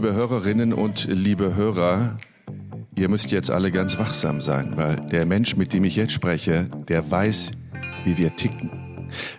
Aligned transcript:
liebe 0.00 0.14
Hörerinnen 0.14 0.72
und 0.72 1.08
liebe 1.10 1.56
Hörer, 1.56 2.16
ihr 2.96 3.10
müsst 3.10 3.32
jetzt 3.32 3.50
alle 3.50 3.70
ganz 3.70 3.98
wachsam 3.98 4.40
sein, 4.40 4.72
weil 4.76 4.96
der 4.96 5.26
Mensch, 5.26 5.56
mit 5.56 5.74
dem 5.74 5.84
ich 5.84 5.94
jetzt 5.94 6.14
spreche, 6.14 6.70
der 6.88 7.10
weiß, 7.10 7.50
wie 8.04 8.16
wir 8.16 8.34
ticken. 8.34 8.70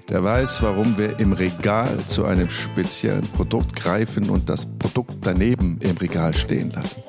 Der 0.07 0.23
weiß, 0.23 0.61
warum 0.61 0.99
wir 0.99 1.19
im 1.19 1.33
Regal 1.33 1.89
zu 2.05 2.25
einem 2.25 2.51
speziellen 2.51 3.23
Produkt 3.23 3.75
greifen 3.75 4.29
und 4.29 4.49
das 4.49 4.67
Produkt 4.77 5.15
daneben 5.23 5.79
im 5.79 5.97
Regal 5.97 6.35
stehen 6.35 6.69
lassen. 6.69 7.01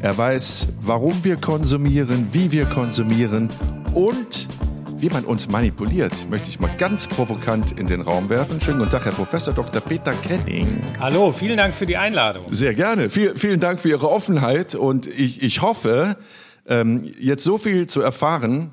Er 0.00 0.16
weiß, 0.16 0.68
warum 0.80 1.22
wir 1.24 1.36
konsumieren, 1.36 2.28
wie 2.32 2.52
wir 2.52 2.64
konsumieren 2.64 3.50
und 3.92 4.48
wie 5.00 5.08
man 5.10 5.24
uns 5.24 5.48
manipuliert, 5.48 6.12
möchte 6.28 6.48
ich 6.48 6.58
mal 6.58 6.70
ganz 6.76 7.06
provokant 7.06 7.78
in 7.78 7.86
den 7.86 8.00
Raum 8.00 8.28
werfen. 8.28 8.60
Schönen 8.60 8.78
guten 8.78 8.90
Tag, 8.90 9.04
Herr 9.04 9.12
Professor 9.12 9.54
Dr. 9.54 9.80
Peter 9.80 10.12
Kenning. 10.12 10.82
Hallo, 10.98 11.30
vielen 11.30 11.56
Dank 11.56 11.74
für 11.74 11.86
die 11.86 11.96
Einladung. 11.96 12.52
Sehr 12.52 12.74
gerne. 12.74 13.08
Viel, 13.08 13.36
vielen 13.36 13.60
Dank 13.60 13.78
für 13.78 13.90
Ihre 13.90 14.10
Offenheit 14.10 14.74
und 14.74 15.06
ich, 15.06 15.42
ich 15.42 15.62
hoffe, 15.62 16.16
ähm, 16.66 17.10
jetzt 17.18 17.44
so 17.44 17.58
viel 17.58 17.86
zu 17.86 18.00
erfahren, 18.00 18.72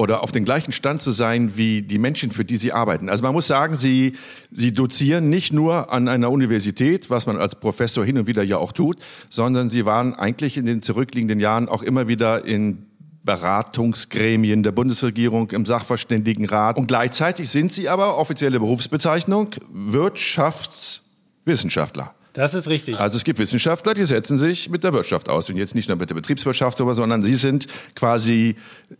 oder 0.00 0.22
auf 0.22 0.32
den 0.32 0.46
gleichen 0.46 0.72
Stand 0.72 1.02
zu 1.02 1.10
sein 1.10 1.58
wie 1.58 1.82
die 1.82 1.98
Menschen, 1.98 2.30
für 2.30 2.42
die 2.42 2.56
sie 2.56 2.72
arbeiten. 2.72 3.10
Also 3.10 3.22
man 3.22 3.34
muss 3.34 3.46
sagen, 3.46 3.76
sie, 3.76 4.14
sie 4.50 4.72
dozieren 4.72 5.28
nicht 5.28 5.52
nur 5.52 5.92
an 5.92 6.08
einer 6.08 6.30
Universität, 6.30 7.10
was 7.10 7.26
man 7.26 7.36
als 7.36 7.54
Professor 7.54 8.02
hin 8.02 8.16
und 8.16 8.26
wieder 8.26 8.42
ja 8.42 8.56
auch 8.56 8.72
tut, 8.72 8.96
sondern 9.28 9.68
sie 9.68 9.84
waren 9.84 10.14
eigentlich 10.14 10.56
in 10.56 10.64
den 10.64 10.80
zurückliegenden 10.80 11.38
Jahren 11.38 11.68
auch 11.68 11.82
immer 11.82 12.08
wieder 12.08 12.46
in 12.46 12.86
Beratungsgremien 13.30 14.64
der 14.64 14.72
Bundesregierung, 14.72 15.52
im 15.52 15.64
Sachverständigenrat. 15.64 16.76
Und 16.76 16.88
gleichzeitig 16.88 17.48
sind 17.48 17.70
sie 17.70 17.88
aber 17.88 18.18
offizielle 18.18 18.58
Berufsbezeichnung 18.58 19.54
Wirtschaftswissenschaftler. 19.72 22.12
Das 22.32 22.54
ist 22.54 22.66
richtig. 22.66 22.98
Also 22.98 23.16
es 23.16 23.22
gibt 23.22 23.38
Wissenschaftler, 23.38 23.94
die 23.94 24.04
setzen 24.04 24.36
sich 24.36 24.68
mit 24.68 24.82
der 24.82 24.92
Wirtschaft 24.92 25.28
aus. 25.28 25.48
Und 25.48 25.58
jetzt 25.58 25.76
nicht 25.76 25.88
nur 25.88 25.96
mit 25.96 26.10
der 26.10 26.16
Betriebswirtschaft, 26.16 26.78
sondern 26.78 27.22
sie 27.22 27.34
sind 27.34 27.68
quasi, 27.94 28.56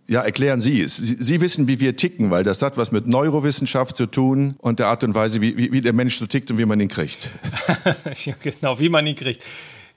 ja, 0.06 0.20
erklären 0.20 0.61
Sie 0.61 0.81
es. 0.81 0.97
Sie, 0.97 1.17
sie 1.19 1.41
wissen, 1.41 1.67
wie 1.67 1.81
wir 1.81 1.97
ticken, 1.97 2.31
weil 2.31 2.44
das 2.44 2.62
hat 2.62 2.77
was 2.77 2.92
mit 2.92 3.09
Neurowissenschaft 3.09 3.97
zu 3.97 4.06
tun 4.06 4.55
und 4.59 4.78
der 4.78 4.87
Art 4.87 5.03
und 5.03 5.17
Weise, 5.17 5.41
wie, 5.41 5.56
wie, 5.56 5.72
wie 5.72 5.81
der 5.81 5.92
Mensch 5.92 6.19
so 6.19 6.27
tickt 6.27 6.53
und 6.53 6.59
wie 6.59 6.67
man 6.67 6.78
ihn 6.78 6.89
kriegt. 6.89 7.31
genau, 8.42 8.78
wie 8.78 8.89
man 8.89 9.05
ihn 9.09 9.17
kriegt. 9.17 9.42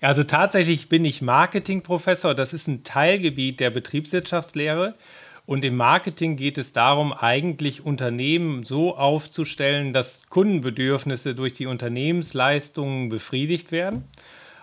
Also 0.03 0.23
tatsächlich 0.23 0.89
bin 0.89 1.05
ich 1.05 1.21
Marketingprofessor. 1.21 2.35
Das 2.35 2.51
ist 2.51 2.67
ein 2.67 2.83
Teilgebiet 2.83 3.61
der 3.61 3.69
Betriebswirtschaftslehre. 3.69 4.95
Und 5.45 5.63
im 5.63 5.77
Marketing 5.77 6.35
geht 6.35 6.57
es 6.57 6.73
darum, 6.73 7.13
eigentlich 7.13 7.85
Unternehmen 7.85 8.63
so 8.63 8.97
aufzustellen, 8.97 9.93
dass 9.93 10.27
Kundenbedürfnisse 10.29 11.35
durch 11.35 11.53
die 11.53 11.67
Unternehmensleistungen 11.67 13.07
befriedigt 13.07 13.71
werden. 13.71 14.03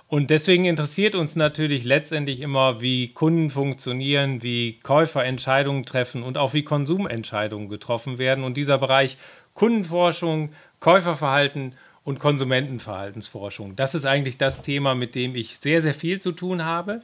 Und 0.09 0.29
deswegen 0.29 0.67
interessiert 0.67 1.15
uns 1.15 1.37
natürlich 1.37 1.85
letztendlich 1.85 2.41
immer, 2.41 2.83
wie 2.83 3.09
Kunden 3.09 3.49
funktionieren, 3.49 4.43
wie 4.43 4.79
Käufer 4.81 5.25
Entscheidungen 5.25 5.87
treffen 5.87 6.23
und 6.23 6.37
auch 6.37 6.53
wie 6.53 6.65
Konsumentscheidungen 6.65 7.71
getroffen 7.71 8.19
werden. 8.19 8.45
Und 8.45 8.59
dieser 8.59 8.77
Bereich 8.77 9.17
Kundenforschung, 9.55 10.51
Käuferverhalten 10.81 11.75
und 12.05 12.19
Konsumentenverhaltensforschung, 12.19 13.77
das 13.77 13.95
ist 13.95 14.07
eigentlich 14.07 14.39
das 14.39 14.63
Thema, 14.63 14.95
mit 14.95 15.15
dem 15.15 15.35
ich 15.35 15.59
sehr, 15.59 15.81
sehr 15.81 15.95
viel 15.95 16.21
zu 16.21 16.33
tun 16.33 16.65
habe. 16.65 17.03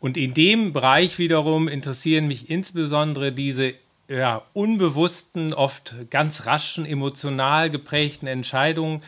Und 0.00 0.16
in 0.16 0.34
dem 0.34 0.72
Bereich 0.72 1.18
wiederum 1.18 1.68
interessieren 1.68 2.26
mich 2.26 2.50
insbesondere 2.50 3.32
diese 3.32 3.74
ja, 4.08 4.42
unbewussten, 4.52 5.54
oft 5.54 5.94
ganz 6.10 6.46
raschen, 6.46 6.84
emotional 6.84 7.70
geprägten 7.70 8.26
Entscheidungen, 8.26 9.02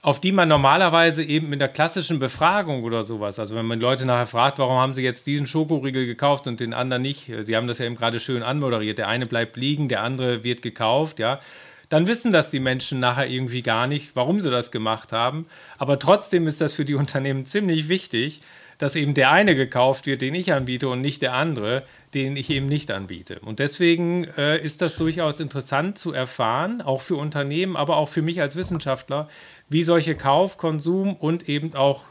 auf 0.00 0.20
die 0.20 0.30
man 0.30 0.48
normalerweise 0.48 1.24
eben 1.24 1.48
mit 1.48 1.60
der 1.60 1.68
klassischen 1.68 2.18
Befragung 2.20 2.84
oder 2.84 3.02
sowas, 3.02 3.38
also 3.38 3.56
wenn 3.56 3.66
man 3.66 3.80
Leute 3.80 4.06
nachher 4.06 4.28
fragt, 4.28 4.58
warum 4.58 4.78
haben 4.78 4.94
sie 4.94 5.02
jetzt 5.02 5.26
diesen 5.26 5.46
Schokoriegel 5.46 6.06
gekauft 6.06 6.46
und 6.46 6.60
den 6.60 6.72
anderen 6.72 7.02
nicht, 7.02 7.30
sie 7.40 7.56
haben 7.56 7.66
das 7.66 7.78
ja 7.78 7.86
eben 7.86 7.96
gerade 7.96 8.20
schön 8.20 8.42
anmoderiert, 8.42 8.98
der 8.98 9.08
eine 9.08 9.26
bleibt 9.26 9.56
liegen, 9.56 9.88
der 9.88 10.02
andere 10.02 10.44
wird 10.44 10.62
gekauft, 10.62 11.18
ja, 11.18 11.40
dann 11.88 12.06
wissen 12.06 12.32
das 12.32 12.50
die 12.50 12.60
Menschen 12.60 13.00
nachher 13.00 13.28
irgendwie 13.28 13.62
gar 13.62 13.86
nicht, 13.86 14.14
warum 14.14 14.40
sie 14.40 14.50
das 14.50 14.70
gemacht 14.70 15.12
haben. 15.12 15.46
Aber 15.78 15.98
trotzdem 15.98 16.46
ist 16.46 16.60
das 16.60 16.74
für 16.74 16.84
die 16.84 16.94
Unternehmen 16.94 17.46
ziemlich 17.46 17.88
wichtig, 17.88 18.42
dass 18.78 18.94
eben 18.94 19.14
der 19.14 19.32
eine 19.32 19.56
gekauft 19.56 20.06
wird, 20.06 20.22
den 20.22 20.34
ich 20.34 20.52
anbiete 20.52 20.88
und 20.88 21.00
nicht 21.00 21.20
der 21.22 21.34
andere, 21.34 21.82
den 22.14 22.36
ich 22.36 22.48
eben 22.50 22.66
nicht 22.66 22.90
anbiete. 22.90 23.40
Und 23.40 23.58
deswegen 23.58 24.24
äh, 24.36 24.62
ist 24.62 24.80
das 24.82 24.96
durchaus 24.96 25.40
interessant 25.40 25.98
zu 25.98 26.12
erfahren, 26.12 26.80
auch 26.80 27.00
für 27.00 27.16
Unternehmen, 27.16 27.76
aber 27.76 27.96
auch 27.96 28.08
für 28.08 28.22
mich 28.22 28.40
als 28.40 28.54
Wissenschaftler, 28.54 29.28
wie 29.68 29.82
solche 29.82 30.14
Kauf, 30.14 30.58
Konsum 30.58 31.16
und 31.16 31.48
eben 31.48 31.74
auch 31.74 32.02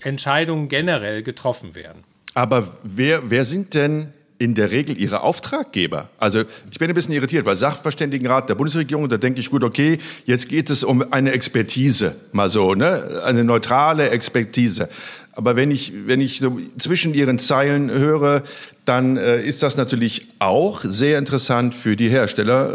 Entscheidungen 0.00 0.68
generell 0.68 1.22
getroffen 1.22 1.74
werden. 1.74 2.04
Aber 2.34 2.76
wer, 2.82 3.30
wer 3.30 3.44
sind 3.44 3.74
denn 3.74 4.12
in 4.42 4.56
der 4.56 4.72
Regel 4.72 4.98
ihre 4.98 5.20
Auftraggeber. 5.20 6.08
Also 6.18 6.42
ich 6.70 6.78
bin 6.78 6.88
ein 6.88 6.94
bisschen 6.94 7.14
irritiert, 7.14 7.46
weil 7.46 7.54
Sachverständigenrat 7.54 8.48
der 8.48 8.56
Bundesregierung, 8.56 9.08
da 9.08 9.16
denke 9.16 9.38
ich, 9.38 9.50
gut, 9.50 9.62
okay, 9.62 9.98
jetzt 10.24 10.48
geht 10.48 10.68
es 10.68 10.82
um 10.82 11.12
eine 11.12 11.30
Expertise, 11.30 12.16
mal 12.32 12.50
so, 12.50 12.74
ne? 12.74 13.22
eine 13.24 13.44
neutrale 13.44 14.10
Expertise. 14.10 14.88
Aber 15.30 15.54
wenn 15.54 15.70
ich, 15.70 15.92
wenn 16.06 16.20
ich 16.20 16.40
so 16.40 16.58
zwischen 16.76 17.14
ihren 17.14 17.38
Zeilen 17.38 17.90
höre, 17.90 18.42
dann 18.84 19.16
äh, 19.16 19.40
ist 19.42 19.62
das 19.62 19.76
natürlich 19.76 20.26
auch 20.40 20.80
sehr 20.82 21.18
interessant 21.18 21.74
für 21.74 21.94
die 21.94 22.08
Hersteller 22.08 22.70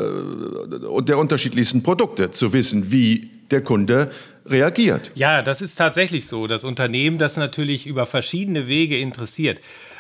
äh, 0.72 1.04
der 1.04 1.18
unterschiedlichsten 1.18 1.84
Produkte 1.84 2.32
zu 2.32 2.54
wissen, 2.54 2.92
wie 2.92 3.30
der 3.52 3.62
Kunde 3.62 4.10
reagiert. 4.46 5.12
Ja, 5.16 5.42
das 5.42 5.62
ist 5.62 5.76
tatsächlich 5.76 6.28
so. 6.28 6.48
Das 6.48 6.64
Unternehmen 6.64 7.18
das 7.18 7.36
natürlich 7.36 7.86
über 7.86 8.06
verschiedene 8.06 8.68
Wege 8.68 8.98
interessiert. 8.98 9.60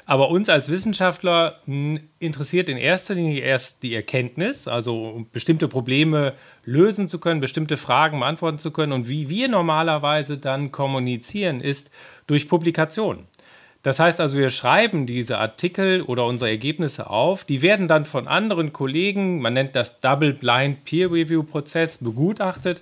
Aber 0.10 0.30
uns 0.30 0.48
als 0.48 0.72
Wissenschaftler 0.72 1.60
hm, 1.66 2.00
interessiert 2.18 2.70
in 2.70 2.78
erster 2.78 3.14
Linie 3.14 3.42
erst 3.42 3.84
die 3.84 3.94
Erkenntnis, 3.94 4.66
also 4.70 5.26
bestimmte 5.34 5.68
Probleme 5.68 6.34
lösen 6.64 7.10
zu 7.10 7.20
können, 7.20 7.42
bestimmte 7.42 7.76
Fragen 7.76 8.22
beantworten 8.22 8.58
zu 8.58 8.72
können. 8.72 8.94
Und 8.94 9.10
wie 9.10 9.28
wir 9.28 9.50
normalerweise 9.50 10.38
dann 10.38 10.72
kommunizieren, 10.72 11.60
ist 11.60 11.92
durch 12.26 12.48
Publikation. 12.48 13.28
Das 13.84 14.00
heißt 14.00 14.22
also, 14.22 14.38
wir 14.38 14.50
schreiben 14.50 15.08
diese 15.08 15.40
Artikel 15.40 16.02
oder 16.02 16.26
unsere 16.26 16.52
Ergebnisse 16.52 17.10
auf, 17.10 17.44
die 17.44 17.62
werden 17.62 17.90
dann 17.90 18.06
von 18.06 18.30
anderen 18.30 18.72
Kollegen, 18.72 19.42
man 19.42 19.54
nennt 19.54 19.76
das 19.76 20.00
Double 20.00 20.34
Blind 20.34 20.86
Peer 20.86 21.12
Review 21.12 21.44
Prozess, 21.44 21.98
begutachtet. 21.98 22.82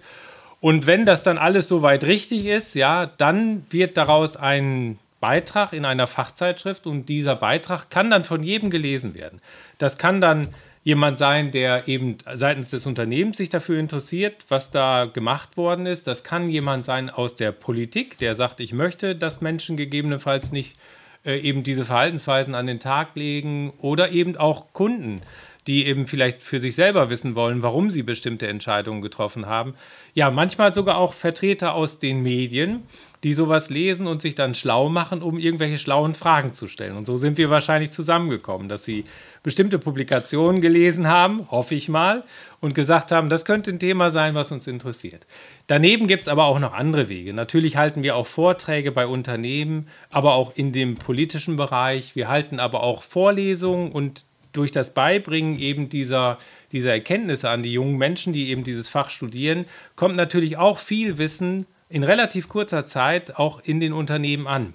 Und 0.62 0.86
wenn 0.86 1.08
das 1.08 1.24
dann 1.24 1.40
alles 1.40 1.68
soweit 1.68 2.04
richtig 2.04 2.46
ist, 2.46 2.76
ja, 2.76 3.08
dann 3.08 3.66
wird 3.72 3.98
daraus 3.98 4.38
ein 4.38 5.00
Beitrag 5.26 5.74
in 5.74 5.86
einer 5.86 6.06
Fachzeitschrift 6.06 6.86
und 6.86 7.10
dieser 7.10 7.36
Beitrag 7.36 7.90
kann 7.90 8.12
dann 8.12 8.24
von 8.24 8.44
jedem 8.44 8.70
gelesen 8.70 9.16
werden. 9.16 9.42
Das 9.80 9.98
kann 9.98 10.22
dann 10.22 10.50
jemand 10.84 11.18
sein, 11.18 11.50
der 11.50 11.88
eben 11.88 12.20
seitens 12.32 12.70
des 12.70 12.86
Unternehmens 12.86 13.38
sich 13.38 13.50
dafür 13.50 13.80
interessiert, 13.80 14.46
was 14.50 14.70
da 14.70 15.06
gemacht 15.06 15.58
worden 15.58 15.88
ist. 15.88 16.06
Das 16.06 16.24
kann 16.24 16.48
jemand 16.48 16.86
sein 16.86 17.10
aus 17.10 17.34
der 17.34 17.52
Politik, 17.52 18.20
der 18.20 18.36
sagt, 18.36 18.60
ich 18.60 18.72
möchte, 18.72 19.16
dass 19.16 19.42
Menschen 19.42 19.78
gegebenenfalls 19.78 20.52
nicht 20.52 20.78
äh, 21.26 21.40
eben 21.40 21.64
diese 21.64 21.86
Verhaltensweisen 21.86 22.54
an 22.54 22.68
den 22.68 22.80
Tag 22.80 23.16
legen 23.16 23.74
oder 23.80 24.12
eben 24.12 24.38
auch 24.38 24.74
Kunden, 24.74 25.24
die 25.66 25.88
eben 25.88 26.06
vielleicht 26.06 26.44
für 26.44 26.60
sich 26.60 26.76
selber 26.76 27.10
wissen 27.10 27.34
wollen, 27.34 27.64
warum 27.64 27.90
sie 27.90 28.04
bestimmte 28.04 28.46
Entscheidungen 28.46 29.02
getroffen 29.02 29.48
haben. 29.48 29.74
Ja, 30.14 30.30
manchmal 30.30 30.72
sogar 30.72 31.00
auch 31.00 31.14
Vertreter 31.14 31.74
aus 31.74 31.98
den 31.98 32.22
Medien, 32.22 32.84
die 33.26 33.34
sowas 33.34 33.72
lesen 33.72 34.06
und 34.06 34.22
sich 34.22 34.36
dann 34.36 34.54
schlau 34.54 34.88
machen, 34.88 35.24
um 35.24 35.40
irgendwelche 35.40 35.80
schlauen 35.80 36.14
Fragen 36.14 36.54
zu 36.54 36.68
stellen. 36.68 36.96
Und 36.96 37.08
so 37.08 37.18
sind 37.18 37.40
wir 37.40 37.50
wahrscheinlich 37.50 37.90
zusammengekommen, 37.90 38.70
dass 38.70 38.86
sie 38.86 39.04
bestimmte 39.42 39.80
Publikationen 39.80 40.62
gelesen 40.62 41.08
haben, 41.08 41.50
hoffe 41.50 41.74
ich 41.74 41.90
mal, 41.90 42.24
und 42.60 42.76
gesagt 42.76 43.12
haben, 43.12 43.30
das 43.30 43.44
könnte 43.44 43.72
ein 43.72 43.80
Thema 43.80 44.12
sein, 44.12 44.36
was 44.36 44.52
uns 44.52 44.68
interessiert. 44.68 45.26
Daneben 45.66 46.06
gibt 46.06 46.22
es 46.22 46.28
aber 46.28 46.46
auch 46.46 46.60
noch 46.60 46.76
andere 46.76 47.10
Wege. 47.10 47.34
Natürlich 47.34 47.78
halten 47.78 48.04
wir 48.04 48.16
auch 48.16 48.28
Vorträge 48.28 48.92
bei 48.92 49.08
Unternehmen, 49.08 49.88
aber 50.12 50.36
auch 50.36 50.56
in 50.56 50.72
dem 50.72 50.94
politischen 50.94 51.56
Bereich. 51.56 52.16
Wir 52.16 52.28
halten 52.28 52.60
aber 52.60 52.84
auch 52.84 53.02
Vorlesungen 53.02 53.92
und 53.92 54.28
durch 54.54 54.72
das 54.72 54.94
Beibringen 54.94 55.58
eben 55.58 55.90
dieser, 55.90 56.38
dieser 56.72 56.92
Erkenntnisse 56.92 57.50
an 57.50 57.64
die 57.64 57.74
jungen 57.74 57.98
Menschen, 57.98 58.34
die 58.34 58.52
eben 58.52 58.64
dieses 58.64 58.88
Fach 58.88 59.10
studieren, 59.10 59.66
kommt 59.96 60.16
natürlich 60.16 60.58
auch 60.58 60.78
viel 60.78 61.18
Wissen 61.18 61.66
in 61.90 62.04
relativ 62.04 62.50
kurzer 62.50 62.86
Zeit 62.86 63.38
auch 63.38 63.60
in 63.64 63.80
den 63.80 63.94
Unternehmen 63.94 64.48
an. 64.48 64.74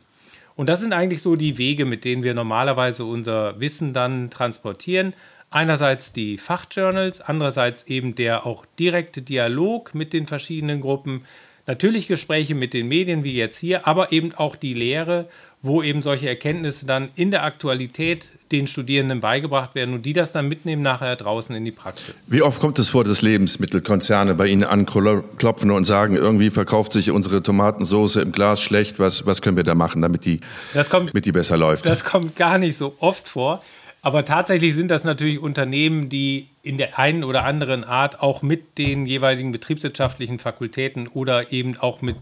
Und 0.56 0.68
das 0.68 0.80
sind 0.80 0.92
eigentlich 0.92 1.22
so 1.22 1.36
die 1.36 1.58
Wege, 1.58 1.84
mit 1.84 2.04
denen 2.04 2.22
wir 2.22 2.34
normalerweise 2.34 3.04
unser 3.04 3.58
Wissen 3.60 3.92
dann 3.92 4.30
transportieren. 4.30 5.14
Einerseits 5.50 6.12
die 6.12 6.38
Fachjournals, 6.38 7.20
andererseits 7.20 7.84
eben 7.84 8.14
der 8.14 8.46
auch 8.46 8.64
direkte 8.78 9.22
Dialog 9.22 9.94
mit 9.94 10.12
den 10.12 10.26
verschiedenen 10.26 10.80
Gruppen, 10.80 11.24
natürlich 11.66 12.06
Gespräche 12.06 12.54
mit 12.54 12.74
den 12.74 12.88
Medien 12.88 13.24
wie 13.24 13.34
jetzt 13.34 13.58
hier, 13.58 13.86
aber 13.86 14.12
eben 14.12 14.34
auch 14.34 14.54
die 14.54 14.74
Lehre, 14.74 15.28
wo 15.62 15.82
eben 15.82 16.02
solche 16.02 16.28
Erkenntnisse 16.28 16.86
dann 16.86 17.10
in 17.16 17.30
der 17.30 17.44
Aktualität 17.44 18.26
den 18.50 18.66
Studierenden 18.66 19.20
beigebracht 19.20 19.74
werden 19.74 19.94
und 19.94 20.06
die 20.06 20.12
das 20.12 20.32
dann 20.32 20.48
mitnehmen 20.48 20.82
nachher 20.82 21.14
draußen 21.16 21.54
in 21.54 21.64
die 21.64 21.70
Praxis. 21.70 22.26
Wie 22.30 22.42
oft 22.42 22.60
kommt 22.60 22.78
es 22.78 22.88
vor, 22.88 23.04
dass 23.04 23.22
Lebensmittelkonzerne 23.22 24.34
bei 24.34 24.46
Ihnen 24.46 24.64
anklopfen 24.64 25.70
und 25.70 25.84
sagen, 25.84 26.16
irgendwie 26.16 26.50
verkauft 26.50 26.92
sich 26.92 27.10
unsere 27.10 27.42
Tomatensauce 27.42 28.16
im 28.16 28.32
Glas 28.32 28.62
schlecht, 28.62 28.98
was, 28.98 29.26
was 29.26 29.42
können 29.42 29.56
wir 29.56 29.64
da 29.64 29.74
machen, 29.74 30.02
damit 30.02 30.24
die, 30.24 30.40
kommt, 30.88 31.10
damit 31.10 31.26
die 31.26 31.32
besser 31.32 31.56
läuft? 31.56 31.86
Das 31.86 32.04
kommt 32.04 32.36
gar 32.36 32.58
nicht 32.58 32.76
so 32.76 32.96
oft 33.00 33.28
vor. 33.28 33.62
Aber 34.02 34.24
tatsächlich 34.24 34.74
sind 34.74 34.90
das 34.90 35.04
natürlich 35.04 35.38
Unternehmen, 35.38 36.08
die 36.08 36.48
in 36.62 36.78
der 36.78 36.98
einen 36.98 37.22
oder 37.22 37.44
anderen 37.44 37.84
Art 37.84 38.20
auch 38.20 38.40
mit 38.40 38.78
den 38.78 39.04
jeweiligen 39.04 39.52
betriebswirtschaftlichen 39.52 40.38
Fakultäten 40.38 41.06
oder 41.06 41.52
eben 41.52 41.76
auch 41.76 42.00
mit, 42.00 42.16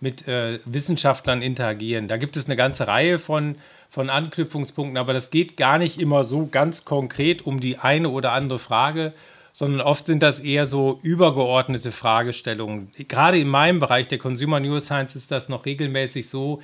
mit 0.00 0.26
äh, 0.28 0.60
Wissenschaftlern 0.64 1.42
interagieren. 1.42 2.08
Da 2.08 2.16
gibt 2.16 2.36
es 2.36 2.46
eine 2.46 2.56
ganze 2.56 2.88
Reihe 2.88 3.18
von, 3.18 3.56
von 3.90 4.10
Anknüpfungspunkten, 4.10 4.96
aber 4.96 5.12
das 5.12 5.30
geht 5.30 5.56
gar 5.56 5.78
nicht 5.78 6.00
immer 6.00 6.24
so 6.24 6.46
ganz 6.46 6.84
konkret 6.84 7.42
um 7.46 7.60
die 7.60 7.78
eine 7.78 8.08
oder 8.08 8.32
andere 8.32 8.58
Frage, 8.58 9.12
sondern 9.52 9.80
oft 9.80 10.06
sind 10.06 10.22
das 10.22 10.40
eher 10.40 10.66
so 10.66 11.00
übergeordnete 11.02 11.92
Fragestellungen. 11.92 12.92
Gerade 13.08 13.38
in 13.38 13.48
meinem 13.48 13.80
Bereich 13.80 14.08
der 14.08 14.18
Consumer 14.18 14.60
Neuroscience 14.60 15.16
ist 15.16 15.30
das 15.30 15.48
noch 15.48 15.66
regelmäßig 15.66 16.28
so, 16.28 16.62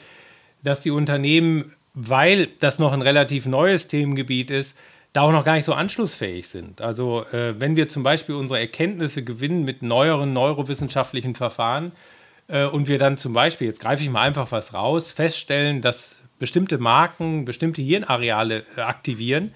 dass 0.63 0.81
die 0.81 0.91
Unternehmen 0.91 1.73
weil 1.97 2.49
das 2.61 2.79
noch 2.79 2.93
ein 2.93 3.03
relativ 3.03 3.47
neues 3.47 3.89
Themengebiet 3.89 4.51
ist, 4.51 4.79
da 5.15 5.23
auch 5.23 5.33
noch 5.33 5.47
gar 5.47 5.55
nicht 5.55 5.65
so 5.65 5.73
anschlussfähig 5.73 6.47
sind. 6.47 6.83
Also 6.83 7.25
äh, 7.33 7.59
wenn 7.59 7.75
wir 7.75 7.89
zum 7.89 8.03
Beispiel 8.03 8.35
unsere 8.35 8.61
Erkenntnisse 8.61 9.25
gewinnen 9.25 9.65
mit 9.65 9.83
neueren 9.83 10.35
neurowissenschaftlichen 10.35 11.35
Verfahren 11.35 11.93
und 12.49 12.89
wir 12.89 12.99
dann 12.99 13.17
zum 13.17 13.33
Beispiel, 13.33 13.67
jetzt 13.67 13.81
greife 13.81 14.03
ich 14.03 14.11
mal 14.11 14.23
einfach 14.23 14.53
was 14.53 14.75
raus, 14.75 15.11
feststellen, 15.13 15.81
dass 15.81 16.23
bestimmte 16.39 16.79
Marken 16.79 17.45
bestimmte 17.45 17.83
Hirnareale 17.83 18.65
äh, 18.77 18.81
aktivieren, 18.81 19.53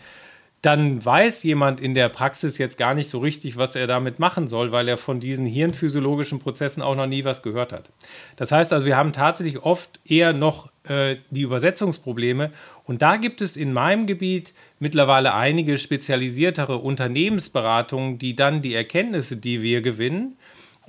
dann 0.63 1.03
weiß 1.03 1.43
jemand 1.45 1.81
in 1.81 1.95
der 1.95 2.11
Praxis 2.11 2.59
jetzt 2.59 2.77
gar 2.77 2.95
nicht 2.95 3.09
so 3.09 3.21
richtig, 3.21 3.57
was 3.57 3.77
er 3.77 3.87
damit 3.87 4.19
machen 4.19 4.47
soll, 4.47 4.73
weil 4.73 4.89
er 4.89 4.99
von 4.99 5.19
diesen 5.19 5.47
hirnphysiologischen 5.47 6.39
Prozessen 6.39 6.83
auch 6.83 6.95
noch 6.95 7.07
nie 7.07 7.25
was 7.25 7.43
gehört 7.43 7.73
hat. 7.73 7.89
Das 8.37 8.53
heißt 8.53 8.75
also, 8.75 8.85
wir 8.85 8.97
haben 8.97 9.15
tatsächlich 9.15 9.63
oft 9.63 10.01
eher 10.05 10.35
noch 10.35 10.71
äh, 10.85 11.17
die 11.31 11.43
Übersetzungsprobleme 11.43 12.51
und 12.85 13.01
da 13.01 13.17
gibt 13.17 13.41
es 13.41 13.57
in 13.57 13.73
meinem 13.73 14.07
Gebiet 14.07 14.53
mittlerweile 14.79 15.33
einige 15.35 15.79
spezialisiertere 15.79 16.77
Unternehmensberatungen, 16.77 18.19
die 18.19 18.37
dann 18.37 18.61
die 18.61 18.75
Erkenntnisse, 18.75 19.39
die 19.39 19.63
wir 19.63 19.81
gewinnen, 19.81 20.37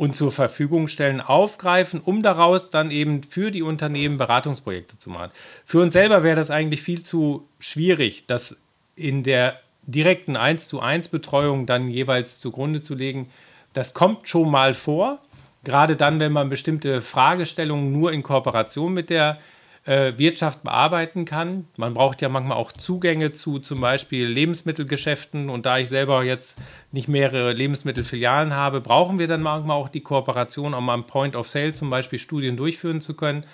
und 0.01 0.15
zur 0.15 0.31
Verfügung 0.31 0.87
stellen, 0.87 1.21
aufgreifen, 1.21 2.01
um 2.03 2.23
daraus 2.23 2.71
dann 2.71 2.89
eben 2.89 3.21
für 3.21 3.51
die 3.51 3.61
Unternehmen 3.61 4.17
Beratungsprojekte 4.17 4.97
zu 4.97 5.11
machen. 5.11 5.29
Für 5.63 5.79
uns 5.79 5.93
selber 5.93 6.23
wäre 6.23 6.35
das 6.35 6.49
eigentlich 6.49 6.81
viel 6.81 7.03
zu 7.03 7.47
schwierig, 7.59 8.25
das 8.25 8.63
in 8.95 9.21
der 9.21 9.59
direkten 9.83 10.35
1 10.37 10.67
zu 10.67 10.79
1 10.79 11.09
Betreuung 11.09 11.67
dann 11.67 11.87
jeweils 11.87 12.39
zugrunde 12.39 12.81
zu 12.81 12.95
legen. 12.95 13.29
Das 13.73 13.93
kommt 13.93 14.27
schon 14.27 14.49
mal 14.49 14.73
vor, 14.73 15.19
gerade 15.63 15.95
dann, 15.95 16.19
wenn 16.19 16.31
man 16.31 16.49
bestimmte 16.49 17.03
Fragestellungen 17.03 17.91
nur 17.91 18.11
in 18.11 18.23
Kooperation 18.23 18.95
mit 18.95 19.11
der 19.11 19.37
äh, 19.85 20.13
Wirtschaft 20.17 20.63
bearbeiten 20.63 21.25
kann. 21.25 21.65
Man 21.77 21.93
braucht 21.93 22.21
ja 22.21 22.29
manchmal 22.29 22.57
auch 22.57 22.71
Zugänge 22.71 23.31
zu 23.31 23.59
zum 23.59 23.81
Beispiel 23.81 24.27
Lebensmittelgeschäften 24.27 25.49
und 25.49 25.65
da 25.65 25.79
ich 25.79 25.89
selber 25.89 26.23
jetzt 26.23 26.61
nicht 26.91 27.07
mehrere 27.07 27.53
Lebensmittelfilialen 27.53 28.53
habe, 28.53 28.81
brauchen 28.81 29.17
wir 29.19 29.27
dann 29.27 29.41
manchmal 29.41 29.77
auch 29.77 29.89
die 29.89 30.01
Kooperation, 30.01 30.73
um 30.73 30.89
am 30.89 31.07
Point 31.07 31.35
of 31.35 31.47
Sale 31.47 31.73
zum 31.73 31.89
Beispiel 31.89 32.19
Studien 32.19 32.57
durchführen 32.57 33.01
zu 33.01 33.15
können. 33.15 33.45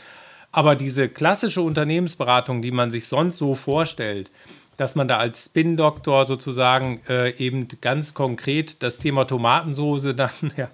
Aber 0.52 0.76
diese 0.76 1.08
klassische 1.10 1.62
Unternehmensberatung, 1.62 2.62
die 2.62 2.72
man 2.72 2.92
sich 2.92 3.08
sonst 3.08 3.38
so 3.38 3.56
vorstellt, 3.56 4.32
dass 4.78 4.96
man 4.96 5.08
da 5.08 5.18
als 5.18 5.46
Spin-Doktor 5.46 6.26
sozusagen 6.26 7.02
äh, 7.10 7.32
eben 7.38 7.68
ganz 7.82 8.14
konkret 8.14 8.82
das 8.84 9.00
Thema 9.00 9.26
Tomatensoße 9.26 10.16
dann 10.16 10.32
ja, 10.56 10.70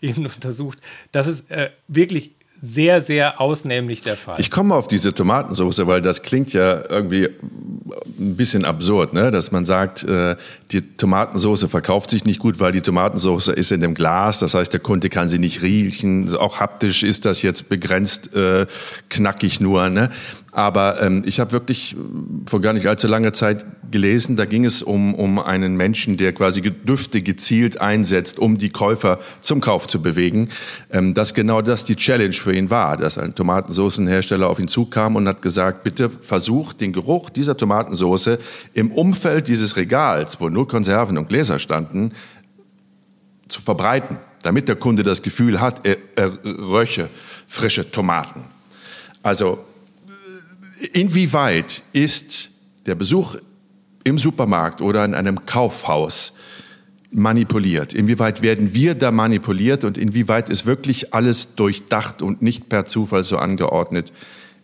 eben 0.00 0.26
untersucht. 0.26 0.80
Das 1.12 1.26
ist 1.26 1.50
äh, 1.50 1.70
wirklich 1.88 2.37
sehr, 2.60 3.00
sehr 3.00 3.40
ausnehmlich 3.40 4.00
der 4.00 4.16
Fall. 4.16 4.40
Ich 4.40 4.50
komme 4.50 4.74
auf 4.74 4.88
diese 4.88 5.14
Tomatensauce, 5.14 5.86
weil 5.86 6.02
das 6.02 6.22
klingt 6.22 6.52
ja 6.52 6.82
irgendwie 6.90 7.28
ein 8.18 8.36
bisschen 8.36 8.64
absurd, 8.64 9.12
ne? 9.12 9.30
dass 9.30 9.52
man 9.52 9.64
sagt, 9.64 10.02
äh, 10.02 10.36
die 10.72 10.80
Tomatensauce 10.80 11.66
verkauft 11.68 12.10
sich 12.10 12.24
nicht 12.24 12.40
gut, 12.40 12.58
weil 12.58 12.72
die 12.72 12.80
Tomatensauce 12.80 13.48
ist 13.48 13.70
in 13.70 13.80
dem 13.80 13.94
Glas, 13.94 14.40
das 14.40 14.54
heißt, 14.54 14.72
der 14.72 14.80
Kunde 14.80 15.08
kann 15.08 15.28
sie 15.28 15.38
nicht 15.38 15.62
riechen. 15.62 16.34
Auch 16.34 16.58
haptisch 16.58 17.04
ist 17.04 17.24
das 17.24 17.42
jetzt 17.42 17.68
begrenzt 17.68 18.34
äh, 18.34 18.66
knackig 19.08 19.60
nur. 19.60 19.88
Ne? 19.88 20.10
Aber 20.50 21.02
ähm, 21.02 21.22
ich 21.26 21.40
habe 21.40 21.52
wirklich 21.52 21.94
vor 22.46 22.60
gar 22.60 22.72
nicht 22.72 22.86
allzu 22.86 23.06
langer 23.06 23.34
Zeit 23.34 23.66
gelesen, 23.90 24.36
da 24.36 24.46
ging 24.46 24.64
es 24.64 24.82
um, 24.82 25.14
um 25.14 25.38
einen 25.38 25.76
Menschen, 25.76 26.16
der 26.16 26.32
quasi 26.32 26.62
Düfte 26.62 27.22
gezielt 27.22 27.80
einsetzt, 27.80 28.38
um 28.38 28.56
die 28.56 28.70
Käufer 28.70 29.18
zum 29.40 29.60
Kauf 29.60 29.88
zu 29.88 30.00
bewegen. 30.00 30.48
Ähm, 30.90 31.12
dass 31.12 31.34
genau 31.34 31.60
das 31.60 31.84
die 31.84 31.96
Challenge 31.96 32.32
für 32.32 32.54
ihn 32.54 32.70
war, 32.70 32.96
dass 32.96 33.18
ein 33.18 33.34
Tomatensoßenhersteller 33.34 34.48
auf 34.48 34.58
ihn 34.58 34.68
zukam 34.68 35.16
und 35.16 35.28
hat 35.28 35.42
gesagt, 35.42 35.84
bitte 35.84 36.08
versuch 36.08 36.72
den 36.72 36.92
Geruch 36.92 37.28
dieser 37.30 37.56
Tomatensoße 37.56 38.38
im 38.72 38.90
Umfeld 38.90 39.48
dieses 39.48 39.76
Regals, 39.76 40.40
wo 40.40 40.48
nur 40.48 40.66
Konserven 40.66 41.18
und 41.18 41.28
Gläser 41.28 41.58
standen, 41.58 42.12
zu 43.48 43.60
verbreiten, 43.60 44.18
damit 44.42 44.68
der 44.68 44.76
Kunde 44.76 45.02
das 45.02 45.22
Gefühl 45.22 45.60
hat, 45.60 45.86
er, 45.86 45.96
er 46.16 46.32
röche 46.44 47.10
frische 47.46 47.90
Tomaten. 47.90 48.44
Also 49.22 49.64
inwieweit 50.92 51.82
ist 51.92 52.50
der 52.86 52.94
Besuch 52.94 53.36
im 54.04 54.18
Supermarkt 54.18 54.80
oder 54.80 55.04
in 55.04 55.14
einem 55.14 55.44
Kaufhaus 55.46 56.34
manipuliert? 57.10 57.94
Inwieweit 57.94 58.42
werden 58.42 58.74
wir 58.74 58.94
da 58.94 59.10
manipuliert 59.10 59.84
und 59.84 59.98
inwieweit 59.98 60.48
ist 60.48 60.66
wirklich 60.66 61.14
alles 61.14 61.54
durchdacht 61.54 62.22
und 62.22 62.42
nicht 62.42 62.68
per 62.68 62.84
Zufall 62.84 63.24
so 63.24 63.38
angeordnet, 63.38 64.12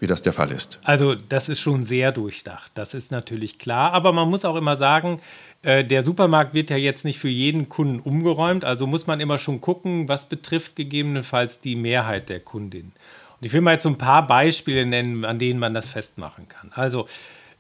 wie 0.01 0.07
das 0.07 0.23
der 0.23 0.33
Fall 0.33 0.53
ist? 0.53 0.81
Also 0.85 1.15
das 1.15 1.49
ist 1.49 1.61
schon 1.61 1.85
sehr 1.85 2.13
durchdacht, 2.13 2.73
das 2.75 2.95
ist 2.95 3.13
natürlich 3.13 3.59
klar. 3.59 3.93
Aber 3.93 4.13
man 4.13 4.29
muss 4.29 4.45
auch 4.45 4.57
immer 4.57 4.77
sagen, 4.77 5.21
äh, 5.63 5.85
der 5.85 6.03
Supermarkt 6.03 6.53
wird 6.53 6.71
ja 6.71 6.77
jetzt 6.77 7.05
nicht 7.05 7.19
für 7.19 7.29
jeden 7.29 7.69
Kunden 7.69 8.01
umgeräumt, 8.01 8.65
also 8.65 8.87
muss 8.87 9.07
man 9.07 9.21
immer 9.21 9.39
schon 9.39 9.61
gucken, 9.61 10.09
was 10.09 10.29
betrifft 10.29 10.77
gegebenenfalls 10.77 11.61
die 11.61 11.77
Mehrheit 11.77 12.29
der 12.29 12.41
Kundin. 12.41 12.93
Ich 13.45 13.53
will 13.53 13.61
mal 13.61 13.73
jetzt 13.73 13.83
so 13.83 13.91
ein 13.91 13.99
paar 13.99 14.27
Beispiele 14.27 14.87
nennen, 14.87 15.25
an 15.25 15.39
denen 15.39 15.61
man 15.61 15.75
das 15.75 15.89
festmachen 15.89 16.49
kann. 16.49 16.73
Also, 16.75 17.07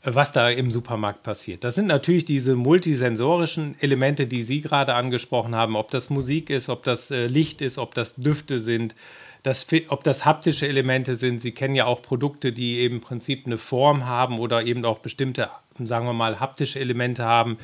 was 0.03 0.33
da 0.33 0.51
im 0.51 0.71
Supermarkt 0.71 1.23
passiert. 1.23 1.65
Das 1.65 1.75
sind 1.75 1.87
natürlich 1.87 2.25
diese 2.25 2.57
multisensorischen 2.57 3.77
Elemente, 3.81 4.27
die 4.27 4.43
Sie 4.43 4.61
gerade 4.61 4.95
angesprochen 4.95 5.55
haben, 5.55 5.77
ob 5.77 5.91
das 5.91 6.11
Musik 6.11 6.51
ist, 6.51 6.69
ob 6.69 6.85
das 6.85 7.11
äh, 7.11 7.27
Licht 7.27 7.61
ist, 7.61 7.79
ob 7.79 7.95
das 7.95 8.17
Düfte 8.17 8.61
sind, 8.61 8.95
das, 9.43 9.67
ob 9.88 10.05
das 10.05 10.25
haptische 10.25 10.67
Elemente 10.67 11.17
sind. 11.17 11.41
Sie 11.41 11.53
kennen 11.53 11.75
ja 11.75 11.85
auch 11.85 12.00
Produkte, 12.00 12.53
die 12.53 12.79
eben 12.79 12.97
im 12.97 13.00
Prinzip 13.03 13.47
eine 13.47 13.59
Form 13.59 14.07
haben 14.07 14.38
oder 14.38 14.64
eben 14.64 14.85
auch 14.85 15.00
bestimmte, 15.00 15.50
sagen 15.79 16.07
wir 16.07 16.14
mal, 16.14 16.41
haptische 16.41 16.81
Elemente 16.81 17.25
haben, 17.25 17.59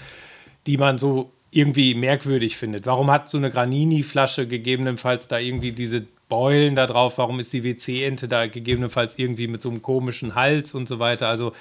die 0.67 0.77
man 0.77 0.99
so 0.99 1.33
irgendwie 1.51 1.95
merkwürdig 1.95 2.57
findet. 2.57 2.87
Warum 2.87 3.11
hat 3.11 3.29
so 3.29 3.39
eine 3.39 3.51
Granini-Flasche 3.51 4.47
gegebenenfalls 4.47 5.27
da 5.29 5.39
irgendwie 5.39 5.73
diese 5.73 6.07
Beulen 6.31 6.75
da 6.77 6.87
drauf, 6.87 7.19
warum 7.19 7.39
ist 7.39 7.53
die 7.53 7.63
WC-Ente 7.65 8.27
da 8.27 8.47
gegebenenfalls 8.47 9.19
irgendwie 9.19 9.49
mit 9.49 9.61
so 9.61 9.69
einem 9.69 9.83
komischen 9.83 10.35
Hals 10.35 10.73
und 10.73 10.89
so 10.89 10.99
weiter. 10.99 11.29
Also 11.29 11.53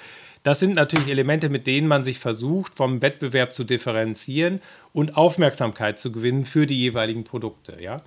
das 0.42 0.60
sind 0.60 0.74
natürlich 0.74 1.08
Elemente, 1.08 1.50
mit 1.50 1.66
denen 1.66 1.86
man 1.86 2.02
sich 2.02 2.18
versucht, 2.18 2.74
vom 2.74 3.02
Wettbewerb 3.02 3.54
zu 3.54 3.64
differenzieren 3.64 4.62
und 4.94 5.18
Aufmerksamkeit 5.18 5.98
zu 5.98 6.12
gewinnen 6.12 6.46
für 6.46 6.66
die 6.66 6.78
jeweiligen 6.78 7.24
Produkte. 7.24 7.76
Ja? 7.78 7.98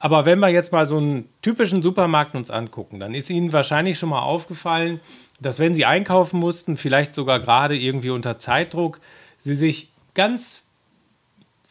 Aber 0.00 0.24
wenn 0.24 0.40
wir 0.40 0.48
jetzt 0.48 0.72
mal 0.72 0.86
so 0.86 0.96
einen 0.96 1.28
typischen 1.42 1.82
Supermarkt 1.82 2.34
uns 2.34 2.50
angucken, 2.50 2.98
dann 2.98 3.14
ist 3.14 3.30
Ihnen 3.30 3.52
wahrscheinlich 3.52 3.98
schon 3.98 4.08
mal 4.08 4.22
aufgefallen, 4.22 4.98
dass 5.40 5.58
wenn 5.58 5.74
Sie 5.74 5.84
einkaufen 5.84 6.40
mussten, 6.40 6.76
vielleicht 6.76 7.14
sogar 7.14 7.38
gerade 7.38 7.76
irgendwie 7.76 8.10
unter 8.10 8.38
Zeitdruck, 8.38 9.00
Sie 9.38 9.54
sich 9.54 9.90
ganz 10.14 10.59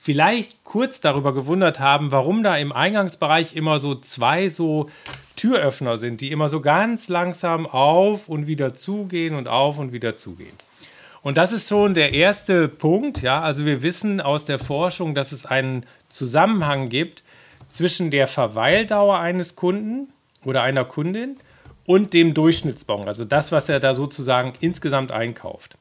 vielleicht 0.01 0.63
kurz 0.63 1.01
darüber 1.01 1.34
gewundert 1.34 1.79
haben, 1.79 2.12
warum 2.12 2.41
da 2.41 2.56
im 2.56 2.72
Eingangsbereich 2.72 3.56
immer 3.56 3.79
so 3.79 3.96
zwei 3.96 4.48
so 4.48 4.89
Türöffner 5.36 5.98
sind, 5.98 6.22
die 6.22 6.32
immer 6.32 6.48
so 6.48 6.62
ganz 6.62 7.10
langsam 7.10 7.65
auf 7.65 8.29
und 8.29 8.48
wieder 8.48 8.74
zugehen 8.74 9.36
und 9.36 9.48
auf 9.48 9.77
und 9.77 9.91
wieder 9.91 10.15
zugehen. 10.15 10.53
Und 11.22 11.38
das 11.38 11.51
ist 11.51 11.68
schon 11.68 11.96
der 11.96 12.13
erste 12.13 12.70
Punkt, 12.70 13.22
ja, 13.22 13.41
also 13.41 13.65
wir 13.65 13.82
wissen 13.82 14.22
aus 14.22 14.46
der 14.46 14.58
Forschung, 14.58 15.15
dass 15.15 15.34
es 15.34 15.46
einen 15.46 15.86
Zusammenhang 16.08 16.88
gibt 16.88 17.24
zwischen 17.68 18.10
der 18.10 18.27
Verweildauer 18.27 19.20
eines 19.20 19.58
Kunden 19.58 20.13
oder 20.46 20.63
einer 20.63 20.86
Kundin 20.86 21.36
und 21.86 22.13
dem 22.13 22.34
Durchschnittsbon, 22.34 23.08
also 23.08 23.25
das, 23.25 23.51
was 23.51 23.68
er 23.68 23.82
da 23.82 23.94
sozusagen 23.94 24.53
insgesamt 24.62 25.12
einkauft. 25.12 25.75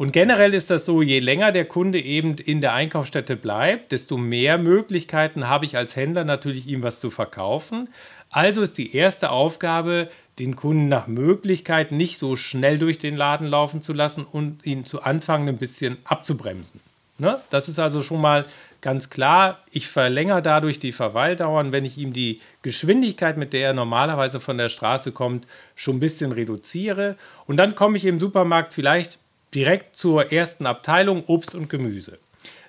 Und 0.00 0.12
generell 0.12 0.54
ist 0.54 0.70
das 0.70 0.86
so, 0.86 1.02
je 1.02 1.18
länger 1.18 1.52
der 1.52 1.66
Kunde 1.66 2.00
eben 2.00 2.36
in 2.36 2.62
der 2.62 2.72
Einkaufsstätte 2.72 3.36
bleibt, 3.36 3.92
desto 3.92 4.16
mehr 4.16 4.56
Möglichkeiten 4.56 5.46
habe 5.46 5.66
ich 5.66 5.76
als 5.76 5.94
Händler 5.94 6.24
natürlich 6.24 6.66
ihm 6.66 6.82
was 6.82 7.00
zu 7.00 7.10
verkaufen. 7.10 7.90
Also 8.30 8.62
ist 8.62 8.78
die 8.78 8.96
erste 8.96 9.28
Aufgabe, 9.28 10.08
den 10.38 10.56
Kunden 10.56 10.88
nach 10.88 11.06
Möglichkeit 11.06 11.92
nicht 11.92 12.16
so 12.16 12.34
schnell 12.34 12.78
durch 12.78 12.98
den 12.98 13.14
Laden 13.14 13.46
laufen 13.46 13.82
zu 13.82 13.92
lassen 13.92 14.24
und 14.24 14.64
ihn 14.64 14.86
zu 14.86 15.02
Anfang 15.02 15.46
ein 15.46 15.58
bisschen 15.58 15.98
abzubremsen. 16.04 16.80
Ne? 17.18 17.38
Das 17.50 17.68
ist 17.68 17.78
also 17.78 18.02
schon 18.02 18.22
mal 18.22 18.46
ganz 18.80 19.10
klar. 19.10 19.58
Ich 19.70 19.86
verlängere 19.86 20.40
dadurch 20.40 20.78
die 20.78 20.92
Verweildauern, 20.92 21.72
wenn 21.72 21.84
ich 21.84 21.98
ihm 21.98 22.14
die 22.14 22.40
Geschwindigkeit, 22.62 23.36
mit 23.36 23.52
der 23.52 23.66
er 23.66 23.74
normalerweise 23.74 24.40
von 24.40 24.56
der 24.56 24.70
Straße 24.70 25.12
kommt, 25.12 25.46
schon 25.76 25.96
ein 25.96 26.00
bisschen 26.00 26.32
reduziere. 26.32 27.16
Und 27.46 27.58
dann 27.58 27.74
komme 27.74 27.98
ich 27.98 28.06
im 28.06 28.18
Supermarkt 28.18 28.72
vielleicht 28.72 29.18
direkt 29.54 29.96
zur 29.96 30.32
ersten 30.32 30.66
Abteilung 30.66 31.24
Obst 31.26 31.54
und 31.54 31.68
Gemüse. 31.68 32.18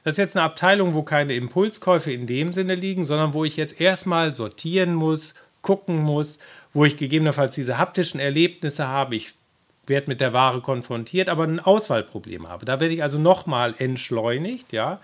Das 0.04 0.16
ist 0.16 0.18
jetzt 0.18 0.36
eine 0.36 0.46
Abteilung, 0.46 0.94
wo 0.94 1.04
keine 1.04 1.34
Impulskäufe 1.34 2.12
in 2.12 2.26
dem 2.26 2.54
Sinne 2.54 2.76
liegen, 2.76 3.06
sondern 3.06 3.34
wo 3.34 3.46
ich 3.46 3.56
jetzt 3.56 3.80
erstmal 3.80 4.34
sortieren 4.34 4.96
muss, 4.96 5.36
gucken 5.62 5.98
muss, 5.98 6.40
wo 6.74 6.86
ich 6.86 6.98
gegebenenfalls 6.98 7.54
diese 7.54 7.78
haptischen 7.78 8.20
Erlebnisse 8.20 8.88
habe. 8.88 9.16
Ich 9.16 9.34
werde 9.86 10.08
mit 10.08 10.22
der 10.22 10.34
Ware 10.34 10.62
konfrontiert, 10.62 11.30
aber 11.30 11.44
ein 11.44 11.60
Auswahlproblem 11.60 12.50
habe. 12.50 12.66
Da 12.66 12.80
werde 12.80 12.94
ich 12.94 13.04
also 13.04 13.20
nochmal 13.20 13.76
entschleunigt, 13.78 14.74
ja. 14.74 15.00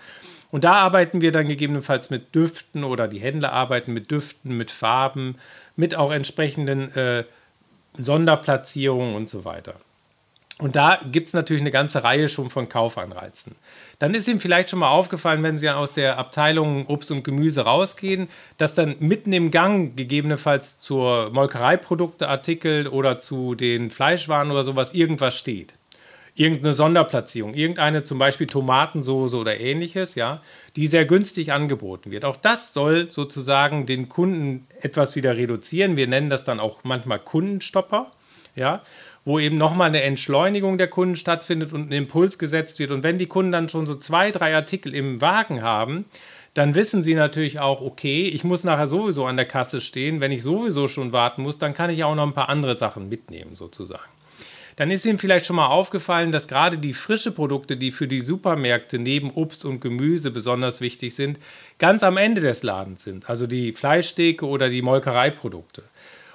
Und 0.50 0.64
da 0.64 0.74
arbeiten 0.74 1.20
wir 1.20 1.30
dann 1.30 1.46
gegebenenfalls 1.46 2.10
mit 2.10 2.34
Düften 2.34 2.82
oder 2.82 3.06
die 3.06 3.20
Händler 3.20 3.52
arbeiten 3.52 3.92
mit 3.92 4.10
Düften, 4.10 4.56
mit 4.56 4.70
Farben, 4.70 5.36
mit 5.76 5.94
auch 5.94 6.10
entsprechenden 6.10 6.92
äh, 6.94 7.24
Sonderplatzierungen 7.98 9.14
und 9.14 9.28
so 9.28 9.44
weiter. 9.44 9.74
Und 10.60 10.74
da 10.74 11.00
gibt 11.12 11.28
es 11.28 11.34
natürlich 11.34 11.62
eine 11.62 11.70
ganze 11.70 12.02
Reihe 12.02 12.28
schon 12.28 12.50
von 12.50 12.68
Kaufanreizen. 12.68 13.54
Dann 14.00 14.12
ist 14.14 14.26
Ihnen 14.26 14.40
vielleicht 14.40 14.70
schon 14.70 14.80
mal 14.80 14.90
aufgefallen, 14.90 15.44
wenn 15.44 15.56
Sie 15.56 15.70
aus 15.70 15.94
der 15.94 16.18
Abteilung 16.18 16.86
Obst 16.86 17.12
und 17.12 17.22
Gemüse 17.22 17.62
rausgehen, 17.62 18.28
dass 18.56 18.74
dann 18.74 18.96
mitten 18.98 19.32
im 19.32 19.52
Gang 19.52 19.96
gegebenenfalls 19.96 20.80
zur 20.80 21.30
Molkereiprodukteartikel 21.30 22.88
oder 22.88 23.20
zu 23.20 23.54
den 23.54 23.90
Fleischwaren 23.90 24.50
oder 24.50 24.64
sowas 24.64 24.94
irgendwas 24.94 25.38
steht. 25.38 25.74
Irgendeine 26.34 26.72
Sonderplatzierung, 26.72 27.54
irgendeine 27.54 28.04
zum 28.04 28.18
Beispiel 28.18 28.46
Tomatensoße 28.46 29.36
oder 29.36 29.58
ähnliches, 29.58 30.16
ja, 30.16 30.40
die 30.76 30.86
sehr 30.86 31.04
günstig 31.04 31.52
angeboten 31.52 32.10
wird. 32.10 32.24
Auch 32.24 32.36
das 32.36 32.72
soll 32.72 33.10
sozusagen 33.10 33.86
den 33.86 34.08
Kunden 34.08 34.66
etwas 34.80 35.16
wieder 35.16 35.36
reduzieren. 35.36 35.96
Wir 35.96 36.06
nennen 36.06 36.30
das 36.30 36.44
dann 36.44 36.60
auch 36.60 36.84
manchmal 36.84 37.18
Kundenstopper, 37.18 38.12
ja 38.54 38.82
wo 39.28 39.38
eben 39.38 39.58
nochmal 39.58 39.88
eine 39.88 40.00
Entschleunigung 40.00 40.78
der 40.78 40.88
Kunden 40.88 41.14
stattfindet 41.14 41.74
und 41.74 41.90
ein 41.90 41.92
Impuls 41.92 42.38
gesetzt 42.38 42.78
wird. 42.78 42.90
Und 42.90 43.02
wenn 43.02 43.18
die 43.18 43.26
Kunden 43.26 43.52
dann 43.52 43.68
schon 43.68 43.86
so 43.86 43.94
zwei, 43.94 44.30
drei 44.30 44.54
Artikel 44.54 44.94
im 44.94 45.20
Wagen 45.20 45.60
haben, 45.62 46.06
dann 46.54 46.74
wissen 46.74 47.02
sie 47.02 47.14
natürlich 47.14 47.60
auch, 47.60 47.82
okay, 47.82 48.26
ich 48.26 48.42
muss 48.42 48.64
nachher 48.64 48.86
sowieso 48.86 49.26
an 49.26 49.36
der 49.36 49.44
Kasse 49.44 49.82
stehen. 49.82 50.22
Wenn 50.22 50.32
ich 50.32 50.42
sowieso 50.42 50.88
schon 50.88 51.12
warten 51.12 51.42
muss, 51.42 51.58
dann 51.58 51.74
kann 51.74 51.90
ich 51.90 52.04
auch 52.04 52.14
noch 52.14 52.26
ein 52.26 52.32
paar 52.32 52.48
andere 52.48 52.74
Sachen 52.74 53.10
mitnehmen, 53.10 53.54
sozusagen. 53.54 54.08
Dann 54.76 54.90
ist 54.90 55.04
Ihnen 55.04 55.18
vielleicht 55.18 55.44
schon 55.44 55.56
mal 55.56 55.66
aufgefallen, 55.66 56.32
dass 56.32 56.48
gerade 56.48 56.78
die 56.78 56.94
frischen 56.94 57.34
Produkte, 57.34 57.76
die 57.76 57.92
für 57.92 58.08
die 58.08 58.22
Supermärkte 58.22 58.98
neben 58.98 59.30
Obst 59.32 59.66
und 59.66 59.80
Gemüse 59.80 60.30
besonders 60.30 60.80
wichtig 60.80 61.14
sind, 61.14 61.38
ganz 61.78 62.02
am 62.02 62.16
Ende 62.16 62.40
des 62.40 62.62
Ladens 62.62 63.04
sind. 63.04 63.28
Also 63.28 63.46
die 63.46 63.74
Fleischsteke 63.74 64.46
oder 64.46 64.70
die 64.70 64.80
Molkereiprodukte. 64.80 65.82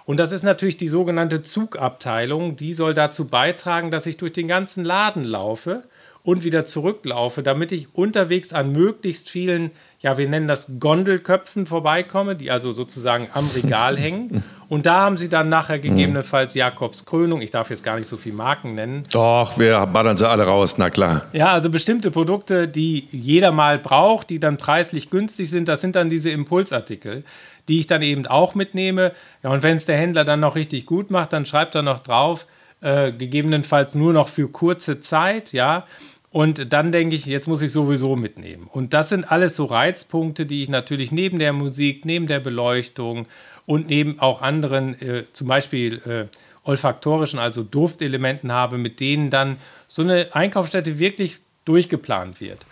Und 0.05 0.17
das 0.17 0.31
ist 0.31 0.43
natürlich 0.43 0.77
die 0.77 0.87
sogenannte 0.87 1.43
Zugabteilung. 1.43 2.55
Die 2.55 2.73
soll 2.73 2.93
dazu 2.93 3.27
beitragen, 3.27 3.91
dass 3.91 4.05
ich 4.05 4.17
durch 4.17 4.33
den 4.33 4.47
ganzen 4.47 4.83
Laden 4.83 5.23
laufe 5.23 5.83
und 6.23 6.43
wieder 6.43 6.65
zurücklaufe, 6.65 7.43
damit 7.43 7.71
ich 7.71 7.93
unterwegs 7.93 8.53
an 8.53 8.71
möglichst 8.71 9.29
vielen, 9.29 9.71
ja, 9.99 10.17
wir 10.17 10.27
nennen 10.27 10.47
das 10.47 10.79
Gondelköpfen 10.79 11.65
vorbeikomme, 11.65 12.35
die 12.35 12.49
also 12.49 12.71
sozusagen 12.71 13.27
am 13.33 13.49
Regal 13.53 13.97
hängen. 13.99 14.43
Und 14.69 14.85
da 14.85 15.01
haben 15.01 15.17
sie 15.17 15.29
dann 15.29 15.49
nachher 15.49 15.79
gegebenenfalls 15.79 16.55
Jakobs 16.55 17.05
Krönung. 17.05 17.41
Ich 17.41 17.51
darf 17.51 17.69
jetzt 17.69 17.83
gar 17.83 17.97
nicht 17.97 18.07
so 18.07 18.17
viele 18.17 18.35
Marken 18.35 18.73
nennen. 18.73 19.03
Doch, 19.11 19.59
wir 19.59 19.85
ballern 19.85 20.17
sie 20.17 20.27
alle 20.27 20.43
raus, 20.43 20.77
na 20.77 20.89
klar. 20.89 21.23
Ja, 21.33 21.51
also 21.51 21.69
bestimmte 21.69 22.09
Produkte, 22.09 22.67
die 22.67 23.07
jeder 23.11 23.51
mal 23.51 23.77
braucht, 23.77 24.29
die 24.29 24.39
dann 24.39 24.57
preislich 24.57 25.09
günstig 25.09 25.49
sind, 25.49 25.67
das 25.67 25.81
sind 25.81 25.95
dann 25.95 26.09
diese 26.09 26.31
Impulsartikel 26.31 27.23
die 27.67 27.79
ich 27.79 27.87
dann 27.87 28.01
eben 28.01 28.25
auch 28.27 28.55
mitnehme. 28.55 29.13
Ja, 29.43 29.51
und 29.51 29.63
wenn 29.63 29.77
es 29.77 29.85
der 29.85 29.97
Händler 29.97 30.25
dann 30.25 30.39
noch 30.39 30.55
richtig 30.55 30.85
gut 30.85 31.11
macht, 31.11 31.33
dann 31.33 31.45
schreibt 31.45 31.75
er 31.75 31.81
noch 31.81 31.99
drauf, 31.99 32.47
äh, 32.81 33.11
gegebenenfalls 33.11 33.95
nur 33.95 34.13
noch 34.13 34.27
für 34.27 34.49
kurze 34.49 34.99
Zeit, 34.99 35.53
ja. 35.53 35.85
Und 36.31 36.73
dann 36.73 36.91
denke 36.91 37.15
ich, 37.15 37.27
jetzt 37.27 37.47
muss 37.47 37.61
ich 37.61 37.71
sowieso 37.71 38.15
mitnehmen. 38.15 38.67
Und 38.71 38.93
das 38.93 39.09
sind 39.09 39.31
alles 39.31 39.55
so 39.55 39.65
Reizpunkte, 39.65 40.47
die 40.47 40.63
ich 40.63 40.69
natürlich 40.69 41.11
neben 41.11 41.37
der 41.37 41.53
Musik, 41.53 42.05
neben 42.05 42.25
der 42.25 42.39
Beleuchtung 42.39 43.27
und 43.65 43.89
neben 43.89 44.19
auch 44.19 44.41
anderen, 44.41 44.99
äh, 44.99 45.25
zum 45.31 45.47
Beispiel 45.47 46.01
äh, 46.05 46.25
olfaktorischen, 46.63 47.39
also 47.39 47.63
Duftelementen 47.63 48.51
habe, 48.51 48.77
mit 48.77 48.99
denen 48.99 49.29
dann 49.29 49.57
so 49.87 50.01
eine 50.01 50.33
Einkaufsstätte 50.33 50.97
wirklich 50.97 51.37
durchgeplant 51.65 52.41
wird. 52.41 52.65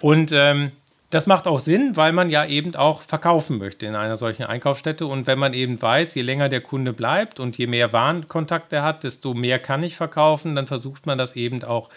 Und 0.00 0.30
ähm, 0.32 0.72
das 1.10 1.26
macht 1.26 1.46
auch 1.46 1.60
Sinn, 1.60 1.96
weil 1.96 2.12
man 2.12 2.30
ja 2.30 2.44
eben 2.44 2.74
auch 2.74 3.02
verkaufen 3.02 3.58
möchte 3.58 3.86
in 3.86 3.94
einer 3.94 4.16
solchen 4.16 4.44
Einkaufsstätte. 4.44 5.06
Und 5.06 5.26
wenn 5.26 5.38
man 5.38 5.54
eben 5.54 5.80
weiß, 5.80 6.14
je 6.16 6.22
länger 6.22 6.48
der 6.48 6.60
Kunde 6.60 6.92
bleibt 6.92 7.38
und 7.38 7.56
je 7.56 7.68
mehr 7.68 7.92
Warenkontakt 7.92 8.72
er 8.72 8.82
hat, 8.82 9.04
desto 9.04 9.32
mehr 9.32 9.60
kann 9.60 9.84
ich 9.84 9.96
verkaufen, 9.96 10.56
dann 10.56 10.66
versucht 10.66 11.06
man 11.06 11.16
das 11.16 11.36
eben 11.36 11.62
auch 11.62 11.90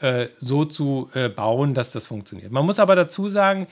äh, 0.00 0.26
so 0.40 0.64
zu 0.64 1.08
äh, 1.14 1.28
bauen, 1.28 1.74
dass 1.74 1.92
das 1.92 2.08
funktioniert. 2.08 2.50
Man 2.50 2.66
muss 2.66 2.80
aber 2.80 2.96
dazu 2.96 3.28
sagen, 3.28 3.68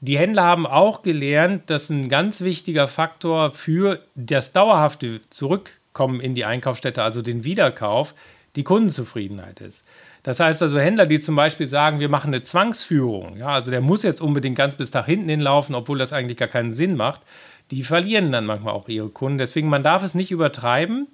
die 0.00 0.18
Händler 0.18 0.44
haben 0.44 0.66
auch 0.66 1.02
gelernt, 1.02 1.68
dass 1.68 1.90
ein 1.90 2.08
ganz 2.08 2.40
wichtiger 2.40 2.88
Faktor 2.88 3.50
für 3.52 4.00
das 4.14 4.52
dauerhafte 4.52 5.20
Zurückkommen 5.28 6.20
in 6.20 6.34
die 6.34 6.44
Einkaufsstätte, 6.44 7.02
also 7.02 7.20
den 7.20 7.44
Wiederkauf, 7.44 8.14
die 8.56 8.64
Kundenzufriedenheit 8.64 9.60
ist. 9.60 9.86
Das 10.22 10.40
heißt 10.40 10.62
also 10.62 10.78
Händler, 10.78 11.06
die 11.06 11.20
zum 11.20 11.36
Beispiel 11.36 11.66
sagen, 11.66 12.00
wir 12.00 12.08
machen 12.08 12.28
eine 12.28 12.42
Zwangsführung, 12.42 13.36
ja, 13.38 13.48
also 13.48 13.70
der 13.70 13.80
muss 13.80 14.02
jetzt 14.02 14.20
unbedingt 14.20 14.56
ganz 14.56 14.76
bis 14.76 14.92
nach 14.92 15.06
hinten 15.06 15.28
hinlaufen, 15.28 15.74
obwohl 15.74 15.98
das 15.98 16.12
eigentlich 16.12 16.36
gar 16.36 16.48
keinen 16.48 16.72
Sinn 16.72 16.96
macht, 16.96 17.22
die 17.70 17.84
verlieren 17.84 18.32
dann 18.32 18.46
manchmal 18.46 18.74
auch 18.74 18.88
ihre 18.88 19.08
Kunden. 19.08 19.38
Deswegen, 19.38 19.68
man 19.68 19.82
darf 19.82 20.02
es 20.02 20.14
nicht 20.14 20.30
übertreiben, 20.30 21.06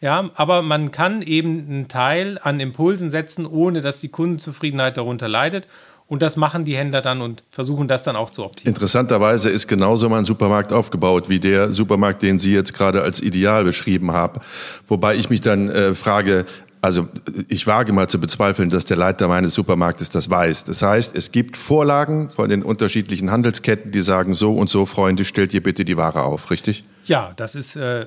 ja, 0.00 0.30
aber 0.34 0.62
man 0.62 0.92
kann 0.92 1.22
eben 1.22 1.66
einen 1.68 1.88
Teil 1.88 2.38
an 2.42 2.58
Impulsen 2.58 3.10
setzen, 3.10 3.46
ohne 3.46 3.80
dass 3.80 4.00
die 4.00 4.08
Kundenzufriedenheit 4.08 4.96
darunter 4.96 5.28
leidet. 5.28 5.66
Und 6.06 6.22
das 6.22 6.36
machen 6.36 6.64
die 6.64 6.76
Händler 6.76 7.02
dann 7.02 7.20
und 7.20 7.44
versuchen 7.50 7.86
das 7.86 8.02
dann 8.02 8.16
auch 8.16 8.30
zu 8.30 8.44
optimieren. 8.44 8.74
Interessanterweise 8.74 9.48
ist 9.48 9.68
genauso 9.68 10.08
mein 10.08 10.24
Supermarkt 10.24 10.72
aufgebaut 10.72 11.28
wie 11.28 11.38
der 11.38 11.72
Supermarkt, 11.72 12.22
den 12.22 12.40
Sie 12.40 12.52
jetzt 12.52 12.74
gerade 12.74 13.02
als 13.02 13.22
ideal 13.22 13.62
beschrieben 13.62 14.10
haben. 14.10 14.40
Wobei 14.88 15.14
ich 15.14 15.30
mich 15.30 15.40
dann 15.40 15.68
äh, 15.68 15.94
frage, 15.94 16.46
also 16.82 17.08
ich 17.48 17.66
wage 17.66 17.92
mal 17.92 18.08
zu 18.08 18.18
bezweifeln, 18.20 18.70
dass 18.70 18.86
der 18.86 18.96
Leiter 18.96 19.28
meines 19.28 19.54
Supermarktes 19.54 20.10
das 20.10 20.30
weiß. 20.30 20.64
Das 20.64 20.82
heißt, 20.82 21.14
es 21.14 21.30
gibt 21.30 21.56
Vorlagen 21.56 22.30
von 22.30 22.48
den 22.48 22.62
unterschiedlichen 22.62 23.30
Handelsketten, 23.30 23.92
die 23.92 24.00
sagen, 24.00 24.34
so 24.34 24.54
und 24.54 24.70
so, 24.70 24.86
Freunde, 24.86 25.24
stellt 25.24 25.52
ihr 25.52 25.62
bitte 25.62 25.84
die 25.84 25.96
Ware 25.96 26.22
auf, 26.22 26.50
richtig? 26.50 26.84
Ja, 27.04 27.32
das 27.36 27.54
ist 27.54 27.76
äh, 27.76 28.06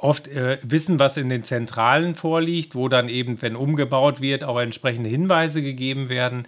oft 0.00 0.28
äh, 0.28 0.58
Wissen, 0.62 0.98
was 0.98 1.16
in 1.16 1.28
den 1.28 1.42
Zentralen 1.42 2.14
vorliegt, 2.14 2.74
wo 2.74 2.88
dann 2.88 3.08
eben, 3.08 3.42
wenn 3.42 3.56
umgebaut 3.56 4.20
wird, 4.20 4.44
auch 4.44 4.60
entsprechende 4.60 5.08
Hinweise 5.08 5.62
gegeben 5.62 6.08
werden. 6.08 6.46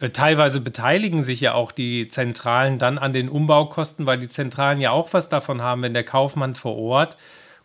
Äh, 0.00 0.10
teilweise 0.10 0.60
beteiligen 0.60 1.22
sich 1.22 1.40
ja 1.40 1.54
auch 1.54 1.72
die 1.72 2.08
Zentralen 2.08 2.78
dann 2.78 2.98
an 2.98 3.12
den 3.12 3.28
Umbaukosten, 3.28 4.04
weil 4.04 4.18
die 4.18 4.28
Zentralen 4.28 4.80
ja 4.80 4.90
auch 4.90 5.12
was 5.12 5.28
davon 5.28 5.62
haben, 5.62 5.82
wenn 5.82 5.94
der 5.94 6.04
Kaufmann 6.04 6.54
vor 6.54 6.76
Ort 6.76 7.16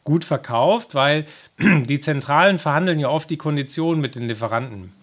gut 0.04 0.26
verkauft, 0.26 0.96
weil 0.96 1.26
die 1.60 2.00
Zentralen 2.00 2.60
verhandeln 2.60 3.00
ja 3.00 3.10
oft 3.10 3.30
die 3.30 3.38
Konditionen 3.38 4.02
mit 4.02 4.16
den 4.16 4.28
Lieferanten. 4.28 4.94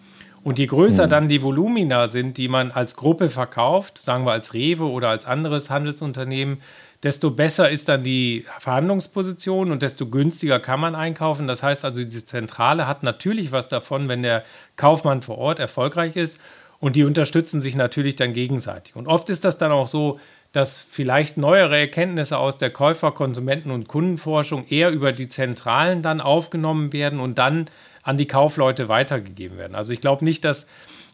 Und 0.43 0.57
je 0.57 0.65
größer 0.65 1.03
hm. 1.03 1.09
dann 1.09 1.29
die 1.29 1.43
Volumina 1.43 2.07
sind, 2.07 2.37
die 2.37 2.47
man 2.47 2.71
als 2.71 2.95
Gruppe 2.95 3.29
verkauft, 3.29 3.99
sagen 3.99 4.25
wir 4.25 4.31
als 4.31 4.53
Rewe 4.53 4.89
oder 4.89 5.09
als 5.09 5.25
anderes 5.25 5.69
Handelsunternehmen, 5.69 6.61
desto 7.03 7.31
besser 7.31 7.69
ist 7.69 7.89
dann 7.89 8.03
die 8.03 8.45
Verhandlungsposition 8.59 9.71
und 9.71 9.81
desto 9.81 10.07
günstiger 10.07 10.59
kann 10.59 10.79
man 10.79 10.95
einkaufen. 10.95 11.47
Das 11.47 11.63
heißt 11.63 11.83
also, 11.83 12.03
diese 12.03 12.25
Zentrale 12.25 12.87
hat 12.87 13.03
natürlich 13.03 13.51
was 13.51 13.67
davon, 13.67 14.07
wenn 14.07 14.23
der 14.23 14.43
Kaufmann 14.75 15.21
vor 15.21 15.37
Ort 15.37 15.59
erfolgreich 15.59 16.15
ist. 16.15 16.39
Und 16.79 16.95
die 16.95 17.03
unterstützen 17.03 17.61
sich 17.61 17.75
natürlich 17.75 18.15
dann 18.15 18.33
gegenseitig. 18.33 18.95
Und 18.95 19.07
oft 19.07 19.29
ist 19.29 19.45
das 19.45 19.59
dann 19.59 19.71
auch 19.71 19.85
so, 19.85 20.19
dass 20.51 20.79
vielleicht 20.79 21.37
neuere 21.37 21.77
Erkenntnisse 21.77 22.37
aus 22.37 22.57
der 22.57 22.71
Käufer-, 22.71 23.11
Konsumenten- 23.11 23.71
und 23.71 23.87
Kundenforschung 23.87 24.67
eher 24.67 24.91
über 24.91 25.11
die 25.11 25.29
Zentralen 25.29 26.01
dann 26.01 26.19
aufgenommen 26.19 26.91
werden 26.91 27.19
und 27.19 27.37
dann 27.37 27.69
an 28.03 28.17
die 28.17 28.27
Kaufleute 28.27 28.89
weitergegeben 28.89 29.57
werden. 29.57 29.75
Also 29.75 29.93
ich 29.93 30.01
glaube 30.01 30.25
nicht, 30.25 30.43
dass 30.43 30.67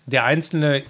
der 0.05 0.23
einzelne 0.23 0.83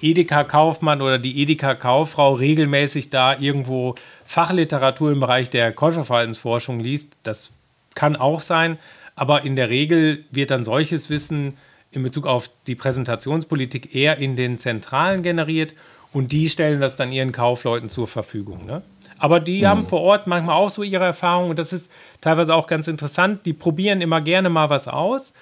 Edeka-Kaufmann 0.00 1.02
oder 1.02 1.18
die 1.18 1.42
Edeka-Kauffrau 1.42 2.34
regelmäßig 2.34 3.10
da 3.10 3.36
irgendwo 3.38 3.96
Fachliteratur 4.24 5.10
im 5.10 5.20
Bereich 5.20 5.50
der 5.50 5.72
Käuferverhaltensforschung 5.72 6.78
liest. 6.78 7.16
Das 7.22 7.54
kann 7.94 8.14
auch 8.14 8.40
sein, 8.40 8.78
aber 9.16 9.42
in 9.42 9.56
der 9.56 9.70
Regel 9.70 10.24
wird 10.30 10.50
dann 10.50 10.64
solches 10.64 11.10
Wissen 11.10 11.54
in 11.90 12.02
Bezug 12.02 12.26
auf 12.26 12.50
die 12.66 12.74
Präsentationspolitik 12.74 13.94
eher 13.94 14.18
in 14.18 14.36
den 14.36 14.58
Zentralen 14.58 15.22
generiert 15.22 15.74
und 16.14 16.32
die 16.32 16.48
stellen 16.48 16.80
das 16.80 16.96
dann 16.96 17.12
ihren 17.12 17.32
Kaufleuten 17.32 17.90
zur 17.90 18.08
Verfügung. 18.08 18.64
Ne? 18.64 18.82
Aber 19.18 19.40
die 19.40 19.62
mhm. 19.62 19.66
haben 19.66 19.88
vor 19.88 20.00
Ort 20.00 20.26
manchmal 20.26 20.56
auch 20.56 20.70
so 20.70 20.82
ihre 20.82 21.04
Erfahrungen 21.04 21.50
und 21.50 21.58
das 21.58 21.72
ist 21.72 21.92
teilweise 22.20 22.54
auch 22.54 22.66
ganz 22.66 22.88
interessant. 22.88 23.44
Die 23.44 23.52
probieren 23.52 24.00
immer 24.00 24.22
gerne 24.22 24.48
mal 24.48 24.70
was 24.70 24.88
aus. 24.88 25.34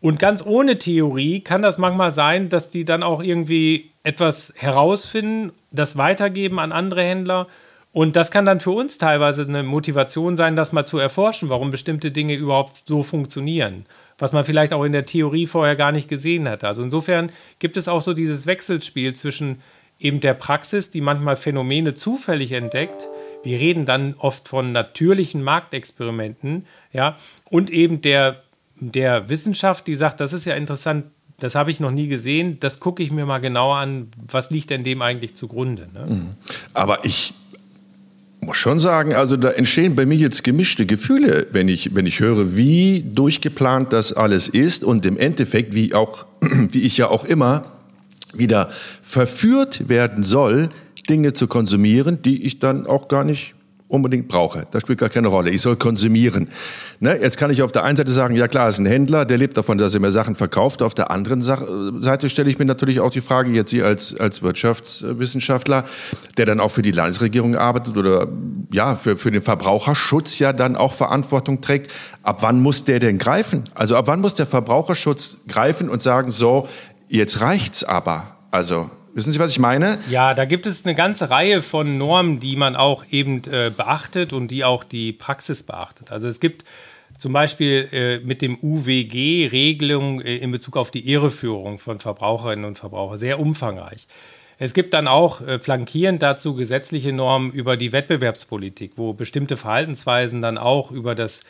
Und 0.00 0.18
ganz 0.18 0.44
ohne 0.44 0.78
Theorie 0.78 1.40
kann 1.40 1.62
das 1.62 1.78
manchmal 1.78 2.10
sein, 2.10 2.48
dass 2.48 2.68
die 2.68 2.84
dann 2.84 3.04
auch 3.04 3.22
irgendwie 3.22 3.92
etwas 4.02 4.52
herausfinden, 4.56 5.52
das 5.70 5.96
weitergeben 5.96 6.58
an 6.58 6.72
andere 6.72 7.04
Händler. 7.04 7.46
Und 7.92 8.16
das 8.16 8.32
kann 8.32 8.44
dann 8.44 8.58
für 8.58 8.72
uns 8.72 8.98
teilweise 8.98 9.42
eine 9.42 9.62
Motivation 9.62 10.34
sein, 10.34 10.56
das 10.56 10.72
mal 10.72 10.84
zu 10.84 10.98
erforschen, 10.98 11.50
warum 11.50 11.70
bestimmte 11.70 12.10
Dinge 12.10 12.34
überhaupt 12.34 12.82
so 12.86 13.04
funktionieren 13.04 13.86
was 14.22 14.32
man 14.32 14.44
vielleicht 14.44 14.72
auch 14.72 14.84
in 14.84 14.92
der 14.92 15.02
Theorie 15.02 15.48
vorher 15.48 15.74
gar 15.74 15.90
nicht 15.90 16.08
gesehen 16.08 16.48
hatte. 16.48 16.68
Also 16.68 16.84
insofern 16.84 17.32
gibt 17.58 17.76
es 17.76 17.88
auch 17.88 18.02
so 18.02 18.14
dieses 18.14 18.46
Wechselspiel 18.46 19.14
zwischen 19.14 19.60
eben 20.02 20.20
der 20.20 20.34
Praxis, 20.34 20.90
die 20.90 21.00
manchmal 21.00 21.36
Phänomene 21.36 21.94
zufällig 21.94 22.52
entdeckt. 22.52 23.06
Wir 23.44 23.58
reden 23.58 23.84
dann 23.84 24.14
oft 24.18 24.48
von 24.48 24.72
natürlichen 24.72 25.42
Marktexperimenten, 25.42 26.66
ja, 26.92 27.16
und 27.50 27.70
eben 27.70 28.02
der, 28.02 28.42
der 28.78 29.28
Wissenschaft, 29.28 29.86
die 29.86 29.94
sagt, 29.94 30.20
das 30.20 30.32
ist 30.32 30.44
ja 30.44 30.54
interessant, 30.54 31.06
das 31.38 31.54
habe 31.54 31.70
ich 31.70 31.80
noch 31.80 31.90
nie 31.90 32.06
gesehen, 32.06 32.58
das 32.60 32.78
gucke 32.78 33.02
ich 33.02 33.10
mir 33.10 33.26
mal 33.26 33.38
genauer 33.38 33.76
an, 33.76 34.08
was 34.30 34.50
liegt 34.50 34.70
denn 34.70 34.84
dem 34.84 35.02
eigentlich 35.02 35.34
zugrunde. 35.34 35.88
Ne? 35.92 36.06
Mhm. 36.08 36.30
Aber 36.72 37.04
ich 37.04 37.34
muss 38.40 38.56
schon 38.56 38.78
sagen, 38.78 39.14
also 39.14 39.36
da 39.36 39.50
entstehen 39.50 39.96
bei 39.96 40.06
mir 40.06 40.16
jetzt 40.16 40.44
gemischte 40.44 40.86
Gefühle, 40.86 41.48
wenn 41.50 41.68
ich, 41.68 41.94
wenn 41.94 42.06
ich 42.06 42.20
höre, 42.20 42.56
wie 42.56 43.02
durchgeplant 43.02 43.92
das 43.92 44.12
alles 44.12 44.48
ist 44.48 44.84
und 44.84 45.04
im 45.06 45.16
Endeffekt, 45.16 45.74
wie 45.74 45.94
auch, 45.94 46.26
wie 46.40 46.82
ich 46.82 46.96
ja 46.96 47.08
auch 47.08 47.24
immer 47.24 47.64
wieder 48.36 48.70
verführt 49.02 49.88
werden 49.88 50.22
soll, 50.22 50.70
Dinge 51.08 51.32
zu 51.32 51.46
konsumieren, 51.46 52.22
die 52.22 52.44
ich 52.44 52.58
dann 52.58 52.86
auch 52.86 53.08
gar 53.08 53.24
nicht 53.24 53.54
unbedingt 53.92 54.26
brauche. 54.26 54.64
Das 54.70 54.82
spielt 54.82 54.98
gar 54.98 55.10
keine 55.10 55.28
Rolle. 55.28 55.50
Ich 55.50 55.60
soll 55.60 55.76
konsumieren. 55.76 56.48
Ne? 56.98 57.18
Jetzt 57.20 57.36
kann 57.36 57.50
ich 57.50 57.60
auf 57.60 57.72
der 57.72 57.84
einen 57.84 57.98
Seite 57.98 58.10
sagen, 58.10 58.34
ja 58.34 58.48
klar, 58.48 58.70
ist 58.70 58.78
ein 58.78 58.86
Händler, 58.86 59.26
der 59.26 59.36
lebt 59.36 59.54
davon, 59.58 59.76
dass 59.76 59.92
er 59.92 60.00
mir 60.00 60.10
Sachen 60.10 60.34
verkauft. 60.34 60.80
Auf 60.80 60.94
der 60.94 61.10
anderen 61.10 61.42
Seite 61.42 62.30
stelle 62.30 62.48
ich 62.48 62.58
mir 62.58 62.64
natürlich 62.64 63.00
auch 63.00 63.10
die 63.10 63.20
Frage, 63.20 63.50
jetzt 63.50 63.70
Sie 63.70 63.82
als, 63.82 64.18
als 64.18 64.42
Wirtschaftswissenschaftler, 64.42 65.84
der 66.38 66.46
dann 66.46 66.58
auch 66.58 66.70
für 66.70 66.80
die 66.80 66.90
Landesregierung 66.90 67.54
arbeitet 67.54 67.98
oder 67.98 68.28
ja, 68.72 68.96
für, 68.96 69.18
für 69.18 69.30
den 69.30 69.42
Verbraucherschutz 69.42 70.38
ja 70.38 70.54
dann 70.54 70.74
auch 70.74 70.94
Verantwortung 70.94 71.60
trägt. 71.60 71.92
Ab 72.22 72.38
wann 72.40 72.62
muss 72.62 72.84
der 72.84 72.98
denn 72.98 73.18
greifen? 73.18 73.64
Also 73.74 73.96
ab 73.96 74.06
wann 74.06 74.22
muss 74.22 74.34
der 74.34 74.46
Verbraucherschutz 74.46 75.40
greifen 75.48 75.90
und 75.90 76.00
sagen, 76.00 76.30
so, 76.30 76.66
jetzt 77.12 77.40
reicht's 77.40 77.84
aber. 77.84 78.36
Also 78.50 78.90
Wissen 79.14 79.30
Sie, 79.30 79.38
was 79.38 79.50
ich 79.50 79.58
meine? 79.58 79.98
Ja, 80.08 80.32
da 80.32 80.46
gibt 80.46 80.64
es 80.64 80.86
eine 80.86 80.94
ganze 80.94 81.28
Reihe 81.28 81.60
von 81.60 81.98
Normen, 81.98 82.40
die 82.40 82.56
man 82.56 82.76
auch 82.76 83.04
eben 83.10 83.42
äh, 83.44 83.70
beachtet 83.74 84.32
und 84.32 84.50
die 84.50 84.64
auch 84.64 84.84
die 84.84 85.12
Praxis 85.12 85.62
beachtet. 85.64 86.10
Also 86.10 86.28
es 86.28 86.40
gibt 86.40 86.64
zum 87.18 87.34
Beispiel 87.34 87.88
äh, 87.92 88.18
mit 88.20 88.40
dem 88.40 88.56
UWG 88.62 89.48
Regelungen 89.52 90.22
äh, 90.22 90.36
in 90.36 90.50
Bezug 90.50 90.78
auf 90.78 90.90
die 90.90 91.06
Irreführung 91.12 91.78
von 91.78 91.98
Verbraucherinnen 91.98 92.64
und 92.64 92.78
Verbrauchern 92.78 93.18
sehr 93.18 93.38
umfangreich. 93.38 94.06
Es 94.58 94.72
gibt 94.72 94.94
dann 94.94 95.08
auch 95.08 95.40
äh, 95.42 95.58
flankierend 95.58 96.22
dazu 96.22 96.54
gesetzliche 96.54 97.12
Normen 97.12 97.52
über 97.52 97.76
die 97.76 97.92
Wettbewerbspolitik, 97.92 98.92
wo 98.96 99.12
bestimmte 99.12 99.58
Verhaltensweisen 99.58 100.40
dann 100.40 100.56
auch 100.56 100.90
über 100.90 101.14
das 101.14 101.40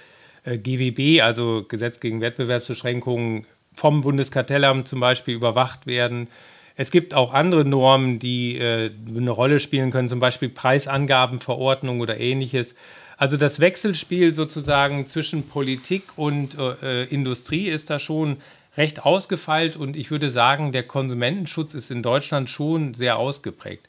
äh, 0.44 0.58
GWB, 0.58 1.22
also 1.22 1.64
Gesetz 1.68 2.00
gegen 2.00 2.20
Wettbewerbsbeschränkungen, 2.20 3.46
vom 3.74 4.02
Bundeskartellamt 4.02 4.88
zum 4.88 5.00
Beispiel 5.00 5.34
überwacht 5.34 5.86
werden. 5.86 6.28
Es 6.76 6.90
gibt 6.90 7.14
auch 7.14 7.32
andere 7.32 7.64
Normen, 7.64 8.18
die 8.18 8.58
äh, 8.58 8.90
eine 9.08 9.30
Rolle 9.30 9.60
spielen 9.60 9.90
können, 9.90 10.08
zum 10.08 10.20
Beispiel 10.20 10.48
Preisangabenverordnung 10.48 12.00
oder 12.00 12.18
ähnliches. 12.18 12.76
Also 13.16 13.36
das 13.36 13.60
Wechselspiel 13.60 14.34
sozusagen 14.34 15.06
zwischen 15.06 15.46
Politik 15.48 16.04
und 16.16 16.56
äh, 16.58 17.04
Industrie 17.04 17.68
ist 17.68 17.90
da 17.90 17.98
schon 17.98 18.38
recht 18.76 19.04
ausgefeilt 19.04 19.76
und 19.76 19.96
ich 19.96 20.10
würde 20.10 20.30
sagen, 20.30 20.72
der 20.72 20.82
Konsumentenschutz 20.84 21.74
ist 21.74 21.90
in 21.90 22.02
Deutschland 22.02 22.48
schon 22.48 22.94
sehr 22.94 23.18
ausgeprägt. 23.18 23.86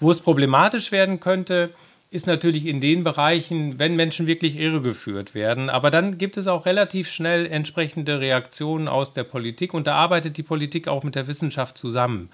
Wo 0.00 0.10
es 0.10 0.20
problematisch 0.20 0.90
werden 0.90 1.20
könnte, 1.20 1.70
ist 2.14 2.28
natürlich 2.28 2.66
in 2.66 2.80
den 2.80 3.02
Bereichen, 3.02 3.78
wenn 3.80 3.96
Menschen 3.96 4.28
wirklich 4.28 4.56
irregeführt 4.56 5.34
werden. 5.34 5.68
Aber 5.68 5.90
dann 5.90 6.16
gibt 6.16 6.36
es 6.36 6.46
auch 6.46 6.64
relativ 6.64 7.10
schnell 7.10 7.44
entsprechende 7.44 8.20
Reaktionen 8.20 8.86
aus 8.86 9.14
der 9.14 9.24
Politik 9.24 9.74
und 9.74 9.88
da 9.88 9.96
arbeitet 9.96 10.36
die 10.36 10.44
Politik 10.44 10.86
auch 10.86 11.02
mit 11.02 11.16
der 11.16 11.26
Wissenschaft 11.26 11.76
zusammen 11.76 12.30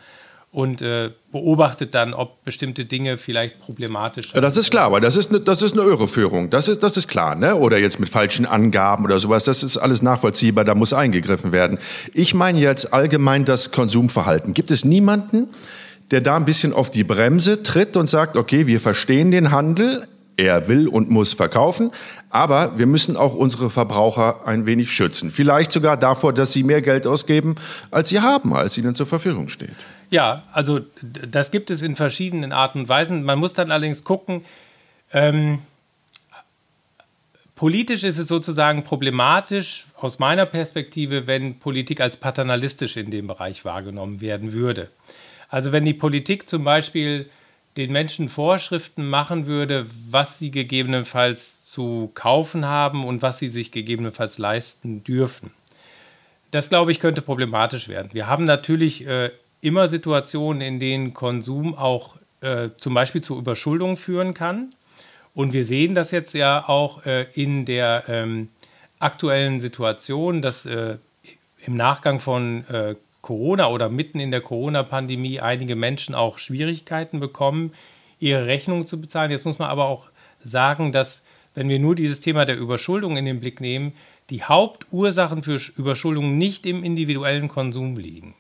und 0.53 0.83
äh, 0.83 1.11
beobachtet 1.33 1.95
dann, 1.95 2.13
ob 2.13 2.45
bestimmte 2.45 2.85
Dinge 2.85 3.17
vielleicht 3.17 3.61
problematisch 3.61 4.27
sind. 4.27 4.35
Ja, 4.35 4.41
das 4.43 4.59
ist 4.59 4.71
klar, 4.71 4.93
weil 4.93 5.01
das 5.01 5.17
ist 5.17 5.31
eine, 5.31 5.41
das 5.41 5.63
ist 5.63 5.73
eine 5.79 5.89
Irreführung. 5.89 6.51
Das 6.51 6.69
ist, 6.69 6.83
das 6.83 6.99
ist 6.99 7.09
klar, 7.09 7.35
ne? 7.35 7.55
Oder 7.55 7.79
jetzt 7.79 8.01
mit 8.01 8.09
falschen 8.11 8.45
Angaben 8.45 9.05
oder 9.05 9.19
sowas. 9.19 9.45
Das 9.45 9.63
ist 9.63 9.79
alles 9.79 10.03
nachvollziehbar, 10.03 10.65
da 10.65 10.75
muss 10.75 10.93
eingegriffen 10.93 11.53
werden. 11.53 11.79
Ich 12.13 12.35
meine 12.35 12.59
jetzt 12.59 12.93
allgemein 12.93 13.47
das 13.47 13.71
Konsumverhalten. 13.71 14.53
Gibt 14.53 14.71
es 14.71 14.85
niemanden, 14.85 15.49
der 16.11 16.21
da 16.21 16.37
ein 16.37 16.45
bisschen 16.45 16.73
auf 16.73 16.91
die 16.91 17.05
Bremse 17.05 17.63
tritt 17.63 17.97
und 17.97 18.09
sagt, 18.09 18.37
okay, 18.37 18.67
wir 18.67 18.81
verstehen 18.81 19.31
den 19.31 19.51
Handel, 19.51 20.09
er 20.37 20.69
will 20.69 20.89
und 20.89 21.11
muss 21.11 21.35
verkaufen, 21.35 21.91
aber 22.31 22.79
wir 22.79 22.87
müssen 22.87 23.17
auch 23.17 23.35
unsere 23.35 23.71
Verbraucher 23.71 24.47
ein 24.47 24.67
wenig 24.67 24.91
schützen. 24.91 25.31
Vielleicht 25.31 25.71
sogar 25.71 25.97
davor, 25.97 26.33
dass 26.33 26.53
sie 26.53 26.63
mehr 26.63 26.83
Geld 26.83 27.07
ausgeben, 27.07 27.57
als 27.91 28.09
sie 28.09 28.21
haben, 28.21 28.55
als 28.55 28.77
ihnen 28.79 28.95
zur 28.95 29.07
Verfügung 29.07 29.49
steht. 29.49 29.75
Ja, 30.09 30.43
also 30.53 30.81
das 31.03 31.51
gibt 31.51 31.71
es 31.71 31.83
in 31.83 31.95
verschiedenen 31.95 32.53
Arten 32.53 32.81
und 32.81 32.89
Weisen. 32.89 33.23
Man 33.23 33.39
muss 33.39 33.55
dann 33.55 33.71
allerdings 33.71 34.03
gucken, 34.03 34.45
ähm, 35.13 35.61
politisch 37.55 38.03
ist 38.03 38.19
es 38.19 38.27
sozusagen 38.27 38.83
problematisch 38.83 39.87
aus 39.97 40.19
meiner 40.19 40.47
Perspektive, 40.47 41.27
wenn 41.27 41.59
Politik 41.59 42.01
als 42.01 42.17
paternalistisch 42.17 42.97
in 42.97 43.11
dem 43.11 43.27
Bereich 43.27 43.65
wahrgenommen 43.65 44.21
werden 44.21 44.53
würde. 44.53 44.89
Also 45.51 45.73
wenn 45.73 45.85
die 45.85 45.95
Politik 45.95 46.49
zum 46.49 46.65
Beispiel 46.65 47.29
den 47.77 47.93
Menschen 47.93 48.29
Vorschriften 48.29 49.09
machen 49.09 49.47
würde, 49.47 49.87
was 50.09 50.39
sie 50.39 50.51
gegebenenfalls 50.51 51.65
zu 51.65 52.11
kaufen 52.15 52.67
haben 52.67 53.05
und 53.05 53.23
was 53.23 53.39
sie 53.39 53.49
sich 53.49 53.71
gegebenenfalls 53.71 54.39
leisten 54.39 55.05
dürfen. 55.05 55.51
Das, 56.51 56.69
glaube 56.69 56.91
ich, 56.91 56.99
könnte 56.99 57.23
problematisch 57.23 57.89
werden. 57.89 58.11
Wir 58.13 58.27
haben 58.27 58.45
natürlich 58.45 59.07
äh, 59.07 59.31
immer 59.61 59.87
Situationen, 59.87 60.63
in 60.63 60.81
denen 60.81 61.15
Konsum 61.15 61.77
auch 61.77 62.17
äh, 62.41 62.71
zum 62.77 62.95
Beispiel 62.95 63.21
zu 63.21 63.39
Überschuldung 63.39 63.97
führen 63.97 64.35
kann. 64.35 64.75
Und 65.33 65.53
wir 65.53 65.65
sehen 65.65 65.95
das 65.95 66.11
jetzt 66.11 66.35
ja 66.35 66.69
auch 66.69 67.07
äh, 67.07 67.27
in 67.35 67.67
der 67.67 68.05
ähm, 68.09 68.49
aktuellen 68.99 69.61
Situation, 69.61 70.43
dass 70.43 70.67
äh, 70.67 70.99
im 71.65 71.77
Nachgang 71.77 72.19
von 72.19 72.67
äh, 72.69 72.97
Corona 73.23 73.69
oder 73.69 73.89
mitten 73.89 74.21
in 74.21 74.31
der 74.31 74.41
Corona-Pandemie 74.41 75.41
einige 75.41 75.77
Menschen 75.77 76.15
auch 76.15 76.39
Schwierigkeiten 76.39 77.21
bekommen, 77.21 77.73
ihre 78.19 78.47
Rechnungen 78.47 78.87
zu 78.87 79.01
bezahlen. 79.01 79.31
Jetzt 79.31 79.45
muss 79.45 79.59
man 79.59 79.69
aber 79.69 79.87
auch 79.87 80.07
sagen, 80.43 80.93
dass, 80.93 81.25
wenn 81.55 81.69
wir 81.69 81.79
nur 81.79 81.95
dieses 81.95 82.21
Thema 82.21 82.45
der 82.45 82.57
Überschuldung 82.57 83.17
in 83.17 83.25
den 83.25 83.41
Blick 83.41 83.61
nehmen, 83.61 83.93
die 84.31 84.45
Hauptursachen 84.45 85.43
für 85.43 85.59
Überschuldung 85.77 86.39
nicht 86.39 86.65
im 86.67 86.85
individuellen 86.85 87.49
Konsum 87.49 87.97
liegen. 87.97 88.35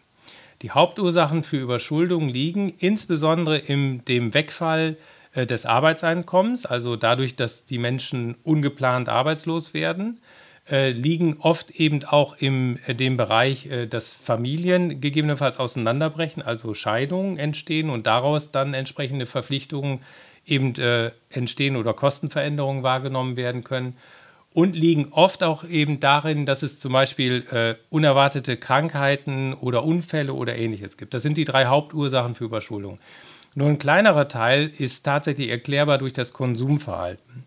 Die 0.62 0.70
Hauptursachen 0.70 1.42
für 1.42 1.56
Überschuldung 1.56 2.28
liegen 2.28 2.72
insbesondere 2.78 3.58
in 3.58 4.04
dem 4.04 4.34
Wegfall 4.34 4.96
äh, 5.32 5.46
des 5.46 5.66
Arbeitseinkommens, 5.66 6.66
also 6.66 6.96
dadurch, 6.96 7.34
dass 7.34 7.66
die 7.66 7.78
Menschen 7.78 8.36
ungeplant 8.44 9.08
arbeitslos 9.08 9.74
werden 9.74 10.20
äh, 10.70 10.90
liegen 10.90 11.38
oft 11.40 11.70
eben 11.70 12.04
auch 12.04 12.36
in 12.38 12.78
äh, 12.86 12.94
dem 12.94 13.16
Bereich, 13.16 13.66
äh, 13.66 13.86
dass 13.86 14.14
Familien 14.14 15.00
gegebenenfalls 15.00 15.58
auseinanderbrechen, 15.58 16.42
also 16.42 16.74
Scheidungen 16.74 17.38
entstehen 17.38 17.90
und 17.90 18.06
daraus 18.06 18.52
dann 18.52 18.74
entsprechende 18.74 19.26
Verpflichtungen 19.26 20.00
eben 20.46 20.74
äh, 20.76 21.10
entstehen 21.30 21.76
oder 21.76 21.92
Kostenveränderungen 21.92 22.82
wahrgenommen 22.82 23.36
werden 23.36 23.64
können. 23.64 23.96
Und 24.52 24.74
liegen 24.74 25.12
oft 25.12 25.44
auch 25.44 25.62
eben 25.62 26.00
darin, 26.00 26.44
dass 26.44 26.64
es 26.64 26.80
zum 26.80 26.92
Beispiel 26.92 27.46
äh, 27.52 27.76
unerwartete 27.88 28.56
Krankheiten 28.56 29.54
oder 29.54 29.84
Unfälle 29.84 30.34
oder 30.34 30.56
ähnliches 30.56 30.96
gibt. 30.96 31.14
Das 31.14 31.22
sind 31.22 31.36
die 31.36 31.44
drei 31.44 31.66
Hauptursachen 31.66 32.34
für 32.34 32.44
Überschuldung. 32.44 32.98
Nur 33.54 33.68
ein 33.68 33.78
kleinerer 33.78 34.26
Teil 34.26 34.70
ist 34.78 35.02
tatsächlich 35.02 35.50
erklärbar 35.50 35.98
durch 35.98 36.12
das 36.12 36.32
Konsumverhalten. 36.32 37.44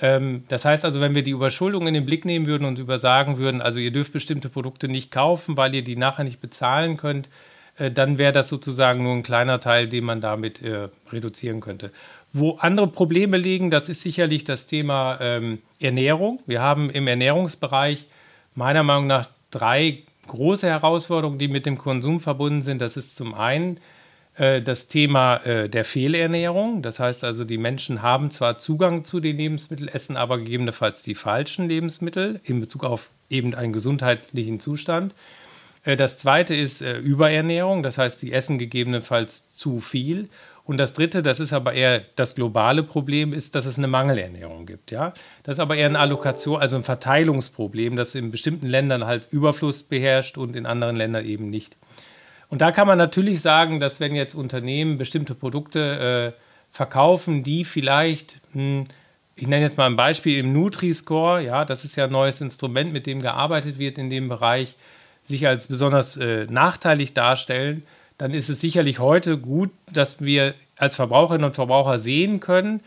Ähm, 0.00 0.44
das 0.48 0.64
heißt 0.64 0.84
also, 0.84 1.00
wenn 1.00 1.14
wir 1.14 1.22
die 1.22 1.30
Überschuldung 1.30 1.86
in 1.86 1.94
den 1.94 2.06
Blick 2.06 2.24
nehmen 2.24 2.46
würden 2.46 2.64
und 2.64 2.78
übersagen 2.78 3.38
würden, 3.38 3.60
also 3.60 3.78
ihr 3.78 3.92
dürft 3.92 4.12
bestimmte 4.12 4.48
Produkte 4.48 4.88
nicht 4.88 5.10
kaufen, 5.10 5.56
weil 5.56 5.74
ihr 5.74 5.84
die 5.84 5.96
nachher 5.96 6.24
nicht 6.24 6.40
bezahlen 6.40 6.96
könnt, 6.96 7.28
äh, 7.78 7.90
dann 7.90 8.18
wäre 8.18 8.32
das 8.32 8.48
sozusagen 8.48 9.02
nur 9.02 9.14
ein 9.14 9.22
kleiner 9.22 9.60
Teil, 9.60 9.88
den 9.88 10.04
man 10.04 10.20
damit 10.20 10.62
äh, 10.62 10.88
reduzieren 11.10 11.60
könnte. 11.60 11.92
Wo 12.32 12.56
andere 12.56 12.88
Probleme 12.88 13.36
liegen, 13.36 13.70
das 13.70 13.88
ist 13.88 14.02
sicherlich 14.02 14.42
das 14.42 14.66
Thema 14.66 15.18
ähm, 15.20 15.58
Ernährung. 15.78 16.40
Wir 16.46 16.60
haben 16.60 16.90
im 16.90 17.06
Ernährungsbereich 17.06 18.06
meiner 18.56 18.82
Meinung 18.82 19.06
nach 19.06 19.28
drei 19.50 20.02
große 20.26 20.66
Herausforderungen, 20.66 21.38
die 21.38 21.48
mit 21.48 21.66
dem 21.66 21.78
Konsum 21.78 22.18
verbunden 22.18 22.62
sind. 22.62 22.80
Das 22.80 22.96
ist 22.96 23.14
zum 23.14 23.34
einen 23.34 23.78
äh, 24.36 24.62
das 24.62 24.88
Thema 24.88 25.36
äh, 25.44 25.68
der 25.68 25.84
Fehlernährung. 25.84 26.82
Das 26.82 26.98
heißt 26.98 27.22
also, 27.24 27.44
die 27.44 27.58
Menschen 27.58 28.02
haben 28.02 28.30
zwar 28.30 28.58
Zugang 28.58 29.04
zu 29.04 29.20
den 29.20 29.36
Lebensmitteln, 29.36 29.88
essen 29.88 30.16
aber 30.16 30.38
gegebenenfalls 30.38 31.02
die 31.02 31.14
falschen 31.14 31.68
Lebensmittel 31.68 32.40
in 32.42 32.60
Bezug 32.60 32.84
auf 32.84 33.10
eben 33.30 33.54
einen 33.54 33.72
gesundheitlichen 33.72 34.58
Zustand. 34.58 35.14
Äh, 35.84 35.96
das 35.96 36.18
zweite 36.18 36.54
ist 36.54 36.80
Überernährung, 36.80 37.82
das 37.82 37.98
heißt, 37.98 38.20
sie 38.20 38.32
essen 38.32 38.58
gegebenenfalls 38.58 39.54
zu 39.54 39.80
viel. 39.80 40.28
Und 40.66 40.78
das 40.78 40.94
dritte, 40.94 41.22
das 41.22 41.40
ist 41.40 41.52
aber 41.52 41.74
eher 41.74 42.02
das 42.16 42.34
globale 42.34 42.82
Problem, 42.82 43.34
ist, 43.34 43.54
dass 43.54 43.66
es 43.66 43.76
eine 43.76 43.86
Mangelernährung 43.86 44.64
gibt. 44.64 44.90
Ja? 44.90 45.12
Das 45.42 45.56
ist 45.56 45.60
aber 45.60 45.76
eher 45.76 45.88
eine 45.88 45.98
Allokation, 45.98 46.58
also 46.58 46.76
ein 46.76 46.82
Verteilungsproblem, 46.82 47.96
das 47.96 48.14
in 48.14 48.30
bestimmten 48.30 48.66
Ländern 48.66 49.04
halt 49.04 49.28
Überfluss 49.30 49.82
beherrscht 49.82 50.38
und 50.38 50.56
in 50.56 50.64
anderen 50.64 50.96
Ländern 50.96 51.26
eben 51.26 51.50
nicht. 51.50 51.76
Und 52.54 52.60
da 52.60 52.70
kann 52.70 52.86
man 52.86 52.98
natürlich 52.98 53.40
sagen, 53.40 53.80
dass 53.80 53.98
wenn 53.98 54.14
jetzt 54.14 54.36
Unternehmen 54.36 54.96
bestimmte 54.96 55.34
Produkte 55.34 56.34
äh, 56.36 56.40
verkaufen, 56.70 57.42
die 57.42 57.64
vielleicht, 57.64 58.36
mh, 58.52 58.62
hm, 58.62 58.84
ich 59.34 59.48
nenne 59.48 59.64
jetzt 59.64 59.76
mal 59.76 59.86
ein 59.86 59.96
Beispiel 59.96 60.38
im 60.38 60.52
Nutri-Score, 60.52 61.42
ja, 61.42 61.64
das 61.64 61.84
ist 61.84 61.96
ja 61.96 62.04
ein 62.04 62.12
neues 62.12 62.40
Instrument, 62.40 62.92
mit 62.92 63.06
dem 63.06 63.20
gearbeitet 63.20 63.80
wird 63.80 63.98
in 63.98 64.08
dem 64.08 64.28
Bereich, 64.28 64.76
sich 65.24 65.48
als 65.48 65.66
besonders 65.66 66.16
äh, 66.16 66.46
nachteilig 66.48 67.12
darstellen, 67.12 67.82
dann 68.18 68.32
ist 68.32 68.48
es 68.48 68.60
sicherlich 68.60 69.00
heute 69.00 69.36
gut, 69.36 69.72
dass 69.92 70.20
wir 70.20 70.54
als 70.76 70.94
Verbraucherinnen 70.94 71.46
und 71.46 71.56
Verbraucher 71.56 71.98
sehen 71.98 72.38
können, 72.38 72.82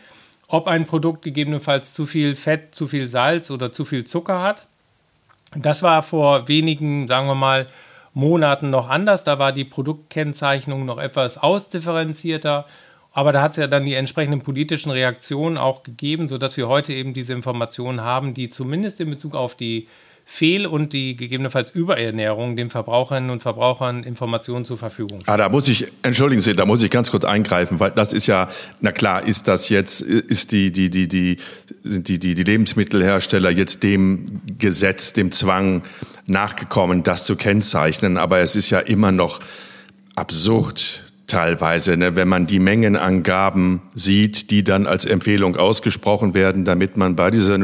ob 0.46 0.66
ein 0.66 0.86
Produkt 0.86 1.20
gegebenenfalls 1.20 1.92
zu 1.92 2.06
viel 2.06 2.36
Fett, 2.36 2.74
zu 2.74 2.88
viel 2.88 3.06
Salz 3.06 3.50
oder 3.50 3.70
zu 3.70 3.84
viel 3.84 4.04
Zucker 4.04 4.40
hat. 4.40 4.66
Das 5.54 5.82
war 5.82 6.02
vor 6.02 6.48
wenigen, 6.48 7.06
sagen 7.06 7.26
wir 7.26 7.34
mal, 7.34 7.66
Monaten 8.18 8.70
noch 8.70 8.88
anders. 8.88 9.22
Da 9.22 9.38
war 9.38 9.52
die 9.52 9.64
Produktkennzeichnung 9.64 10.84
noch 10.84 10.98
etwas 10.98 11.38
ausdifferenzierter. 11.38 12.66
Aber 13.12 13.32
da 13.32 13.42
hat 13.42 13.52
es 13.52 13.56
ja 13.56 13.68
dann 13.68 13.84
die 13.84 13.94
entsprechenden 13.94 14.42
politischen 14.42 14.90
Reaktionen 14.90 15.56
auch 15.56 15.84
gegeben, 15.84 16.28
sodass 16.28 16.56
wir 16.56 16.68
heute 16.68 16.92
eben 16.92 17.14
diese 17.14 17.32
Informationen 17.32 18.02
haben, 18.02 18.34
die 18.34 18.48
zumindest 18.48 19.00
in 19.00 19.10
Bezug 19.10 19.34
auf 19.34 19.54
die 19.54 19.86
Fehl- 20.24 20.66
und 20.66 20.92
die 20.92 21.16
gegebenenfalls 21.16 21.70
Überernährung 21.70 22.54
den 22.54 22.68
Verbraucherinnen 22.68 23.30
und 23.30 23.40
Verbrauchern 23.40 24.02
Informationen 24.02 24.66
zur 24.66 24.76
Verfügung 24.76 25.20
stellen. 25.22 25.34
Ah, 25.34 25.36
da 25.38 25.48
muss 25.48 25.68
ich, 25.68 25.90
entschuldigen 26.02 26.42
Sie, 26.42 26.52
da 26.52 26.66
muss 26.66 26.82
ich 26.82 26.90
ganz 26.90 27.10
kurz 27.10 27.24
eingreifen, 27.24 27.80
weil 27.80 27.92
das 27.92 28.12
ist 28.12 28.26
ja, 28.26 28.50
na 28.82 28.92
klar, 28.92 29.24
ist 29.24 29.48
das 29.48 29.70
jetzt, 29.70 30.02
ist 30.02 30.52
die, 30.52 30.70
die, 30.70 30.90
die, 30.90 31.08
die, 31.08 31.38
die, 31.82 32.18
die, 32.18 32.34
die 32.34 32.42
Lebensmittelhersteller 32.42 33.50
jetzt 33.50 33.82
dem 33.82 34.42
Gesetz, 34.58 35.14
dem 35.14 35.32
Zwang 35.32 35.82
nachgekommen, 36.28 37.02
das 37.02 37.24
zu 37.24 37.36
kennzeichnen. 37.36 38.16
Aber 38.16 38.40
es 38.40 38.56
ist 38.56 38.70
ja 38.70 38.80
immer 38.80 39.12
noch 39.12 39.40
absurd, 40.14 41.04
teilweise, 41.28 41.96
ne, 41.96 42.16
wenn 42.16 42.26
man 42.26 42.46
die 42.46 42.58
Mengenangaben 42.58 43.82
sieht, 43.94 44.50
die 44.50 44.64
dann 44.64 44.86
als 44.86 45.04
Empfehlung 45.04 45.56
ausgesprochen 45.56 46.32
werden, 46.32 46.64
damit 46.64 46.96
man 46.96 47.16
bei 47.16 47.30
dieser 47.30 47.58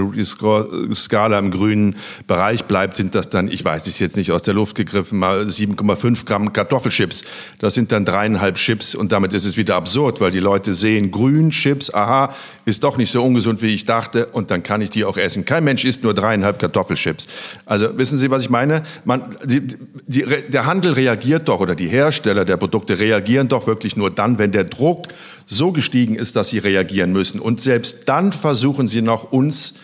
Skala 0.93 1.39
im 1.39 1.51
grünen 1.51 1.97
Bereich 2.27 2.67
bleibt, 2.67 2.95
sind 2.95 3.15
das 3.15 3.31
dann, 3.31 3.49
ich 3.49 3.65
weiß 3.65 3.87
es 3.87 3.99
jetzt 3.99 4.17
nicht 4.17 4.33
aus 4.33 4.43
der 4.43 4.53
Luft 4.53 4.77
gegriffen, 4.77 5.19
mal 5.19 5.47
7,5 5.47 6.27
Gramm 6.27 6.53
Kartoffelchips. 6.53 7.25
Das 7.59 7.73
sind 7.73 7.91
dann 7.91 8.05
dreieinhalb 8.05 8.57
Chips 8.57 8.95
und 8.95 9.13
damit 9.13 9.33
ist 9.33 9.47
es 9.47 9.57
wieder 9.57 9.77
absurd, 9.77 10.21
weil 10.21 10.31
die 10.31 10.41
Leute 10.41 10.75
sehen 10.75 11.11
grün 11.11 11.49
Chips, 11.49 11.93
aha, 11.93 12.35
ist 12.67 12.85
doch 12.85 12.99
nicht 12.99 13.11
so 13.11 13.25
ungesund, 13.25 13.63
wie 13.63 13.73
ich 13.73 13.87
dachte 13.87 14.27
und 14.27 14.51
dann 14.51 14.63
kann 14.63 14.83
ich 14.83 14.91
die 14.91 15.07
auch 15.07 15.17
essen. 15.17 15.47
Kein 15.47 15.65
Mensch 15.65 15.87
isst 15.87 16.05
nur 16.05 16.13
dreieinhalb 16.13 16.59
Kartoffelchips. 16.59 17.29
Also 17.65 17.97
wissen 17.97 18.19
Sie, 18.19 18.31
was 18.31 18.43
ich 18.43 18.51
meine? 18.51 18.83
Man, 19.07 19.35
die, 19.43 19.63
die, 20.07 20.27
der 20.49 20.67
Handel 20.67 20.93
reagiert 20.93 21.49
doch 21.49 21.61
oder 21.61 21.75
die 21.75 21.89
Hersteller 21.89 22.45
der 22.45 22.59
Produkte 22.59 22.99
reagieren 22.99 23.49
doch 23.49 23.54
doch 23.55 23.67
wirklich 23.67 23.97
nur 23.97 24.11
dann, 24.11 24.39
wenn 24.39 24.53
der 24.53 24.65
Druck 24.65 25.09
so 25.47 25.73
gestiegen 25.73 26.15
ist, 26.17 26.37
dass 26.37 26.51
sie 26.51 26.59
reagieren 26.59 27.13
müssen. 27.13 27.41
Und 27.41 27.61
selbst 27.61 28.09
dann 28.09 28.33
versuchen 28.33 28.89
sie 28.89 29.03
noch 29.03 29.33
uns, 29.33 29.75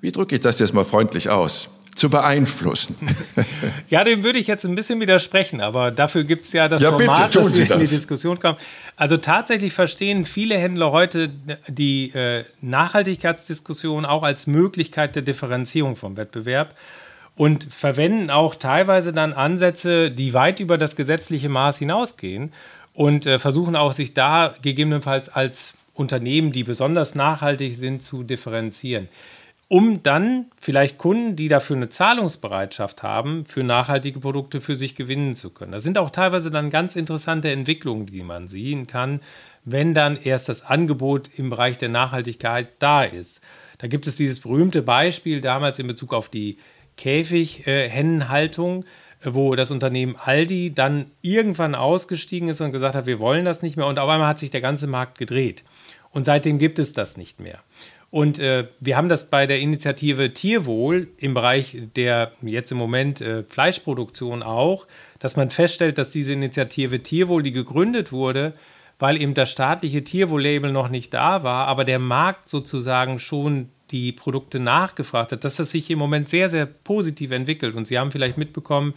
wie 0.00 0.12
drücke 0.12 0.36
ich 0.36 0.40
das 0.40 0.58
jetzt 0.58 0.74
mal 0.74 0.84
freundlich 0.84 1.30
aus, 1.30 1.70
zu 1.94 2.10
beeinflussen. 2.10 2.96
Ja, 3.88 4.02
dem 4.02 4.24
würde 4.24 4.40
ich 4.40 4.48
jetzt 4.48 4.64
ein 4.64 4.74
bisschen 4.74 4.98
widersprechen, 5.00 5.60
aber 5.60 5.92
dafür 5.92 6.24
gibt 6.24 6.44
es 6.44 6.52
ja 6.52 6.68
das 6.68 6.82
ja, 6.82 6.90
Format, 6.90 7.30
bitte, 7.30 7.44
dass 7.44 7.56
wir 7.56 7.70
in 7.70 7.78
die 7.78 7.86
Diskussion 7.86 8.40
kommen. 8.40 8.58
Also 8.96 9.16
tatsächlich 9.16 9.72
verstehen 9.72 10.26
viele 10.26 10.58
Händler 10.58 10.90
heute 10.90 11.30
die 11.68 12.10
äh, 12.10 12.44
Nachhaltigkeitsdiskussion 12.62 14.04
auch 14.04 14.24
als 14.24 14.48
Möglichkeit 14.48 15.14
der 15.14 15.22
Differenzierung 15.22 15.94
vom 15.94 16.16
Wettbewerb 16.16 16.74
und 17.36 17.64
verwenden 17.64 18.30
auch 18.30 18.54
teilweise 18.54 19.12
dann 19.12 19.32
Ansätze, 19.32 20.10
die 20.10 20.34
weit 20.34 20.58
über 20.58 20.78
das 20.78 20.96
gesetzliche 20.96 21.48
Maß 21.48 21.78
hinausgehen 21.78 22.52
und 22.94 23.26
äh, 23.26 23.38
versuchen 23.38 23.76
auch 23.76 23.92
sich 23.92 24.14
da 24.14 24.54
gegebenenfalls 24.62 25.28
als 25.28 25.74
Unternehmen, 25.94 26.52
die 26.52 26.64
besonders 26.64 27.14
nachhaltig 27.14 27.74
sind, 27.74 28.02
zu 28.02 28.22
differenzieren. 28.22 29.08
Um 29.68 30.02
dann 30.02 30.46
vielleicht 30.60 30.96
Kunden, 30.96 31.34
die 31.34 31.48
dafür 31.48 31.76
eine 31.76 31.88
Zahlungsbereitschaft 31.88 33.02
haben, 33.02 33.44
für 33.46 33.64
nachhaltige 33.64 34.20
Produkte 34.20 34.60
für 34.60 34.76
sich 34.76 34.94
gewinnen 34.94 35.34
zu 35.34 35.50
können. 35.50 35.72
Das 35.72 35.82
sind 35.82 35.98
auch 35.98 36.10
teilweise 36.10 36.52
dann 36.52 36.70
ganz 36.70 36.94
interessante 36.94 37.50
Entwicklungen, 37.50 38.06
die 38.06 38.22
man 38.22 38.46
sehen 38.46 38.86
kann, 38.86 39.20
wenn 39.64 39.92
dann 39.92 40.16
erst 40.22 40.48
das 40.48 40.64
Angebot 40.64 41.28
im 41.36 41.50
Bereich 41.50 41.76
der 41.78 41.88
Nachhaltigkeit 41.88 42.68
da 42.78 43.02
ist. 43.02 43.42
Da 43.78 43.88
gibt 43.88 44.06
es 44.06 44.16
dieses 44.16 44.38
berühmte 44.38 44.82
Beispiel 44.82 45.40
damals 45.40 45.80
in 45.80 45.88
Bezug 45.88 46.14
auf 46.14 46.28
die 46.28 46.58
Käfighennenhaltung, 46.96 48.84
äh, 49.20 49.30
wo 49.32 49.54
das 49.54 49.70
Unternehmen 49.70 50.16
Aldi 50.16 50.74
dann 50.74 51.10
irgendwann 51.22 51.74
ausgestiegen 51.74 52.48
ist 52.48 52.60
und 52.60 52.72
gesagt 52.72 52.94
hat, 52.94 53.06
wir 53.06 53.18
wollen 53.18 53.44
das 53.44 53.62
nicht 53.62 53.76
mehr. 53.76 53.86
Und 53.86 53.98
auf 53.98 54.08
einmal 54.08 54.28
hat 54.28 54.38
sich 54.38 54.50
der 54.50 54.60
ganze 54.60 54.86
Markt 54.86 55.18
gedreht. 55.18 55.64
Und 56.10 56.24
seitdem 56.24 56.58
gibt 56.58 56.78
es 56.78 56.92
das 56.92 57.16
nicht 57.16 57.40
mehr. 57.40 57.58
Und 58.10 58.38
äh, 58.38 58.68
wir 58.80 58.96
haben 58.96 59.08
das 59.08 59.30
bei 59.30 59.46
der 59.46 59.58
Initiative 59.58 60.32
Tierwohl 60.32 61.08
im 61.18 61.34
Bereich 61.34 61.76
der 61.96 62.32
jetzt 62.40 62.72
im 62.72 62.78
Moment 62.78 63.20
äh, 63.20 63.42
Fleischproduktion 63.42 64.42
auch, 64.42 64.86
dass 65.18 65.36
man 65.36 65.50
feststellt, 65.50 65.98
dass 65.98 66.12
diese 66.12 66.32
Initiative 66.32 67.02
Tierwohl, 67.02 67.42
die 67.42 67.52
gegründet 67.52 68.12
wurde, 68.12 68.54
weil 68.98 69.20
eben 69.20 69.34
das 69.34 69.50
staatliche 69.50 70.04
Tierwohl-Label 70.04 70.72
noch 70.72 70.88
nicht 70.88 71.12
da 71.12 71.42
war, 71.42 71.66
aber 71.66 71.84
der 71.84 71.98
Markt 71.98 72.48
sozusagen 72.48 73.18
schon 73.18 73.68
die 73.90 74.12
Produkte 74.12 74.58
nachgefragt 74.58 75.32
hat, 75.32 75.44
dass 75.44 75.56
das 75.56 75.70
sich 75.70 75.90
im 75.90 75.98
Moment 75.98 76.28
sehr, 76.28 76.48
sehr 76.48 76.66
positiv 76.66 77.30
entwickelt. 77.30 77.74
Und 77.74 77.86
Sie 77.86 77.98
haben 77.98 78.10
vielleicht 78.10 78.38
mitbekommen, 78.38 78.94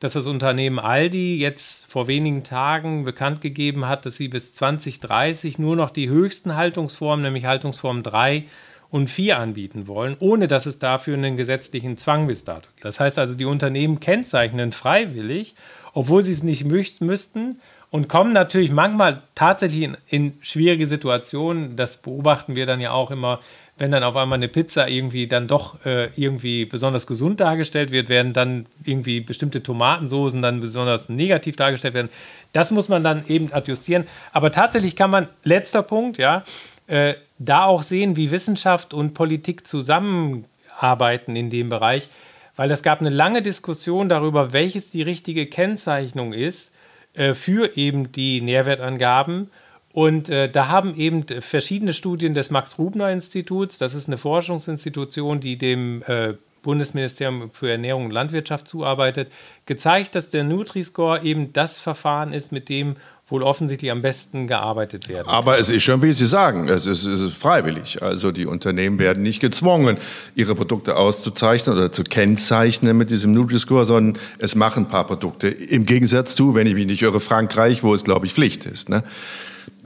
dass 0.00 0.12
das 0.12 0.26
Unternehmen 0.26 0.78
Aldi 0.78 1.38
jetzt 1.38 1.90
vor 1.90 2.06
wenigen 2.06 2.42
Tagen 2.42 3.04
bekannt 3.04 3.40
gegeben 3.40 3.88
hat, 3.88 4.04
dass 4.04 4.16
sie 4.16 4.28
bis 4.28 4.52
2030 4.52 5.58
nur 5.58 5.74
noch 5.74 5.90
die 5.90 6.08
höchsten 6.08 6.54
Haltungsformen, 6.56 7.24
nämlich 7.24 7.46
Haltungsform 7.46 8.02
3 8.02 8.44
und 8.90 9.08
4 9.08 9.38
anbieten 9.38 9.86
wollen, 9.86 10.16
ohne 10.20 10.48
dass 10.48 10.66
es 10.66 10.78
dafür 10.78 11.14
einen 11.16 11.36
gesetzlichen 11.36 11.96
Zwang 11.96 12.26
bis 12.26 12.44
dato 12.44 12.68
gibt. 12.74 12.84
Das 12.84 13.00
heißt 13.00 13.18
also, 13.18 13.34
die 13.34 13.46
Unternehmen 13.46 14.00
kennzeichnen 14.00 14.72
freiwillig, 14.72 15.54
obwohl 15.94 16.22
sie 16.24 16.32
es 16.32 16.42
nicht 16.42 16.66
müssten 16.66 17.56
und 17.90 18.08
kommen 18.08 18.32
natürlich 18.32 18.70
manchmal 18.70 19.22
tatsächlich 19.34 19.82
in, 19.82 19.96
in 20.08 20.38
schwierige 20.42 20.86
Situationen. 20.86 21.76
Das 21.76 22.02
beobachten 22.02 22.54
wir 22.54 22.66
dann 22.66 22.80
ja 22.80 22.90
auch 22.90 23.10
immer 23.10 23.40
wenn 23.78 23.90
dann 23.90 24.02
auf 24.02 24.16
einmal 24.16 24.38
eine 24.38 24.48
Pizza 24.48 24.88
irgendwie 24.88 25.26
dann 25.26 25.48
doch 25.48 25.84
äh, 25.84 26.08
irgendwie 26.16 26.64
besonders 26.64 27.06
gesund 27.06 27.40
dargestellt 27.40 27.90
wird, 27.90 28.08
werden 28.08 28.32
dann 28.32 28.66
irgendwie 28.84 29.20
bestimmte 29.20 29.62
Tomatensoßen 29.62 30.40
dann 30.40 30.60
besonders 30.60 31.08
negativ 31.08 31.56
dargestellt 31.56 31.94
werden. 31.94 32.10
Das 32.52 32.70
muss 32.70 32.88
man 32.88 33.04
dann 33.04 33.24
eben 33.28 33.52
adjustieren. 33.52 34.06
Aber 34.32 34.50
tatsächlich 34.50 34.96
kann 34.96 35.10
man, 35.10 35.28
letzter 35.44 35.82
Punkt, 35.82 36.16
ja, 36.16 36.42
äh, 36.86 37.14
da 37.38 37.64
auch 37.64 37.82
sehen, 37.82 38.16
wie 38.16 38.30
Wissenschaft 38.30 38.94
und 38.94 39.12
Politik 39.12 39.66
zusammenarbeiten 39.66 41.36
in 41.36 41.50
dem 41.50 41.68
Bereich, 41.68 42.08
weil 42.54 42.70
es 42.70 42.82
gab 42.82 43.00
eine 43.00 43.10
lange 43.10 43.42
Diskussion 43.42 44.08
darüber, 44.08 44.54
welches 44.54 44.90
die 44.90 45.02
richtige 45.02 45.46
Kennzeichnung 45.46 46.32
ist 46.32 46.74
äh, 47.12 47.34
für 47.34 47.76
eben 47.76 48.10
die 48.12 48.40
Nährwertangaben. 48.40 49.50
Und 49.96 50.28
äh, 50.28 50.50
da 50.50 50.68
haben 50.68 50.94
eben 50.94 51.24
verschiedene 51.40 51.94
Studien 51.94 52.34
des 52.34 52.50
Max-Rubner-Instituts, 52.50 53.78
das 53.78 53.94
ist 53.94 54.08
eine 54.08 54.18
Forschungsinstitution, 54.18 55.40
die 55.40 55.56
dem 55.56 56.02
äh, 56.06 56.34
Bundesministerium 56.60 57.50
für 57.50 57.70
Ernährung 57.70 58.04
und 58.04 58.10
Landwirtschaft 58.10 58.68
zuarbeitet, 58.68 59.32
gezeigt, 59.64 60.14
dass 60.14 60.28
der 60.28 60.44
Nutri-Score 60.44 61.22
eben 61.22 61.54
das 61.54 61.80
Verfahren 61.80 62.34
ist, 62.34 62.52
mit 62.52 62.68
dem 62.68 62.96
wohl 63.28 63.42
offensichtlich 63.42 63.90
am 63.90 64.02
besten 64.02 64.46
gearbeitet 64.46 65.08
werden. 65.08 65.28
Aber 65.28 65.58
es 65.58 65.70
ist 65.70 65.82
schon, 65.82 66.02
wie 66.02 66.12
Sie 66.12 66.26
sagen, 66.26 66.68
es 66.68 66.86
ist, 66.86 67.06
es 67.06 67.20
ist, 67.20 67.34
freiwillig. 67.34 68.02
Also 68.02 68.32
die 68.32 68.44
Unternehmen 68.44 68.98
werden 68.98 69.22
nicht 69.22 69.40
gezwungen, 69.40 69.96
ihre 70.34 70.54
Produkte 70.54 70.96
auszuzeichnen 70.96 71.74
oder 71.74 71.90
zu 71.90 72.04
kennzeichnen 72.04 72.98
mit 72.98 73.10
diesem 73.10 73.32
Nutri-Score, 73.32 73.86
sondern 73.86 74.22
es 74.38 74.56
machen 74.56 74.84
ein 74.84 74.88
paar 74.88 75.06
Produkte. 75.06 75.48
Im 75.48 75.86
Gegensatz 75.86 76.36
zu, 76.36 76.54
wenn 76.54 76.66
ich 76.66 76.74
mich 76.74 76.86
nicht 76.86 77.00
irre, 77.00 77.18
Frankreich, 77.18 77.82
wo 77.82 77.94
es, 77.94 78.04
glaube 78.04 78.26
ich, 78.26 78.34
Pflicht 78.34 78.66
ist. 78.66 78.90
Ne? 78.90 79.02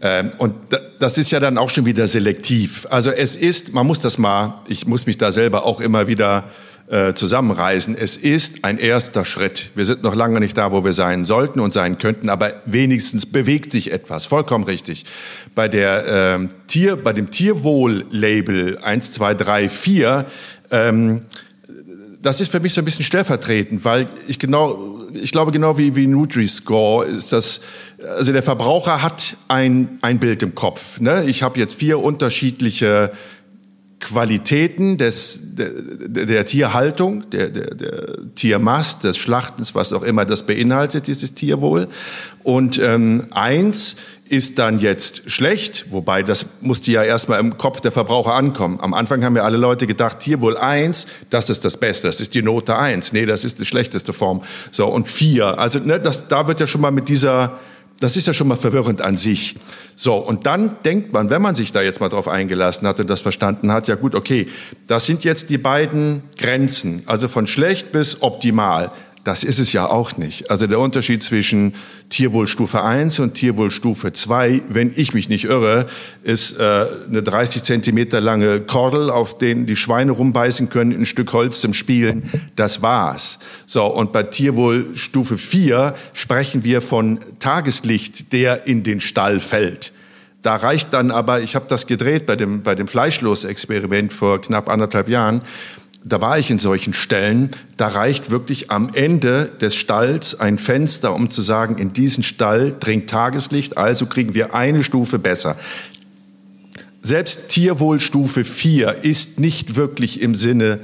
Ähm, 0.02 0.32
und 0.38 0.54
das 0.98 1.18
ist 1.18 1.30
ja 1.30 1.40
dann 1.40 1.58
auch 1.58 1.70
schon 1.70 1.84
wieder 1.84 2.06
selektiv. 2.06 2.86
Also 2.90 3.10
es 3.10 3.36
ist, 3.36 3.74
man 3.74 3.86
muss 3.86 3.98
das 3.98 4.18
mal, 4.18 4.62
ich 4.68 4.86
muss 4.86 5.06
mich 5.06 5.18
da 5.18 5.32
selber 5.32 5.64
auch 5.64 5.80
immer 5.80 6.08
wieder 6.08 6.44
äh, 6.88 7.14
zusammenreißen. 7.14 7.96
Es 7.96 8.16
ist 8.16 8.64
ein 8.64 8.78
erster 8.78 9.24
Schritt. 9.24 9.70
Wir 9.74 9.84
sind 9.84 10.02
noch 10.02 10.14
lange 10.14 10.40
nicht 10.40 10.56
da, 10.56 10.72
wo 10.72 10.84
wir 10.84 10.92
sein 10.92 11.24
sollten 11.24 11.60
und 11.60 11.72
sein 11.72 11.98
könnten, 11.98 12.28
aber 12.28 12.52
wenigstens 12.64 13.26
bewegt 13.26 13.72
sich 13.72 13.92
etwas. 13.92 14.26
Vollkommen 14.26 14.64
richtig. 14.64 15.04
Bei, 15.54 15.68
der, 15.68 16.38
äh, 16.40 16.48
Tier, 16.66 16.96
bei 16.96 17.12
dem 17.12 17.30
Tierwohl-Label 17.30 18.78
1, 18.78 19.12
2, 19.12 19.34
3, 19.34 19.68
4 19.68 20.26
ähm, 20.70 21.22
das 22.22 22.40
ist 22.40 22.52
für 22.52 22.60
mich 22.60 22.74
so 22.74 22.82
ein 22.82 22.84
bisschen 22.84 23.04
stellvertretend, 23.04 23.84
weil 23.84 24.06
ich 24.28 24.38
genau, 24.38 24.99
ich 25.14 25.32
glaube 25.32 25.52
genau 25.52 25.78
wie, 25.78 25.96
wie 25.96 26.06
Nutri-Score 26.06 27.06
ist 27.06 27.32
das, 27.32 27.60
also 28.16 28.32
der 28.32 28.42
Verbraucher 28.42 29.02
hat 29.02 29.36
ein, 29.48 29.98
ein 30.02 30.18
Bild 30.18 30.42
im 30.42 30.54
Kopf. 30.54 31.00
Ne? 31.00 31.24
Ich 31.24 31.42
habe 31.42 31.58
jetzt 31.58 31.74
vier 31.74 31.98
unterschiedliche 31.98 33.12
Qualitäten 34.00 34.96
des, 34.96 35.56
der, 35.56 35.70
der 36.26 36.46
Tierhaltung, 36.46 37.28
der, 37.30 37.50
der, 37.50 37.74
der 37.74 38.34
Tiermast, 38.34 39.04
des 39.04 39.18
Schlachtens, 39.18 39.74
was 39.74 39.92
auch 39.92 40.02
immer 40.02 40.24
das 40.24 40.46
beinhaltet, 40.46 41.06
dieses 41.06 41.34
Tierwohl. 41.34 41.86
Und 42.42 42.78
ähm, 42.78 43.26
eins 43.30 43.96
ist 44.30 44.60
dann 44.60 44.78
jetzt 44.78 45.28
schlecht, 45.28 45.86
wobei 45.90 46.22
das 46.22 46.46
musste 46.60 46.92
ja 46.92 47.02
erstmal 47.02 47.40
im 47.40 47.58
Kopf 47.58 47.80
der 47.80 47.90
Verbraucher 47.90 48.32
ankommen. 48.32 48.78
Am 48.80 48.94
Anfang 48.94 49.24
haben 49.24 49.34
ja 49.34 49.42
alle 49.42 49.56
Leute 49.56 49.88
gedacht, 49.88 50.20
Tierwohl 50.20 50.56
1, 50.56 51.08
das 51.30 51.50
ist 51.50 51.64
das 51.64 51.76
Beste, 51.76 52.06
das 52.06 52.20
ist 52.20 52.32
die 52.36 52.42
Note 52.42 52.76
1. 52.76 53.12
Nee, 53.12 53.26
das 53.26 53.44
ist 53.44 53.58
die 53.58 53.64
schlechteste 53.64 54.12
Form. 54.12 54.42
So, 54.70 54.86
und 54.86 55.08
4, 55.08 55.58
also 55.58 55.80
ne, 55.80 55.98
das, 55.98 56.28
da 56.28 56.46
wird 56.46 56.60
ja 56.60 56.68
schon 56.68 56.80
mal 56.80 56.92
mit 56.92 57.08
dieser, 57.08 57.58
das 57.98 58.16
ist 58.16 58.28
ja 58.28 58.32
schon 58.32 58.46
mal 58.46 58.56
verwirrend 58.56 59.00
an 59.00 59.16
sich. 59.16 59.56
So, 59.96 60.14
und 60.14 60.46
dann 60.46 60.76
denkt 60.84 61.12
man, 61.12 61.28
wenn 61.28 61.42
man 61.42 61.56
sich 61.56 61.72
da 61.72 61.82
jetzt 61.82 62.00
mal 62.00 62.08
drauf 62.08 62.28
eingelassen 62.28 62.86
hat 62.86 63.00
und 63.00 63.10
das 63.10 63.22
verstanden 63.22 63.72
hat, 63.72 63.88
ja 63.88 63.96
gut, 63.96 64.14
okay, 64.14 64.46
das 64.86 65.06
sind 65.06 65.24
jetzt 65.24 65.50
die 65.50 65.58
beiden 65.58 66.22
Grenzen, 66.38 67.02
also 67.06 67.26
von 67.26 67.48
schlecht 67.48 67.90
bis 67.90 68.22
optimal. 68.22 68.92
Das 69.30 69.44
ist 69.44 69.60
es 69.60 69.72
ja 69.72 69.88
auch 69.88 70.16
nicht. 70.16 70.50
Also 70.50 70.66
der 70.66 70.80
Unterschied 70.80 71.22
zwischen 71.22 71.76
Tierwohlstufe 72.08 72.82
1 72.82 73.20
und 73.20 73.34
Tierwohlstufe 73.34 74.12
2, 74.12 74.62
wenn 74.68 74.92
ich 74.96 75.14
mich 75.14 75.28
nicht 75.28 75.44
irre, 75.44 75.86
ist 76.24 76.58
äh, 76.58 76.86
eine 77.08 77.22
30 77.22 77.62
Zentimeter 77.62 78.20
lange 78.20 78.58
Kordel, 78.58 79.08
auf 79.08 79.38
denen 79.38 79.66
die 79.66 79.76
Schweine 79.76 80.10
rumbeißen 80.10 80.68
können, 80.68 80.90
ein 80.90 81.06
Stück 81.06 81.32
Holz 81.32 81.60
zum 81.60 81.74
Spielen. 81.74 82.28
Das 82.56 82.82
war's. 82.82 83.38
So, 83.66 83.86
und 83.86 84.10
bei 84.10 84.24
Tierwohlstufe 84.24 85.38
4 85.38 85.94
sprechen 86.12 86.64
wir 86.64 86.82
von 86.82 87.20
Tageslicht, 87.38 88.32
der 88.32 88.66
in 88.66 88.82
den 88.82 89.00
Stall 89.00 89.38
fällt. 89.38 89.92
Da 90.42 90.56
reicht 90.56 90.92
dann 90.92 91.12
aber, 91.12 91.40
ich 91.40 91.54
habe 91.54 91.66
das 91.68 91.86
gedreht 91.86 92.26
bei 92.26 92.34
dem, 92.34 92.62
bei 92.62 92.74
dem 92.74 92.88
Fleischlos-Experiment 92.88 94.12
vor 94.12 94.40
knapp 94.40 94.68
anderthalb 94.68 95.08
Jahren, 95.08 95.42
da 96.04 96.20
war 96.20 96.38
ich 96.38 96.50
in 96.50 96.58
solchen 96.58 96.94
Stellen, 96.94 97.50
da 97.76 97.88
reicht 97.88 98.30
wirklich 98.30 98.70
am 98.70 98.90
Ende 98.94 99.52
des 99.60 99.74
Stalls 99.74 100.38
ein 100.38 100.58
Fenster, 100.58 101.14
um 101.14 101.28
zu 101.28 101.42
sagen, 101.42 101.76
in 101.76 101.92
diesen 101.92 102.22
Stall 102.22 102.74
dringt 102.78 103.10
Tageslicht, 103.10 103.76
also 103.76 104.06
kriegen 104.06 104.34
wir 104.34 104.54
eine 104.54 104.82
Stufe 104.82 105.18
besser. 105.18 105.58
Selbst 107.02 107.50
Tierwohlstufe 107.50 108.44
4 108.44 109.04
ist 109.04 109.40
nicht 109.40 109.76
wirklich 109.76 110.20
im 110.20 110.34
Sinne 110.34 110.80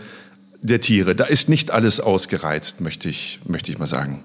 der 0.62 0.80
Tiere. 0.80 1.14
Da 1.14 1.24
ist 1.24 1.48
nicht 1.48 1.70
alles 1.70 2.00
ausgereizt, 2.00 2.80
möchte 2.80 3.08
ich, 3.08 3.40
möchte 3.46 3.70
ich 3.70 3.78
mal 3.78 3.86
sagen. 3.86 4.22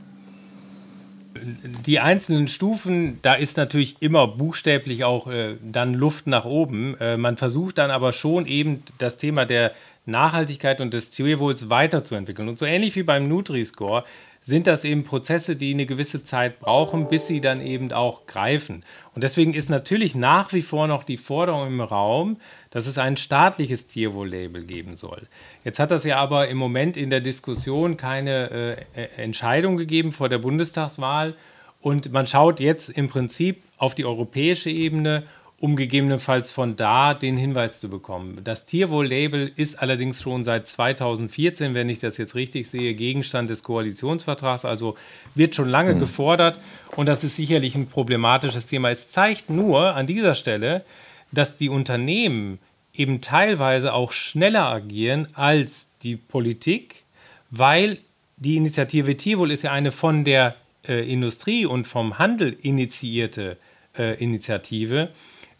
Die 1.85 1.99
einzelnen 1.99 2.47
Stufen, 2.47 3.19
da 3.23 3.33
ist 3.33 3.57
natürlich 3.57 3.95
immer 3.99 4.27
buchstäblich 4.27 5.03
auch 5.03 5.27
äh, 5.27 5.55
dann 5.63 5.93
Luft 5.93 6.27
nach 6.27 6.45
oben. 6.45 6.95
Äh, 6.99 7.17
man 7.17 7.35
versucht 7.35 7.77
dann 7.77 7.89
aber 7.89 8.11
schon 8.11 8.45
eben 8.45 8.83
das 8.99 9.17
Thema 9.17 9.45
der 9.45 9.71
Nachhaltigkeit 10.11 10.81
und 10.81 10.93
des 10.93 11.09
Tierwohls 11.09 11.69
weiterzuentwickeln. 11.69 12.47
Und 12.49 12.59
so 12.59 12.65
ähnlich 12.65 12.95
wie 12.95 13.03
beim 13.03 13.27
Nutri-Score 13.27 14.03
sind 14.43 14.65
das 14.65 14.83
eben 14.83 15.03
Prozesse, 15.03 15.55
die 15.55 15.71
eine 15.71 15.85
gewisse 15.85 16.23
Zeit 16.23 16.59
brauchen, 16.59 17.07
bis 17.07 17.27
sie 17.27 17.41
dann 17.41 17.61
eben 17.61 17.93
auch 17.93 18.25
greifen. 18.25 18.83
Und 19.13 19.23
deswegen 19.23 19.53
ist 19.53 19.69
natürlich 19.69 20.15
nach 20.15 20.51
wie 20.51 20.63
vor 20.63 20.87
noch 20.87 21.03
die 21.03 21.17
Forderung 21.17 21.67
im 21.67 21.81
Raum, 21.81 22.37
dass 22.71 22.87
es 22.87 22.97
ein 22.97 23.17
staatliches 23.17 23.87
Tierwohl-Label 23.87 24.63
geben 24.63 24.95
soll. 24.95 25.27
Jetzt 25.63 25.77
hat 25.77 25.91
das 25.91 26.05
ja 26.05 26.17
aber 26.17 26.47
im 26.47 26.57
Moment 26.57 26.97
in 26.97 27.11
der 27.11 27.21
Diskussion 27.21 27.97
keine 27.97 28.77
äh, 28.95 29.07
Entscheidung 29.17 29.77
gegeben 29.77 30.11
vor 30.11 30.27
der 30.27 30.39
Bundestagswahl. 30.39 31.35
Und 31.79 32.11
man 32.11 32.25
schaut 32.25 32.59
jetzt 32.59 32.89
im 32.89 33.09
Prinzip 33.09 33.61
auf 33.77 33.93
die 33.93 34.05
europäische 34.05 34.71
Ebene 34.71 35.23
um 35.61 35.75
gegebenenfalls 35.75 36.51
von 36.51 36.75
da 36.75 37.13
den 37.13 37.37
Hinweis 37.37 37.79
zu 37.79 37.87
bekommen. 37.87 38.39
Das 38.43 38.65
Tierwohl-Label 38.65 39.51
ist 39.55 39.79
allerdings 39.79 40.19
schon 40.19 40.43
seit 40.43 40.67
2014, 40.67 41.75
wenn 41.75 41.87
ich 41.87 41.99
das 41.99 42.17
jetzt 42.17 42.33
richtig 42.33 42.67
sehe, 42.67 42.95
Gegenstand 42.95 43.51
des 43.51 43.61
Koalitionsvertrags, 43.61 44.65
also 44.65 44.97
wird 45.35 45.53
schon 45.53 45.69
lange 45.69 45.93
mhm. 45.93 45.99
gefordert 45.99 46.57
und 46.95 47.05
das 47.05 47.23
ist 47.23 47.35
sicherlich 47.35 47.75
ein 47.75 47.85
problematisches 47.85 48.65
Thema. 48.65 48.89
Es 48.89 49.09
zeigt 49.09 49.51
nur 49.51 49.93
an 49.93 50.07
dieser 50.07 50.33
Stelle, 50.33 50.83
dass 51.31 51.57
die 51.57 51.69
Unternehmen 51.69 52.57
eben 52.91 53.21
teilweise 53.21 53.93
auch 53.93 54.13
schneller 54.13 54.65
agieren 54.65 55.27
als 55.33 55.95
die 55.99 56.15
Politik, 56.15 57.03
weil 57.51 57.99
die 58.37 58.55
Initiative 58.55 59.15
Tierwohl 59.15 59.51
ist 59.51 59.61
ja 59.61 59.71
eine 59.71 59.91
von 59.91 60.25
der 60.25 60.55
äh, 60.87 61.07
Industrie 61.07 61.67
und 61.67 61.85
vom 61.85 62.17
Handel 62.17 62.57
initiierte 62.63 63.57
äh, 63.95 64.15
Initiative 64.15 65.03
äh, 65.03 65.09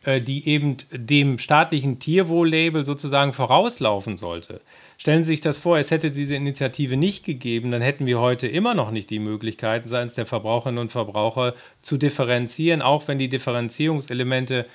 die 0.06 0.48
eben 0.48 0.78
dem 0.92 1.38
staatlichen 1.38 2.00
Tierwohl-Label 2.00 2.86
sozusagen 2.86 3.34
vorauslaufen 3.34 4.18
sollte. 4.18 4.62
Stellen 4.98 5.24
Sie 5.24 5.30
sich 5.30 5.42
das 5.42 5.58
vor, 5.58 5.78
es 5.78 5.92
hätte 5.92 6.12
diese 6.12 6.36
Initiative 6.36 6.98
nicht 6.98 7.26
gegeben, 7.26 7.72
dann 7.72 7.82
hätten 7.82 8.06
wir 8.06 8.20
heute 8.20 8.48
immer 8.48 8.74
noch 8.74 8.92
nicht 8.92 9.10
die 9.10 9.20
Möglichkeiten 9.20 9.88
seitens 9.88 10.16
der 10.16 10.26
Verbraucherinnen 10.26 10.80
und 10.80 10.92
Verbraucher 10.92 11.54
zu 11.82 11.98
differenzieren, 11.98 12.82
auch 12.82 13.08
wenn 13.08 13.18
die 13.18 13.30
Differenzierungselemente 13.30 14.66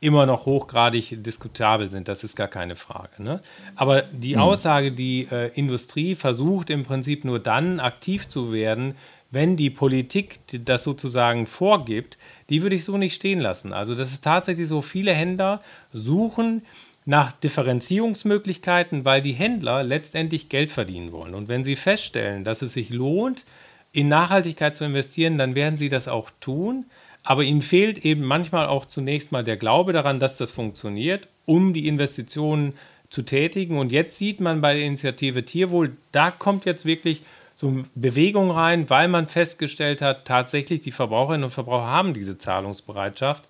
immer 0.00 0.26
noch 0.26 0.44
hochgradig 0.44 1.22
diskutabel 1.22 1.90
sind, 1.90 2.08
das 2.08 2.24
ist 2.24 2.36
gar 2.36 2.48
keine 2.48 2.76
Frage. 2.76 3.22
Ne? 3.22 3.40
Aber 3.74 4.02
die 4.02 4.36
mhm. 4.36 4.42
Aussage, 4.42 4.92
die 4.92 5.28
äh, 5.30 5.50
Industrie 5.54 6.14
versucht 6.14 6.68
im 6.68 6.84
Prinzip 6.84 7.24
nur 7.24 7.38
dann 7.38 7.80
aktiv 7.80 8.28
zu 8.28 8.52
werden, 8.52 8.96
wenn 9.34 9.56
die 9.56 9.70
Politik 9.70 10.38
das 10.64 10.84
sozusagen 10.84 11.46
vorgibt, 11.46 12.16
die 12.48 12.62
würde 12.62 12.76
ich 12.76 12.84
so 12.84 12.96
nicht 12.96 13.14
stehen 13.14 13.40
lassen. 13.40 13.72
Also 13.72 13.94
das 13.94 14.12
ist 14.12 14.24
tatsächlich 14.24 14.68
so, 14.68 14.80
viele 14.80 15.12
Händler 15.12 15.62
suchen 15.92 16.62
nach 17.04 17.32
Differenzierungsmöglichkeiten, 17.32 19.04
weil 19.04 19.20
die 19.20 19.32
Händler 19.32 19.82
letztendlich 19.82 20.48
Geld 20.48 20.72
verdienen 20.72 21.12
wollen. 21.12 21.34
Und 21.34 21.48
wenn 21.48 21.64
sie 21.64 21.76
feststellen, 21.76 22.44
dass 22.44 22.62
es 22.62 22.72
sich 22.72 22.90
lohnt, 22.90 23.44
in 23.92 24.08
Nachhaltigkeit 24.08 24.74
zu 24.74 24.84
investieren, 24.84 25.38
dann 25.38 25.54
werden 25.54 25.78
sie 25.78 25.88
das 25.88 26.08
auch 26.08 26.30
tun. 26.40 26.86
Aber 27.22 27.42
ihnen 27.42 27.62
fehlt 27.62 28.04
eben 28.04 28.22
manchmal 28.22 28.66
auch 28.66 28.84
zunächst 28.84 29.32
mal 29.32 29.44
der 29.44 29.56
Glaube 29.56 29.92
daran, 29.92 30.20
dass 30.20 30.36
das 30.36 30.50
funktioniert, 30.50 31.28
um 31.46 31.72
die 31.72 31.88
Investitionen 31.88 32.74
zu 33.08 33.22
tätigen. 33.22 33.78
Und 33.78 33.92
jetzt 33.92 34.18
sieht 34.18 34.40
man 34.40 34.60
bei 34.60 34.74
der 34.74 34.84
Initiative 34.84 35.44
Tierwohl, 35.44 35.96
da 36.12 36.30
kommt 36.30 36.64
jetzt 36.64 36.84
wirklich 36.84 37.22
so 37.54 37.84
Bewegung 37.94 38.50
rein, 38.50 38.90
weil 38.90 39.08
man 39.08 39.26
festgestellt 39.26 40.02
hat, 40.02 40.24
tatsächlich 40.24 40.80
die 40.80 40.92
Verbraucherinnen 40.92 41.44
und 41.44 41.50
Verbraucher 41.50 41.86
haben 41.86 42.14
diese 42.14 42.38
Zahlungsbereitschaft. 42.38 43.48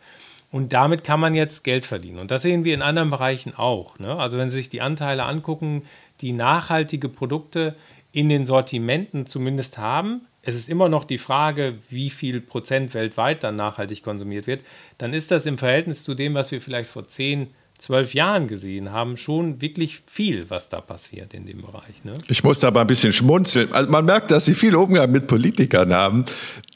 Und 0.51 0.73
damit 0.73 1.03
kann 1.03 1.19
man 1.19 1.35
jetzt 1.35 1.65
Geld 1.65 1.85
verdienen. 1.85 2.19
Und 2.19 2.31
das 2.31 2.43
sehen 2.43 2.65
wir 2.65 2.75
in 2.75 2.83
anderen 2.83 3.11
Bereichen 3.11 3.55
auch. 3.57 3.99
Ne? 3.99 4.17
Also 4.17 4.39
wenn 4.39 4.51
Sie 4.51 4.59
sich 4.59 4.69
die 4.69 4.83
Anteile 4.83 5.25
angucken, 5.25 5.83
die 6.21 6.33
nachhaltige 6.33 7.09
Produkte 7.09 7.75
in 8.13 8.29
den 8.29 8.47
Sortimenten 8.47 9.27
zumindest 9.27 9.79
haben, 9.79 10.27
es 10.43 10.55
ist 10.55 10.69
immer 10.69 10.89
noch 10.89 11.05
die 11.05 11.19
Frage, 11.19 11.79
wie 11.89 12.11
viel 12.11 12.41
Prozent 12.41 12.95
weltweit 12.95 13.43
dann 13.43 13.57
nachhaltig 13.57 14.03
konsumiert 14.03 14.47
wird, 14.47 14.63
dann 14.99 15.13
ist 15.13 15.31
das 15.31 15.47
im 15.47 15.59
Verhältnis 15.59 16.05
zu 16.05 16.15
dem, 16.15 16.35
was 16.35 16.53
wir 16.53 16.61
vielleicht 16.61 16.91
vor 16.91 17.09
zehn 17.09 17.39
Jahren 17.41 17.64
zwölf 17.85 18.15
Jahren 18.15 18.49
gesehen 18.49 18.93
haben, 18.93 19.17
schon 19.17 19.61
wirklich 19.61 20.01
viel, 20.07 20.49
was 20.49 20.71
da 20.71 20.81
passiert 20.81 21.35
in 21.35 21.47
dem 21.47 21.61
Bereich. 21.61 22.03
Ne? 22.03 22.15
Ich 22.29 22.43
muss 22.43 22.61
da 22.61 22.71
mal 22.71 22.81
ein 22.81 22.87
bisschen 22.87 23.13
schmunzeln. 23.13 23.73
Also 23.73 23.91
man 23.91 24.07
merkt, 24.07 24.31
dass 24.31 24.47
Sie 24.47 24.55
viel 24.55 24.75
Umgang 24.75 25.11
mit 25.11 25.27
Politikern 25.27 25.93
haben. 25.93 26.25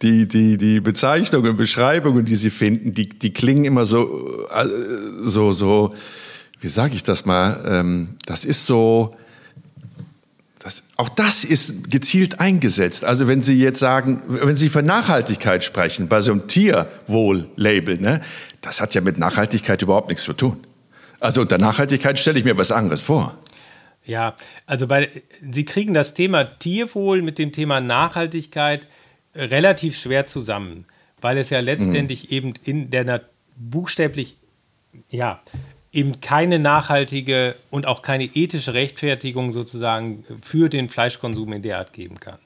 Die, 0.02 0.28
die, 0.28 0.58
die 0.58 0.80
Bezeichnungen, 0.80 1.56
Beschreibungen, 1.56 2.26
die 2.26 2.36
Sie 2.36 2.50
finden, 2.50 2.92
die, 2.92 3.08
die 3.08 3.32
klingen 3.32 3.64
immer 3.64 3.86
so, 3.86 4.46
äh, 4.50 4.66
so, 5.22 5.52
so, 5.52 5.94
wie 6.60 6.68
sage 6.68 6.94
ich 6.94 7.04
das 7.04 7.24
mal, 7.24 7.64
ähm, 7.66 8.08
das 8.26 8.44
ist 8.44 8.66
so, 8.66 9.16
das, 10.58 10.82
auch 10.96 11.08
das 11.08 11.44
ist 11.44 11.90
gezielt 11.90 12.38
eingesetzt. 12.38 13.04
Also 13.06 13.28
wenn 13.28 13.40
Sie 13.40 13.58
jetzt 13.58 13.78
sagen, 13.78 14.22
wenn 14.28 14.56
Sie 14.56 14.68
von 14.68 14.84
Nachhaltigkeit 14.84 15.64
sprechen, 15.64 16.08
bei 16.08 16.20
so 16.20 16.32
einem 16.32 16.48
Tierwohl-Label, 16.48 17.98
ne, 17.98 18.20
das 18.60 18.82
hat 18.82 18.94
ja 18.94 19.00
mit 19.00 19.18
Nachhaltigkeit 19.18 19.80
überhaupt 19.80 20.10
nichts 20.10 20.24
zu 20.24 20.34
tun. 20.34 20.58
Also 21.20 21.40
unter 21.40 21.58
Nachhaltigkeit 21.58 22.18
stelle 22.18 22.38
ich 22.38 22.44
mir 22.44 22.56
was 22.56 22.70
anderes 22.70 23.02
vor. 23.02 23.36
Ja, 24.04 24.34
also 24.66 24.86
bei, 24.86 25.10
Sie 25.50 25.64
kriegen 25.64 25.92
das 25.92 26.14
Thema 26.14 26.44
Tierwohl 26.44 27.22
mit 27.22 27.38
dem 27.38 27.52
Thema 27.52 27.80
Nachhaltigkeit 27.80 28.86
relativ 29.34 29.98
schwer 29.98 30.26
zusammen, 30.26 30.86
weil 31.20 31.36
es 31.38 31.50
ja 31.50 31.60
letztendlich 31.60 32.30
mhm. 32.30 32.36
eben 32.36 32.54
in 32.64 32.90
der 32.90 33.22
buchstäblich 33.56 34.36
ja 35.10 35.40
eben 35.92 36.20
keine 36.20 36.58
nachhaltige 36.58 37.54
und 37.70 37.86
auch 37.86 38.02
keine 38.02 38.24
ethische 38.24 38.74
Rechtfertigung 38.74 39.52
sozusagen 39.52 40.24
für 40.42 40.68
den 40.68 40.88
Fleischkonsum 40.88 41.52
in 41.52 41.62
der 41.62 41.78
Art 41.78 41.92
geben 41.92 42.20
kann. 42.20 42.38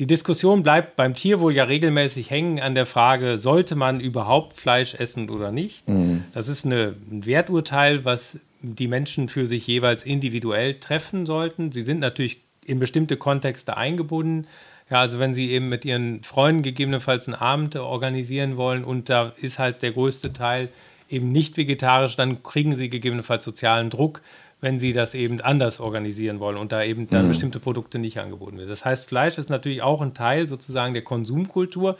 Die 0.00 0.06
Diskussion 0.06 0.62
bleibt 0.62 0.96
beim 0.96 1.14
Tierwohl 1.14 1.54
ja 1.54 1.64
regelmäßig 1.64 2.30
hängen 2.30 2.58
an 2.58 2.74
der 2.74 2.86
Frage, 2.86 3.36
sollte 3.36 3.76
man 3.76 4.00
überhaupt 4.00 4.54
Fleisch 4.54 4.94
essen 4.94 5.28
oder 5.28 5.52
nicht? 5.52 5.86
Mhm. 5.90 6.24
Das 6.32 6.48
ist 6.48 6.64
eine, 6.64 6.94
ein 7.10 7.26
Werturteil, 7.26 8.02
was 8.06 8.40
die 8.62 8.88
Menschen 8.88 9.28
für 9.28 9.44
sich 9.44 9.66
jeweils 9.66 10.04
individuell 10.04 10.80
treffen 10.80 11.26
sollten. 11.26 11.70
Sie 11.70 11.82
sind 11.82 12.00
natürlich 12.00 12.40
in 12.64 12.78
bestimmte 12.78 13.18
Kontexte 13.18 13.76
eingebunden. 13.76 14.46
Ja, 14.88 15.00
also 15.00 15.18
wenn 15.18 15.34
Sie 15.34 15.50
eben 15.50 15.68
mit 15.68 15.84
Ihren 15.84 16.22
Freunden 16.22 16.62
gegebenenfalls 16.62 17.28
einen 17.28 17.34
Abend 17.34 17.76
organisieren 17.76 18.56
wollen 18.56 18.84
und 18.84 19.10
da 19.10 19.34
ist 19.36 19.58
halt 19.58 19.82
der 19.82 19.92
größte 19.92 20.32
Teil 20.32 20.70
eben 21.10 21.30
nicht 21.30 21.58
vegetarisch, 21.58 22.16
dann 22.16 22.42
kriegen 22.42 22.74
Sie 22.74 22.88
gegebenenfalls 22.88 23.44
sozialen 23.44 23.90
Druck 23.90 24.22
wenn 24.60 24.78
sie 24.78 24.92
das 24.92 25.14
eben 25.14 25.40
anders 25.40 25.80
organisieren 25.80 26.40
wollen 26.40 26.56
und 26.56 26.72
da 26.72 26.82
eben 26.82 27.08
dann 27.08 27.24
mhm. 27.24 27.28
bestimmte 27.28 27.60
Produkte 27.60 27.98
nicht 27.98 28.18
angeboten 28.18 28.58
werden. 28.58 28.68
Das 28.68 28.84
heißt, 28.84 29.06
Fleisch 29.06 29.38
ist 29.38 29.50
natürlich 29.50 29.82
auch 29.82 30.02
ein 30.02 30.14
Teil 30.14 30.48
sozusagen 30.48 30.94
der 30.94 31.02
Konsumkultur 31.02 31.96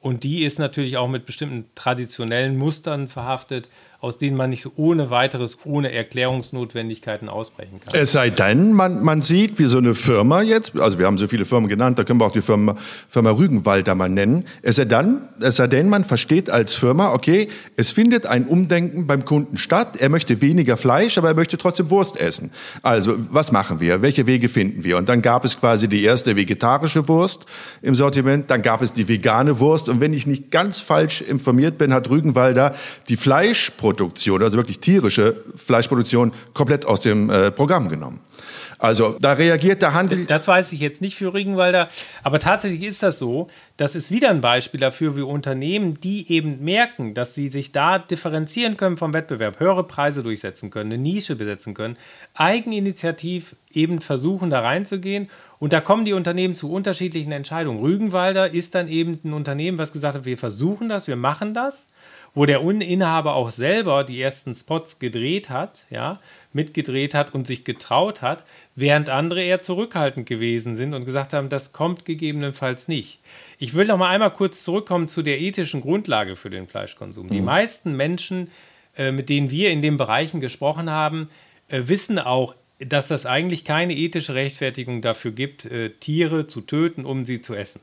und 0.00 0.22
die 0.22 0.44
ist 0.44 0.58
natürlich 0.58 0.96
auch 0.98 1.08
mit 1.08 1.24
bestimmten 1.24 1.64
traditionellen 1.74 2.56
Mustern 2.56 3.08
verhaftet, 3.08 3.68
aus 4.04 4.18
denen 4.18 4.36
man 4.36 4.50
nicht 4.50 4.66
ohne 4.76 5.08
weiteres, 5.08 5.56
ohne 5.64 5.90
Erklärungsnotwendigkeiten 5.90 7.30
ausbrechen 7.30 7.80
kann. 7.80 7.94
Es 7.98 8.12
sei 8.12 8.28
denn, 8.28 8.74
man, 8.74 9.02
man 9.02 9.22
sieht, 9.22 9.58
wie 9.58 9.64
so 9.64 9.78
eine 9.78 9.94
Firma 9.94 10.42
jetzt, 10.42 10.78
also 10.78 10.98
wir 10.98 11.06
haben 11.06 11.16
so 11.16 11.26
viele 11.26 11.46
Firmen 11.46 11.70
genannt, 11.70 11.98
da 11.98 12.04
können 12.04 12.20
wir 12.20 12.26
auch 12.26 12.32
die 12.32 12.42
Firma, 12.42 12.76
Firma 13.08 13.30
Rügenwalder 13.30 13.94
mal 13.94 14.10
nennen. 14.10 14.44
Es 14.60 14.76
sei, 14.76 14.84
dann, 14.84 15.22
es 15.40 15.56
sei 15.56 15.68
denn, 15.68 15.88
man 15.88 16.04
versteht 16.04 16.50
als 16.50 16.74
Firma, 16.74 17.14
okay, 17.14 17.48
es 17.76 17.92
findet 17.92 18.26
ein 18.26 18.46
Umdenken 18.46 19.06
beim 19.06 19.24
Kunden 19.24 19.56
statt. 19.56 19.96
Er 19.96 20.10
möchte 20.10 20.42
weniger 20.42 20.76
Fleisch, 20.76 21.16
aber 21.16 21.28
er 21.28 21.34
möchte 21.34 21.56
trotzdem 21.56 21.88
Wurst 21.88 22.20
essen. 22.20 22.52
Also, 22.82 23.14
was 23.30 23.52
machen 23.52 23.80
wir? 23.80 24.02
Welche 24.02 24.26
Wege 24.26 24.50
finden 24.50 24.84
wir? 24.84 24.98
Und 24.98 25.08
dann 25.08 25.22
gab 25.22 25.46
es 25.46 25.58
quasi 25.58 25.88
die 25.88 26.04
erste 26.04 26.36
vegetarische 26.36 27.08
Wurst 27.08 27.46
im 27.80 27.94
Sortiment, 27.94 28.50
dann 28.50 28.60
gab 28.60 28.82
es 28.82 28.92
die 28.92 29.08
vegane 29.08 29.60
Wurst. 29.60 29.88
Und 29.88 30.02
wenn 30.02 30.12
ich 30.12 30.26
nicht 30.26 30.50
ganz 30.50 30.78
falsch 30.80 31.22
informiert 31.22 31.78
bin, 31.78 31.94
hat 31.94 32.10
Rügenwalder 32.10 32.74
die 33.08 33.16
Fleischprodukte 33.16 33.93
Fleischproduktion, 33.94 34.42
also 34.42 34.56
wirklich 34.56 34.80
tierische 34.80 35.36
Fleischproduktion, 35.56 36.32
komplett 36.52 36.86
aus 36.86 37.00
dem 37.00 37.30
äh, 37.30 37.50
Programm 37.50 37.88
genommen. 37.88 38.20
Also 38.78 39.16
da 39.20 39.32
reagiert 39.32 39.82
der 39.82 39.94
Handel. 39.94 40.26
Das 40.26 40.48
weiß 40.48 40.72
ich 40.72 40.80
jetzt 40.80 41.00
nicht 41.00 41.14
für 41.14 41.32
Regenwalder, 41.32 41.88
aber 42.22 42.38
tatsächlich 42.40 42.82
ist 42.82 43.02
das 43.02 43.18
so. 43.18 43.46
Das 43.76 43.94
ist 43.94 44.10
wieder 44.10 44.30
ein 44.30 44.40
Beispiel 44.40 44.80
dafür, 44.80 45.16
wie 45.16 45.22
Unternehmen, 45.22 45.94
die 45.94 46.30
eben 46.30 46.62
merken, 46.62 47.14
dass 47.14 47.34
sie 47.34 47.48
sich 47.48 47.72
da 47.72 47.98
differenzieren 47.98 48.76
können 48.76 48.96
vom 48.96 49.14
Wettbewerb, 49.14 49.60
höhere 49.60 49.84
Preise 49.84 50.22
durchsetzen 50.22 50.70
können, 50.70 50.92
eine 50.92 51.02
Nische 51.02 51.36
besetzen 51.36 51.72
können, 51.72 51.96
eigeninitiativ 52.34 53.56
eben 53.72 54.00
versuchen, 54.00 54.50
da 54.50 54.60
reinzugehen. 54.60 55.28
Und 55.58 55.72
da 55.72 55.80
kommen 55.80 56.04
die 56.04 56.12
Unternehmen 56.12 56.54
zu 56.54 56.70
unterschiedlichen 56.70 57.32
Entscheidungen. 57.32 57.80
Rügenwalder 57.80 58.52
ist 58.52 58.74
dann 58.74 58.88
eben 58.88 59.18
ein 59.24 59.32
Unternehmen, 59.32 59.78
was 59.78 59.92
gesagt 59.92 60.16
hat, 60.16 60.24
wir 60.24 60.36
versuchen 60.36 60.88
das, 60.88 61.06
wir 61.06 61.16
machen 61.16 61.54
das 61.54 61.88
wo 62.34 62.46
der 62.46 62.60
Inhaber 62.60 63.34
auch 63.34 63.50
selber 63.50 64.04
die 64.04 64.20
ersten 64.20 64.54
Spots 64.54 64.98
gedreht 64.98 65.50
hat, 65.50 65.86
ja, 65.88 66.20
mitgedreht 66.52 67.14
hat 67.14 67.34
und 67.34 67.46
sich 67.46 67.64
getraut 67.64 68.22
hat, 68.22 68.44
während 68.74 69.08
andere 69.08 69.42
eher 69.42 69.60
zurückhaltend 69.60 70.26
gewesen 70.26 70.74
sind 70.74 70.94
und 70.94 71.04
gesagt 71.04 71.32
haben, 71.32 71.48
das 71.48 71.72
kommt 71.72 72.04
gegebenenfalls 72.04 72.88
nicht. 72.88 73.20
Ich 73.58 73.74
will 73.74 73.86
noch 73.86 73.98
mal 73.98 74.08
einmal 74.08 74.32
kurz 74.32 74.64
zurückkommen 74.64 75.08
zu 75.08 75.22
der 75.22 75.40
ethischen 75.40 75.80
Grundlage 75.80 76.36
für 76.36 76.50
den 76.50 76.66
Fleischkonsum. 76.66 77.26
Mhm. 77.26 77.30
Die 77.30 77.40
meisten 77.40 77.96
Menschen, 77.96 78.50
äh, 78.96 79.12
mit 79.12 79.28
denen 79.28 79.50
wir 79.50 79.70
in 79.70 79.82
den 79.82 79.96
Bereichen 79.96 80.40
gesprochen 80.40 80.90
haben, 80.90 81.28
äh, 81.68 81.82
wissen 81.86 82.18
auch, 82.18 82.54
dass 82.80 83.08
das 83.08 83.26
eigentlich 83.26 83.64
keine 83.64 83.94
ethische 83.94 84.34
Rechtfertigung 84.34 85.02
dafür 85.02 85.30
gibt, 85.30 85.64
äh, 85.64 85.90
Tiere 85.90 86.48
zu 86.48 86.60
töten, 86.60 87.04
um 87.04 87.24
sie 87.24 87.40
zu 87.40 87.54
essen 87.54 87.80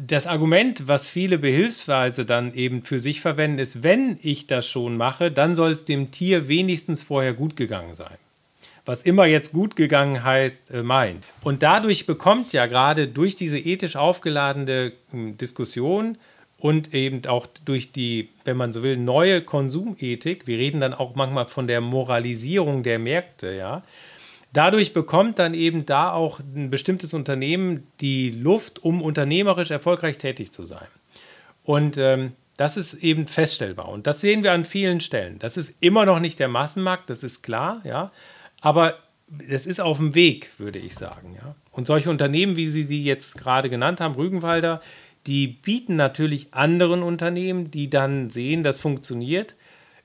das 0.00 0.26
Argument, 0.26 0.88
was 0.88 1.06
viele 1.06 1.38
behilfsweise 1.38 2.24
dann 2.24 2.54
eben 2.54 2.82
für 2.82 2.98
sich 2.98 3.20
verwenden, 3.20 3.58
ist, 3.58 3.82
wenn 3.82 4.18
ich 4.22 4.46
das 4.46 4.66
schon 4.66 4.96
mache, 4.96 5.30
dann 5.30 5.54
soll 5.54 5.70
es 5.70 5.84
dem 5.84 6.10
Tier 6.10 6.48
wenigstens 6.48 7.02
vorher 7.02 7.34
gut 7.34 7.56
gegangen 7.56 7.94
sein. 7.94 8.16
Was 8.84 9.02
immer 9.02 9.26
jetzt 9.26 9.52
gut 9.52 9.76
gegangen 9.76 10.24
heißt, 10.24 10.72
äh, 10.72 10.82
mein. 10.82 11.18
Und 11.42 11.62
dadurch 11.62 12.06
bekommt 12.06 12.52
ja 12.52 12.66
gerade 12.66 13.06
durch 13.06 13.36
diese 13.36 13.58
ethisch 13.58 13.96
aufgeladene 13.96 14.92
äh, 15.12 15.32
Diskussion 15.32 16.18
und 16.58 16.94
eben 16.94 17.24
auch 17.26 17.46
durch 17.64 17.92
die, 17.92 18.28
wenn 18.44 18.56
man 18.56 18.72
so 18.72 18.82
will, 18.82 18.96
neue 18.96 19.42
Konsumethik, 19.42 20.46
wir 20.46 20.58
reden 20.58 20.80
dann 20.80 20.94
auch 20.94 21.14
manchmal 21.14 21.46
von 21.46 21.66
der 21.66 21.80
Moralisierung 21.80 22.82
der 22.82 22.98
Märkte, 22.98 23.54
ja, 23.54 23.82
Dadurch 24.52 24.92
bekommt 24.92 25.38
dann 25.38 25.54
eben 25.54 25.86
da 25.86 26.12
auch 26.12 26.40
ein 26.40 26.68
bestimmtes 26.68 27.14
Unternehmen 27.14 27.86
die 28.00 28.30
Luft, 28.30 28.84
um 28.84 29.00
unternehmerisch 29.00 29.70
erfolgreich 29.70 30.18
tätig 30.18 30.52
zu 30.52 30.66
sein. 30.66 30.86
Und 31.64 31.96
ähm, 31.96 32.32
das 32.56 32.76
ist 32.76 32.94
eben 32.94 33.26
feststellbar. 33.26 33.88
Und 33.88 34.06
das 34.06 34.20
sehen 34.20 34.42
wir 34.42 34.52
an 34.52 34.64
vielen 34.64 35.00
Stellen. 35.00 35.38
Das 35.38 35.56
ist 35.56 35.82
immer 35.82 36.04
noch 36.04 36.20
nicht 36.20 36.38
der 36.38 36.48
Massenmarkt, 36.48 37.08
das 37.08 37.24
ist 37.24 37.42
klar, 37.42 37.80
ja. 37.84 38.12
Aber 38.60 38.98
das 39.26 39.66
ist 39.66 39.80
auf 39.80 39.96
dem 39.96 40.14
Weg, 40.14 40.50
würde 40.58 40.78
ich 40.78 40.94
sagen, 40.94 41.34
ja. 41.34 41.54
Und 41.70 41.86
solche 41.86 42.10
Unternehmen, 42.10 42.56
wie 42.56 42.66
Sie 42.66 42.86
die 42.86 43.04
jetzt 43.04 43.38
gerade 43.38 43.70
genannt 43.70 44.00
haben, 44.00 44.14
Rügenwalder, 44.14 44.82
die 45.26 45.46
bieten 45.46 45.96
natürlich 45.96 46.52
anderen 46.52 47.02
Unternehmen, 47.02 47.70
die 47.70 47.88
dann 47.88 48.28
sehen, 48.28 48.62
das 48.62 48.80
funktioniert, 48.80 49.54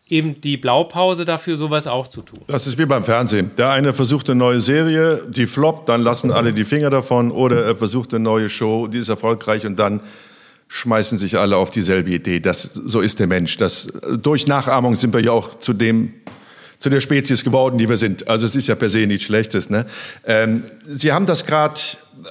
eben 0.09 0.39
die 0.41 0.57
Blaupause 0.57 1.25
dafür, 1.25 1.57
sowas 1.57 1.87
auch 1.87 2.07
zu 2.07 2.21
tun. 2.21 2.39
Das 2.47 2.67
ist 2.67 2.77
wie 2.77 2.85
beim 2.85 3.03
Fernsehen. 3.03 3.51
Der 3.57 3.71
eine 3.71 3.93
versucht 3.93 4.29
eine 4.29 4.39
neue 4.39 4.61
Serie, 4.61 5.23
die 5.27 5.45
floppt, 5.45 5.89
dann 5.89 6.01
lassen 6.01 6.31
alle 6.31 6.53
die 6.53 6.65
Finger 6.65 6.89
davon. 6.89 7.31
Oder 7.31 7.63
er 7.65 7.75
versucht 7.75 8.13
eine 8.13 8.23
neue 8.23 8.49
Show, 8.49 8.87
die 8.87 8.99
ist 8.99 9.09
erfolgreich 9.09 9.65
und 9.65 9.77
dann 9.77 10.01
schmeißen 10.69 11.17
sich 11.17 11.37
alle 11.37 11.57
auf 11.57 11.71
dieselbe 11.71 12.09
Idee. 12.09 12.39
Das, 12.39 12.63
so 12.63 13.01
ist 13.01 13.19
der 13.19 13.27
Mensch. 13.27 13.57
Das, 13.57 13.87
durch 14.21 14.47
Nachahmung 14.47 14.95
sind 14.95 15.13
wir 15.13 15.21
ja 15.21 15.31
auch 15.31 15.59
zu 15.59 15.73
dem 15.73 16.13
zu 16.79 16.91
der 16.91 17.01
Spezies 17.01 17.43
geworden, 17.43 17.79
die 17.79 17.89
wir 17.89 17.97
sind. 17.97 18.27
Also 18.27 18.45
es 18.45 18.55
ist 18.55 18.67
ja 18.67 18.75
per 18.75 18.87
se 18.87 19.07
nichts 19.07 19.25
Schlechtes. 19.25 19.71
Ne? 19.71 19.87
Ähm, 20.25 20.63
Sie 20.85 21.11
haben 21.11 21.25
das 21.25 21.47
gerade 21.47 21.79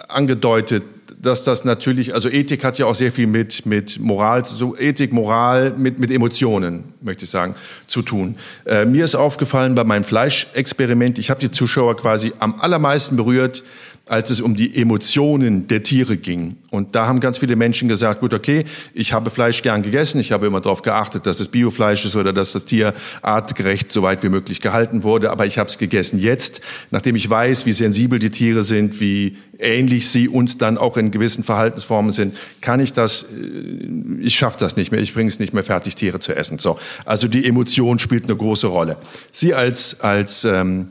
angedeutet, 0.06 0.84
dass 1.26 1.44
das 1.44 1.64
natürlich, 1.64 2.14
also 2.14 2.28
Ethik 2.28 2.64
hat 2.64 2.78
ja 2.78 2.86
auch 2.86 2.94
sehr 2.94 3.10
viel 3.10 3.26
mit, 3.26 3.66
mit 3.66 3.98
Moral, 3.98 4.44
so 4.44 4.76
Ethik, 4.76 5.12
Moral, 5.12 5.74
mit, 5.76 5.98
mit 5.98 6.10
Emotionen, 6.10 6.84
möchte 7.00 7.24
ich 7.24 7.30
sagen, 7.30 7.54
zu 7.86 8.02
tun. 8.02 8.36
Äh, 8.64 8.86
mir 8.86 9.04
ist 9.04 9.16
aufgefallen 9.16 9.74
bei 9.74 9.84
meinem 9.84 10.04
Fleischexperiment, 10.04 11.18
ich 11.18 11.28
habe 11.28 11.40
die 11.40 11.50
Zuschauer 11.50 11.96
quasi 11.96 12.32
am 12.38 12.60
allermeisten 12.60 13.16
berührt, 13.16 13.64
als 14.08 14.30
es 14.30 14.40
um 14.40 14.54
die 14.54 14.76
Emotionen 14.80 15.66
der 15.66 15.82
Tiere 15.82 16.16
ging. 16.16 16.56
Und 16.70 16.94
da 16.94 17.08
haben 17.08 17.18
ganz 17.18 17.38
viele 17.38 17.56
Menschen 17.56 17.88
gesagt, 17.88 18.20
gut, 18.20 18.34
okay, 18.34 18.64
ich 18.94 19.12
habe 19.12 19.30
Fleisch 19.30 19.62
gern 19.62 19.82
gegessen, 19.82 20.20
ich 20.20 20.30
habe 20.30 20.46
immer 20.46 20.60
darauf 20.60 20.82
geachtet, 20.82 21.26
dass 21.26 21.40
es 21.40 21.48
Biofleisch 21.48 22.04
ist 22.04 22.14
oder 22.14 22.32
dass 22.32 22.52
das 22.52 22.66
Tier 22.66 22.94
artgerecht 23.22 23.90
so 23.90 24.02
weit 24.02 24.22
wie 24.22 24.28
möglich 24.28 24.60
gehalten 24.60 25.02
wurde, 25.02 25.32
aber 25.32 25.46
ich 25.46 25.58
habe 25.58 25.68
es 25.68 25.78
gegessen. 25.78 26.20
Jetzt, 26.20 26.60
nachdem 26.92 27.16
ich 27.16 27.28
weiß, 27.28 27.66
wie 27.66 27.72
sensibel 27.72 28.20
die 28.20 28.30
Tiere 28.30 28.62
sind, 28.62 29.00
wie 29.00 29.38
ähnlich 29.58 30.08
sie 30.08 30.28
uns 30.28 30.56
dann 30.56 30.78
auch 30.78 30.96
in 30.96 31.10
gewissen 31.10 31.42
Verhaltensformen 31.42 32.12
sind, 32.12 32.36
kann 32.60 32.78
ich 32.78 32.92
das, 32.92 33.24
äh, 33.24 34.20
ich 34.20 34.36
schaffe 34.36 34.58
das 34.60 34.76
nicht 34.76 34.92
mehr, 34.92 35.00
ich 35.00 35.14
bringe 35.14 35.28
es 35.28 35.40
nicht 35.40 35.52
mehr 35.52 35.64
fertig, 35.64 35.96
Tiere 35.96 36.20
zu 36.20 36.36
essen. 36.36 36.60
So, 36.60 36.78
also 37.04 37.26
die 37.26 37.44
Emotion 37.44 37.98
spielt 37.98 38.24
eine 38.24 38.36
große 38.36 38.68
Rolle. 38.68 38.98
Sie 39.32 39.52
als, 39.52 40.00
als 40.00 40.44
ähm, 40.44 40.90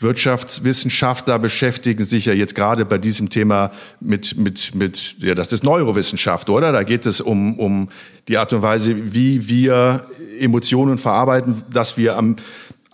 Wirtschaftswissenschaftler 0.00 1.38
beschäftigen 1.38 2.04
sich 2.04 2.26
ja 2.26 2.32
jetzt 2.32 2.54
gerade 2.54 2.84
bei 2.84 2.98
diesem 2.98 3.30
Thema 3.30 3.70
mit, 4.00 4.36
mit, 4.36 4.74
mit 4.74 5.16
ja, 5.18 5.34
das 5.34 5.52
ist 5.52 5.64
Neurowissenschaft, 5.64 6.50
oder? 6.50 6.72
Da 6.72 6.82
geht 6.82 7.06
es 7.06 7.20
um, 7.20 7.58
um 7.58 7.88
die 8.28 8.36
Art 8.36 8.52
und 8.52 8.62
Weise, 8.62 9.14
wie 9.14 9.48
wir 9.48 10.06
Emotionen 10.40 10.98
verarbeiten, 10.98 11.62
dass 11.72 11.96
wir 11.96 12.16
am, 12.16 12.36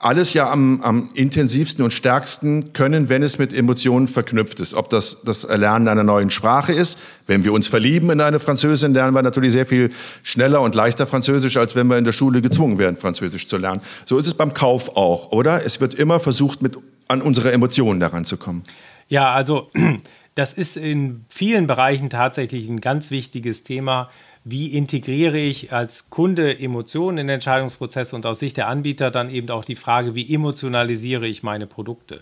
alles 0.01 0.33
ja 0.33 0.51
am, 0.51 0.81
am 0.81 1.11
intensivsten 1.13 1.85
und 1.85 1.93
stärksten 1.93 2.73
können, 2.73 3.11
wenn 3.11 3.23
es 3.23 3.39
mit 3.39 3.53
Emotionen 3.53 4.09
verknüpft 4.09 4.59
ist. 4.61 4.73
Ob 4.73 4.89
das 4.89 5.21
das 5.25 5.45
Erlernen 5.45 5.89
einer 5.89 6.03
neuen 6.03 6.31
Sprache 6.31 6.73
ist. 6.73 6.99
Wenn 7.27 7.45
wir 7.45 7.53
uns 7.53 7.69
verlieben 7.69 8.09
in 8.11 8.23
eine 8.23 8.41
Französin, 8.41 8.95
lernen 8.95 9.15
wir 9.15 9.21
natürlich 9.21 9.53
sehr 9.53 9.67
viel 9.67 9.91
schneller 10.23 10.63
und 10.63 10.75
leichter 10.75 11.07
Französisch, 11.07 11.59
als 11.59 11.77
wenn 11.77 11.87
wir 11.87 11.99
in 11.99 12.07
der 12.07 12.13
Schule 12.13 12.41
gezwungen 12.41 12.79
werden, 12.79 12.97
Französisch 12.97 13.47
zu 13.47 13.59
lernen. 13.59 13.83
So 14.07 14.17
ist 14.17 14.27
es 14.27 14.33
beim 14.33 14.55
Kauf 14.55 14.97
auch, 14.97 15.33
oder? 15.33 15.67
Es 15.67 15.83
wird 15.83 15.95
immer 15.95 16.19
versucht, 16.19 16.63
mit 16.63 16.79
an 17.07 17.21
unsere 17.21 17.53
Emotionen 17.53 18.01
daran 18.01 18.25
zu 18.25 18.39
kommen. 18.39 18.63
Ja, 19.09 19.35
also 19.35 19.71
das 20.35 20.55
ist 20.55 20.79
in 20.79 21.27
vielen 21.29 21.67
Bereichen 21.67 22.09
tatsächlich 22.09 22.69
ein 22.69 22.81
ganz 22.81 23.11
wichtiges 23.11 23.65
Thema. 23.65 24.09
Wie 24.51 24.69
integriere 24.69 25.39
ich 25.39 25.73
als 25.73 26.11
Kunde 26.11 26.59
Emotionen 26.59 27.19
in 27.19 27.29
Entscheidungsprozesse 27.29 28.17
und 28.17 28.27
aus 28.27 28.41
Sicht 28.41 28.57
der 28.57 28.67
Anbieter 28.67 29.11
dann 29.11 29.31
eben 29.31 29.49
auch 29.51 29.65
die 29.65 29.77
Frage, 29.77 30.15
wie 30.15 30.35
emotionalisiere 30.35 31.27
ich 31.27 31.43
meine 31.43 31.67
Produkte? 31.67 32.21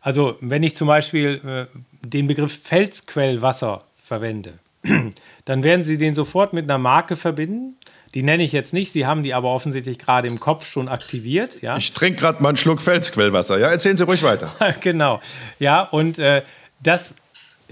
Also 0.00 0.36
wenn 0.40 0.62
ich 0.62 0.76
zum 0.76 0.88
Beispiel 0.88 1.40
äh, 1.72 2.06
den 2.06 2.26
Begriff 2.26 2.60
Felsquellwasser 2.62 3.84
verwende, 3.96 4.58
dann 5.46 5.62
werden 5.62 5.84
Sie 5.84 5.96
den 5.96 6.14
sofort 6.14 6.52
mit 6.52 6.64
einer 6.64 6.78
Marke 6.78 7.16
verbinden, 7.16 7.76
Die 8.14 8.22
nenne 8.22 8.44
ich 8.44 8.52
jetzt 8.52 8.72
nicht, 8.74 8.92
Sie 8.92 9.06
haben 9.06 9.22
die 9.22 9.34
aber 9.34 9.48
offensichtlich 9.48 9.98
gerade 9.98 10.28
im 10.28 10.38
Kopf 10.38 10.70
schon 10.70 10.88
aktiviert. 10.88 11.62
Ja? 11.62 11.76
Ich 11.76 11.92
trinke 11.92 12.20
gerade 12.20 12.42
mal 12.42 12.50
einen 12.50 12.58
Schluck 12.58 12.80
Felsquellwasser. 12.80 13.58
Ja, 13.58 13.70
erzählen 13.70 13.96
Sie 13.96 14.04
ruhig 14.04 14.22
weiter. 14.22 14.52
genau. 14.80 15.20
Ja, 15.58 15.82
und 15.82 16.18
äh, 16.18 16.42
das 16.80 17.16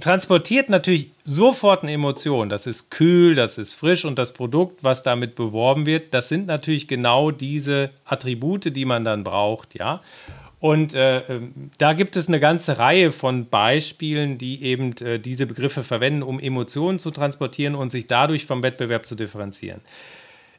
transportiert 0.01 0.69
natürlich 0.69 1.11
sofort 1.25 1.83
eine 1.83 1.93
Emotion. 1.93 2.49
Das 2.49 2.67
ist 2.67 2.91
kühl, 2.91 3.35
das 3.35 3.59
ist 3.59 3.75
frisch 3.75 4.05
und 4.05 4.19
das 4.19 4.33
Produkt, 4.33 4.83
was 4.83 5.03
damit 5.03 5.35
beworben 5.35 5.87
wird, 5.87 6.15
das 6.15 6.29
sind 6.29 6.47
natürlich 6.47 6.89
genau 6.89 7.31
diese 7.31 7.91
Attribute, 8.05 8.75
die 8.75 8.85
man 8.85 9.05
dann 9.05 9.25
braucht, 9.25 9.79
ja. 9.79 10.01
Und 10.63 10.95
äh, 10.95 11.19
ähm, 11.23 11.73
da 11.79 11.93
gibt 11.93 12.15
es 12.15 12.29
eine 12.29 12.39
ganze 12.39 12.79
Reihe 12.79 13.11
von 13.11 13.49
Beispielen, 13.49 14.39
die 14.39 14.63
eben 14.63 14.97
äh, 14.99 15.19
diese 15.19 15.47
Begriffe 15.47 15.83
verwenden, 15.83 16.23
um 16.23 16.39
Emotionen 16.39 17.01
zu 17.01 17.11
transportieren 17.11 17.75
und 17.75 17.91
sich 17.91 18.07
dadurch 18.07 18.47
vom 18.47 18.63
Wettbewerb 18.63 19.05
zu 19.05 19.17
differenzieren. 19.17 19.81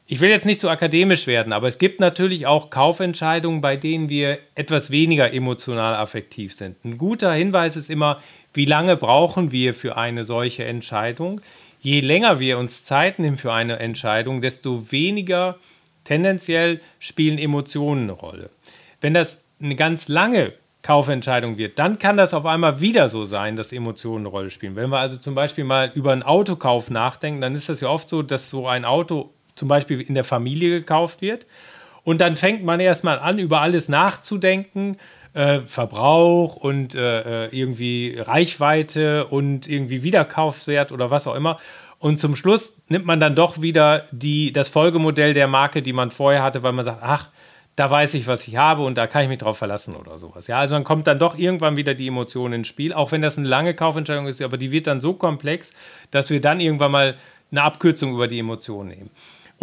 Ich 0.06 0.20
will 0.20 0.28
jetzt 0.28 0.44
nicht 0.44 0.60
zu 0.60 0.68
akademisch 0.68 1.26
werden, 1.26 1.54
aber 1.54 1.66
es 1.66 1.78
gibt 1.78 1.98
natürlich 1.98 2.46
auch 2.46 2.68
Kaufentscheidungen, 2.68 3.62
bei 3.62 3.76
denen 3.76 4.10
wir 4.10 4.38
etwas 4.54 4.90
weniger 4.90 5.32
emotional 5.32 5.94
affektiv 5.94 6.54
sind. 6.54 6.76
Ein 6.84 6.98
guter 6.98 7.32
Hinweis 7.32 7.74
ist 7.74 7.88
immer, 7.88 8.20
wie 8.52 8.66
lange 8.66 8.98
brauchen 8.98 9.50
wir 9.50 9.72
für 9.72 9.96
eine 9.96 10.22
solche 10.22 10.64
Entscheidung? 10.64 11.40
Je 11.80 12.00
länger 12.00 12.38
wir 12.38 12.58
uns 12.58 12.84
Zeit 12.84 13.18
nehmen 13.18 13.38
für 13.38 13.54
eine 13.54 13.78
Entscheidung, 13.78 14.42
desto 14.42 14.92
weniger 14.92 15.58
tendenziell 16.04 16.80
spielen 16.98 17.38
Emotionen 17.38 18.02
eine 18.02 18.12
Rolle. 18.12 18.50
Wenn 19.00 19.14
das 19.14 19.44
eine 19.60 19.74
ganz 19.74 20.08
lange 20.08 20.52
Kaufentscheidung 20.82 21.56
wird, 21.56 21.78
dann 21.78 21.98
kann 21.98 22.18
das 22.18 22.34
auf 22.34 22.44
einmal 22.44 22.82
wieder 22.82 23.08
so 23.08 23.24
sein, 23.24 23.56
dass 23.56 23.72
Emotionen 23.72 24.26
eine 24.26 24.28
Rolle 24.28 24.50
spielen. 24.50 24.76
Wenn 24.76 24.90
wir 24.90 24.98
also 24.98 25.16
zum 25.16 25.34
Beispiel 25.34 25.64
mal 25.64 25.90
über 25.94 26.12
einen 26.12 26.22
Autokauf 26.22 26.90
nachdenken, 26.90 27.40
dann 27.40 27.54
ist 27.54 27.70
das 27.70 27.80
ja 27.80 27.88
oft 27.88 28.08
so, 28.08 28.22
dass 28.22 28.50
so 28.50 28.68
ein 28.68 28.84
Auto 28.84 29.33
zum 29.54 29.68
Beispiel 29.68 30.00
in 30.00 30.14
der 30.14 30.24
Familie 30.24 30.80
gekauft 30.80 31.22
wird. 31.22 31.46
Und 32.02 32.20
dann 32.20 32.36
fängt 32.36 32.64
man 32.64 32.80
erstmal 32.80 33.18
an, 33.18 33.38
über 33.38 33.60
alles 33.60 33.88
nachzudenken. 33.88 34.98
Äh, 35.32 35.62
Verbrauch 35.62 36.54
und 36.54 36.94
äh, 36.94 37.46
äh, 37.46 37.48
irgendwie 37.50 38.16
Reichweite 38.16 39.26
und 39.26 39.68
irgendwie 39.68 40.04
Wiederkaufswert 40.04 40.92
oder 40.92 41.10
was 41.10 41.26
auch 41.26 41.34
immer. 41.34 41.58
Und 41.98 42.18
zum 42.20 42.36
Schluss 42.36 42.82
nimmt 42.88 43.04
man 43.04 43.18
dann 43.18 43.34
doch 43.34 43.60
wieder 43.60 44.04
die, 44.12 44.52
das 44.52 44.68
Folgemodell 44.68 45.34
der 45.34 45.48
Marke, 45.48 45.82
die 45.82 45.92
man 45.92 46.12
vorher 46.12 46.42
hatte, 46.44 46.62
weil 46.62 46.72
man 46.72 46.84
sagt, 46.84 47.00
ach, 47.02 47.30
da 47.76 47.90
weiß 47.90 48.14
ich, 48.14 48.26
was 48.26 48.46
ich 48.46 48.56
habe 48.56 48.82
und 48.82 48.96
da 48.96 49.06
kann 49.06 49.22
ich 49.22 49.28
mich 49.28 49.38
drauf 49.38 49.58
verlassen 49.58 49.96
oder 49.96 50.18
sowas. 50.18 50.46
Ja, 50.46 50.58
also 50.58 50.74
dann 50.74 50.84
kommt 50.84 51.06
dann 51.06 51.18
doch 51.18 51.36
irgendwann 51.36 51.76
wieder 51.76 51.94
die 51.94 52.06
Emotion 52.06 52.52
ins 52.52 52.68
Spiel, 52.68 52.92
auch 52.92 53.10
wenn 53.10 53.22
das 53.22 53.36
eine 53.36 53.48
lange 53.48 53.74
Kaufentscheidung 53.74 54.26
ist, 54.26 54.40
aber 54.42 54.56
die 54.56 54.70
wird 54.70 54.86
dann 54.86 55.00
so 55.00 55.14
komplex, 55.14 55.74
dass 56.10 56.30
wir 56.30 56.40
dann 56.40 56.60
irgendwann 56.60 56.92
mal 56.92 57.16
eine 57.50 57.62
Abkürzung 57.62 58.14
über 58.14 58.28
die 58.28 58.38
Emotionen 58.38 58.90
nehmen. 58.90 59.10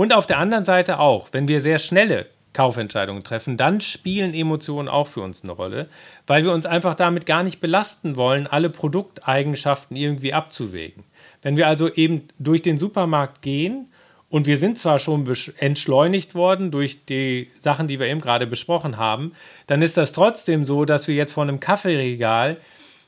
Und 0.01 0.13
auf 0.13 0.25
der 0.25 0.39
anderen 0.39 0.65
Seite 0.65 0.97
auch, 0.97 1.27
wenn 1.31 1.47
wir 1.47 1.61
sehr 1.61 1.77
schnelle 1.77 2.25
Kaufentscheidungen 2.53 3.23
treffen, 3.23 3.55
dann 3.55 3.81
spielen 3.81 4.33
Emotionen 4.33 4.89
auch 4.89 5.05
für 5.05 5.21
uns 5.21 5.43
eine 5.43 5.51
Rolle, 5.51 5.89
weil 6.25 6.43
wir 6.43 6.53
uns 6.53 6.65
einfach 6.65 6.95
damit 6.95 7.27
gar 7.27 7.43
nicht 7.43 7.61
belasten 7.61 8.15
wollen, 8.15 8.47
alle 8.47 8.71
Produkteigenschaften 8.71 9.95
irgendwie 9.95 10.33
abzuwägen. 10.33 11.03
Wenn 11.43 11.55
wir 11.55 11.67
also 11.67 11.87
eben 11.87 12.27
durch 12.39 12.63
den 12.63 12.79
Supermarkt 12.79 13.43
gehen 13.43 13.91
und 14.27 14.47
wir 14.47 14.57
sind 14.57 14.79
zwar 14.79 14.97
schon 14.97 15.31
entschleunigt 15.59 16.33
worden 16.33 16.71
durch 16.71 17.05
die 17.05 17.51
Sachen, 17.59 17.87
die 17.87 17.99
wir 17.99 18.07
eben 18.07 18.21
gerade 18.21 18.47
besprochen 18.47 18.97
haben, 18.97 19.33
dann 19.67 19.83
ist 19.83 19.97
das 19.97 20.13
trotzdem 20.13 20.65
so, 20.65 20.83
dass 20.83 21.07
wir 21.07 21.13
jetzt 21.13 21.33
vor 21.33 21.43
einem 21.43 21.59
Kaffeeregal 21.59 22.57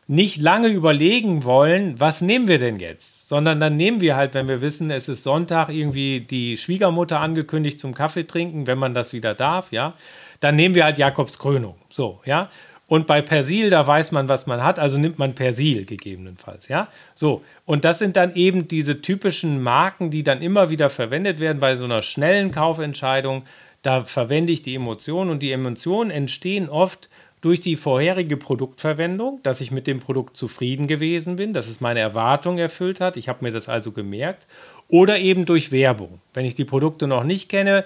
nicht 0.08 0.41
lange 0.41 0.68
überlegen 0.68 1.43
wollen, 1.43 1.99
was 1.99 2.22
nehmen 2.22 2.47
wir 2.47 2.60
denn 2.60 2.80
jetzt, 2.80 3.28
sondern 3.30 3.60
dann 3.60 3.78
nehmen 3.78 4.01
wir 4.01 4.16
halt, 4.16 4.34
wenn 4.34 4.47
wir 4.47 4.62
wissen, 4.62 4.91
es 4.91 5.08
ist 5.08 5.24
Sonntag, 5.24 5.70
irgendwie 5.70 6.20
die 6.20 6.58
Schwiegermutter 6.58 7.20
angekündigt 7.20 7.80
zum 7.80 7.93
Kaffee 7.93 8.28
trinken, 8.28 8.68
wenn 8.68 8.78
man 8.78 8.93
das 8.93 9.14
wieder 9.14 9.34
darf, 9.34 9.72
ja, 9.72 9.93
dann 10.41 10.56
nehmen 10.56 10.76
wir 10.76 10.84
halt 10.84 10.97
Jakobs 10.97 11.39
Krönung, 11.39 11.76
so, 11.89 12.20
ja. 12.26 12.49
Und 12.86 13.08
bei 13.08 13.22
Persil, 13.22 13.70
da 13.70 13.88
weiß 13.88 14.12
man, 14.12 14.28
was 14.28 14.45
man 14.45 14.62
hat, 14.62 14.78
also 14.78 14.99
nimmt 14.99 15.18
man 15.18 15.36
Persil 15.36 15.86
gegebenenfalls, 15.86 16.68
ja. 16.68 16.89
So, 17.16 17.41
und 17.66 17.86
das 17.86 17.97
sind 17.97 18.18
dann 18.18 18.36
eben 18.36 18.68
diese 18.68 19.01
typischen 19.01 19.64
Marken, 19.64 20.12
die 20.12 20.24
dann 20.24 20.41
immer 20.41 20.70
wieder 20.70 20.89
verwendet 20.89 21.39
werden 21.39 21.60
bei 21.62 21.76
so 21.78 21.86
einer 21.86 22.01
schnellen 22.01 22.51
Kaufentscheidung. 22.51 23.43
Da 23.82 24.04
verwende 24.04 24.51
ich 24.51 24.64
die 24.64 24.76
Emotionen 24.76 25.32
und 25.32 25.39
die 25.39 25.54
Emotionen 25.54 26.12
entstehen 26.12 26.70
oft 26.70 27.10
durch 27.43 27.59
die 27.59 27.75
vorherige 27.75 28.37
Produktverwendung, 28.37 29.41
dass 29.43 29.59
ich 29.59 29.69
mit 29.69 29.85
dem 29.85 29.99
Produkt 29.99 30.37
zufrieden 30.37 30.87
gewesen 30.87 31.35
bin, 31.35 31.51
dass 31.51 31.67
es 31.67 31.81
meine 31.81 31.99
Erwartung 31.99 32.57
erfüllt 32.57 33.01
hat. 33.01 33.17
Ich 33.17 33.27
habe 33.27 33.43
mir 33.43 33.51
das 33.51 33.67
also 33.67 33.91
gemerkt. 33.91 34.47
Oder 34.87 35.19
eben 35.19 35.45
durch 35.45 35.73
Werbung. 35.73 36.21
Wenn 36.33 36.45
ich 36.45 36.55
die 36.55 36.63
Produkte 36.63 37.05
noch 37.05 37.25
nicht 37.25 37.49
kenne, 37.49 37.83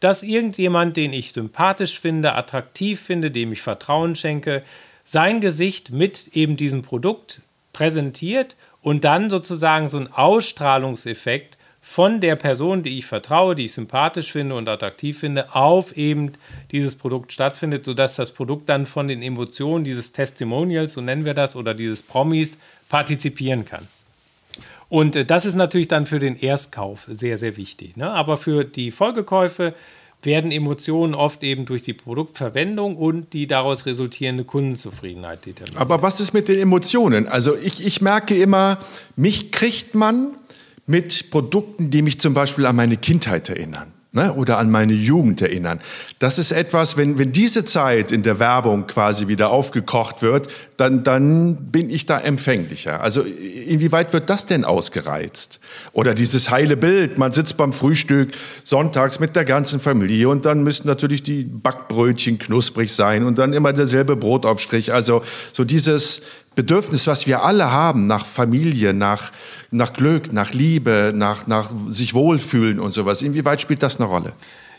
dass 0.00 0.22
irgendjemand, 0.22 0.98
den 0.98 1.14
ich 1.14 1.32
sympathisch 1.32 1.98
finde, 1.98 2.34
attraktiv 2.34 3.00
finde, 3.00 3.30
dem 3.30 3.50
ich 3.50 3.62
Vertrauen 3.62 4.14
schenke, 4.14 4.62
sein 5.04 5.40
Gesicht 5.40 5.90
mit 5.90 6.28
eben 6.34 6.58
diesem 6.58 6.82
Produkt 6.82 7.40
präsentiert 7.72 8.56
und 8.82 9.04
dann 9.04 9.30
sozusagen 9.30 9.88
so 9.88 9.96
ein 9.96 10.12
Ausstrahlungseffekt 10.12 11.56
von 11.90 12.20
der 12.20 12.36
Person, 12.36 12.82
die 12.82 12.98
ich 12.98 13.06
vertraue, 13.06 13.54
die 13.54 13.64
ich 13.64 13.72
sympathisch 13.72 14.30
finde 14.30 14.54
und 14.56 14.68
attraktiv 14.68 15.20
finde, 15.20 15.54
auf 15.54 15.96
eben 15.96 16.32
dieses 16.70 16.94
Produkt 16.94 17.32
stattfindet, 17.32 17.86
sodass 17.86 18.16
das 18.16 18.32
Produkt 18.32 18.68
dann 18.68 18.84
von 18.84 19.08
den 19.08 19.22
Emotionen 19.22 19.84
dieses 19.84 20.12
Testimonials, 20.12 20.92
so 20.92 21.00
nennen 21.00 21.24
wir 21.24 21.32
das, 21.32 21.56
oder 21.56 21.72
dieses 21.72 22.02
Promis 22.02 22.58
partizipieren 22.90 23.64
kann. 23.64 23.88
Und 24.90 25.16
äh, 25.16 25.24
das 25.24 25.46
ist 25.46 25.54
natürlich 25.54 25.88
dann 25.88 26.04
für 26.04 26.18
den 26.18 26.36
Erstkauf 26.36 27.06
sehr, 27.08 27.38
sehr 27.38 27.56
wichtig. 27.56 27.96
Ne? 27.96 28.10
Aber 28.10 28.36
für 28.36 28.64
die 28.64 28.90
Folgekäufe 28.90 29.72
werden 30.22 30.52
Emotionen 30.52 31.14
oft 31.14 31.42
eben 31.42 31.64
durch 31.64 31.84
die 31.84 31.94
Produktverwendung 31.94 32.96
und 32.96 33.32
die 33.32 33.46
daraus 33.46 33.86
resultierende 33.86 34.44
Kundenzufriedenheit 34.44 35.46
determiniert. 35.46 35.80
Aber 35.80 36.02
was 36.02 36.20
ist 36.20 36.34
mit 36.34 36.48
den 36.48 36.58
Emotionen? 36.58 37.26
Also 37.26 37.56
ich, 37.56 37.86
ich 37.86 38.02
merke 38.02 38.36
immer, 38.36 38.76
mich 39.16 39.52
kriegt 39.52 39.94
man 39.94 40.36
mit 40.88 41.30
Produkten, 41.30 41.90
die 41.90 42.02
mich 42.02 42.18
zum 42.18 42.34
Beispiel 42.34 42.66
an 42.66 42.74
meine 42.74 42.96
Kindheit 42.96 43.48
erinnern 43.48 43.92
ne, 44.12 44.32
oder 44.34 44.58
an 44.58 44.70
meine 44.70 44.92
Jugend 44.92 45.42
erinnern. 45.42 45.80
Das 46.18 46.38
ist 46.38 46.50
etwas, 46.50 46.96
wenn, 46.96 47.18
wenn 47.18 47.32
diese 47.32 47.64
Zeit 47.64 48.12
in 48.12 48.22
der 48.22 48.38
Werbung 48.38 48.86
quasi 48.86 49.28
wieder 49.28 49.50
aufgekocht 49.50 50.22
wird, 50.22 50.48
dann, 50.76 51.04
dann 51.04 51.70
bin 51.70 51.90
ich 51.90 52.06
da 52.06 52.18
empfänglicher. 52.18 53.00
Also 53.00 53.22
inwieweit 53.22 54.12
wird 54.12 54.30
das 54.30 54.46
denn 54.46 54.64
ausgereizt? 54.64 55.60
Oder 55.92 56.14
dieses 56.14 56.50
heile 56.50 56.76
Bild, 56.76 57.18
man 57.18 57.32
sitzt 57.32 57.56
beim 57.56 57.72
Frühstück 57.72 58.32
sonntags 58.64 59.20
mit 59.20 59.36
der 59.36 59.44
ganzen 59.44 59.80
Familie 59.80 60.28
und 60.28 60.46
dann 60.46 60.62
müssen 60.64 60.86
natürlich 60.86 61.22
die 61.22 61.44
Backbrötchen 61.44 62.38
knusprig 62.38 62.92
sein 62.92 63.24
und 63.24 63.38
dann 63.38 63.52
immer 63.52 63.72
derselbe 63.72 64.16
Brotaufstrich. 64.16 64.92
Also 64.92 65.22
so 65.52 65.64
dieses 65.64 66.22
Bedürfnis, 66.58 67.06
was 67.06 67.28
wir 67.28 67.44
alle 67.44 67.70
haben 67.70 68.08
nach 68.08 68.26
Familie, 68.26 68.92
nach, 68.92 69.30
nach 69.70 69.92
Glück, 69.92 70.32
nach 70.32 70.52
Liebe, 70.52 71.12
nach, 71.14 71.46
nach 71.46 71.72
sich 71.86 72.14
wohlfühlen 72.14 72.80
und 72.80 72.92
sowas. 72.92 73.22
Inwieweit 73.22 73.60
spielt 73.60 73.80
das 73.80 74.00
eine 74.00 74.08
Rolle? 74.08 74.32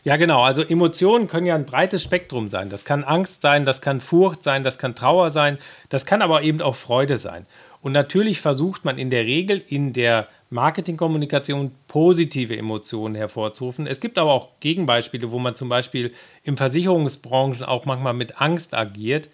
Ja, 0.04 0.18
genau. 0.18 0.44
Also 0.44 0.62
Emotionen 0.62 1.30
können 1.30 1.46
ja 1.46 1.56
ein 1.56 1.66
breites 1.66 2.04
Spektrum 2.04 2.50
sein. 2.50 2.70
Das 2.70 2.84
kann 2.84 3.06
Angst 3.06 3.40
sein, 3.40 3.64
das 3.64 3.80
kann 3.80 4.02
Furcht 4.02 4.44
sein, 4.44 4.66
das 4.66 4.78
kann 4.78 4.94
Trauer 4.94 5.30
sein, 5.30 5.58
das 5.88 6.06
kann 6.06 6.22
aber 6.22 6.42
eben 6.42 6.62
auch 6.62 6.76
Freude 6.76 7.18
sein. 7.18 7.46
Und 7.82 7.94
natürlich 7.94 8.42
versucht 8.42 8.84
man 8.84 8.98
in 8.98 9.10
der 9.10 9.24
Regel 9.24 9.64
in 9.66 9.94
der 9.94 10.28
Marketingkommunikation 10.50 11.72
positive 11.88 12.58
Emotionen 12.58 13.16
hervorzurufen. 13.16 13.88
Es 13.88 14.02
gibt 14.02 14.18
aber 14.18 14.34
auch 14.34 14.50
Gegenbeispiele, 14.60 15.32
wo 15.32 15.40
man 15.40 15.56
zum 15.56 15.70
Beispiel 15.70 16.12
im 16.44 16.58
Versicherungsbranchen 16.58 17.64
auch 17.64 17.86
manchmal 17.86 18.16
mit 18.16 18.42
Angst 18.42 18.74
agiert 18.74 19.30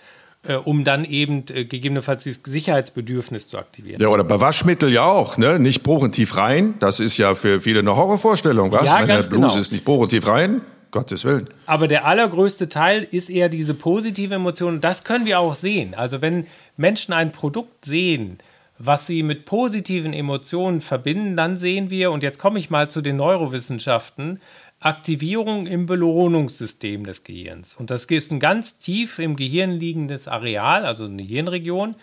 äh, 0.47 0.55
um 0.55 0.83
dann 0.83 1.05
eben 1.05 1.43
äh, 1.53 1.65
gegebenenfalls 1.65 2.23
dieses 2.23 2.41
Sicherheitsbedürfnis 2.43 3.47
zu 3.47 3.57
aktivieren. 3.57 4.01
Ja, 4.01 4.09
oder 4.09 4.23
bei 4.23 4.39
Waschmittel 4.39 4.91
ja 4.91 5.05
auch, 5.05 5.37
ne? 5.37 5.59
Nicht 5.59 5.83
bohrentief 5.83 6.37
rein. 6.37 6.75
Das 6.79 6.99
ist 6.99 7.17
ja 7.17 7.35
für 7.35 7.61
viele 7.61 7.79
eine 7.79 7.95
Horrorvorstellung, 7.95 8.71
was? 8.71 8.89
Ja, 8.89 9.05
ganz 9.05 9.29
Bluse 9.29 9.47
genau. 9.47 9.59
ist 9.59 9.71
nicht 9.71 9.85
bohrentief 9.85 10.27
rein. 10.27 10.61
Gottes 10.91 11.25
Willen. 11.25 11.49
Aber 11.65 11.89
der 11.89 12.05
allergrößte 12.05 12.69
Teil 12.69 13.05
ist 13.11 13.29
eher 13.29 13.49
diese 13.49 13.73
positive 13.73 14.33
Emotion. 14.33 14.79
Das 14.79 15.03
können 15.03 15.25
wir 15.25 15.39
auch 15.39 15.53
sehen. 15.53 15.93
Also 15.93 16.21
wenn 16.21 16.47
Menschen 16.77 17.13
ein 17.13 17.33
Produkt 17.33 17.83
sehen, 17.83 18.37
was 18.77 19.07
sie 19.07 19.23
mit 19.23 19.45
positiven 19.45 20.13
Emotionen 20.13 20.81
verbinden, 20.81 21.35
dann 21.35 21.57
sehen 21.57 21.89
wir, 21.89 22.11
und 22.11 22.23
jetzt 22.23 22.39
komme 22.39 22.59
ich 22.59 22.69
mal 22.69 22.89
zu 22.89 23.01
den 23.01 23.17
Neurowissenschaften, 23.17 24.41
Aktivierung 24.85 25.65
im 25.65 25.87
Belohnungssystem 25.87 27.05
des 27.05 27.23
Gehirns. 27.23 27.75
Und 27.75 27.89
das 27.89 28.05
ist 28.05 28.31
ein 28.31 28.39
ganz 28.39 28.77
tief 28.77 29.17
im 29.17 29.35
Gehirn 29.35 29.71
liegendes 29.71 30.27
Areal, 30.27 30.85
also 30.85 31.05
eine 31.05 31.23
Hirnregion. 31.23 31.95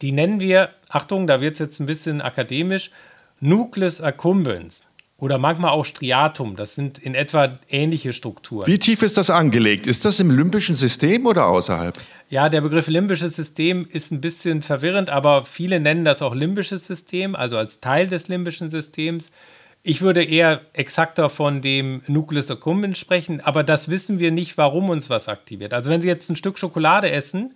Die 0.00 0.12
nennen 0.12 0.38
wir, 0.38 0.70
Achtung, 0.88 1.26
da 1.26 1.40
wird 1.40 1.54
es 1.54 1.58
jetzt 1.58 1.80
ein 1.80 1.86
bisschen 1.86 2.22
akademisch, 2.22 2.92
Nucleus 3.40 4.00
accumbens 4.00 4.86
oder 5.18 5.38
manchmal 5.38 5.72
auch 5.72 5.84
Striatum. 5.84 6.54
Das 6.54 6.76
sind 6.76 6.98
in 6.98 7.16
etwa 7.16 7.58
ähnliche 7.68 8.12
Strukturen. 8.12 8.66
Wie 8.66 8.78
tief 8.78 9.02
ist 9.02 9.16
das 9.16 9.30
angelegt? 9.30 9.88
Ist 9.88 10.04
das 10.04 10.20
im 10.20 10.30
limbischen 10.30 10.76
System 10.76 11.26
oder 11.26 11.46
außerhalb? 11.48 11.98
Ja, 12.28 12.48
der 12.48 12.60
Begriff 12.60 12.86
limbisches 12.86 13.34
System 13.34 13.88
ist 13.90 14.12
ein 14.12 14.20
bisschen 14.20 14.62
verwirrend, 14.62 15.10
aber 15.10 15.44
viele 15.44 15.80
nennen 15.80 16.04
das 16.04 16.22
auch 16.22 16.34
limbisches 16.34 16.86
System, 16.86 17.34
also 17.34 17.56
als 17.56 17.80
Teil 17.80 18.06
des 18.06 18.28
limbischen 18.28 18.70
Systems. 18.70 19.32
Ich 19.82 20.02
würde 20.02 20.22
eher 20.22 20.60
exakter 20.74 21.30
von 21.30 21.62
dem 21.62 22.02
Nucleus 22.06 22.50
accumbens 22.50 22.98
sprechen, 22.98 23.40
aber 23.40 23.64
das 23.64 23.88
wissen 23.88 24.18
wir 24.18 24.30
nicht, 24.30 24.58
warum 24.58 24.90
uns 24.90 25.08
was 25.08 25.28
aktiviert. 25.28 25.72
Also 25.72 25.90
wenn 25.90 26.02
Sie 26.02 26.08
jetzt 26.08 26.28
ein 26.28 26.36
Stück 26.36 26.58
Schokolade 26.58 27.10
essen 27.10 27.54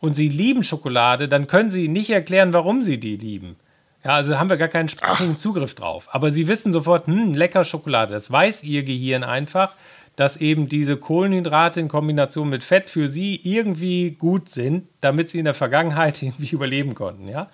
und 0.00 0.14
Sie 0.14 0.28
lieben 0.28 0.62
Schokolade, 0.62 1.28
dann 1.28 1.46
können 1.46 1.68
Sie 1.68 1.88
nicht 1.88 2.08
erklären, 2.08 2.54
warum 2.54 2.82
Sie 2.82 2.98
die 2.98 3.16
lieben. 3.16 3.56
Ja, 4.02 4.12
also 4.12 4.38
haben 4.38 4.48
wir 4.48 4.56
gar 4.56 4.68
keinen 4.68 4.88
sprachlichen 4.88 5.36
Zugriff 5.36 5.74
drauf. 5.74 6.08
Aber 6.10 6.30
Sie 6.30 6.48
wissen 6.48 6.72
sofort, 6.72 7.06
hm, 7.06 7.34
lecker 7.34 7.64
Schokolade. 7.64 8.14
Das 8.14 8.30
weiß 8.30 8.64
Ihr 8.64 8.82
Gehirn 8.84 9.22
einfach, 9.24 9.74
dass 10.16 10.36
eben 10.36 10.68
diese 10.68 10.96
Kohlenhydrate 10.96 11.80
in 11.80 11.88
Kombination 11.88 12.48
mit 12.48 12.64
Fett 12.64 12.88
für 12.88 13.08
Sie 13.08 13.40
irgendwie 13.42 14.12
gut 14.12 14.48
sind, 14.48 14.88
damit 15.00 15.28
Sie 15.30 15.38
in 15.38 15.44
der 15.44 15.54
Vergangenheit 15.54 16.22
irgendwie 16.22 16.54
überleben 16.54 16.94
konnten. 16.94 17.28
Ja. 17.28 17.50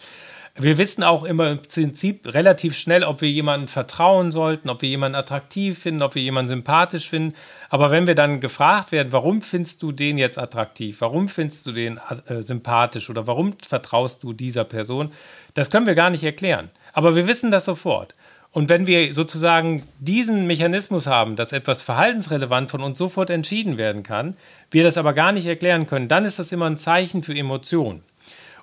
Wir 0.57 0.79
wissen 0.79 1.03
auch 1.03 1.25
immer 1.25 1.51
im 1.51 1.59
Prinzip 1.63 2.33
relativ 2.33 2.77
schnell, 2.79 3.03
ob 3.03 3.21
wir 3.21 3.29
jemanden 3.29 3.67
vertrauen 3.67 4.31
sollten, 4.31 4.71
ob 4.71 4.83
wir 4.83 4.89
jemanden 4.89 5.17
attraktiv 5.17 5.81
finden, 5.81 6.01
ob 6.01 6.15
wir 6.15 6.23
jemanden 6.23 6.51
sympathisch 6.51 7.09
finden. 7.09 7.35
Aber 7.71 7.91
wenn 7.91 8.07
wir 8.07 8.15
dann 8.15 8.41
gefragt 8.41 8.93
werden, 8.93 9.13
warum 9.13 9.43
findest 9.43 9.83
du 9.83 9.91
den 9.91 10.17
jetzt 10.17 10.39
attraktiv, 10.39 11.01
warum 11.01 11.29
findest 11.29 11.67
du 11.67 11.73
den 11.73 11.99
äh, 12.29 12.41
sympathisch 12.41 13.11
oder 13.11 13.27
warum 13.27 13.57
vertraust 13.67 14.23
du 14.23 14.33
dieser 14.33 14.63
Person, 14.63 15.11
das 15.55 15.73
können 15.73 15.87
wir 15.87 15.97
gar 15.97 16.11
nicht 16.11 16.23
erklären. 16.23 16.71
Aber 16.93 17.17
wir 17.17 17.27
wissen 17.27 17.51
das 17.51 17.65
sofort. 17.65 18.15
Und 18.53 18.69
wenn 18.69 18.87
wir 18.87 19.13
sozusagen 19.13 19.83
diesen 19.99 20.47
Mechanismus 20.47 21.09
haben, 21.09 21.35
dass 21.35 21.51
etwas 21.51 21.83
verhaltensrelevant 21.83 22.71
von 22.71 22.81
uns 22.81 22.97
sofort 22.97 23.29
entschieden 23.29 23.77
werden 23.77 24.05
kann, 24.05 24.37
wir 24.71 24.85
das 24.85 24.99
aber 24.99 25.15
gar 25.15 25.33
nicht 25.33 25.47
erklären 25.47 25.89
können, 25.89 26.07
dann 26.07 26.25
ist 26.25 26.39
das 26.39 26.53
immer 26.53 26.67
ein 26.67 26.77
Zeichen 26.77 27.25
für 27.25 27.35
Emotionen. 27.35 28.03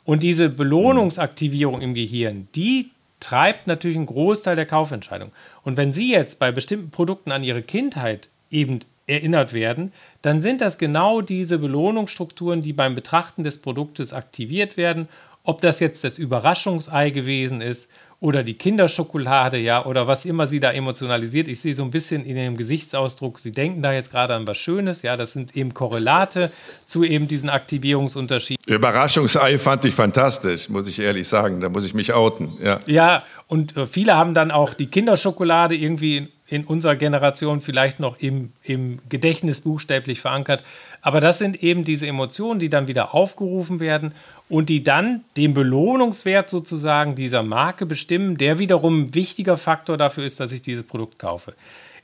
Und 0.03 0.23
diese 0.23 0.49
Belohnungsaktivierung 0.49 1.81
im 1.81 1.93
Gehirn, 1.93 2.47
die 2.55 2.91
treibt 3.19 3.67
natürlich 3.67 3.97
einen 3.97 4.07
Großteil 4.07 4.55
der 4.55 4.65
Kaufentscheidung. 4.65 5.31
Und 5.63 5.77
wenn 5.77 5.93
Sie 5.93 6.11
jetzt 6.11 6.39
bei 6.39 6.51
bestimmten 6.51 6.89
Produkten 6.89 7.31
an 7.31 7.43
Ihre 7.43 7.61
Kindheit 7.61 8.29
eben 8.49 8.79
erinnert 9.07 9.53
werden, 9.53 9.91
dann 10.21 10.41
sind 10.41 10.61
das 10.61 10.77
genau 10.77 11.21
diese 11.21 11.59
Belohnungsstrukturen, 11.59 12.61
die 12.61 12.73
beim 12.73 12.95
Betrachten 12.95 13.43
des 13.43 13.61
Produktes 13.61 14.13
aktiviert 14.13 14.77
werden. 14.77 15.07
Ob 15.43 15.61
das 15.61 15.79
jetzt 15.79 16.03
das 16.03 16.17
Überraschungsei 16.17 17.09
gewesen 17.09 17.61
ist 17.61 17.91
oder 18.21 18.43
die 18.43 18.53
Kinderschokolade, 18.53 19.57
ja, 19.57 19.83
oder 19.83 20.07
was 20.07 20.25
immer 20.25 20.45
sie 20.45 20.59
da 20.59 20.71
emotionalisiert. 20.71 21.47
Ich 21.47 21.59
sehe 21.59 21.73
so 21.73 21.83
ein 21.83 21.89
bisschen 21.89 22.23
in 22.23 22.37
ihrem 22.37 22.55
Gesichtsausdruck, 22.55 23.39
sie 23.39 23.51
denken 23.51 23.81
da 23.81 23.91
jetzt 23.91 24.11
gerade 24.11 24.35
an 24.35 24.45
was 24.45 24.59
Schönes, 24.59 25.01
ja, 25.01 25.17
das 25.17 25.33
sind 25.33 25.57
eben 25.57 25.73
Korrelate 25.73 26.51
zu 26.85 27.03
eben 27.03 27.27
diesen 27.27 27.49
Aktivierungsunterschieden. 27.49 28.63
Überraschungsei 28.67 29.57
fand 29.57 29.85
ich 29.85 29.95
fantastisch, 29.95 30.69
muss 30.69 30.87
ich 30.87 30.99
ehrlich 30.99 31.27
sagen, 31.27 31.61
da 31.61 31.69
muss 31.69 31.83
ich 31.83 31.95
mich 31.95 32.13
outen, 32.13 32.53
ja. 32.63 32.79
Ja, 32.85 33.23
und 33.47 33.75
äh, 33.75 33.87
viele 33.87 34.15
haben 34.15 34.35
dann 34.35 34.51
auch 34.51 34.75
die 34.75 34.87
Kinderschokolade 34.87 35.75
irgendwie 35.75 36.17
in, 36.17 36.29
in 36.45 36.63
unserer 36.65 36.95
Generation 36.95 37.59
vielleicht 37.59 37.99
noch 37.99 38.19
im, 38.19 38.53
im 38.61 38.99
Gedächtnis 39.09 39.61
buchstäblich 39.61 40.21
verankert. 40.21 40.63
Aber 41.01 41.19
das 41.19 41.39
sind 41.39 41.63
eben 41.63 41.83
diese 41.83 42.07
Emotionen, 42.07 42.59
die 42.59 42.69
dann 42.69 42.87
wieder 42.87 43.13
aufgerufen 43.13 43.79
werden 43.79 44.13
und 44.49 44.69
die 44.69 44.83
dann 44.83 45.23
den 45.35 45.53
Belohnungswert 45.53 46.49
sozusagen 46.49 47.15
dieser 47.15 47.43
Marke 47.43 47.85
bestimmen, 47.85 48.37
der 48.37 48.59
wiederum 48.59 49.03
ein 49.03 49.15
wichtiger 49.15 49.57
Faktor 49.57 49.97
dafür 49.97 50.25
ist, 50.25 50.39
dass 50.39 50.51
ich 50.51 50.61
dieses 50.61 50.83
Produkt 50.83 51.17
kaufe. 51.17 51.55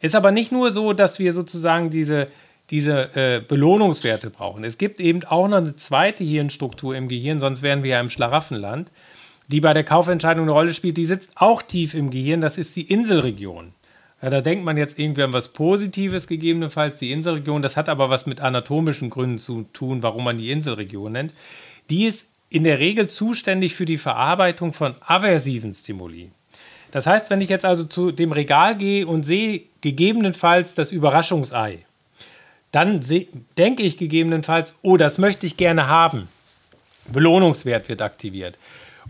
Ist 0.02 0.16
aber 0.16 0.32
nicht 0.32 0.52
nur 0.52 0.72
so, 0.72 0.94
dass 0.94 1.20
wir 1.20 1.34
sozusagen 1.34 1.90
diese, 1.90 2.28
diese 2.70 3.16
äh, 3.16 3.42
Belohnungswerte 3.48 4.30
brauchen. 4.30 4.64
Es 4.64 4.78
gibt 4.78 5.00
eben 5.00 5.24
auch 5.24 5.48
noch 5.48 5.58
eine 5.58 5.76
zweite 5.76 6.24
Hirnstruktur 6.24 6.96
im 6.96 7.08
Gehirn, 7.08 7.40
sonst 7.40 7.62
wären 7.62 7.84
wir 7.84 7.92
ja 7.92 8.00
im 8.00 8.10
Schlaraffenland, 8.10 8.92
die 9.48 9.62
bei 9.62 9.74
der 9.74 9.84
Kaufentscheidung 9.84 10.44
eine 10.44 10.52
Rolle 10.52 10.74
spielt. 10.74 10.98
Die 10.98 11.06
sitzt 11.06 11.32
auch 11.36 11.62
tief 11.62 11.94
im 11.94 12.10
Gehirn, 12.10 12.42
das 12.42 12.58
ist 12.58 12.76
die 12.76 12.92
Inselregion. 12.92 13.74
Ja, 14.22 14.32
da 14.32 14.42
denkt 14.42 14.66
man 14.66 14.78
jetzt 14.78 14.98
irgendwie 14.98 15.24
an 15.24 15.34
was 15.34 15.50
Positives, 15.50 16.28
gegebenenfalls 16.28 16.98
die 16.98 17.12
Inselregion. 17.12 17.62
Das 17.62 17.78
hat 17.78 17.88
aber 17.88 18.10
was 18.10 18.26
mit 18.26 18.42
anatomischen 18.42 19.10
Gründen 19.10 19.38
zu 19.38 19.66
tun, 19.74 20.02
warum 20.02 20.24
man 20.24 20.38
die 20.38 20.52
Inselregion 20.52 21.12
nennt. 21.12 21.34
Die 21.90 22.06
ist 22.06 22.30
in 22.50 22.64
der 22.64 22.80
Regel 22.80 23.08
zuständig 23.08 23.76
für 23.76 23.86
die 23.86 23.98
Verarbeitung 23.98 24.74
von 24.74 24.96
aversiven 25.02 25.74
Stimuli. 25.74 26.32
Das 26.92 27.06
heißt, 27.06 27.30
wenn 27.30 27.42
ich 27.42 27.50
jetzt 27.50 27.66
also 27.66 27.84
zu 27.84 28.12
dem 28.12 28.32
Regal 28.32 28.76
gehe 28.76 29.06
und 29.06 29.24
sehe 29.24 29.64
gegebenenfalls 29.82 30.74
das 30.74 30.92
Überraschungsei, 30.92 31.80
dann 32.72 33.02
denke 33.58 33.84
ich 33.84 33.98
gegebenenfalls, 33.98 34.76
oh, 34.82 34.98
das 34.98 35.18
möchte 35.18 35.46
ich 35.46 35.58
gerne 35.58 35.88
haben. 35.88 36.28
Belohnungswert 37.12 37.88
wird 37.90 38.02
aktiviert. 38.02 38.58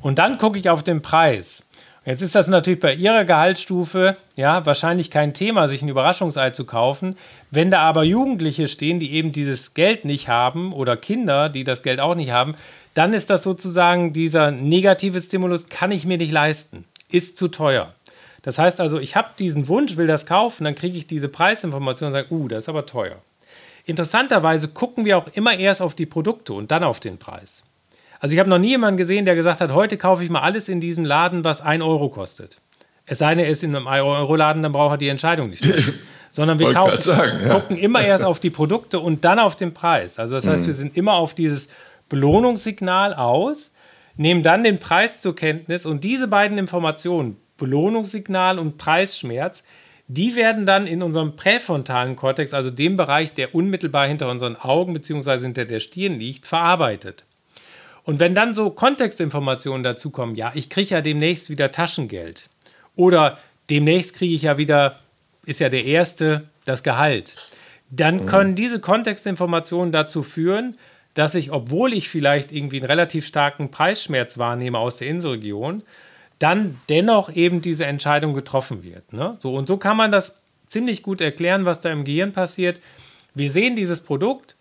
Und 0.02 0.20
dann 0.20 0.38
gucke 0.38 0.60
ich 0.60 0.70
auf 0.70 0.84
den 0.84 1.02
Preis. 1.02 1.67
Jetzt 2.08 2.22
ist 2.22 2.36
das 2.36 2.48
natürlich 2.48 2.80
bei 2.80 2.94
Ihrer 2.94 3.26
Gehaltsstufe 3.26 4.16
ja 4.38 4.66
wahrscheinlich 4.66 5.12
kein 5.12 5.34
Thema, 5.34 5.68
sich 5.68 5.82
ein 5.82 5.90
Überraschungsei 5.90 6.52
zu 6.52 6.64
kaufen. 6.64 7.18
Wenn 7.52 7.70
da 7.70 7.82
aber 7.82 8.06
Jugendliche 8.06 8.70
stehen, 8.70 9.02
die 9.02 9.12
eben 9.12 9.34
dieses 9.34 9.74
Geld 9.74 10.06
nicht 10.06 10.30
haben 10.30 10.72
oder 10.72 10.96
Kinder, 10.96 11.50
die 11.50 11.66
das 11.66 11.84
Geld 11.84 12.00
auch 12.00 12.16
nicht 12.16 12.32
haben, 12.32 12.56
dann 12.94 13.12
ist 13.12 13.30
das 13.30 13.44
sozusagen 13.44 14.14
dieser 14.14 14.52
negative 14.52 15.20
Stimulus, 15.20 15.68
kann 15.68 15.92
ich 15.92 16.06
mir 16.06 16.18
nicht 16.18 16.32
leisten, 16.32 16.86
ist 17.10 17.38
zu 17.38 17.50
teuer. 17.50 17.94
Das 18.42 18.58
heißt 18.58 18.80
also, 18.80 19.00
ich 19.00 19.18
habe 19.18 19.32
diesen 19.38 19.68
Wunsch, 19.68 19.98
will 19.98 20.08
das 20.08 20.26
kaufen, 20.26 20.64
dann 20.64 20.76
kriege 20.76 20.98
ich 20.98 21.08
diese 21.08 21.28
Preisinformation 21.28 22.08
und 22.08 22.14
sage, 22.14 22.34
uh, 22.34 22.48
das 22.48 22.60
ist 22.60 22.70
aber 22.70 22.86
teuer. 22.86 23.18
Interessanterweise 23.84 24.70
gucken 24.70 25.04
wir 25.04 25.18
auch 25.18 25.28
immer 25.34 25.58
erst 25.58 25.82
auf 25.82 25.94
die 25.94 26.06
Produkte 26.06 26.54
und 26.54 26.72
dann 26.72 26.86
auf 26.86 27.02
den 27.02 27.18
Preis. 27.18 27.67
Also 28.20 28.34
ich 28.34 28.40
habe 28.40 28.50
noch 28.50 28.58
nie 28.58 28.70
jemanden 28.70 28.98
gesehen, 28.98 29.26
der 29.26 29.36
gesagt 29.36 29.62
hat, 29.62 29.72
heute 29.74 29.98
kaufe 29.98 30.24
ich 30.24 30.30
mal 30.30 30.42
alles 30.42 30.70
in 30.70 30.80
diesem 30.80 31.06
Laden, 31.06 31.44
was 31.44 31.62
1 31.62 31.84
Euro 31.84 32.10
kostet. 32.10 32.58
Es 33.06 33.20
sei 33.20 33.36
denn, 33.36 33.46
er 33.46 33.50
ist 33.50 33.64
in 33.64 33.76
einem 33.76 33.88
1-Euro-Laden, 33.88 34.62
dann 34.62 34.74
braucht 34.74 34.96
er 34.96 34.98
die 34.98 35.08
Entscheidung 35.08 35.50
nicht. 35.50 35.66
Sondern 36.32 36.60
wir 36.60 36.74
kaufen, 36.74 37.02
sagen, 37.02 37.40
ja. 37.48 37.54
gucken 37.54 37.78
immer 37.78 38.02
erst 38.02 38.24
auf 38.24 38.40
die 38.40 38.50
Produkte 38.50 39.00
und 39.00 39.24
dann 39.24 39.40
auf 39.40 39.56
den 39.56 39.74
Preis. 39.74 40.20
Also 40.20 40.36
das 40.36 40.46
heißt, 40.46 40.64
mhm. 40.64 40.68
wir 40.68 40.74
sind 40.74 40.98
immer 40.98 41.14
auf 41.14 41.34
dieses 41.34 41.70
Belohnungssignal 42.10 43.14
aus, 43.14 43.74
nehmen 44.18 44.44
dann 44.44 44.64
den 44.64 44.80
Preis 44.80 45.22
zur 45.22 45.36
Kenntnis 45.36 45.86
und 45.86 46.04
diese 46.04 46.28
beiden 46.28 46.58
Informationen, 46.58 47.38
Belohnungssignal 47.58 48.60
und 48.60 48.78
Preisschmerz, 48.78 49.64
die 50.08 50.36
werden 50.36 50.66
dann 50.66 50.86
in 50.86 51.02
unserem 51.02 51.36
präfrontalen 51.36 52.16
Kortex, 52.16 52.54
also 52.54 52.70
dem 52.70 52.98
Bereich, 52.98 53.34
der 53.34 53.56
unmittelbar 53.56 54.08
hinter 54.08 54.30
unseren 54.30 54.56
Augen 54.56 54.94
bzw. 54.94 55.40
hinter 55.40 55.66
der 55.66 55.80
Stirn 55.80 56.20
liegt, 56.20 56.46
verarbeitet. 56.46 57.26
Und 58.08 58.22
wenn 58.22 58.34
dann 58.34 58.54
so 58.54 58.70
Kontextinformationen 58.70 59.84
dazukommen, 59.84 60.38
ja, 60.38 60.54
ich 60.56 60.70
kriege 60.70 60.92
ja 60.92 61.02
demnächst 61.02 61.50
wieder 61.50 61.72
Taschengeld 61.74 62.48
oder 62.96 63.38
demnächst 63.70 64.16
kriege 64.16 64.34
ich 64.34 64.44
ja 64.44 64.58
wieder, 64.58 64.98
ist 65.46 65.60
ja 65.60 65.68
der 65.68 65.84
erste, 65.84 66.48
das 66.64 66.84
Gehalt, 66.84 67.36
dann 67.90 68.22
mhm. 68.22 68.26
können 68.26 68.56
diese 68.56 68.80
Kontextinformationen 68.80 69.92
dazu 69.92 70.24
führen, 70.24 70.78
dass 71.16 71.36
ich, 71.36 71.52
obwohl 71.52 71.94
ich 71.94 72.08
vielleicht 72.08 72.54
irgendwie 72.54 72.78
einen 72.78 72.86
relativ 72.86 73.28
starken 73.28 73.72
Preisschmerz 73.72 74.38
wahrnehme 74.38 74.80
aus 74.80 75.00
der 75.00 75.10
Inselregion, 75.10 75.84
dann 76.40 76.80
dennoch 76.88 77.30
eben 77.36 77.62
diese 77.62 77.88
Entscheidung 77.88 78.34
getroffen 78.34 78.86
wird. 78.86 79.12
Ne? 79.12 79.36
So, 79.40 79.54
und 79.54 79.68
so 79.68 79.76
kann 79.76 79.98
man 79.98 80.12
das 80.12 80.38
ziemlich 80.66 81.04
gut 81.04 81.20
erklären, 81.20 81.66
was 81.66 81.82
da 81.82 81.92
im 81.92 82.06
Gehirn 82.06 82.32
passiert. 82.32 82.80
Wir 83.36 83.52
sehen 83.52 83.76
dieses 83.76 84.00
Produkt, 84.00 84.56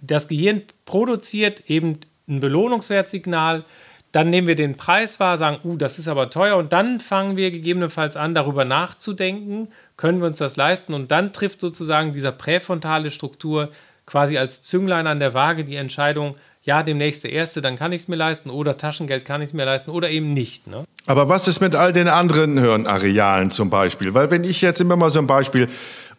das 0.00 0.28
Gehirn 0.28 0.62
produziert 0.84 1.64
eben 1.68 1.98
ein 2.28 2.40
Belohnungswertsignal. 2.40 3.64
Dann 4.12 4.30
nehmen 4.30 4.46
wir 4.46 4.54
den 4.54 4.76
Preis 4.76 5.18
wahr, 5.18 5.36
sagen, 5.36 5.58
uh, 5.64 5.76
das 5.76 5.98
ist 5.98 6.06
aber 6.06 6.30
teuer. 6.30 6.56
Und 6.56 6.72
dann 6.72 7.00
fangen 7.00 7.36
wir 7.36 7.50
gegebenenfalls 7.50 8.16
an, 8.16 8.34
darüber 8.34 8.64
nachzudenken, 8.64 9.68
können 9.96 10.20
wir 10.20 10.28
uns 10.28 10.38
das 10.38 10.56
leisten. 10.56 10.94
Und 10.94 11.10
dann 11.10 11.32
trifft 11.32 11.60
sozusagen 11.60 12.12
dieser 12.12 12.32
präfrontale 12.32 13.10
Struktur 13.10 13.70
quasi 14.06 14.38
als 14.38 14.62
Zünglein 14.62 15.06
an 15.06 15.18
der 15.18 15.34
Waage 15.34 15.64
die 15.64 15.76
Entscheidung, 15.76 16.36
ja, 16.64 16.82
demnächst 16.82 17.24
der 17.24 17.32
Erste, 17.32 17.60
dann 17.60 17.76
kann 17.76 17.92
ich 17.92 18.02
es 18.02 18.08
mir 18.08 18.16
leisten 18.16 18.48
oder 18.48 18.78
Taschengeld 18.78 19.26
kann 19.26 19.42
ich 19.42 19.48
es 19.48 19.52
mir 19.52 19.66
leisten 19.66 19.90
oder 19.90 20.08
eben 20.08 20.32
nicht. 20.32 20.66
Ne? 20.66 20.84
Aber 21.06 21.28
was 21.28 21.46
ist 21.46 21.60
mit 21.60 21.74
all 21.74 21.92
den 21.92 22.08
anderen 22.08 22.58
Hirnarealen 22.58 23.50
zum 23.50 23.68
Beispiel? 23.68 24.14
Weil 24.14 24.30
wenn 24.30 24.44
ich 24.44 24.62
jetzt 24.62 24.80
immer 24.80 24.96
mal 24.96 25.10
so 25.10 25.18
ein 25.18 25.26
Beispiel 25.26 25.68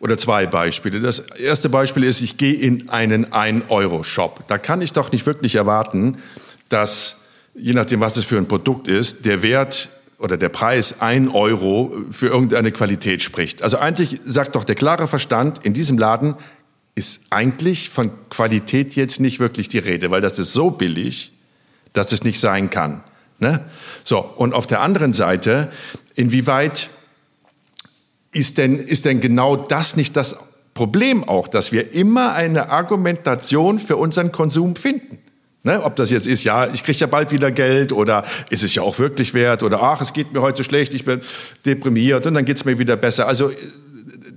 oder 0.05 0.19
zwei 0.19 0.45
Beispiele. 0.45 0.99
Das 0.99 1.17
erste 1.17 1.67
Beispiel 1.67 2.03
ist, 2.03 2.21
ich 2.21 2.37
gehe 2.37 2.53
in 2.53 2.89
einen 2.89 3.25
1-Euro-Shop. 3.25 4.43
Da 4.47 4.59
kann 4.59 4.81
ich 4.81 4.93
doch 4.93 5.11
nicht 5.11 5.25
wirklich 5.25 5.55
erwarten, 5.55 6.19
dass, 6.69 7.29
je 7.55 7.73
nachdem, 7.73 8.01
was 8.01 8.15
es 8.15 8.23
für 8.23 8.37
ein 8.37 8.47
Produkt 8.47 8.87
ist, 8.87 9.25
der 9.25 9.41
Wert 9.41 9.89
oder 10.19 10.37
der 10.37 10.49
Preis 10.49 11.01
1 11.01 11.33
Euro 11.33 11.91
für 12.11 12.27
irgendeine 12.27 12.71
Qualität 12.71 13.23
spricht. 13.23 13.63
Also 13.63 13.79
eigentlich 13.79 14.19
sagt 14.23 14.53
doch 14.55 14.63
der 14.63 14.75
klare 14.75 15.07
Verstand, 15.07 15.65
in 15.65 15.73
diesem 15.73 15.97
Laden 15.97 16.35
ist 16.93 17.25
eigentlich 17.31 17.89
von 17.89 18.11
Qualität 18.29 18.95
jetzt 18.95 19.19
nicht 19.19 19.39
wirklich 19.39 19.69
die 19.69 19.79
Rede, 19.79 20.11
weil 20.11 20.21
das 20.21 20.37
ist 20.37 20.53
so 20.53 20.69
billig, 20.69 21.31
dass 21.93 22.11
es 22.11 22.23
nicht 22.23 22.39
sein 22.39 22.69
kann. 22.69 23.03
Ne? 23.39 23.65
So, 24.03 24.19
und 24.19 24.53
auf 24.53 24.67
der 24.67 24.81
anderen 24.81 25.13
Seite, 25.13 25.71
inwieweit 26.13 26.91
ist 28.35 28.57
denn, 28.57 28.79
ist 28.79 29.05
denn 29.05 29.21
genau 29.21 29.55
das 29.55 29.95
nicht 29.95 30.17
das 30.17 30.37
Problem 30.73 31.23
auch, 31.23 31.47
dass 31.47 31.71
wir 31.71 31.93
immer 31.93 32.33
eine 32.33 32.69
Argumentation 32.69 33.79
für 33.79 33.95
unseren 33.95 34.31
Konsum 34.31 34.75
finden? 34.75 35.19
Ne, 35.63 35.81
ob 35.81 35.95
das 35.95 36.11
jetzt 36.11 36.27
ist, 36.27 36.43
ja, 36.43 36.71
ich 36.71 36.83
kriege 36.83 36.99
ja 36.99 37.07
bald 37.07 37.31
wieder 37.31 37.49
Geld 37.49 37.91
oder 37.91 38.23
ist 38.51 38.63
es 38.63 38.75
ja 38.75 38.83
auch 38.83 38.99
wirklich 38.99 39.33
wert 39.33 39.63
oder 39.63 39.81
ach, 39.81 39.99
es 39.99 40.13
geht 40.13 40.31
mir 40.31 40.41
heute 40.41 40.63
schlecht, 40.63 40.93
ich 40.93 41.05
bin 41.05 41.21
deprimiert 41.65 42.27
und 42.27 42.35
dann 42.35 42.45
geht 42.45 42.57
es 42.57 42.65
mir 42.65 42.77
wieder 42.77 42.95
besser. 42.97 43.27
Also 43.27 43.49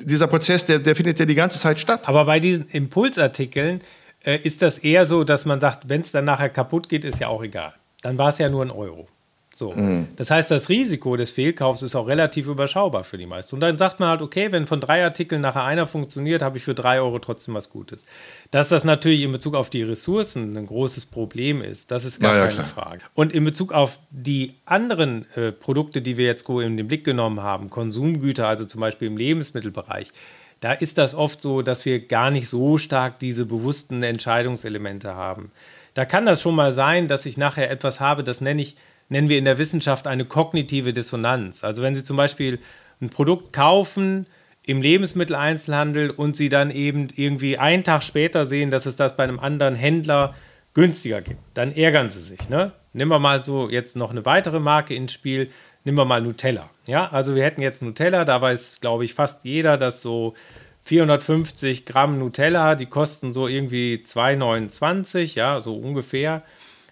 dieser 0.02 0.26
Prozess, 0.26 0.64
der, 0.64 0.78
der 0.78 0.96
findet 0.96 1.18
ja 1.18 1.26
die 1.26 1.34
ganze 1.34 1.58
Zeit 1.58 1.78
statt. 1.78 2.08
Aber 2.08 2.24
bei 2.24 2.40
diesen 2.40 2.66
Impulsartikeln 2.68 3.82
äh, 4.24 4.38
ist 4.38 4.62
das 4.62 4.78
eher 4.78 5.04
so, 5.04 5.22
dass 5.22 5.44
man 5.44 5.60
sagt, 5.60 5.90
wenn 5.90 6.00
es 6.00 6.12
dann 6.12 6.24
nachher 6.24 6.48
kaputt 6.48 6.88
geht, 6.88 7.04
ist 7.04 7.20
ja 7.20 7.28
auch 7.28 7.42
egal. 7.42 7.74
Dann 8.00 8.16
war 8.16 8.30
es 8.30 8.38
ja 8.38 8.48
nur 8.48 8.64
ein 8.64 8.70
Euro. 8.70 9.06
So. 9.58 9.72
Mhm. 9.72 10.06
Das 10.14 10.30
heißt, 10.30 10.52
das 10.52 10.68
Risiko 10.68 11.16
des 11.16 11.32
Fehlkaufs 11.32 11.82
ist 11.82 11.96
auch 11.96 12.06
relativ 12.06 12.46
überschaubar 12.46 13.02
für 13.02 13.18
die 13.18 13.26
meisten. 13.26 13.56
Und 13.56 13.60
dann 13.60 13.76
sagt 13.76 13.98
man 13.98 14.08
halt, 14.08 14.22
okay, 14.22 14.52
wenn 14.52 14.66
von 14.66 14.80
drei 14.80 15.02
Artikeln 15.02 15.40
nachher 15.40 15.64
einer 15.64 15.88
funktioniert, 15.88 16.42
habe 16.42 16.58
ich 16.58 16.62
für 16.62 16.76
drei 16.76 17.00
Euro 17.00 17.18
trotzdem 17.18 17.54
was 17.54 17.68
Gutes. 17.68 18.06
Dass 18.52 18.68
das 18.68 18.84
natürlich 18.84 19.22
in 19.22 19.32
Bezug 19.32 19.56
auf 19.56 19.68
die 19.68 19.82
Ressourcen 19.82 20.56
ein 20.56 20.66
großes 20.66 21.06
Problem 21.06 21.60
ist, 21.60 21.90
das 21.90 22.04
ist 22.04 22.20
gar 22.20 22.36
ja, 22.36 22.42
keine 22.42 22.54
klar. 22.54 22.66
Frage. 22.66 23.00
Und 23.14 23.32
in 23.32 23.44
Bezug 23.44 23.72
auf 23.72 23.98
die 24.10 24.54
anderen 24.64 25.26
äh, 25.34 25.50
Produkte, 25.50 26.02
die 26.02 26.16
wir 26.16 26.26
jetzt 26.26 26.48
in 26.48 26.76
den 26.76 26.86
Blick 26.86 27.02
genommen 27.02 27.42
haben, 27.42 27.68
Konsumgüter, 27.68 28.46
also 28.46 28.64
zum 28.64 28.80
Beispiel 28.80 29.08
im 29.08 29.16
Lebensmittelbereich, 29.16 30.12
da 30.60 30.72
ist 30.72 30.98
das 30.98 31.16
oft 31.16 31.42
so, 31.42 31.62
dass 31.62 31.84
wir 31.84 32.06
gar 32.06 32.30
nicht 32.30 32.48
so 32.48 32.78
stark 32.78 33.18
diese 33.18 33.44
bewussten 33.44 34.04
Entscheidungselemente 34.04 35.16
haben. 35.16 35.50
Da 35.94 36.04
kann 36.04 36.26
das 36.26 36.40
schon 36.40 36.54
mal 36.54 36.72
sein, 36.72 37.08
dass 37.08 37.26
ich 37.26 37.36
nachher 37.36 37.72
etwas 37.72 37.98
habe, 37.98 38.22
das 38.22 38.40
nenne 38.40 38.62
ich 38.62 38.76
nennen 39.08 39.28
wir 39.28 39.38
in 39.38 39.44
der 39.44 39.58
Wissenschaft 39.58 40.06
eine 40.06 40.24
kognitive 40.24 40.92
Dissonanz. 40.92 41.64
Also 41.64 41.82
wenn 41.82 41.94
Sie 41.94 42.04
zum 42.04 42.16
Beispiel 42.16 42.58
ein 43.00 43.10
Produkt 43.10 43.52
kaufen 43.52 44.26
im 44.62 44.82
Lebensmitteleinzelhandel 44.82 46.10
und 46.10 46.36
Sie 46.36 46.48
dann 46.48 46.70
eben 46.70 47.08
irgendwie 47.16 47.58
einen 47.58 47.84
Tag 47.84 48.02
später 48.02 48.44
sehen, 48.44 48.70
dass 48.70 48.86
es 48.86 48.96
das 48.96 49.16
bei 49.16 49.24
einem 49.24 49.40
anderen 49.40 49.74
Händler 49.74 50.34
günstiger 50.74 51.20
gibt, 51.20 51.40
dann 51.54 51.72
ärgern 51.72 52.10
Sie 52.10 52.20
sich. 52.20 52.48
Ne? 52.48 52.72
Nehmen 52.92 53.10
wir 53.10 53.18
mal 53.18 53.42
so 53.42 53.70
jetzt 53.70 53.96
noch 53.96 54.10
eine 54.10 54.24
weitere 54.24 54.60
Marke 54.60 54.94
ins 54.94 55.12
Spiel. 55.12 55.50
Nehmen 55.84 55.96
wir 55.96 56.04
mal 56.04 56.20
Nutella. 56.20 56.68
Ja, 56.86 57.10
also 57.10 57.34
wir 57.34 57.44
hätten 57.44 57.62
jetzt 57.62 57.82
Nutella, 57.82 58.24
da 58.24 58.40
weiß, 58.40 58.80
glaube 58.80 59.04
ich, 59.04 59.14
fast 59.14 59.44
jeder, 59.44 59.76
dass 59.76 60.02
so 60.02 60.34
450 60.84 61.86
Gramm 61.86 62.18
Nutella, 62.18 62.74
die 62.74 62.86
kosten 62.86 63.32
so 63.32 63.46
irgendwie 63.46 64.02
2,29, 64.04 65.36
ja, 65.36 65.60
so 65.60 65.76
ungefähr. 65.76 66.42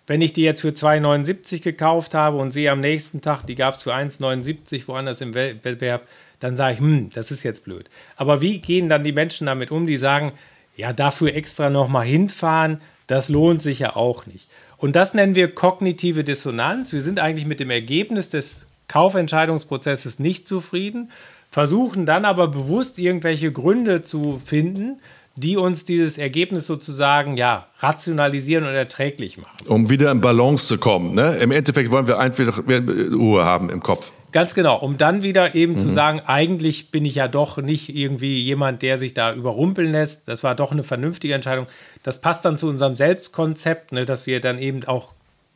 Wenn 0.06 0.20
ich 0.20 0.32
die 0.32 0.42
jetzt 0.42 0.60
für 0.60 0.68
2,79 0.68 1.62
gekauft 1.62 2.14
habe 2.14 2.36
und 2.36 2.52
sehe 2.52 2.70
am 2.70 2.80
nächsten 2.80 3.20
Tag, 3.20 3.44
die 3.44 3.56
gab 3.56 3.74
es 3.74 3.82
für 3.82 3.94
1,79 3.94 4.86
woanders 4.86 5.20
im 5.20 5.34
Wettbewerb, 5.34 6.06
dann 6.38 6.56
sage 6.56 6.74
ich, 6.74 6.80
hm, 6.80 7.10
das 7.10 7.30
ist 7.30 7.42
jetzt 7.42 7.64
blöd. 7.64 7.88
Aber 8.16 8.40
wie 8.40 8.58
gehen 8.58 8.88
dann 8.88 9.04
die 9.04 9.12
Menschen 9.12 9.46
damit 9.46 9.70
um, 9.70 9.86
die 9.86 9.96
sagen, 9.96 10.32
ja, 10.76 10.92
dafür 10.92 11.34
extra 11.34 11.70
nochmal 11.70 12.06
hinfahren, 12.06 12.80
das 13.06 13.28
lohnt 13.28 13.62
sich 13.62 13.80
ja 13.80 13.96
auch 13.96 14.26
nicht. 14.26 14.46
Und 14.76 14.94
das 14.94 15.14
nennen 15.14 15.34
wir 15.34 15.54
kognitive 15.54 16.22
Dissonanz. 16.22 16.92
Wir 16.92 17.02
sind 17.02 17.18
eigentlich 17.18 17.46
mit 17.46 17.60
dem 17.60 17.70
Ergebnis 17.70 18.28
des 18.28 18.68
Kaufentscheidungsprozesses 18.88 20.18
nicht 20.18 20.46
zufrieden, 20.46 21.10
versuchen 21.50 22.06
dann 22.06 22.24
aber 22.24 22.48
bewusst 22.48 22.98
irgendwelche 22.98 23.50
Gründe 23.50 24.02
zu 24.02 24.40
finden, 24.44 25.00
die 25.36 25.56
uns 25.56 25.84
dieses 25.84 26.18
Ergebnis 26.18 26.66
sozusagen 26.66 27.36
ja 27.36 27.66
rationalisieren 27.78 28.64
und 28.64 28.74
erträglich 28.74 29.36
machen. 29.36 29.68
Um 29.68 29.90
wieder 29.90 30.10
in 30.10 30.20
Balance 30.20 30.66
zu 30.66 30.78
kommen. 30.78 31.14
Ne? 31.14 31.36
Im 31.36 31.50
Endeffekt 31.50 31.90
wollen 31.90 32.06
wir 32.06 32.18
einfach 32.18 32.62
Ruhe 32.66 33.44
haben 33.44 33.68
im 33.68 33.82
Kopf. 33.82 34.12
Ganz 34.32 34.54
genau, 34.54 34.76
um 34.78 34.98
dann 34.98 35.22
wieder 35.22 35.54
eben 35.54 35.74
mhm. 35.74 35.78
zu 35.78 35.88
sagen, 35.90 36.20
eigentlich 36.26 36.90
bin 36.90 37.04
ich 37.04 37.14
ja 37.14 37.28
doch 37.28 37.58
nicht 37.58 37.94
irgendwie 37.94 38.42
jemand, 38.42 38.82
der 38.82 38.98
sich 38.98 39.14
da 39.14 39.32
überrumpeln 39.32 39.92
lässt. 39.92 40.28
Das 40.28 40.42
war 40.42 40.54
doch 40.54 40.72
eine 40.72 40.82
vernünftige 40.82 41.34
Entscheidung. 41.34 41.66
Das 42.02 42.20
passt 42.20 42.44
dann 42.44 42.58
zu 42.58 42.68
unserem 42.68 42.96
Selbstkonzept, 42.96 43.92
ne, 43.92 44.04
dass 44.04 44.26
wir 44.26 44.40
dann 44.40 44.58
eben 44.58 44.84
auch 44.84 45.12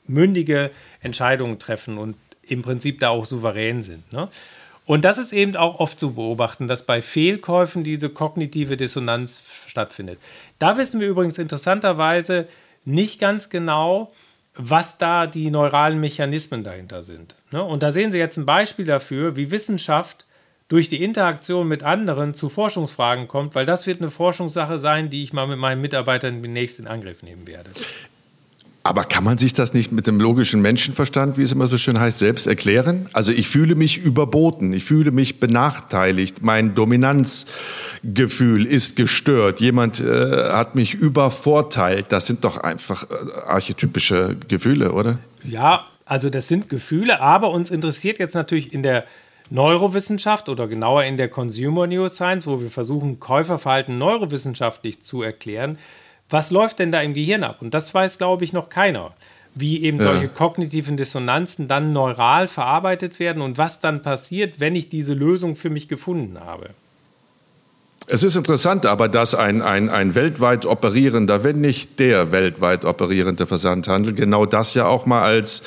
mündige 0.06 0.70
Entscheidungen 1.02 1.58
treffen 1.58 1.98
und 1.98 2.16
im 2.46 2.62
Prinzip 2.62 3.00
da 3.00 3.10
auch 3.10 3.24
souverän 3.24 3.82
sind. 3.82 4.12
Ne? 4.12 4.28
Und 4.86 5.04
das 5.04 5.18
ist 5.18 5.32
eben 5.32 5.56
auch 5.56 5.78
oft 5.78 6.00
zu 6.00 6.14
beobachten, 6.14 6.66
dass 6.66 6.84
bei 6.84 7.00
Fehlkäufen 7.00 7.84
diese 7.84 8.08
kognitive 8.08 8.76
Dissonanz 8.76 9.42
stattfindet. 9.66 10.18
Da 10.58 10.76
wissen 10.76 11.00
wir 11.00 11.08
übrigens 11.08 11.38
interessanterweise 11.38 12.48
nicht 12.84 13.20
ganz 13.20 13.50
genau, 13.50 14.10
was 14.54 14.98
da 14.98 15.26
die 15.26 15.50
neuralen 15.50 16.00
Mechanismen 16.00 16.64
dahinter 16.64 17.02
sind. 17.02 17.34
Ne? 17.52 17.62
Und 17.62 17.82
da 17.82 17.92
sehen 17.92 18.12
Sie 18.12 18.18
jetzt 18.18 18.36
ein 18.36 18.46
Beispiel 18.46 18.84
dafür, 18.84 19.36
wie 19.36 19.50
Wissenschaft 19.50 20.26
durch 20.68 20.88
die 20.88 21.02
Interaktion 21.02 21.66
mit 21.68 21.82
anderen 21.82 22.34
zu 22.34 22.48
Forschungsfragen 22.48 23.28
kommt, 23.28 23.54
weil 23.54 23.66
das 23.66 23.86
wird 23.86 24.00
eine 24.00 24.10
Forschungssache 24.10 24.78
sein, 24.78 25.10
die 25.10 25.22
ich 25.22 25.32
mal 25.32 25.46
mit 25.46 25.58
meinen 25.58 25.80
Mitarbeitern 25.80 26.42
demnächst 26.42 26.78
in 26.78 26.86
Angriff 26.86 27.22
nehmen 27.22 27.46
werde. 27.46 27.70
Aber 28.82 29.04
kann 29.04 29.24
man 29.24 29.36
sich 29.36 29.52
das 29.52 29.74
nicht 29.74 29.92
mit 29.92 30.06
dem 30.06 30.18
logischen 30.18 30.62
Menschenverstand, 30.62 31.36
wie 31.36 31.42
es 31.42 31.52
immer 31.52 31.66
so 31.66 31.76
schön 31.76 32.00
heißt, 32.00 32.18
selbst 32.18 32.46
erklären? 32.46 33.10
Also 33.12 33.30
ich 33.30 33.46
fühle 33.46 33.74
mich 33.74 33.98
überboten, 33.98 34.72
ich 34.72 34.84
fühle 34.84 35.10
mich 35.10 35.38
benachteiligt, 35.38 36.42
mein 36.42 36.74
Dominanzgefühl 36.74 38.64
ist 38.64 38.96
gestört, 38.96 39.60
jemand 39.60 40.00
äh, 40.00 40.50
hat 40.50 40.76
mich 40.76 40.94
übervorteilt. 40.94 42.06
Das 42.08 42.26
sind 42.26 42.42
doch 42.44 42.56
einfach 42.56 43.04
äh, 43.10 43.14
archetypische 43.46 44.36
Gefühle, 44.48 44.92
oder? 44.92 45.18
Ja, 45.44 45.86
also 46.06 46.30
das 46.30 46.48
sind 46.48 46.70
Gefühle, 46.70 47.20
aber 47.20 47.50
uns 47.50 47.70
interessiert 47.70 48.18
jetzt 48.18 48.34
natürlich 48.34 48.72
in 48.72 48.82
der 48.82 49.04
Neurowissenschaft 49.50 50.48
oder 50.48 50.68
genauer 50.68 51.04
in 51.04 51.18
der 51.18 51.28
Consumer 51.28 51.86
Neuroscience, 51.86 52.46
wo 52.46 52.62
wir 52.62 52.70
versuchen, 52.70 53.20
Käuferverhalten 53.20 53.98
neurowissenschaftlich 53.98 55.02
zu 55.02 55.22
erklären, 55.22 55.76
was 56.30 56.50
läuft 56.50 56.78
denn 56.78 56.92
da 56.92 57.00
im 57.00 57.14
Gehirn 57.14 57.44
ab? 57.44 57.58
Und 57.60 57.74
das 57.74 57.92
weiß, 57.92 58.18
glaube 58.18 58.44
ich, 58.44 58.52
noch 58.52 58.68
keiner. 58.68 59.12
Wie 59.54 59.82
eben 59.82 59.98
ja. 59.98 60.04
solche 60.04 60.28
kognitiven 60.28 60.96
Dissonanzen 60.96 61.66
dann 61.66 61.92
neural 61.92 62.46
verarbeitet 62.46 63.18
werden 63.18 63.42
und 63.42 63.58
was 63.58 63.80
dann 63.80 64.00
passiert, 64.00 64.60
wenn 64.60 64.76
ich 64.76 64.88
diese 64.88 65.12
Lösung 65.12 65.56
für 65.56 65.70
mich 65.70 65.88
gefunden 65.88 66.38
habe. 66.38 66.70
Es 68.06 68.24
ist 68.24 68.36
interessant 68.36 68.86
aber, 68.86 69.08
dass 69.08 69.34
ein, 69.34 69.62
ein, 69.62 69.88
ein 69.88 70.14
weltweit 70.14 70.66
operierender, 70.66 71.44
wenn 71.44 71.60
nicht 71.60 72.00
der 72.00 72.32
weltweit 72.32 72.84
operierende 72.84 73.46
Versandhandel 73.46 74.14
genau 74.14 74.46
das 74.46 74.74
ja 74.74 74.86
auch 74.86 75.06
mal 75.06 75.22
als 75.22 75.62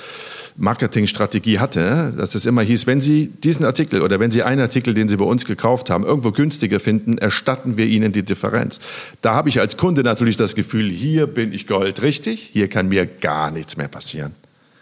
Marketingstrategie 0.56 1.60
hatte, 1.60 2.14
dass 2.16 2.36
es 2.36 2.46
immer 2.46 2.62
hieß, 2.62 2.86
wenn 2.86 3.02
Sie 3.02 3.28
diesen 3.28 3.66
Artikel 3.66 4.02
oder 4.02 4.20
wenn 4.20 4.30
Sie 4.30 4.44
einen 4.44 4.62
Artikel, 4.62 4.94
den 4.94 5.08
Sie 5.08 5.18
bei 5.18 5.26
uns 5.26 5.46
gekauft 5.46 5.90
haben, 5.90 6.04
irgendwo 6.06 6.32
günstiger 6.32 6.80
finden, 6.80 7.18
erstatten 7.18 7.78
wir 7.78 7.88
Ihnen 7.88 8.12
die 8.12 8.24
Differenz. 8.24 8.80
Da 9.22 9.34
habe 9.34 9.50
ich 9.50 9.60
als 9.60 9.78
Kunde 9.78 10.04
natürlich 10.04 10.38
das 10.38 10.54
Gefühl, 10.54 10.90
hier 10.90 11.28
bin 11.28 11.54
ich 11.54 11.66
goldrichtig, 11.66 12.50
hier 12.54 12.68
kann 12.68 12.90
mir 12.90 13.06
gar 13.06 13.52
nichts 13.52 13.78
mehr 13.78 13.88
passieren. 13.88 14.34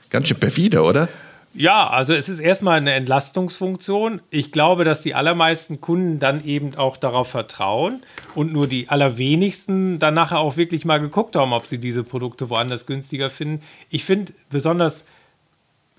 Ganz 0.10 0.28
schön 0.28 0.38
perfide, 0.38 0.82
oder? 0.82 1.08
Ja, 1.54 1.90
also 1.90 2.14
es 2.14 2.30
ist 2.30 2.40
erstmal 2.40 2.78
eine 2.78 2.94
Entlastungsfunktion. 2.94 4.22
Ich 4.30 4.52
glaube, 4.52 4.86
dass 4.86 5.02
die 5.02 5.16
allermeisten 5.16 5.82
Kunden 5.82 6.20
dann 6.20 6.46
eben 6.46 6.76
auch 6.76 6.96
darauf 6.96 7.28
vertrauen 7.28 8.04
und 8.36 8.54
nur 8.54 8.68
die 8.68 8.88
allerwenigsten 8.88 10.00
dann 10.00 10.14
nachher 10.14 10.40
auch 10.40 10.56
wirklich 10.56 10.86
mal 10.86 11.00
geguckt 11.00 11.36
haben, 11.36 11.52
ob 11.52 11.66
sie 11.66 11.78
diese 11.78 12.04
Produkte 12.04 12.50
woanders 12.50 12.86
günstiger 12.86 13.30
finden. 13.30 13.62
Ich 13.90 14.06
finde 14.06 14.32
besonders 14.50 15.06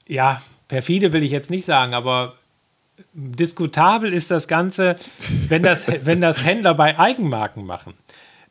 ja, 0.07 0.40
perfide 0.68 1.12
will 1.12 1.22
ich 1.22 1.30
jetzt 1.30 1.50
nicht 1.50 1.64
sagen, 1.64 1.94
aber 1.94 2.34
diskutabel 3.14 4.12
ist 4.12 4.30
das 4.30 4.48
Ganze, 4.48 4.96
wenn 5.48 5.62
das, 5.62 5.86
wenn 6.05 6.20
das 6.20 6.44
Händler 6.44 6.74
bei 6.74 6.98
Eigenmarken 6.98 7.64
machen. 7.64 7.94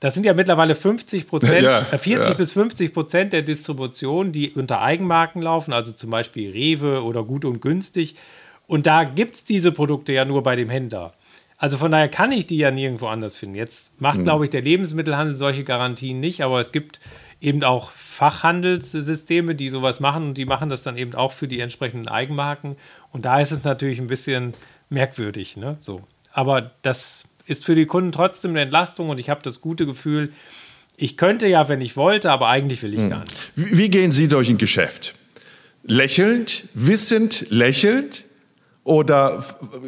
Das 0.01 0.15
sind 0.15 0.25
ja 0.25 0.33
mittlerweile 0.33 0.73
50 0.75 1.27
Prozent, 1.27 1.61
ja, 1.61 1.85
40 1.85 2.29
ja. 2.29 2.33
bis 2.33 2.51
50 2.51 2.93
Prozent 2.93 3.33
der 3.33 3.43
Distribution, 3.43 4.31
die 4.31 4.49
unter 4.49 4.81
Eigenmarken 4.81 5.41
laufen, 5.41 5.73
also 5.73 5.91
zum 5.91 6.09
Beispiel 6.09 6.51
Rewe 6.51 7.03
oder 7.03 7.23
Gut 7.23 7.45
und 7.45 7.61
Günstig. 7.61 8.15
Und 8.67 8.87
da 8.87 9.03
gibt 9.03 9.35
es 9.35 9.43
diese 9.43 9.71
Produkte 9.71 10.11
ja 10.11 10.25
nur 10.25 10.43
bei 10.43 10.55
dem 10.55 10.69
Händler. 10.69 11.13
Also 11.57 11.77
von 11.77 11.91
daher 11.91 12.09
kann 12.09 12.31
ich 12.31 12.47
die 12.47 12.57
ja 12.57 12.71
nirgendwo 12.71 13.07
anders 13.07 13.35
finden. 13.35 13.55
Jetzt 13.55 14.01
macht, 14.01 14.17
hm. 14.17 14.23
glaube 14.23 14.45
ich, 14.45 14.49
der 14.49 14.63
Lebensmittelhandel 14.63 15.35
solche 15.35 15.63
Garantien 15.63 16.19
nicht, 16.19 16.41
aber 16.43 16.59
es 16.59 16.71
gibt 16.71 16.99
eben 17.39 17.63
auch 17.63 17.91
Fachhandelssysteme, 17.91 19.53
die 19.53 19.69
sowas 19.69 19.99
machen 19.99 20.29
und 20.29 20.37
die 20.39 20.45
machen 20.45 20.69
das 20.69 20.81
dann 20.81 20.97
eben 20.97 21.13
auch 21.13 21.31
für 21.31 21.47
die 21.47 21.59
entsprechenden 21.59 22.07
Eigenmarken. 22.07 22.75
Und 23.11 23.25
da 23.25 23.39
ist 23.39 23.51
es 23.51 23.63
natürlich 23.63 23.99
ein 23.99 24.07
bisschen 24.07 24.53
merkwürdig. 24.89 25.57
Ne? 25.57 25.77
So. 25.79 26.01
Aber 26.33 26.71
das 26.81 27.25
ist 27.45 27.65
für 27.65 27.75
die 27.75 27.85
Kunden 27.85 28.11
trotzdem 28.11 28.51
eine 28.51 28.61
Entlastung 28.61 29.09
und 29.09 29.19
ich 29.19 29.29
habe 29.29 29.41
das 29.43 29.61
gute 29.61 29.85
Gefühl, 29.85 30.31
ich 30.97 31.17
könnte 31.17 31.47
ja, 31.47 31.67
wenn 31.67 31.81
ich 31.81 31.97
wollte, 31.97 32.31
aber 32.31 32.47
eigentlich 32.47 32.83
will 32.83 32.93
ich 32.93 33.01
hm. 33.01 33.09
gar 33.09 33.23
nicht. 33.23 33.51
Wie 33.55 33.89
gehen 33.89 34.11
Sie 34.11 34.27
durch 34.27 34.49
ein 34.49 34.57
Geschäft? 34.57 35.15
Lächelnd, 35.83 36.65
wissend, 36.73 37.47
lächelnd? 37.49 38.25
Oder 38.83 39.43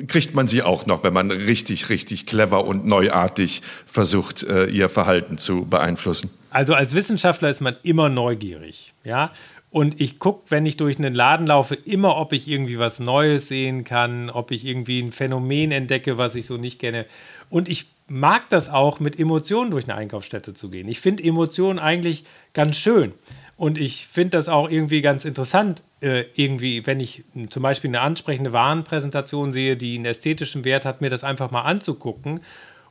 kriegt 0.08 0.36
man 0.36 0.48
sie 0.48 0.62
auch 0.62 0.86
noch, 0.86 1.04
wenn 1.04 1.14
man 1.14 1.32
richtig, 1.32 1.90
richtig 1.90 2.28
clever 2.28 2.66
und 2.66 2.86
neuartig 2.86 3.64
versucht, 3.88 4.44
äh, 4.44 4.66
ihr 4.66 4.88
Verhalten 4.88 5.40
zu 5.40 5.66
beeinflussen? 5.66 6.30
Also 6.52 6.76
als 6.76 6.94
Wissenschaftler 6.94 7.50
ist 7.50 7.62
man 7.62 7.76
immer 7.82 8.10
neugierig, 8.10 8.94
ja. 9.04 9.32
Und 9.72 10.00
ich 10.00 10.20
gucke, 10.20 10.52
wenn 10.52 10.68
ich 10.68 10.78
durch 10.78 11.00
einen 11.00 11.16
Laden 11.16 11.48
laufe, 11.48 11.74
immer, 11.74 12.18
ob 12.18 12.32
ich 12.32 12.48
irgendwie 12.48 12.78
was 12.78 13.00
Neues 13.00 13.48
sehen 13.48 13.84
kann, 13.84 14.30
ob 14.30 14.52
ich 14.52 14.64
irgendwie 14.64 15.02
ein 15.02 15.12
Phänomen 15.12 15.72
entdecke, 15.72 16.20
was 16.20 16.36
ich 16.36 16.46
so 16.46 16.58
nicht 16.58 16.78
kenne. 16.78 17.08
Und 17.54 17.70
ich 17.70 17.86
mag 18.08 18.50
das 18.50 18.68
auch, 18.68 19.00
mit 19.00 19.20
Emotionen 19.20 19.70
durch 19.70 19.84
eine 19.84 19.94
Einkaufsstätte 19.94 20.56
zu 20.56 20.72
gehen. 20.72 20.88
Ich 20.88 21.00
finde 21.00 21.22
Emotionen 21.22 21.78
eigentlich 21.78 22.24
ganz 22.54 22.78
schön. 22.78 23.14
Und 23.58 23.78
ich 23.78 24.08
finde 24.08 24.32
das 24.32 24.50
auch 24.50 24.72
irgendwie 24.72 25.02
ganz 25.02 25.24
interessant, 25.24 25.84
äh, 26.02 26.26
irgendwie, 26.34 26.88
wenn 26.88 27.00
ich 27.00 27.26
zum 27.52 27.62
Beispiel 27.62 27.92
eine 27.92 28.02
ansprechende 28.02 28.54
Warenpräsentation 28.54 29.52
sehe, 29.52 29.78
die 29.78 29.98
einen 29.98 30.06
ästhetischen 30.06 30.66
Wert 30.66 30.84
hat, 30.84 31.02
mir 31.02 31.12
das 31.12 31.24
einfach 31.24 31.52
mal 31.52 31.62
anzugucken 31.62 32.40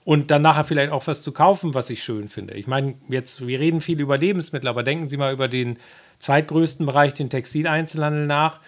und 0.05 0.31
dann 0.31 0.43
nachher 0.43 0.63
vielleicht 0.63 0.93
auch 0.93 1.09
was 1.09 1.25
zu 1.25 1.33
kaufen, 1.33 1.75
was 1.75 1.91
ich 1.91 2.05
schön 2.05 2.29
finde. 2.29 2.55
Ich 2.55 2.69
meine, 2.69 2.95
jetzt, 3.09 3.45
wir 3.45 3.59
reden 3.59 3.81
viel 3.81 3.99
über 3.99 4.17
Lebensmittel, 4.17 4.69
aber 4.69 4.85
denken 4.85 5.09
Sie 5.09 5.17
mal 5.17 5.33
über 5.33 5.49
den 5.49 5.77
zweitgrößten 6.21 6.87
Bereich, 6.87 7.15
den 7.15 7.31
Textileinzelhandel 7.31 8.29
nach. 8.29 8.61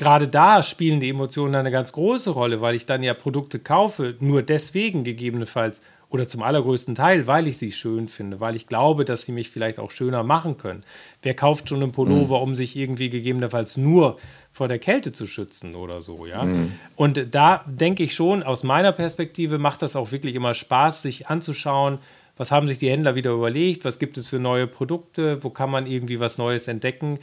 Gerade 0.00 0.28
da 0.28 0.62
spielen 0.62 0.98
die 0.98 1.10
Emotionen 1.10 1.54
eine 1.54 1.70
ganz 1.70 1.92
große 1.92 2.30
Rolle, 2.30 2.62
weil 2.62 2.74
ich 2.74 2.86
dann 2.86 3.02
ja 3.02 3.12
Produkte 3.12 3.58
kaufe, 3.58 4.14
nur 4.18 4.42
deswegen 4.42 5.04
gegebenenfalls 5.04 5.82
oder 6.08 6.26
zum 6.26 6.42
allergrößten 6.42 6.94
Teil, 6.94 7.26
weil 7.26 7.46
ich 7.46 7.58
sie 7.58 7.70
schön 7.70 8.08
finde, 8.08 8.40
weil 8.40 8.56
ich 8.56 8.66
glaube, 8.66 9.04
dass 9.04 9.26
sie 9.26 9.32
mich 9.32 9.50
vielleicht 9.50 9.78
auch 9.78 9.90
schöner 9.90 10.22
machen 10.22 10.56
können. 10.56 10.84
Wer 11.20 11.34
kauft 11.34 11.68
schon 11.68 11.82
einen 11.82 11.92
Pullover, 11.92 12.38
mhm. 12.38 12.42
um 12.44 12.56
sich 12.56 12.76
irgendwie 12.76 13.10
gegebenenfalls 13.10 13.76
nur 13.76 14.18
vor 14.52 14.68
der 14.68 14.78
Kälte 14.78 15.12
zu 15.12 15.26
schützen 15.26 15.74
oder 15.74 16.00
so, 16.00 16.24
ja? 16.24 16.44
Mhm. 16.44 16.72
Und 16.96 17.34
da 17.34 17.62
denke 17.66 18.02
ich 18.02 18.14
schon, 18.14 18.42
aus 18.42 18.62
meiner 18.62 18.92
Perspektive 18.92 19.58
macht 19.58 19.82
das 19.82 19.96
auch 19.96 20.12
wirklich 20.12 20.34
immer 20.34 20.54
Spaß, 20.54 21.02
sich 21.02 21.28
anzuschauen, 21.28 21.98
was 22.38 22.50
haben 22.50 22.68
sich 22.68 22.78
die 22.78 22.88
Händler 22.88 23.16
wieder 23.16 23.32
überlegt, 23.32 23.84
was 23.84 23.98
gibt 23.98 24.16
es 24.16 24.28
für 24.28 24.38
neue 24.38 24.66
Produkte, 24.66 25.44
wo 25.44 25.50
kann 25.50 25.70
man 25.70 25.86
irgendwie 25.86 26.20
was 26.20 26.38
Neues 26.38 26.68
entdecken 26.68 27.18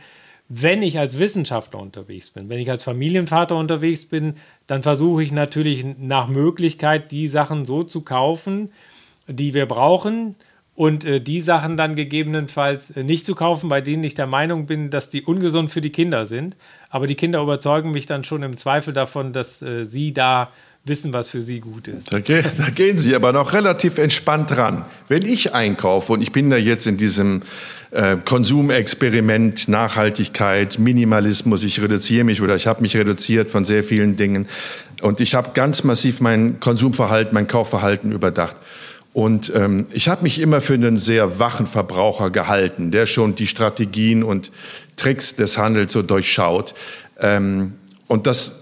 wenn 0.49 0.81
ich 0.81 0.97
als 0.97 1.19
Wissenschaftler 1.19 1.79
unterwegs 1.79 2.29
bin, 2.29 2.47
wenn 2.49 2.59
ich 2.59 2.71
als 2.71 2.83
Familienvater 2.83 3.55
unterwegs 3.55 4.05
bin, 4.05 4.35
dann 4.65 4.81
versuche 4.81 5.23
ich 5.23 5.31
natürlich 5.31 5.85
nach 5.99 6.27
Möglichkeit, 6.27 7.11
die 7.11 7.27
Sachen 7.27 7.65
so 7.65 7.83
zu 7.83 8.01
kaufen, 8.01 8.71
die 9.27 9.53
wir 9.53 9.65
brauchen 9.65 10.35
und 10.75 11.03
äh, 11.05 11.19
die 11.19 11.41
Sachen 11.41 11.75
dann 11.75 11.95
gegebenenfalls 11.95 12.91
äh, 12.91 13.03
nicht 13.03 13.25
zu 13.25 13.35
kaufen, 13.35 13.67
bei 13.67 13.81
denen 13.81 14.03
ich 14.03 14.13
der 14.13 14.27
Meinung 14.27 14.67
bin, 14.67 14.89
dass 14.89 15.09
die 15.09 15.23
ungesund 15.23 15.69
für 15.69 15.81
die 15.81 15.89
Kinder 15.89 16.25
sind. 16.25 16.55
Aber 16.89 17.07
die 17.07 17.15
Kinder 17.15 17.41
überzeugen 17.41 17.91
mich 17.91 18.05
dann 18.05 18.23
schon 18.23 18.43
im 18.43 18.55
Zweifel 18.55 18.93
davon, 18.93 19.33
dass 19.33 19.61
äh, 19.61 19.83
sie 19.83 20.13
da 20.13 20.51
wissen, 20.85 21.13
was 21.13 21.29
für 21.29 21.41
sie 21.41 21.59
gut 21.59 21.87
ist. 21.87 22.13
Da, 22.13 22.19
da, 22.19 22.69
gehen 22.73 22.97
Sie 22.97 23.15
aber 23.15 23.33
noch 23.33 23.53
relativ 23.53 23.97
entspannt 23.97 24.51
dran. 24.51 24.85
Wenn 25.07 25.25
ich 25.25 25.53
einkaufe 25.53 26.13
und 26.13 26.21
ich 26.21 26.31
bin 26.31 26.49
da 26.49 26.57
jetzt 26.57 26.87
in 26.87 26.97
diesem 26.97 27.41
äh, 27.91 28.17
Konsumexperiment, 28.23 29.67
Nachhaltigkeit, 29.67 30.79
Minimalismus, 30.79 31.63
ich 31.63 31.81
reduziere 31.81 32.23
mich 32.23 32.41
oder 32.41 32.55
ich 32.55 32.67
habe 32.67 32.81
mich 32.81 32.95
reduziert 32.95 33.49
von 33.49 33.65
sehr 33.65 33.83
vielen 33.83 34.17
Dingen 34.17 34.47
und 35.01 35.21
ich 35.21 35.35
habe 35.35 35.51
ganz 35.53 35.83
massiv 35.83 36.21
mein 36.21 36.59
Konsumverhalten, 36.59 37.33
mein 37.33 37.47
Kaufverhalten 37.47 38.11
überdacht. 38.11 38.57
Und 39.13 39.51
ähm, 39.55 39.87
ich 39.93 40.09
habe 40.09 40.21
mich 40.21 40.39
immer 40.39 40.61
für 40.61 40.75
einen 40.75 40.97
sehr 40.97 41.39
wachen 41.39 41.65
Verbraucher 41.65 42.29
gehalten, 42.29 42.91
der 42.91 43.07
schon 43.07 43.33
die 43.33 43.47
Strategien 43.47 44.23
und 44.23 44.51
Tricks 44.95 45.35
des 45.35 45.57
Handels 45.57 45.93
so 45.93 46.03
durchschaut. 46.03 46.75
Ähm, 47.19 47.73
und 48.07 48.27
das 48.27 48.56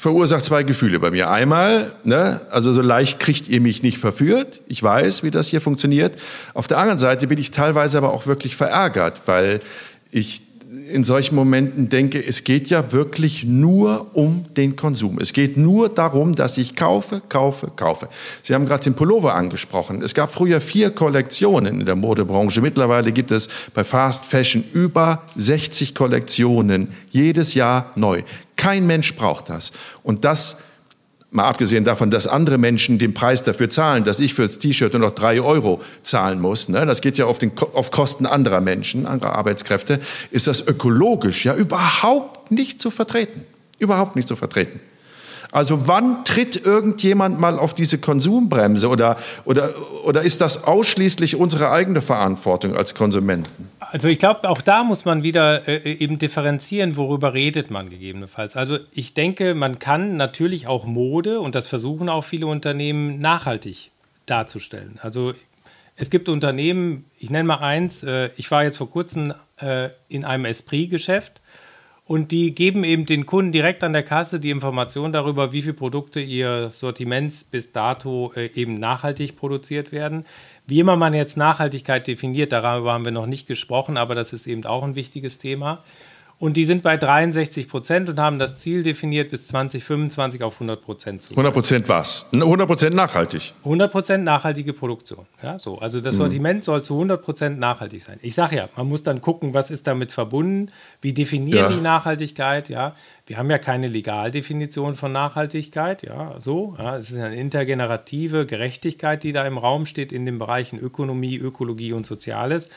verursacht 0.00 0.46
zwei 0.46 0.62
Gefühle 0.62 0.98
bei 0.98 1.10
mir. 1.10 1.28
Einmal, 1.28 1.92
ne, 2.04 2.40
also 2.50 2.72
so 2.72 2.80
leicht 2.80 3.20
kriegt 3.20 3.48
ihr 3.48 3.60
mich 3.60 3.82
nicht 3.82 3.98
verführt. 3.98 4.62
Ich 4.66 4.82
weiß, 4.82 5.22
wie 5.22 5.30
das 5.30 5.48
hier 5.48 5.60
funktioniert. 5.60 6.18
Auf 6.54 6.66
der 6.66 6.78
anderen 6.78 6.98
Seite 6.98 7.26
bin 7.26 7.36
ich 7.36 7.50
teilweise 7.50 7.98
aber 7.98 8.14
auch 8.14 8.26
wirklich 8.26 8.56
verärgert, 8.56 9.20
weil 9.26 9.60
ich 10.10 10.40
in 10.70 11.02
solchen 11.02 11.34
Momenten 11.34 11.88
denke, 11.88 12.24
es 12.24 12.44
geht 12.44 12.68
ja 12.68 12.92
wirklich 12.92 13.42
nur 13.42 14.14
um 14.14 14.44
den 14.56 14.76
Konsum. 14.76 15.18
Es 15.18 15.32
geht 15.32 15.56
nur 15.56 15.88
darum, 15.88 16.36
dass 16.36 16.58
ich 16.58 16.76
kaufe, 16.76 17.20
kaufe, 17.28 17.72
kaufe. 17.74 18.08
Sie 18.42 18.54
haben 18.54 18.66
gerade 18.66 18.84
den 18.84 18.94
Pullover 18.94 19.34
angesprochen. 19.34 20.00
Es 20.00 20.14
gab 20.14 20.32
früher 20.32 20.60
vier 20.60 20.90
Kollektionen 20.90 21.80
in 21.80 21.86
der 21.86 21.96
Modebranche. 21.96 22.60
Mittlerweile 22.60 23.10
gibt 23.10 23.32
es 23.32 23.48
bei 23.74 23.82
Fast 23.82 24.24
Fashion 24.26 24.62
über 24.72 25.22
60 25.34 25.92
Kollektionen, 25.92 26.88
jedes 27.10 27.54
Jahr 27.54 27.90
neu. 27.96 28.22
Kein 28.54 28.86
Mensch 28.86 29.16
braucht 29.16 29.48
das. 29.48 29.72
Und 30.04 30.24
das 30.24 30.62
Mal 31.32 31.44
abgesehen 31.44 31.84
davon, 31.84 32.10
dass 32.10 32.26
andere 32.26 32.58
Menschen 32.58 32.98
den 32.98 33.14
Preis 33.14 33.44
dafür 33.44 33.70
zahlen, 33.70 34.02
dass 34.02 34.18
ich 34.18 34.34
für 34.34 34.42
das 34.42 34.58
T-Shirt 34.58 34.92
nur 34.92 35.02
noch 35.02 35.12
drei 35.12 35.40
Euro 35.40 35.80
zahlen 36.02 36.40
muss. 36.40 36.68
Ne? 36.68 36.84
Das 36.86 37.00
geht 37.00 37.18
ja 37.18 37.26
auf, 37.26 37.38
den, 37.38 37.52
auf 37.72 37.92
Kosten 37.92 38.26
anderer 38.26 38.60
Menschen, 38.60 39.06
anderer 39.06 39.36
Arbeitskräfte. 39.36 40.00
Ist 40.32 40.48
das 40.48 40.66
ökologisch 40.66 41.44
ja 41.44 41.54
überhaupt 41.54 42.50
nicht 42.50 42.80
zu 42.80 42.90
vertreten. 42.90 43.44
Überhaupt 43.78 44.16
nicht 44.16 44.26
zu 44.26 44.34
vertreten. 44.34 44.80
Also 45.52 45.88
wann 45.88 46.24
tritt 46.24 46.64
irgendjemand 46.64 47.40
mal 47.40 47.58
auf 47.58 47.74
diese 47.74 47.98
Konsumbremse 47.98 48.88
oder, 48.88 49.16
oder, 49.44 49.74
oder 50.04 50.22
ist 50.22 50.40
das 50.40 50.64
ausschließlich 50.64 51.36
unsere 51.36 51.70
eigene 51.70 52.00
Verantwortung 52.00 52.76
als 52.76 52.94
Konsumenten? 52.94 53.68
Also 53.80 54.06
ich 54.06 54.20
glaube, 54.20 54.48
auch 54.48 54.60
da 54.60 54.84
muss 54.84 55.04
man 55.04 55.24
wieder 55.24 55.66
äh, 55.66 55.92
eben 55.92 56.18
differenzieren, 56.18 56.96
worüber 56.96 57.34
redet 57.34 57.70
man 57.72 57.90
gegebenenfalls. 57.90 58.56
Also 58.56 58.78
ich 58.92 59.14
denke, 59.14 59.54
man 59.56 59.80
kann 59.80 60.16
natürlich 60.16 60.68
auch 60.68 60.84
Mode, 60.84 61.40
und 61.40 61.56
das 61.56 61.66
versuchen 61.66 62.08
auch 62.08 62.22
viele 62.22 62.46
Unternehmen, 62.46 63.18
nachhaltig 63.18 63.90
darzustellen. 64.26 65.00
Also 65.02 65.34
es 65.96 66.10
gibt 66.10 66.28
Unternehmen, 66.28 67.04
ich 67.18 67.30
nenne 67.30 67.44
mal 67.44 67.58
eins, 67.58 68.04
äh, 68.04 68.30
ich 68.36 68.50
war 68.52 68.62
jetzt 68.62 68.76
vor 68.76 68.90
kurzem 68.90 69.34
äh, 69.58 69.90
in 70.08 70.24
einem 70.24 70.44
Esprit-Geschäft 70.44 71.39
und 72.10 72.32
die 72.32 72.56
geben 72.56 72.82
eben 72.82 73.06
den 73.06 73.24
Kunden 73.24 73.52
direkt 73.52 73.84
an 73.84 73.92
der 73.92 74.02
Kasse 74.02 74.40
die 74.40 74.50
Information 74.50 75.12
darüber, 75.12 75.52
wie 75.52 75.62
viele 75.62 75.74
Produkte 75.74 76.18
ihr 76.18 76.70
Sortiments 76.70 77.44
bis 77.44 77.70
dato 77.70 78.32
äh, 78.34 78.46
eben 78.46 78.74
nachhaltig 78.74 79.36
produziert 79.36 79.92
werden. 79.92 80.24
Wie 80.66 80.80
immer 80.80 80.96
man 80.96 81.14
jetzt 81.14 81.36
Nachhaltigkeit 81.36 82.08
definiert, 82.08 82.50
darüber 82.50 82.94
haben 82.94 83.04
wir 83.04 83.12
noch 83.12 83.26
nicht 83.26 83.46
gesprochen, 83.46 83.96
aber 83.96 84.16
das 84.16 84.32
ist 84.32 84.48
eben 84.48 84.66
auch 84.66 84.82
ein 84.82 84.96
wichtiges 84.96 85.38
Thema. 85.38 85.84
Und 86.40 86.56
die 86.56 86.64
sind 86.64 86.82
bei 86.82 86.96
63 86.96 87.68
Prozent 87.68 88.08
und 88.08 88.18
haben 88.18 88.38
das 88.38 88.56
Ziel 88.56 88.82
definiert, 88.82 89.30
bis 89.30 89.48
2025 89.48 90.42
auf 90.42 90.54
100 90.54 90.80
Prozent 90.80 91.22
zu. 91.22 91.32
100 91.34 91.52
Prozent 91.52 91.88
was? 91.90 92.30
100 92.32 92.66
Prozent 92.66 92.96
nachhaltig? 92.96 93.52
100 93.62 93.92
Prozent 93.92 94.24
nachhaltige 94.24 94.72
Produktion. 94.72 95.26
Ja, 95.42 95.58
so. 95.58 95.78
Also 95.80 96.00
das 96.00 96.14
mhm. 96.14 96.18
Sortiment 96.20 96.60
mhm. 96.60 96.62
soll 96.62 96.82
zu 96.82 96.94
100 96.94 97.22
Prozent 97.22 97.58
nachhaltig 97.58 98.02
sein. 98.02 98.18
Ich 98.22 98.34
sage 98.34 98.56
ja, 98.56 98.70
man 98.74 98.88
muss 98.88 99.02
dann 99.02 99.20
gucken, 99.20 99.52
was 99.52 99.70
ist 99.70 99.86
damit 99.86 100.12
verbunden, 100.12 100.72
wie 101.02 101.12
definieren 101.12 101.72
ja. 101.72 101.76
die 101.76 101.82
Nachhaltigkeit. 101.82 102.70
Ja, 102.70 102.94
wir 103.26 103.36
haben 103.36 103.50
ja 103.50 103.58
keine 103.58 103.88
Legaldefinition 103.88 104.94
von 104.94 105.12
Nachhaltigkeit. 105.12 106.04
Ja, 106.04 106.36
so. 106.38 106.74
Ja, 106.78 106.96
es 106.96 107.10
ist 107.10 107.18
eine 107.18 107.36
intergenerative 107.36 108.46
Gerechtigkeit, 108.46 109.24
die 109.24 109.32
da 109.32 109.46
im 109.46 109.58
Raum 109.58 109.84
steht 109.84 110.10
in 110.10 110.24
den 110.24 110.38
Bereichen 110.38 110.78
Ökonomie, 110.78 111.36
Ökologie 111.36 111.92
und 111.92 112.06
Soziales. 112.06 112.70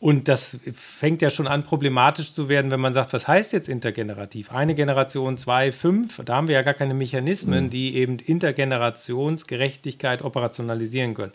Und 0.00 0.26
das 0.28 0.58
fängt 0.72 1.20
ja 1.20 1.28
schon 1.28 1.46
an, 1.46 1.62
problematisch 1.62 2.32
zu 2.32 2.48
werden, 2.48 2.70
wenn 2.70 2.80
man 2.80 2.94
sagt, 2.94 3.12
was 3.12 3.28
heißt 3.28 3.52
jetzt 3.52 3.68
intergenerativ? 3.68 4.50
Eine 4.50 4.74
Generation, 4.74 5.36
zwei, 5.36 5.72
fünf, 5.72 6.22
da 6.24 6.36
haben 6.36 6.48
wir 6.48 6.54
ja 6.54 6.62
gar 6.62 6.72
keine 6.72 6.94
Mechanismen, 6.94 7.64
mhm. 7.64 7.70
die 7.70 7.96
eben 7.96 8.18
Intergenerationsgerechtigkeit 8.18 10.22
operationalisieren 10.22 11.12
können. 11.12 11.32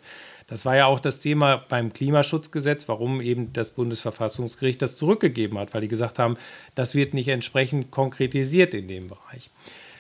Das 0.48 0.66
war 0.66 0.76
ja 0.76 0.88
auch 0.88 1.00
das 1.00 1.20
Thema 1.20 1.58
beim 1.70 1.94
Klimaschutzgesetz, 1.94 2.88
warum 2.88 3.22
eben 3.22 3.54
das 3.54 3.70
Bundesverfassungsgericht 3.72 4.82
das 4.82 4.98
zurückgegeben 4.98 5.60
hat, 5.60 5.76
weil 5.76 5.82
die 5.82 5.88
gesagt 5.88 6.18
haben, 6.18 6.36
das 6.74 6.96
wird 6.96 7.14
nicht 7.14 7.28
entsprechend 7.28 7.92
konkretisiert 7.92 8.74
in 8.74 8.88
dem 8.88 9.08
Bereich. 9.08 9.52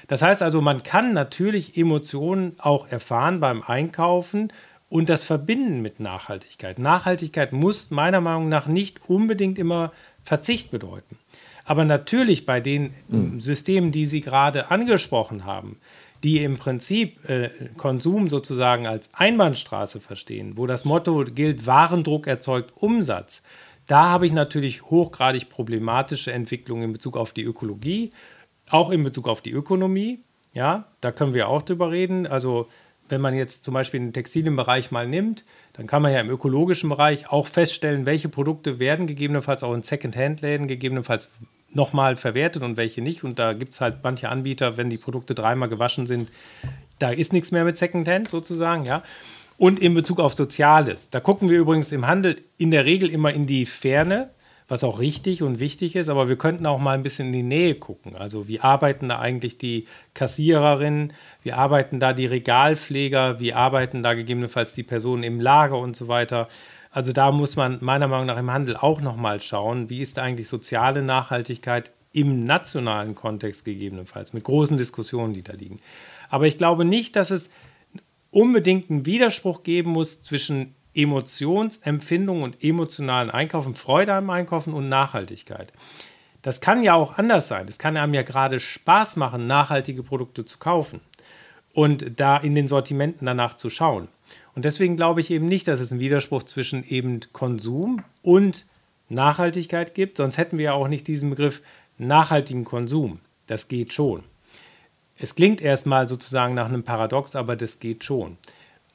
Das 0.07 0.24
heißt 0.24 0.41
also, 0.41 0.61
man 0.61 0.82
kann 0.84 1.13
natürlich 1.13 1.78
Emotionen 1.78 2.55
auch 2.59 2.88
erfahren 2.88 3.39
beim 3.39 3.61
Einkaufen, 3.61 4.51
und 4.89 5.09
das 5.09 5.23
Verbinden 5.23 5.81
mit 5.81 5.99
Nachhaltigkeit. 5.99 6.79
Nachhaltigkeit 6.79 7.53
muss 7.53 7.91
meiner 7.91 8.21
Meinung 8.21 8.49
nach 8.49 8.67
nicht 8.67 9.09
unbedingt 9.09 9.57
immer 9.57 9.91
Verzicht 10.23 10.71
bedeuten. 10.71 11.17
Aber 11.65 11.86
natürlich 11.86 12.45
bei 12.45 12.59
den 12.59 12.93
mhm. 13.07 13.39
Systemen, 13.39 13.91
die 13.91 14.05
Sie 14.05 14.21
gerade 14.21 14.69
angesprochen 14.69 15.45
haben, 15.45 15.79
die 16.23 16.43
im 16.43 16.57
Prinzip 16.57 17.27
äh, 17.29 17.49
Konsum 17.77 18.29
sozusagen 18.29 18.88
als 18.88 19.13
Einbahnstraße 19.13 19.99
verstehen, 19.99 20.53
wo 20.55 20.67
das 20.67 20.86
Motto 20.86 21.23
gilt, 21.25 21.65
Warendruck 21.65 22.27
erzeugt 22.27 22.71
Umsatz, 22.75 23.43
da 23.88 24.09
habe 24.09 24.25
ich 24.25 24.33
natürlich 24.33 24.83
hochgradig 24.83 25.49
problematische 25.49 26.31
Entwicklungen 26.31 26.83
in 26.83 26.93
Bezug 26.93 27.17
auf 27.17 27.33
die 27.33 27.43
Ökologie, 27.43 28.11
auch 28.69 28.89
in 28.89 29.03
Bezug 29.03 29.27
auf 29.27 29.41
die 29.41 29.51
Ökonomie. 29.51 30.19
Ja, 30.53 30.86
da 31.01 31.11
können 31.11 31.33
wir 31.33 31.49
auch 31.49 31.61
drüber 31.61 31.91
reden. 31.91 32.25
Also 32.25 32.67
wenn 33.10 33.22
man 33.22 33.34
jetzt 33.36 33.64
zum 33.64 33.74
Beispiel 33.74 33.99
den 33.99 34.14
Textilienbereich 34.14 34.91
mal 34.91 35.08
nimmt, 35.08 35.43
dann 35.74 35.88
kann 35.88 36.01
man 36.01 36.14
ja 36.14 36.22
im 36.22 36.30
ökologischen 36.30 36.89
Bereich 36.89 37.30
auch 37.30 37.47
feststellen, 37.47 38.06
welche 38.06 38.30
Produkte 38.30 38.80
werden 38.80 39.08
gegebenenfalls 39.08 39.64
auch 39.64 39.74
in 39.74 39.84
Second-Hand-Läden 39.84 40.68
gegebenenfalls 40.68 41.30
nochmal 41.70 42.16
verwertet 42.16 42.64
und 42.64 42.78
welche 42.78 43.01
nicht. 43.01 43.24
Und 43.24 43.38
da 43.38 43.53
gibt 43.53 43.74
es 43.74 43.82
halt 43.82 43.97
manche 44.03 44.30
Anbieter, 44.30 44.78
wenn 44.78 44.89
die 44.89 44.97
Produkte 44.97 45.36
dreimal 45.36 45.70
gewaschen 45.70 46.08
sind, 46.08 46.32
da 46.99 47.12
ist 47.12 47.34
nichts 47.34 47.51
mehr 47.51 47.66
mit 47.66 47.78
Second-Hand 47.78 48.30
sozusagen, 48.30 48.86
ja. 48.86 49.03
Und 49.58 49.80
in 49.80 49.93
Bezug 49.93 50.20
auf 50.20 50.34
Soziales, 50.34 51.10
da 51.10 51.20
gucken 51.20 51.49
wir 51.49 51.60
übrigens 51.60 51.91
im 51.91 52.08
Handel 52.08 52.41
in 52.58 52.72
der 52.72 52.86
Regel 52.86 53.10
immer 53.10 53.34
in 53.34 53.45
die 53.45 53.66
Ferne 53.66 54.30
was 54.68 54.84
auch 54.84 54.99
richtig 54.99 55.43
und 55.43 55.59
wichtig 55.59 55.95
ist, 55.95 56.09
aber 56.09 56.28
wir 56.28 56.38
könnten 56.38 56.66
auch 56.66 56.80
mal 56.80 56.93
ein 56.93 57.03
bisschen 57.03 57.28
in 57.28 57.34
die 57.34 57.43
Nähe 57.43 57.76
gucken. 57.76 58.16
Also 58.16 58.47
wie 58.47 58.59
arbeiten 58.59 59.09
da 59.09 59.20
eigentlich 59.20 59.57
die 59.57 59.88
Kassiererinnen, 60.16 61.13
wie 61.43 61.53
arbeiten 61.53 61.99
da 61.99 62.13
die 62.13 62.26
Regalpfleger, 62.26 63.39
wie 63.39 63.53
arbeiten 63.53 64.01
da 64.01 64.16
gegebenenfalls 64.16 64.74
die 64.74 64.84
Personen 64.84 65.24
im 65.24 65.39
Lager 65.39 65.78
und 65.78 65.95
so 65.95 66.07
weiter. 66.07 66.49
Also 66.89 67.11
da 67.11 67.32
muss 67.32 67.55
man 67.55 67.78
meiner 67.82 68.07
Meinung 68.07 68.26
nach 68.26 68.38
im 68.38 68.49
Handel 68.49 68.76
auch 68.76 69.01
nochmal 69.01 69.39
schauen, 69.39 69.89
wie 69.89 70.01
ist 70.01 70.18
eigentlich 70.18 70.47
soziale 70.47 71.03
Nachhaltigkeit 71.03 71.91
im 72.11 72.45
nationalen 72.45 73.13
Kontext 73.13 73.66
gegebenenfalls, 73.66 74.34
mit 74.34 74.45
großen 74.45 74.78
Diskussionen, 74.78 75.34
die 75.34 75.43
da 75.43 75.53
liegen. 75.53 75.80
Aber 76.30 76.47
ich 76.47 76.57
glaube 76.57 76.86
nicht, 76.86 77.18
dass 77.18 77.30
es 77.30 77.51
unbedingt 78.32 78.89
einen 78.89 79.05
Widerspruch 79.05 79.63
geben 79.63 79.91
muss 79.91 80.24
zwischen 80.24 80.74
Emotionsempfindung 80.95 82.41
und 82.41 82.63
emotionalen 82.63 83.29
Einkaufen, 83.29 83.75
Freude 83.75 84.13
am 84.13 84.29
Einkaufen 84.29 84.73
und 84.73 84.89
Nachhaltigkeit. 84.89 85.71
Das 86.41 86.61
kann 86.61 86.83
ja 86.83 86.93
auch 86.93 87.17
anders 87.17 87.47
sein. 87.47 87.65
Es 87.67 87.79
kann 87.79 87.97
einem 87.97 88.13
ja 88.13 88.21
gerade 88.21 88.59
Spaß 88.59 89.15
machen, 89.15 89.47
nachhaltige 89.47 90.03
Produkte 90.03 90.45
zu 90.45 90.59
kaufen 90.59 91.01
und 91.73 92.19
da 92.19 92.37
in 92.37 92.55
den 92.55 92.67
Sortimenten 92.67 93.25
danach 93.25 93.55
zu 93.55 93.69
schauen. 93.69 94.07
Und 94.55 94.65
deswegen 94.65 94.95
glaube 94.95 95.21
ich 95.21 95.31
eben 95.31 95.47
nicht, 95.47 95.67
dass 95.67 95.79
es 95.79 95.91
einen 95.91 95.99
Widerspruch 95.99 96.43
zwischen 96.43 96.83
eben 96.83 97.19
Konsum 97.33 98.03
und 98.21 98.65
Nachhaltigkeit 99.09 99.93
gibt, 99.93 100.17
sonst 100.17 100.37
hätten 100.37 100.57
wir 100.57 100.65
ja 100.65 100.73
auch 100.73 100.87
nicht 100.87 101.07
diesen 101.07 101.29
Begriff 101.29 101.61
nachhaltigen 101.97 102.63
Konsum. 102.63 103.19
Das 103.47 103.67
geht 103.67 103.93
schon. 103.93 104.23
Es 105.17 105.35
klingt 105.35 105.61
erstmal 105.61 106.09
sozusagen 106.09 106.55
nach 106.55 106.65
einem 106.65 106.83
Paradox, 106.83 107.35
aber 107.35 107.55
das 107.55 107.79
geht 107.79 108.03
schon. 108.03 108.37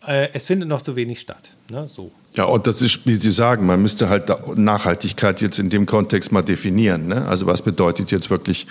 Äh, 0.06 0.28
es 0.32 0.46
findet 0.46 0.68
noch 0.68 0.80
zu 0.80 0.96
wenig 0.96 1.20
statt. 1.20 1.50
Ne? 1.70 1.86
So. 1.86 2.10
Ja, 2.32 2.44
und 2.44 2.66
das 2.66 2.80
ist, 2.80 3.06
wie 3.06 3.16
Sie 3.16 3.30
sagen, 3.30 3.66
man 3.66 3.82
müsste 3.82 4.08
halt 4.08 4.32
Nachhaltigkeit 4.56 5.40
jetzt 5.42 5.58
in 5.58 5.68
dem 5.68 5.84
Kontext 5.84 6.32
mal 6.32 6.42
definieren. 6.42 7.08
Ne? 7.08 7.26
Also 7.26 7.46
was 7.46 7.60
bedeutet 7.62 8.10
jetzt 8.10 8.30
wirklich 8.30 8.66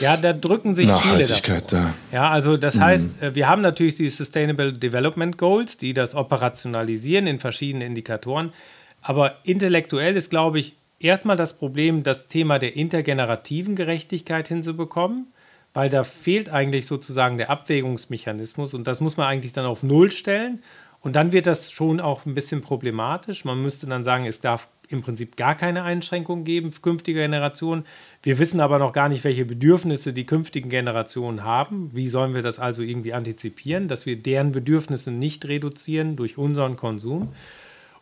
Ja, 0.00 0.16
da 0.16 0.32
drücken 0.32 0.74
sich 0.74 0.88
Nachhaltigkeit 0.88 1.68
viele 1.68 1.82
davor. 1.82 1.94
Da. 2.10 2.16
Ja, 2.16 2.30
also 2.30 2.56
das 2.56 2.74
mhm. 2.74 2.80
heißt, 2.80 3.22
äh, 3.22 3.34
wir 3.34 3.48
haben 3.48 3.62
natürlich 3.62 3.94
die 3.94 4.08
Sustainable 4.08 4.72
Development 4.72 5.38
Goals, 5.38 5.76
die 5.76 5.94
das 5.94 6.14
operationalisieren 6.14 7.26
in 7.26 7.38
verschiedenen 7.38 7.88
Indikatoren. 7.88 8.52
Aber 9.00 9.36
intellektuell 9.44 10.16
ist, 10.16 10.30
glaube 10.30 10.58
ich, 10.58 10.74
erstmal 10.98 11.36
das 11.36 11.58
Problem, 11.58 12.02
das 12.02 12.26
Thema 12.26 12.58
der 12.58 12.74
intergenerativen 12.74 13.76
Gerechtigkeit 13.76 14.48
hinzubekommen 14.48 15.28
weil 15.74 15.90
da 15.90 16.04
fehlt 16.04 16.48
eigentlich 16.48 16.86
sozusagen 16.86 17.36
der 17.36 17.50
Abwägungsmechanismus 17.50 18.72
und 18.74 18.86
das 18.86 19.00
muss 19.00 19.16
man 19.16 19.26
eigentlich 19.26 19.52
dann 19.52 19.66
auf 19.66 19.82
Null 19.82 20.10
stellen. 20.12 20.62
Und 21.00 21.16
dann 21.16 21.32
wird 21.32 21.44
das 21.44 21.70
schon 21.70 22.00
auch 22.00 22.24
ein 22.24 22.32
bisschen 22.32 22.62
problematisch. 22.62 23.44
Man 23.44 23.60
müsste 23.60 23.86
dann 23.86 24.04
sagen, 24.04 24.24
es 24.24 24.40
darf 24.40 24.68
im 24.88 25.02
Prinzip 25.02 25.36
gar 25.36 25.54
keine 25.54 25.82
Einschränkungen 25.82 26.44
geben 26.44 26.72
für 26.72 26.80
künftige 26.80 27.20
Generationen. 27.20 27.84
Wir 28.22 28.38
wissen 28.38 28.60
aber 28.60 28.78
noch 28.78 28.94
gar 28.94 29.10
nicht, 29.10 29.24
welche 29.24 29.44
Bedürfnisse 29.44 30.14
die 30.14 30.24
künftigen 30.24 30.70
Generationen 30.70 31.44
haben. 31.44 31.90
Wie 31.94 32.06
sollen 32.06 32.32
wir 32.34 32.40
das 32.40 32.58
also 32.58 32.82
irgendwie 32.82 33.12
antizipieren, 33.12 33.88
dass 33.88 34.06
wir 34.06 34.16
deren 34.16 34.52
Bedürfnisse 34.52 35.10
nicht 35.10 35.46
reduzieren 35.46 36.16
durch 36.16 36.38
unseren 36.38 36.76
Konsum? 36.76 37.32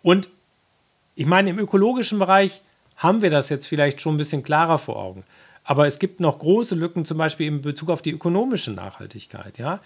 Und 0.02 0.28
ich 1.16 1.26
meine, 1.26 1.50
im 1.50 1.58
ökologischen 1.58 2.20
Bereich 2.20 2.60
haben 2.96 3.22
wir 3.22 3.30
das 3.30 3.48
jetzt 3.48 3.66
vielleicht 3.66 4.00
schon 4.00 4.14
ein 4.14 4.18
bisschen 4.18 4.44
klarer 4.44 4.78
vor 4.78 4.96
Augen. 4.96 5.24
Aber 5.64 5.86
es 5.86 5.98
gibt 5.98 6.20
noch 6.20 6.38
große 6.38 6.74
Lücken, 6.74 7.04
zum 7.04 7.18
Beispiel 7.18 7.46
in 7.46 7.62
Bezug 7.62 7.90
auf 7.90 8.02
die 8.02 8.10
ökonomische 8.10 8.72
Nachhaltigkeit. 8.72 9.58
Ja? 9.58 9.80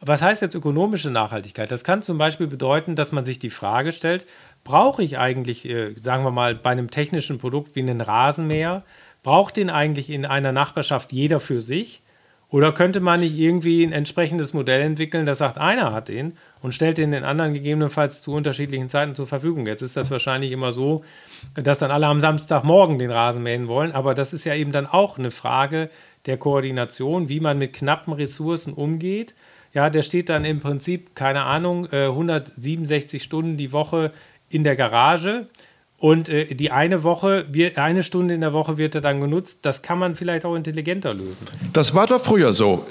Was 0.00 0.22
heißt 0.22 0.42
jetzt 0.42 0.54
ökonomische 0.54 1.10
Nachhaltigkeit? 1.10 1.70
Das 1.70 1.84
kann 1.84 2.02
zum 2.02 2.18
Beispiel 2.18 2.46
bedeuten, 2.46 2.94
dass 2.94 3.12
man 3.12 3.24
sich 3.24 3.38
die 3.38 3.50
Frage 3.50 3.92
stellt, 3.92 4.24
brauche 4.64 5.02
ich 5.02 5.18
eigentlich, 5.18 5.68
äh, 5.68 5.94
sagen 5.96 6.24
wir 6.24 6.30
mal, 6.30 6.54
bei 6.54 6.70
einem 6.70 6.90
technischen 6.90 7.38
Produkt 7.38 7.74
wie 7.74 7.80
einen 7.80 8.00
Rasenmäher, 8.00 8.84
braucht 9.22 9.56
den 9.56 9.70
eigentlich 9.70 10.10
in 10.10 10.24
einer 10.24 10.52
Nachbarschaft 10.52 11.12
jeder 11.12 11.40
für 11.40 11.60
sich? 11.60 12.02
Oder 12.50 12.72
könnte 12.72 13.00
man 13.00 13.20
nicht 13.20 13.36
irgendwie 13.36 13.84
ein 13.84 13.92
entsprechendes 13.92 14.54
Modell 14.54 14.80
entwickeln, 14.80 15.26
das 15.26 15.38
sagt, 15.38 15.58
einer 15.58 15.92
hat 15.92 16.08
den 16.08 16.36
und 16.62 16.74
stellt 16.74 16.98
den 16.98 17.12
den 17.12 17.24
anderen 17.24 17.54
gegebenenfalls 17.54 18.22
zu 18.22 18.32
unterschiedlichen 18.32 18.88
Zeiten 18.88 19.14
zur 19.14 19.26
Verfügung? 19.26 19.66
Jetzt 19.66 19.82
ist 19.82 19.96
das 19.96 20.10
wahrscheinlich 20.10 20.52
immer 20.52 20.72
so, 20.72 21.04
dass 21.54 21.78
dann 21.78 21.90
alle 21.90 22.06
am 22.06 22.20
Samstagmorgen 22.20 22.98
den 22.98 23.10
Rasen 23.10 23.42
mähen 23.42 23.68
wollen, 23.68 23.92
aber 23.92 24.14
das 24.14 24.32
ist 24.32 24.44
ja 24.44 24.54
eben 24.54 24.72
dann 24.72 24.86
auch 24.86 25.18
eine 25.18 25.30
Frage 25.30 25.90
der 26.26 26.36
Koordination, 26.36 27.28
wie 27.28 27.40
man 27.40 27.58
mit 27.58 27.72
knappen 27.72 28.12
Ressourcen 28.12 28.74
umgeht. 28.74 29.34
Ja, 29.74 29.90
der 29.90 30.02
steht 30.02 30.28
dann 30.28 30.44
im 30.44 30.60
Prinzip, 30.60 31.14
keine 31.14 31.44
Ahnung, 31.44 31.86
167 31.92 33.20
äh, 33.20 33.24
Stunden 33.24 33.56
die 33.56 33.72
Woche 33.72 34.12
in 34.48 34.64
der 34.64 34.76
Garage 34.76 35.46
und 35.98 36.28
äh, 36.28 36.54
die 36.54 36.70
eine 36.70 37.02
Woche, 37.02 37.46
eine 37.76 38.02
Stunde 38.02 38.34
in 38.34 38.40
der 38.40 38.52
Woche 38.52 38.78
wird 38.78 38.94
er 38.94 39.00
dann 39.00 39.20
genutzt. 39.20 39.66
Das 39.66 39.82
kann 39.82 39.98
man 39.98 40.14
vielleicht 40.14 40.44
auch 40.44 40.54
intelligenter 40.54 41.12
lösen. 41.12 41.46
Das 41.72 41.94
war 41.94 42.06
doch 42.06 42.20
früher 42.20 42.52
so. 42.52 42.86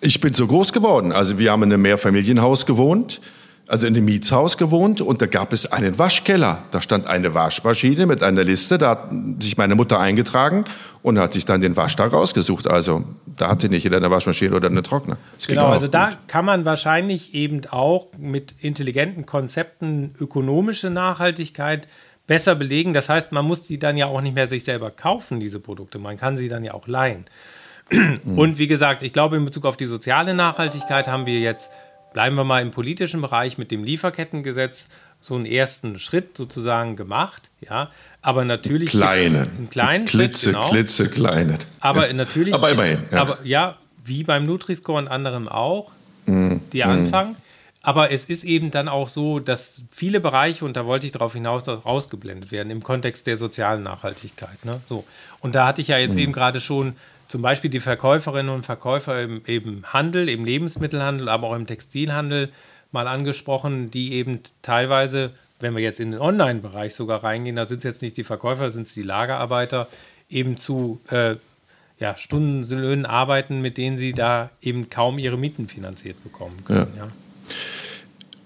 Ich 0.00 0.20
bin 0.20 0.34
so 0.34 0.46
groß 0.46 0.72
geworden. 0.72 1.12
Also 1.12 1.38
wir 1.38 1.52
haben 1.52 1.62
in 1.62 1.72
einem 1.72 1.82
Mehrfamilienhaus 1.82 2.66
gewohnt, 2.66 3.20
also 3.66 3.86
in 3.86 3.96
einem 3.96 4.04
Mietshaus 4.04 4.58
gewohnt 4.58 5.00
und 5.00 5.22
da 5.22 5.26
gab 5.26 5.52
es 5.52 5.72
einen 5.72 5.98
Waschkeller. 5.98 6.62
Da 6.70 6.82
stand 6.82 7.06
eine 7.06 7.34
Waschmaschine 7.34 8.06
mit 8.06 8.22
einer 8.22 8.44
Liste. 8.44 8.78
Da 8.78 8.90
hat 8.90 9.10
sich 9.40 9.56
meine 9.56 9.74
Mutter 9.74 9.98
eingetragen 9.98 10.64
und 11.02 11.18
hat 11.18 11.32
sich 11.32 11.44
dann 11.44 11.60
den 11.60 11.76
Waschtag 11.76 12.12
rausgesucht. 12.12 12.68
Also 12.68 13.04
da 13.26 13.48
hatte 13.48 13.68
nicht 13.68 13.84
jeder 13.84 13.96
eine 13.96 14.10
Waschmaschine 14.10 14.54
oder 14.54 14.68
eine 14.68 14.82
Trockner. 14.82 15.16
Das 15.36 15.46
genau, 15.46 15.68
also 15.68 15.88
da 15.88 16.10
kann 16.28 16.44
man 16.44 16.64
wahrscheinlich 16.64 17.34
eben 17.34 17.62
auch 17.70 18.08
mit 18.18 18.54
intelligenten 18.60 19.26
Konzepten 19.26 20.14
ökonomische 20.20 20.90
Nachhaltigkeit 20.90 21.88
besser 22.26 22.54
belegen. 22.54 22.92
Das 22.92 23.08
heißt, 23.08 23.32
man 23.32 23.44
muss 23.44 23.62
die 23.62 23.78
dann 23.78 23.96
ja 23.96 24.06
auch 24.06 24.20
nicht 24.20 24.34
mehr 24.34 24.46
sich 24.46 24.64
selber 24.64 24.90
kaufen, 24.90 25.40
diese 25.40 25.60
Produkte. 25.60 25.98
Man 25.98 26.16
kann 26.16 26.36
sie 26.36 26.48
dann 26.48 26.64
ja 26.64 26.74
auch 26.74 26.86
leihen. 26.86 27.24
Und 28.24 28.58
wie 28.58 28.66
gesagt, 28.66 29.02
ich 29.02 29.12
glaube, 29.12 29.36
in 29.36 29.44
Bezug 29.44 29.64
auf 29.64 29.76
die 29.76 29.86
soziale 29.86 30.34
Nachhaltigkeit 30.34 31.08
haben 31.08 31.26
wir 31.26 31.38
jetzt, 31.38 31.70
bleiben 32.12 32.36
wir 32.36 32.44
mal 32.44 32.62
im 32.62 32.70
politischen 32.70 33.20
Bereich 33.20 33.58
mit 33.58 33.70
dem 33.70 33.84
Lieferkettengesetz, 33.84 34.88
so 35.20 35.34
einen 35.34 35.46
ersten 35.46 35.98
Schritt 35.98 36.36
sozusagen 36.36 36.96
gemacht. 36.96 37.50
Ja, 37.60 37.90
aber 38.22 38.44
natürlich. 38.44 38.90
Kleine. 38.90 39.48
Einen 39.56 39.70
kleinen 39.70 40.04
Klitze, 40.04 40.50
Schritt, 40.50 40.54
genau. 40.54 40.68
Klitze, 40.68 41.08
kleine. 41.08 41.58
Aber 41.80 42.08
ja. 42.08 42.12
natürlich. 42.12 42.54
Aber 42.54 42.70
immerhin. 42.70 43.00
Ja. 43.10 43.20
Aber 43.20 43.38
ja, 43.44 43.76
wie 44.04 44.24
beim 44.24 44.44
Nutri-Score 44.44 44.98
und 44.98 45.08
anderem 45.08 45.48
auch, 45.48 45.90
mm, 46.26 46.56
die 46.72 46.80
mm. 46.80 46.88
anfangen. 46.88 47.36
Aber 47.82 48.10
es 48.10 48.24
ist 48.24 48.42
eben 48.42 48.72
dann 48.72 48.88
auch 48.88 49.08
so, 49.08 49.38
dass 49.38 49.82
viele 49.92 50.18
Bereiche, 50.18 50.64
und 50.64 50.76
da 50.76 50.86
wollte 50.86 51.06
ich 51.06 51.12
darauf 51.12 51.34
hinaus, 51.34 51.68
rausgeblendet 51.68 52.50
werden 52.50 52.70
im 52.70 52.82
Kontext 52.82 53.28
der 53.28 53.36
sozialen 53.36 53.84
Nachhaltigkeit. 53.84 54.64
Ne? 54.64 54.80
So. 54.86 55.04
Und 55.38 55.54
da 55.54 55.68
hatte 55.68 55.80
ich 55.80 55.88
ja 55.88 55.98
jetzt 55.98 56.14
mhm. 56.14 56.20
eben 56.20 56.32
gerade 56.32 56.58
schon 56.58 56.94
zum 57.28 57.42
Beispiel 57.42 57.70
die 57.70 57.80
Verkäuferinnen 57.80 58.54
und 58.54 58.66
Verkäufer 58.66 59.22
im, 59.22 59.42
im 59.46 59.92
Handel, 59.92 60.28
im 60.28 60.44
Lebensmittelhandel, 60.44 61.28
aber 61.28 61.48
auch 61.48 61.56
im 61.56 61.66
Textilhandel 61.66 62.50
mal 62.92 63.08
angesprochen, 63.08 63.90
die 63.90 64.12
eben 64.14 64.40
teilweise, 64.62 65.30
wenn 65.60 65.74
wir 65.74 65.82
jetzt 65.82 66.00
in 66.00 66.12
den 66.12 66.20
Online-Bereich 66.20 66.94
sogar 66.94 67.24
reingehen, 67.24 67.56
da 67.56 67.66
sind 67.66 67.78
es 67.78 67.84
jetzt 67.84 68.02
nicht 68.02 68.16
die 68.16 68.24
Verkäufer, 68.24 68.70
sind 68.70 68.86
es 68.86 68.94
die 68.94 69.02
Lagerarbeiter, 69.02 69.88
eben 70.28 70.56
zu 70.56 71.00
äh, 71.10 71.36
ja, 71.98 72.16
Stundenlöhnen 72.16 73.06
arbeiten, 73.06 73.60
mit 73.60 73.78
denen 73.78 73.98
sie 73.98 74.12
da 74.12 74.50
eben 74.60 74.90
kaum 74.90 75.18
ihre 75.18 75.38
Mieten 75.38 75.68
finanziert 75.68 76.22
bekommen 76.22 76.64
können. 76.64 76.92
Ja. 76.96 77.04
ja. 77.04 77.10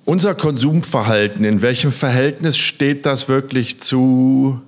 Unser 0.05 0.35
Konsumverhalten, 0.35 1.45
in 1.45 1.63
welchem 1.63 1.93
Verhältnis 1.93 2.59
steht 2.59 3.07
das 3.07 3.29
wirklich 3.29 3.81
zu 3.81 4.61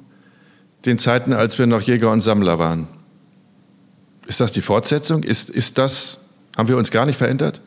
den 0.84 0.98
Zeiten, 0.98 1.32
als 1.32 1.58
wir 1.58 1.66
noch 1.66 1.80
Jäger 1.80 2.10
und 2.10 2.20
Sammler 2.20 2.58
waren? 2.58 2.86
Ist 4.26 4.40
das 4.40 4.52
die 4.52 4.62
Fortsetzung? 4.62 5.22
Ist, 5.22 5.50
ist 5.50 5.78
das, 5.78 6.26
haben 6.56 6.68
wir 6.68 6.76
uns 6.76 6.90
gar 6.90 7.06
nicht 7.06 7.16
verändert 7.16 7.60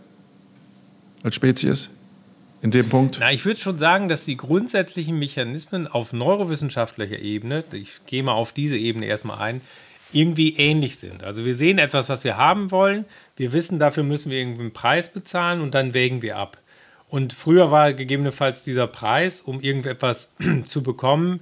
als 1.23 1.35
Spezies 1.35 1.89
in 2.61 2.71
dem 2.71 2.89
Punkt? 2.89 3.17
Na, 3.19 3.31
ich 3.31 3.45
würde 3.45 3.59
schon 3.59 3.77
sagen, 3.77 4.07
dass 4.07 4.25
die 4.25 4.37
grundsätzlichen 4.37 5.17
Mechanismen 5.19 5.87
auf 5.87 6.13
neurowissenschaftlicher 6.13 7.19
Ebene, 7.19 7.63
ich 7.73 8.01
gehe 8.05 8.23
mal 8.23 8.33
auf 8.33 8.53
diese 8.53 8.77
Ebene 8.77 9.05
erstmal 9.05 9.39
ein, 9.39 9.61
irgendwie 10.11 10.55
ähnlich 10.57 10.97
sind. 10.97 11.23
Also 11.23 11.45
wir 11.45 11.55
sehen 11.55 11.77
etwas, 11.77 12.09
was 12.09 12.23
wir 12.23 12.37
haben 12.37 12.71
wollen, 12.71 13.05
wir 13.35 13.51
wissen, 13.53 13.79
dafür 13.79 14.03
müssen 14.03 14.31
wir 14.31 14.39
irgendwie 14.39 14.61
einen 14.61 14.73
Preis 14.73 15.11
bezahlen 15.11 15.61
und 15.61 15.73
dann 15.73 15.93
wägen 15.93 16.21
wir 16.21 16.37
ab. 16.37 16.57
Und 17.09 17.33
früher 17.33 17.69
war 17.71 17.93
gegebenenfalls 17.93 18.63
dieser 18.63 18.87
Preis, 18.87 19.41
um 19.41 19.61
irgendetwas 19.61 20.35
zu 20.67 20.83
bekommen, 20.83 21.41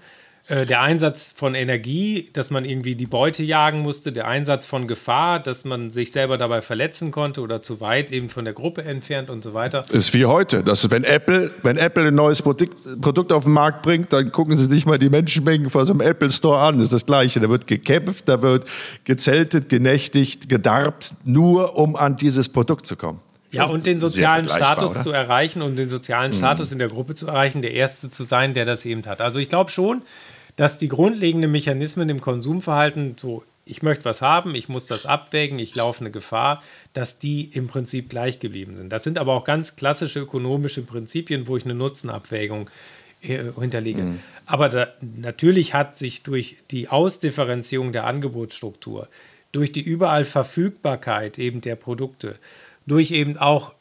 der 0.49 0.81
Einsatz 0.81 1.33
von 1.35 1.55
Energie, 1.55 2.29
dass 2.33 2.51
man 2.51 2.65
irgendwie 2.65 2.95
die 2.95 3.05
Beute 3.05 3.43
jagen 3.43 3.79
musste, 3.79 4.11
der 4.11 4.27
Einsatz 4.27 4.65
von 4.65 4.89
Gefahr, 4.89 5.39
dass 5.39 5.63
man 5.63 5.89
sich 5.89 6.11
selber 6.11 6.37
dabei 6.37 6.61
verletzen 6.61 7.11
konnte 7.11 7.39
oder 7.39 7.61
zu 7.61 7.79
weit 7.79 8.11
eben 8.11 8.27
von 8.27 8.43
der 8.43 8.53
Gruppe 8.53 8.83
entfernt 8.83 9.29
und 9.29 9.41
so 9.41 9.53
weiter. 9.53 9.83
Ist 9.91 10.13
wie 10.13 10.25
heute. 10.25 10.61
Das 10.61 10.83
ist, 10.83 10.91
wenn 10.91 11.05
Apple, 11.05 11.51
wenn 11.63 11.77
Apple 11.77 12.09
ein 12.09 12.15
neues 12.15 12.41
Produkt, 12.41 12.75
Produkt 12.99 13.31
auf 13.31 13.45
den 13.45 13.53
Markt 13.53 13.83
bringt, 13.83 14.11
dann 14.11 14.33
gucken 14.33 14.57
Sie 14.57 14.65
sich 14.65 14.85
mal 14.85 14.99
die 14.99 15.09
Menschenmengen 15.09 15.69
vor 15.69 15.85
so 15.85 15.93
einem 15.93 16.01
Apple 16.01 16.29
Store 16.29 16.59
an. 16.59 16.75
Das 16.75 16.85
ist 16.85 16.93
das 16.93 17.05
Gleiche. 17.05 17.39
Da 17.39 17.49
wird 17.49 17.65
gekämpft, 17.65 18.27
da 18.27 18.41
wird 18.41 18.65
gezeltet, 19.05 19.69
genächtigt, 19.69 20.49
gedarbt, 20.49 21.13
nur 21.23 21.77
um 21.77 21.95
an 21.95 22.17
dieses 22.17 22.49
Produkt 22.49 22.85
zu 22.85 22.97
kommen. 22.97 23.21
Ja, 23.53 23.65
und 23.65 23.85
den 23.85 24.01
sozialen 24.01 24.49
Status 24.49 24.91
oder? 24.91 25.03
zu 25.03 25.11
erreichen 25.11 25.61
und 25.61 25.77
den 25.77 25.87
sozialen 25.87 26.31
mhm. 26.31 26.37
Status 26.37 26.71
in 26.71 26.79
der 26.79 26.87
Gruppe 26.87 27.13
zu 27.13 27.27
erreichen, 27.27 27.61
der 27.61 27.71
Erste 27.71 28.09
zu 28.09 28.23
sein, 28.23 28.55
der 28.55 28.65
das 28.65 28.83
eben 28.83 29.05
hat. 29.05 29.21
Also 29.21 29.37
ich 29.37 29.47
glaube 29.47 29.69
schon, 29.69 30.01
dass 30.55 30.77
die 30.77 30.87
grundlegenden 30.87 31.51
Mechanismen 31.51 32.09
im 32.09 32.21
Konsumverhalten, 32.21 33.15
so 33.19 33.43
ich 33.65 33.81
möchte 33.81 34.05
was 34.05 34.21
haben, 34.21 34.55
ich 34.55 34.67
muss 34.67 34.87
das 34.87 35.05
abwägen, 35.05 35.57
ich 35.57 35.73
laufe 35.75 36.01
eine 36.01 36.11
Gefahr, 36.11 36.61
dass 36.91 37.17
die 37.17 37.45
im 37.45 37.67
Prinzip 37.67 38.09
gleich 38.09 38.39
geblieben 38.39 38.75
sind. 38.75 38.91
Das 38.91 39.03
sind 39.03 39.17
aber 39.17 39.33
auch 39.33 39.45
ganz 39.45 39.75
klassische 39.75 40.19
ökonomische 40.19 40.81
Prinzipien, 40.81 41.47
wo 41.47 41.55
ich 41.55 41.63
eine 41.63 41.73
Nutzenabwägung 41.73 42.69
äh, 43.21 43.43
hinterlege. 43.57 44.01
Mhm. 44.01 44.19
Aber 44.45 44.67
da, 44.69 44.87
natürlich 45.01 45.73
hat 45.73 45.97
sich 45.97 46.23
durch 46.23 46.57
die 46.71 46.89
Ausdifferenzierung 46.89 47.93
der 47.93 48.05
Angebotsstruktur, 48.05 49.07
durch 49.53 49.71
die 49.71 49.81
überall 49.81 50.25
Verfügbarkeit 50.25 51.39
eben 51.39 51.61
der 51.61 51.75
Produkte, 51.75 52.35
durch 52.85 53.11
eben 53.11 53.37
auch 53.37 53.73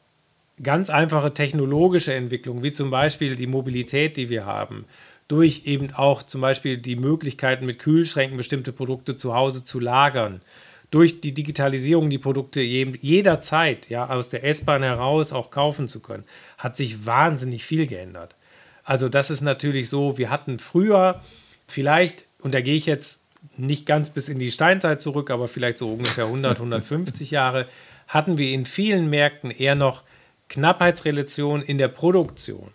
ganz 0.62 0.90
einfache 0.90 1.34
technologische 1.34 2.14
Entwicklungen, 2.14 2.62
wie 2.62 2.70
zum 2.70 2.90
Beispiel 2.90 3.34
die 3.34 3.48
Mobilität, 3.48 4.16
die 4.16 4.28
wir 4.28 4.46
haben, 4.46 4.84
durch 5.28 5.62
eben 5.64 5.92
auch 5.94 6.22
zum 6.22 6.40
Beispiel 6.40 6.76
die 6.76 6.96
Möglichkeiten 6.96 7.66
mit 7.66 7.78
Kühlschränken 7.78 8.36
bestimmte 8.36 8.72
Produkte 8.72 9.16
zu 9.16 9.34
Hause 9.34 9.64
zu 9.64 9.80
lagern, 9.80 10.42
durch 10.90 11.22
die 11.22 11.32
Digitalisierung 11.32 12.10
die 12.10 12.18
Produkte 12.18 12.60
jederzeit 12.60 13.88
ja, 13.88 14.10
aus 14.10 14.28
der 14.28 14.44
S-Bahn 14.44 14.82
heraus 14.82 15.32
auch 15.32 15.50
kaufen 15.50 15.88
zu 15.88 16.00
können, 16.00 16.24
hat 16.58 16.76
sich 16.76 17.06
wahnsinnig 17.06 17.64
viel 17.64 17.86
geändert. 17.86 18.36
Also 18.84 19.08
das 19.08 19.30
ist 19.30 19.40
natürlich 19.40 19.88
so, 19.88 20.18
wir 20.18 20.28
hatten 20.28 20.58
früher 20.58 21.20
vielleicht, 21.66 22.24
und 22.40 22.52
da 22.52 22.60
gehe 22.60 22.76
ich 22.76 22.84
jetzt 22.86 23.22
nicht 23.56 23.86
ganz 23.86 24.10
bis 24.10 24.28
in 24.28 24.38
die 24.38 24.50
Steinzeit 24.50 25.00
zurück, 25.00 25.30
aber 25.30 25.48
vielleicht 25.48 25.78
so 25.78 25.92
ungefähr 25.92 26.26
100, 26.26 26.58
150 26.58 27.30
Jahre, 27.30 27.66
hatten 28.06 28.36
wir 28.36 28.50
in 28.50 28.66
vielen 28.66 29.08
Märkten 29.08 29.50
eher 29.50 29.74
noch 29.74 30.02
Knappheitsrelation 30.48 31.62
in 31.62 31.78
der 31.78 31.88
Produktion. 31.88 32.70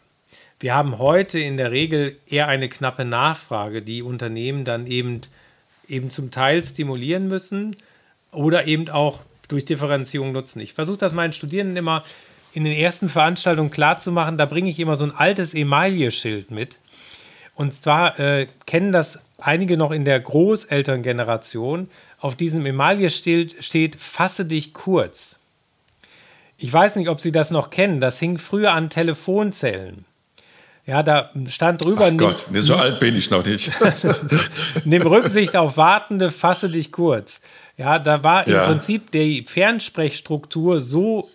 Wir 0.60 0.74
haben 0.74 0.98
heute 0.98 1.40
in 1.40 1.56
der 1.56 1.72
Regel 1.72 2.18
eher 2.28 2.48
eine 2.48 2.68
knappe 2.68 3.06
Nachfrage, 3.06 3.84
die 3.84 4.02
Unternehmen 4.02 4.66
dann 4.66 4.88
eben, 4.88 5.22
eben 5.88 6.10
zum 6.10 6.32
Teil 6.32 6.66
stimulieren 6.66 7.28
müssen 7.28 7.76
oder 8.32 8.66
eben 8.66 8.90
auch 8.90 9.22
durch 9.50 9.66
Differenzierung 9.66 10.32
nutzen. 10.32 10.60
Ich 10.60 10.74
versuche 10.74 10.98
das 10.98 11.14
meinen 11.14 11.34
Studierenden 11.34 11.78
immer 11.78 12.04
in 12.54 12.64
den 12.64 12.74
ersten 12.74 13.08
Veranstaltungen 13.08 13.70
klarzumachen. 13.70 14.38
Da 14.38 14.48
bringe 14.48 14.72
ich 14.72 14.80
immer 14.80 14.96
so 14.96 15.06
ein 15.06 15.16
altes 15.16 15.54
Emaille-Schild 15.54 16.50
mit. 16.50 16.80
Und 17.54 17.72
zwar 17.72 18.20
äh, 18.20 18.48
kennen 18.66 18.92
das 18.92 19.20
einige 19.38 19.78
noch 19.78 19.92
in 19.92 20.06
der 20.06 20.20
Großelterngeneration. 20.20 21.88
Auf 22.20 22.36
diesem 22.36 22.66
Emaille-Schild 22.66 23.64
steht, 23.64 23.96
fasse 23.96 24.46
dich 24.46 24.74
kurz. 24.74 25.40
Ich 26.58 26.74
weiß 26.74 26.96
nicht, 26.96 27.10
ob 27.10 27.20
Sie 27.20 27.32
das 27.32 27.52
noch 27.52 27.70
kennen. 27.70 28.00
Das 28.00 28.18
hing 28.18 28.40
früher 28.40 28.74
an 28.74 28.90
Telefonzellen. 28.90 30.07
Ja, 30.88 31.04
da 31.04 31.30
stand 31.50 31.84
drüber. 31.84 32.10
Ach 32.10 32.18
Gott, 32.18 32.48
nee, 32.50 32.62
so 32.62 32.76
alt 32.76 33.00
bin 33.00 33.14
ich 33.16 33.30
noch 33.30 33.46
nicht. 33.46 33.72
Nimm 34.86 35.02
Rücksicht 35.02 35.58
auf 35.58 35.76
Wartende, 35.76 36.32
fasse 36.32 36.70
dich 36.70 36.94
kurz. 36.94 37.42
Ja, 37.76 38.00
da 38.00 38.24
war 38.24 38.48
im 38.48 38.54
ja. 38.54 38.66
Prinzip 38.66 39.12
die 39.12 39.44
Fernsprechstruktur 39.46 40.80
so 40.80 41.28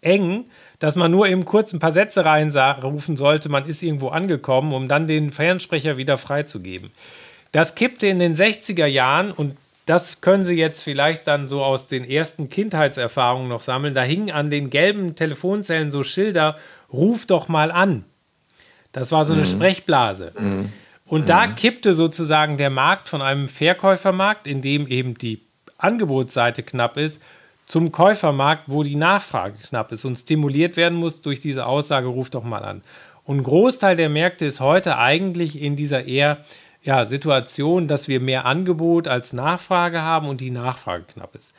eng, 0.00 0.46
dass 0.80 0.96
man 0.96 1.12
nur 1.12 1.28
eben 1.28 1.44
kurz 1.44 1.72
ein 1.72 1.78
paar 1.78 1.92
Sätze 1.92 2.24
reinrufen 2.24 3.16
sollte, 3.16 3.48
man 3.48 3.64
ist 3.64 3.80
irgendwo 3.82 4.08
angekommen, 4.08 4.72
um 4.72 4.88
dann 4.88 5.06
den 5.06 5.30
Fernsprecher 5.30 5.96
wieder 5.96 6.18
freizugeben. 6.18 6.90
Das 7.52 7.76
kippte 7.76 8.08
in 8.08 8.18
den 8.18 8.34
60er 8.34 8.86
Jahren 8.86 9.30
und 9.30 9.56
das 9.86 10.20
können 10.20 10.44
Sie 10.44 10.54
jetzt 10.54 10.82
vielleicht 10.82 11.26
dann 11.26 11.48
so 11.48 11.62
aus 11.62 11.86
den 11.86 12.04
ersten 12.04 12.48
Kindheitserfahrungen 12.48 13.48
noch 13.48 13.60
sammeln. 13.60 13.94
Da 13.94 14.02
hingen 14.02 14.30
an 14.30 14.50
den 14.50 14.68
gelben 14.68 15.14
Telefonzellen 15.14 15.90
so 15.90 16.02
Schilder, 16.02 16.56
ruf 16.92 17.26
doch 17.26 17.48
mal 17.48 17.70
an. 17.70 18.04
Das 18.92 19.12
war 19.12 19.24
so 19.24 19.32
eine 19.32 19.42
mhm. 19.42 19.46
Sprechblase. 19.46 20.32
Mhm. 20.38 20.72
Und 21.06 21.28
da 21.28 21.46
mhm. 21.46 21.56
kippte 21.56 21.94
sozusagen 21.94 22.56
der 22.56 22.70
Markt 22.70 23.08
von 23.08 23.22
einem 23.22 23.48
Verkäufermarkt, 23.48 24.46
in 24.46 24.60
dem 24.60 24.86
eben 24.86 25.16
die 25.18 25.42
Angebotsseite 25.78 26.62
knapp 26.62 26.96
ist, 26.96 27.22
zum 27.66 27.92
Käufermarkt, 27.92 28.64
wo 28.66 28.82
die 28.82 28.96
Nachfrage 28.96 29.56
knapp 29.68 29.92
ist 29.92 30.04
und 30.04 30.16
stimuliert 30.16 30.76
werden 30.76 30.98
muss 30.98 31.22
durch 31.22 31.40
diese 31.40 31.66
Aussage, 31.66 32.08
ruf 32.08 32.30
doch 32.30 32.42
mal 32.42 32.64
an. 32.64 32.82
Und 33.24 33.38
ein 33.38 33.42
Großteil 33.44 33.96
der 33.96 34.08
Märkte 34.08 34.44
ist 34.44 34.60
heute 34.60 34.98
eigentlich 34.98 35.60
in 35.60 35.76
dieser 35.76 36.04
eher 36.04 36.38
ja, 36.82 37.04
Situation, 37.04 37.86
dass 37.86 38.08
wir 38.08 38.20
mehr 38.20 38.46
Angebot 38.46 39.06
als 39.06 39.32
Nachfrage 39.32 40.02
haben 40.02 40.28
und 40.28 40.40
die 40.40 40.50
Nachfrage 40.50 41.04
knapp 41.04 41.36
ist. 41.36 41.54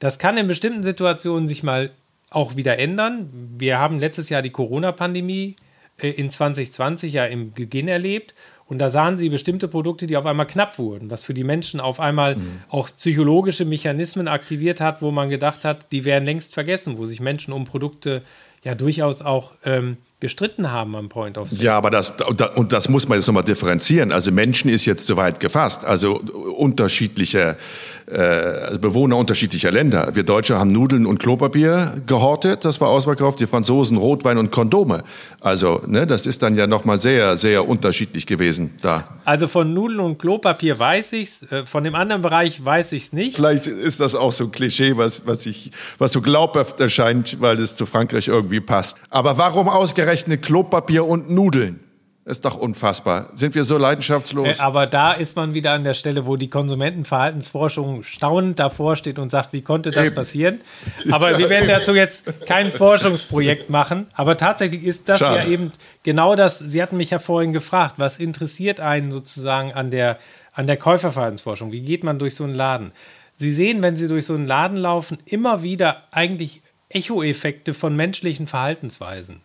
Das 0.00 0.18
kann 0.18 0.36
in 0.36 0.46
bestimmten 0.46 0.82
Situationen 0.82 1.46
sich 1.46 1.62
mal 1.62 1.90
auch 2.30 2.56
wieder 2.56 2.78
ändern. 2.78 3.30
Wir 3.56 3.78
haben 3.78 4.00
letztes 4.00 4.28
Jahr 4.28 4.42
die 4.42 4.50
Corona-Pandemie 4.50 5.56
in 5.98 6.30
2020 6.30 7.12
ja 7.12 7.24
im 7.24 7.52
Beginn 7.52 7.88
erlebt. 7.88 8.34
Und 8.66 8.78
da 8.78 8.88
sahen 8.88 9.18
sie 9.18 9.28
bestimmte 9.28 9.68
Produkte, 9.68 10.06
die 10.06 10.16
auf 10.16 10.24
einmal 10.24 10.46
knapp 10.46 10.78
wurden, 10.78 11.10
was 11.10 11.22
für 11.22 11.34
die 11.34 11.44
Menschen 11.44 11.80
auf 11.80 12.00
einmal 12.00 12.36
mhm. 12.36 12.62
auch 12.70 12.88
psychologische 12.96 13.66
Mechanismen 13.66 14.26
aktiviert 14.26 14.80
hat, 14.80 15.02
wo 15.02 15.10
man 15.10 15.28
gedacht 15.28 15.64
hat, 15.64 15.92
die 15.92 16.04
wären 16.04 16.24
längst 16.24 16.54
vergessen, 16.54 16.96
wo 16.96 17.04
sich 17.04 17.20
Menschen 17.20 17.52
um 17.52 17.66
Produkte 17.66 18.22
ja 18.64 18.74
durchaus 18.74 19.20
auch 19.20 19.52
ähm, 19.64 19.98
gestritten 20.24 20.72
haben 20.72 20.96
am 20.96 21.10
Point 21.10 21.36
of 21.36 21.50
Sale. 21.50 21.64
Ja, 21.64 21.76
aber 21.76 21.90
das, 21.90 22.14
und 22.54 22.72
das 22.72 22.88
muss 22.88 23.06
man 23.08 23.18
jetzt 23.18 23.26
nochmal 23.26 23.44
differenzieren. 23.44 24.10
Also 24.10 24.32
Menschen 24.32 24.70
ist 24.70 24.86
jetzt 24.86 25.06
zu 25.06 25.18
weit 25.18 25.38
gefasst. 25.38 25.84
Also 25.84 26.14
unterschiedliche 26.56 27.58
äh, 28.06 28.16
also 28.16 28.78
Bewohner 28.78 29.18
unterschiedlicher 29.18 29.70
Länder. 29.70 30.10
Wir 30.14 30.22
Deutsche 30.22 30.58
haben 30.58 30.72
Nudeln 30.72 31.04
und 31.04 31.18
Klopapier 31.18 32.02
gehortet, 32.06 32.64
das 32.64 32.80
war 32.80 32.88
ausverkauft. 32.88 33.40
Die 33.40 33.46
Franzosen 33.46 33.98
Rotwein 33.98 34.38
und 34.38 34.50
Kondome. 34.50 35.04
Also 35.40 35.82
ne, 35.86 36.06
das 36.06 36.26
ist 36.26 36.42
dann 36.42 36.56
ja 36.56 36.66
nochmal 36.66 36.96
sehr, 36.96 37.36
sehr 37.36 37.68
unterschiedlich 37.68 38.26
gewesen 38.26 38.74
da. 38.80 39.04
Also 39.26 39.46
von 39.46 39.74
Nudeln 39.74 40.00
und 40.00 40.18
Klopapier 40.18 40.78
weiß 40.78 41.12
ich's, 41.12 41.42
äh, 41.52 41.66
von 41.66 41.84
dem 41.84 41.94
anderen 41.94 42.22
Bereich 42.22 42.64
weiß 42.64 42.92
ich's 42.92 43.12
nicht. 43.12 43.36
Vielleicht 43.36 43.66
ist 43.66 44.00
das 44.00 44.14
auch 44.14 44.32
so 44.32 44.44
ein 44.44 44.52
Klischee, 44.52 44.96
was, 44.96 45.26
was, 45.26 45.44
ich, 45.44 45.70
was 45.98 46.12
so 46.12 46.22
glaubhaft 46.22 46.80
erscheint, 46.80 47.40
weil 47.40 47.58
es 47.58 47.76
zu 47.76 47.84
Frankreich 47.84 48.28
irgendwie 48.28 48.60
passt. 48.60 48.96
Aber 49.10 49.36
warum 49.36 49.68
ausgerechnet 49.68 50.13
ausgerechnet 50.14 50.42
Klopapier 50.42 51.04
und 51.04 51.30
Nudeln. 51.30 51.80
Ist 52.26 52.46
doch 52.46 52.56
unfassbar. 52.56 53.28
Sind 53.34 53.54
wir 53.54 53.64
so 53.64 53.76
leidenschaftslos? 53.76 54.58
Äh, 54.58 54.62
aber 54.62 54.86
da 54.86 55.12
ist 55.12 55.36
man 55.36 55.52
wieder 55.52 55.72
an 55.72 55.84
der 55.84 55.92
Stelle, 55.92 56.24
wo 56.24 56.36
die 56.36 56.48
Konsumentenverhaltensforschung 56.48 58.02
staunend 58.02 58.58
davor 58.58 58.96
steht 58.96 59.18
und 59.18 59.28
sagt, 59.28 59.52
wie 59.52 59.60
konnte 59.60 59.90
das 59.90 60.06
Eben. 60.06 60.14
passieren? 60.14 60.60
Aber 61.10 61.32
ja, 61.32 61.38
wir 61.38 61.50
werden 61.50 61.68
dazu 61.68 61.94
jetzt 61.94 62.46
kein 62.46 62.72
Forschungsprojekt 62.72 63.68
machen. 63.68 64.06
Aber 64.14 64.38
tatsächlich 64.38 64.84
ist 64.84 65.10
das 65.10 65.18
Schade. 65.18 65.40
ja 65.40 65.46
eben 65.46 65.72
genau 66.02 66.34
das. 66.34 66.60
Sie 66.60 66.80
hatten 66.82 66.96
mich 66.96 67.10
ja 67.10 67.18
vorhin 67.18 67.52
gefragt, 67.52 67.96
was 67.98 68.16
interessiert 68.16 68.80
einen 68.80 69.12
sozusagen 69.12 69.74
an 69.74 69.90
der, 69.90 70.18
an 70.54 70.66
der 70.66 70.78
Käuferverhaltensforschung? 70.78 71.72
Wie 71.72 71.82
geht 71.82 72.04
man 72.04 72.18
durch 72.18 72.36
so 72.36 72.44
einen 72.44 72.54
Laden? 72.54 72.92
Sie 73.34 73.52
sehen, 73.52 73.82
wenn 73.82 73.96
Sie 73.96 74.08
durch 74.08 74.24
so 74.24 74.32
einen 74.32 74.46
Laden 74.46 74.78
laufen, 74.78 75.18
immer 75.26 75.62
wieder 75.62 76.04
eigentlich 76.10 76.62
Echoeffekte 76.88 77.74
von 77.74 77.94
menschlichen 77.94 78.46
Verhaltensweisen 78.46 79.42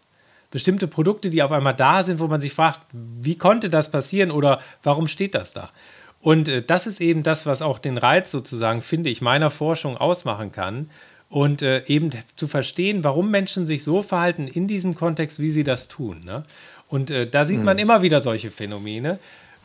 bestimmte 0.51 0.87
Produkte, 0.87 1.29
die 1.29 1.43
auf 1.43 1.51
einmal 1.51 1.75
da 1.75 2.03
sind, 2.03 2.19
wo 2.19 2.27
man 2.27 2.41
sich 2.41 2.53
fragt, 2.53 2.79
wie 2.91 3.37
konnte 3.37 3.69
das 3.69 3.91
passieren 3.91 4.31
oder 4.31 4.59
warum 4.83 5.07
steht 5.07 5.35
das 5.35 5.53
da? 5.53 5.69
Und 6.21 6.49
äh, 6.49 6.61
das 6.61 6.87
ist 6.87 7.01
eben 7.01 7.23
das, 7.23 7.45
was 7.45 7.61
auch 7.61 7.79
den 7.79 7.97
Reiz 7.97 8.31
sozusagen, 8.31 8.81
finde 8.81 9.09
ich, 9.09 9.21
meiner 9.21 9.49
Forschung 9.49 9.97
ausmachen 9.97 10.51
kann. 10.51 10.89
Und 11.29 11.61
äh, 11.61 11.83
eben 11.85 12.09
zu 12.35 12.47
verstehen, 12.47 13.03
warum 13.03 13.29
Menschen 13.29 13.67
sich 13.67 13.83
so 13.83 14.01
verhalten 14.01 14.47
in 14.47 14.67
diesem 14.67 14.95
Kontext, 14.95 15.39
wie 15.39 15.49
sie 15.49 15.63
das 15.63 15.87
tun. 15.87 16.21
Ne? 16.25 16.43
Und 16.87 17.11
äh, 17.11 17.27
da 17.29 17.45
sieht 17.45 17.63
man 17.63 17.77
mhm. 17.77 17.83
immer 17.83 18.01
wieder 18.01 18.21
solche 18.21 18.49
Phänomene. 18.49 19.19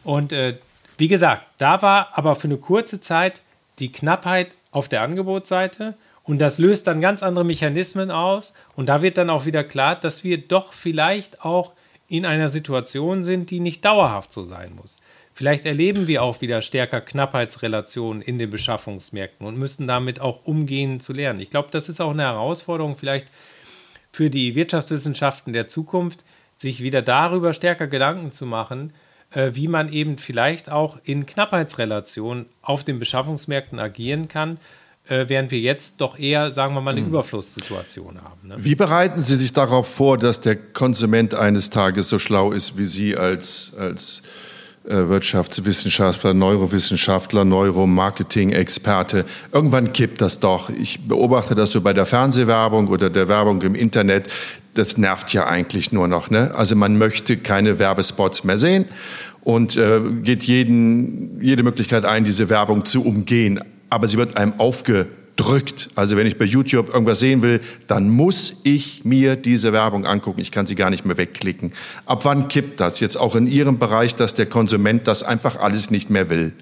Und 0.05 0.33
äh, 0.33 0.59
wie 0.99 1.09
gesagt, 1.09 1.47
da 1.57 1.81
war 1.81 2.11
aber 2.13 2.37
für 2.37 2.49
eine 2.49 2.59
kurze 2.59 3.01
Zeit 3.01 3.41
die 3.79 3.91
Knappheit 3.91 4.49
auf 4.73 4.89
der 4.89 5.01
Angebotsseite 5.01 5.95
und 6.25 6.39
das 6.39 6.59
löst 6.59 6.87
dann 6.87 7.01
ganz 7.01 7.23
andere 7.23 7.45
Mechanismen 7.45 8.11
aus. 8.11 8.55
Und 8.77 8.89
da 8.89 9.03
wird 9.03 9.19
dann 9.19 9.31
auch 9.31 9.45
wieder 9.45 9.63
klar, 9.63 9.95
dass 9.95 10.25
wir 10.25 10.39
doch 10.39 10.73
vielleicht 10.73 11.45
auch 11.45 11.73
in 12.09 12.27
einer 12.27 12.49
Situation 12.49 13.23
sind, 13.23 13.51
die 13.51 13.61
nicht 13.61 13.85
dauerhaft 13.85 14.33
so 14.33 14.43
sein 14.43 14.75
muss. 14.75 15.01
Vielleicht 15.35 15.67
erleben 15.67 16.07
wir 16.07 16.23
auch 16.23 16.41
wieder 16.41 16.63
stärker 16.63 17.01
Knappheitsrelationen 17.01 18.23
in 18.23 18.39
den 18.39 18.51
Beschaffungsmärkten 18.51 19.47
und 19.47 19.59
müssen 19.59 19.87
damit 19.87 20.21
auch 20.21 20.45
umgehen 20.45 21.01
zu 21.01 21.13
lernen. 21.13 21.41
Ich 21.41 21.51
glaube, 21.51 21.69
das 21.73 21.89
ist 21.89 22.01
auch 22.01 22.13
eine 22.13 22.23
Herausforderung 22.23 22.97
vielleicht 22.97 23.27
für 24.13 24.31
die 24.31 24.55
Wirtschaftswissenschaften 24.55 25.53
der 25.53 25.67
Zukunft, 25.67 26.25
sich 26.57 26.83
wieder 26.83 27.03
darüber 27.03 27.53
stärker 27.53 27.89
Gedanken 27.89 28.31
zu 28.31 28.47
machen, 28.47 28.93
äh, 29.33 29.51
wie 29.55 29.67
man 29.67 29.93
eben 29.93 30.19
vielleicht 30.19 30.71
auch 30.71 30.99
in 31.03 31.27
Knappheitsrelationen 31.27 32.47
auf 32.63 32.85
den 32.85 33.01
Beschaffungsmärkten 33.01 33.81
agieren 33.81 34.29
kann, 34.29 34.59
äh, 35.07 35.27
während 35.29 35.51
wir 35.51 35.61
jetzt 35.61 36.01
doch 36.01 36.19
eher, 36.19 36.51
sagen 36.51 36.75
wir 36.75 36.81
mal, 36.81 36.93
eine 36.93 37.03
mhm. 37.03 37.09
Überflusssituation 37.09 38.23
haben. 38.23 38.49
Ne? 38.49 38.55
Wie 38.59 38.75
bereiten 38.75 39.21
Sie 39.21 39.37
sich 39.37 39.53
darauf 39.53 39.87
vor, 39.87 40.17
dass 40.17 40.41
der 40.41 40.57
Konsument 40.57 41.35
eines 41.35 41.71
Tages 41.71 42.09
so 42.09 42.19
schlau 42.19 42.53
ist 42.53 42.79
wie 42.79 42.85
Sie 42.85 43.17
als, 43.17 43.77
als 43.79 44.23
äh, 44.85 45.09
Wirtschaftswissenschaftler, 45.09 46.33
Neurowissenschaftler, 46.33 47.45
Neuromarketing-Experte? 47.45 49.27
Irgendwann 49.53 49.93
kippt 49.93 50.23
das 50.23 50.41
doch. 50.41 50.71
Ich 50.71 51.07
beobachte 51.07 51.55
das 51.55 51.73
so 51.73 51.83
bei 51.83 51.93
der 51.93 52.07
Fernsehwerbung 52.07 52.89
oder 52.89 53.11
der 53.11 53.29
Werbung 53.29 53.61
im 53.61 53.75
Internet. 53.75 54.29
Das 54.73 54.97
nervt 54.97 55.35
ja 55.35 55.47
eigentlich 55.47 55.93
nur 55.93 56.09
noch. 56.09 56.31
Ne? 56.31 56.55
Also 56.55 56.77
man 56.77 56.97
möchte 56.97 57.37
keine 57.37 57.79
Werbespots 57.79 58.45
mehr 58.45 58.57
sehen 58.57 58.87
und 59.43 59.77
äh, 59.77 60.01
geht 60.23 60.45
jeden, 60.45 61.43
jede 61.43 61.63
Möglichkeit 61.63 62.07
ein, 62.07 62.25
diese 62.25 62.49
Werbung 62.49 62.87
zu 62.87 63.05
umgehen 63.05 63.61
aber 63.91 64.09
sie 64.09 64.17
wird 64.17 64.37
einem 64.37 64.59
aufge, 64.59 65.07
drückt. 65.37 65.89
Also 65.95 66.17
wenn 66.17 66.27
ich 66.27 66.39
bei 66.39 66.45
YouTube 66.45 66.89
irgendwas 66.93 67.19
sehen 67.19 67.43
will, 67.43 67.61
dann 67.87 68.09
muss 68.09 68.61
ich 68.65 69.05
mir 69.05 69.37
diese 69.37 69.73
Werbung 69.73 70.07
angucken. 70.07 70.41
Ich 70.41 70.53
kann 70.53 70.67
sie 70.67 70.75
gar 70.75 70.91
nicht 70.91 71.05
mehr 71.05 71.19
wegklicken. 71.19 71.73
Ab 72.07 72.25
wann 72.25 72.49
kippt 72.49 72.81
das 72.81 73.01
jetzt 73.01 73.17
auch 73.17 73.35
in 73.35 73.47
Ihrem 73.47 73.79
Bereich, 73.79 74.15
dass 74.15 74.35
der 74.35 74.47
Konsument 74.47 75.09
das 75.09 75.23
einfach 75.23 75.57
alles 75.57 75.91
nicht 75.91 76.11
mehr 76.11 76.31
will? 76.31 76.55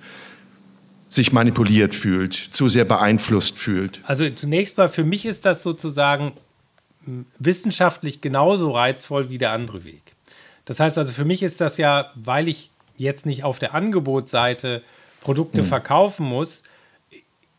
sich 1.08 1.30
manipuliert 1.30 1.94
fühlt, 1.94 2.32
zu 2.32 2.68
sehr 2.68 2.86
beeinflusst 2.86 3.58
fühlt? 3.58 4.00
Also 4.04 4.30
zunächst 4.30 4.78
mal, 4.78 4.88
für 4.88 5.04
mich 5.04 5.26
ist 5.26 5.44
das 5.44 5.62
sozusagen 5.62 6.32
wissenschaftlich 7.38 8.22
genauso 8.22 8.70
reizvoll 8.70 9.28
wie 9.28 9.36
der 9.36 9.50
andere 9.50 9.84
Weg. 9.84 10.14
Das 10.64 10.80
heißt 10.80 10.96
also, 10.96 11.12
für 11.12 11.26
mich 11.26 11.42
ist 11.42 11.60
das 11.60 11.76
ja, 11.76 12.10
weil 12.14 12.48
ich 12.48 12.70
jetzt 12.96 13.26
nicht 13.26 13.44
auf 13.44 13.58
der 13.58 13.74
Angebotsseite 13.74 14.82
Produkte 15.20 15.60
hm. 15.60 15.66
verkaufen 15.66 16.24
muss, 16.24 16.62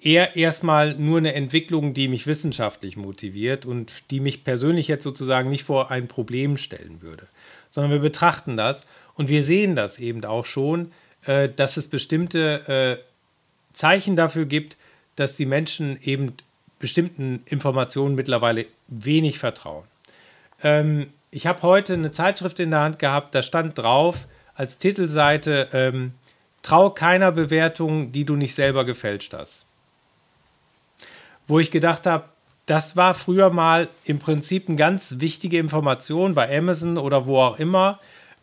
eher 0.04 0.36
erstmal 0.36 0.96
nur 0.96 1.18
eine 1.18 1.34
Entwicklung, 1.34 1.94
die 1.94 2.10
mich 2.10 2.28
wissenschaftlich 2.28 2.98
motiviert 2.98 3.66
und 3.66 4.12
die 4.12 4.20
mich 4.20 4.44
persönlich 4.44 4.90
jetzt 4.90 5.04
sozusagen 5.04 5.50
nicht 5.50 5.64
vor 5.64 5.92
ein 5.92 6.10
Problem 6.10 6.58
stellen 6.58 7.02
würde, 7.02 7.26
sondern 7.70 7.92
wir 7.94 8.00
betrachten 8.00 8.58
das 8.58 8.86
und 9.16 9.30
wir 9.30 9.44
sehen 9.44 9.76
das 9.78 10.00
eben 10.00 10.24
auch 10.26 10.46
schon, 10.46 10.92
äh, 11.26 11.48
dass 11.48 11.78
es 11.78 11.88
bestimmte 11.88 13.00
äh, 13.00 13.74
Zeichen 13.74 14.18
dafür 14.18 14.46
gibt, 14.46 14.76
dass 15.16 15.38
die 15.38 15.46
Menschen 15.46 15.98
eben 16.04 16.34
bestimmten 16.80 17.42
Informationen 17.46 18.14
mittlerweile 18.14 18.66
wenig 18.88 19.40
vertrauen. 19.40 19.86
Ähm, 20.62 21.08
ich 21.32 21.48
habe 21.48 21.62
heute 21.62 21.94
eine 21.94 22.12
Zeitschrift 22.12 22.60
in 22.60 22.72
der 22.72 22.82
Hand 22.82 23.00
gehabt, 23.00 23.34
da 23.34 23.42
stand 23.42 23.78
drauf 23.78 24.28
als 24.54 24.80
Titelseite, 24.80 25.70
ähm, 25.72 26.12
trau 26.62 26.90
keiner 26.90 27.32
Bewertung, 27.32 28.12
die 28.12 28.26
du 28.26 28.36
nicht 28.36 28.54
selber 28.54 28.84
gefälscht 28.84 29.34
hast 29.34 29.68
wo 31.48 31.60
ich 31.60 31.72
gedacht 31.72 32.06
habe, 32.06 32.26
das 32.66 32.96
war 32.96 33.14
früher 33.14 33.50
mal 33.50 33.90
im 34.06 34.20
Prinzip 34.20 34.68
eine 34.68 34.78
ganz 34.78 35.16
wichtige 35.20 35.58
Information 35.58 36.34
bei 36.34 36.58
Amazon 36.58 36.98
oder 36.98 37.26
wo 37.26 37.40
auch 37.40 37.60
immer, 37.60 38.00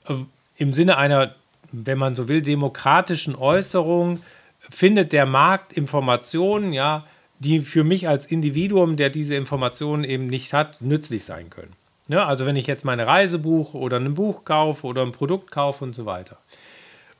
äh, 0.07 0.15
im 0.57 0.75
Sinne 0.75 0.99
einer, 0.99 1.35
wenn 1.73 1.99
man 1.99 2.15
so 2.15 2.29
will, 2.29 2.43
demokratischen 2.43 3.35
Äußerung, 3.35 4.21
findet 4.59 5.13
der 5.13 5.25
Markt 5.25 5.73
Informationen, 5.73 6.73
ja, 6.73 7.07
die 7.39 7.61
für 7.61 7.85
mich 7.85 8.07
als 8.07 8.27
Individuum, 8.27 8.97
der 8.97 9.09
diese 9.09 9.35
Informationen 9.35 10.05
eben 10.05 10.27
nicht 10.27 10.53
hat, 10.53 10.83
nützlich 10.83 11.25
sein 11.25 11.49
können. 11.49 11.73
Ja, 12.09 12.27
also 12.27 12.45
wenn 12.45 12.57
ich 12.57 12.67
jetzt 12.67 12.85
meine 12.85 13.07
Reise 13.07 13.39
buche 13.39 13.79
oder 13.79 13.99
ein 13.99 14.15
Buch 14.15 14.45
kaufe 14.45 14.87
oder 14.87 15.03
ein 15.03 15.13
Produkt 15.13 15.51
kaufe 15.51 15.85
und 15.85 15.95
so 15.95 16.05
weiter. 16.05 16.37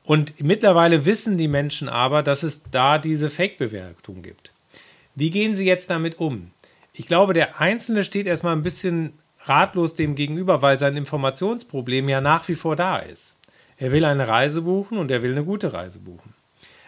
Und 0.03 0.41
mittlerweile 0.43 1.05
wissen 1.05 1.37
die 1.37 1.47
Menschen 1.47 1.89
aber, 1.89 2.21
dass 2.23 2.43
es 2.43 2.63
da 2.69 2.97
diese 2.97 3.29
Fake-Bewertung 3.29 4.21
gibt. 4.21 4.50
Wie 5.15 5.29
gehen 5.29 5.55
Sie 5.55 5.65
jetzt 5.65 5.89
damit 5.89 6.19
um? 6.19 6.51
Ich 6.93 7.07
glaube, 7.07 7.33
der 7.33 7.59
Einzelne 7.59 8.03
steht 8.03 8.27
erstmal 8.27 8.55
ein 8.55 8.63
bisschen 8.63 9.13
ratlos 9.43 9.95
dem 9.95 10.15
gegenüber, 10.15 10.61
weil 10.61 10.77
sein 10.77 10.97
Informationsproblem 10.97 12.09
ja 12.09 12.21
nach 12.21 12.47
wie 12.47 12.55
vor 12.55 12.75
da 12.75 12.97
ist. 12.97 13.39
Er 13.77 13.91
will 13.91 14.05
eine 14.05 14.27
Reise 14.27 14.61
buchen 14.61 14.97
und 14.97 15.09
er 15.09 15.23
will 15.23 15.31
eine 15.31 15.43
gute 15.43 15.73
Reise 15.73 15.99
buchen. 15.99 16.33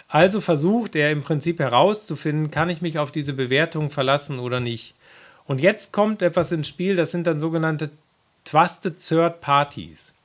Also 0.08 0.42
versucht 0.42 0.96
er 0.96 1.10
im 1.12 1.24
Prinzip 1.24 1.60
herauszufinden, 1.60 2.52
kann 2.52 2.70
ich 2.70 2.82
mich 2.82 3.00
auf 3.00 3.12
diese 3.12 3.34
Bewertung 3.34 3.90
verlassen 3.90 4.38
oder 4.38 4.60
nicht. 4.60 4.94
Und 5.46 5.60
jetzt 5.60 5.92
kommt 5.92 6.22
etwas 6.22 6.52
ins 6.52 6.68
Spiel, 6.68 6.96
das 6.96 7.12
sind 7.12 7.26
dann 7.26 7.40
sogenannte 7.40 7.90
Trusted 8.46 8.98
Third 9.00 9.42
Parties. 9.42 10.16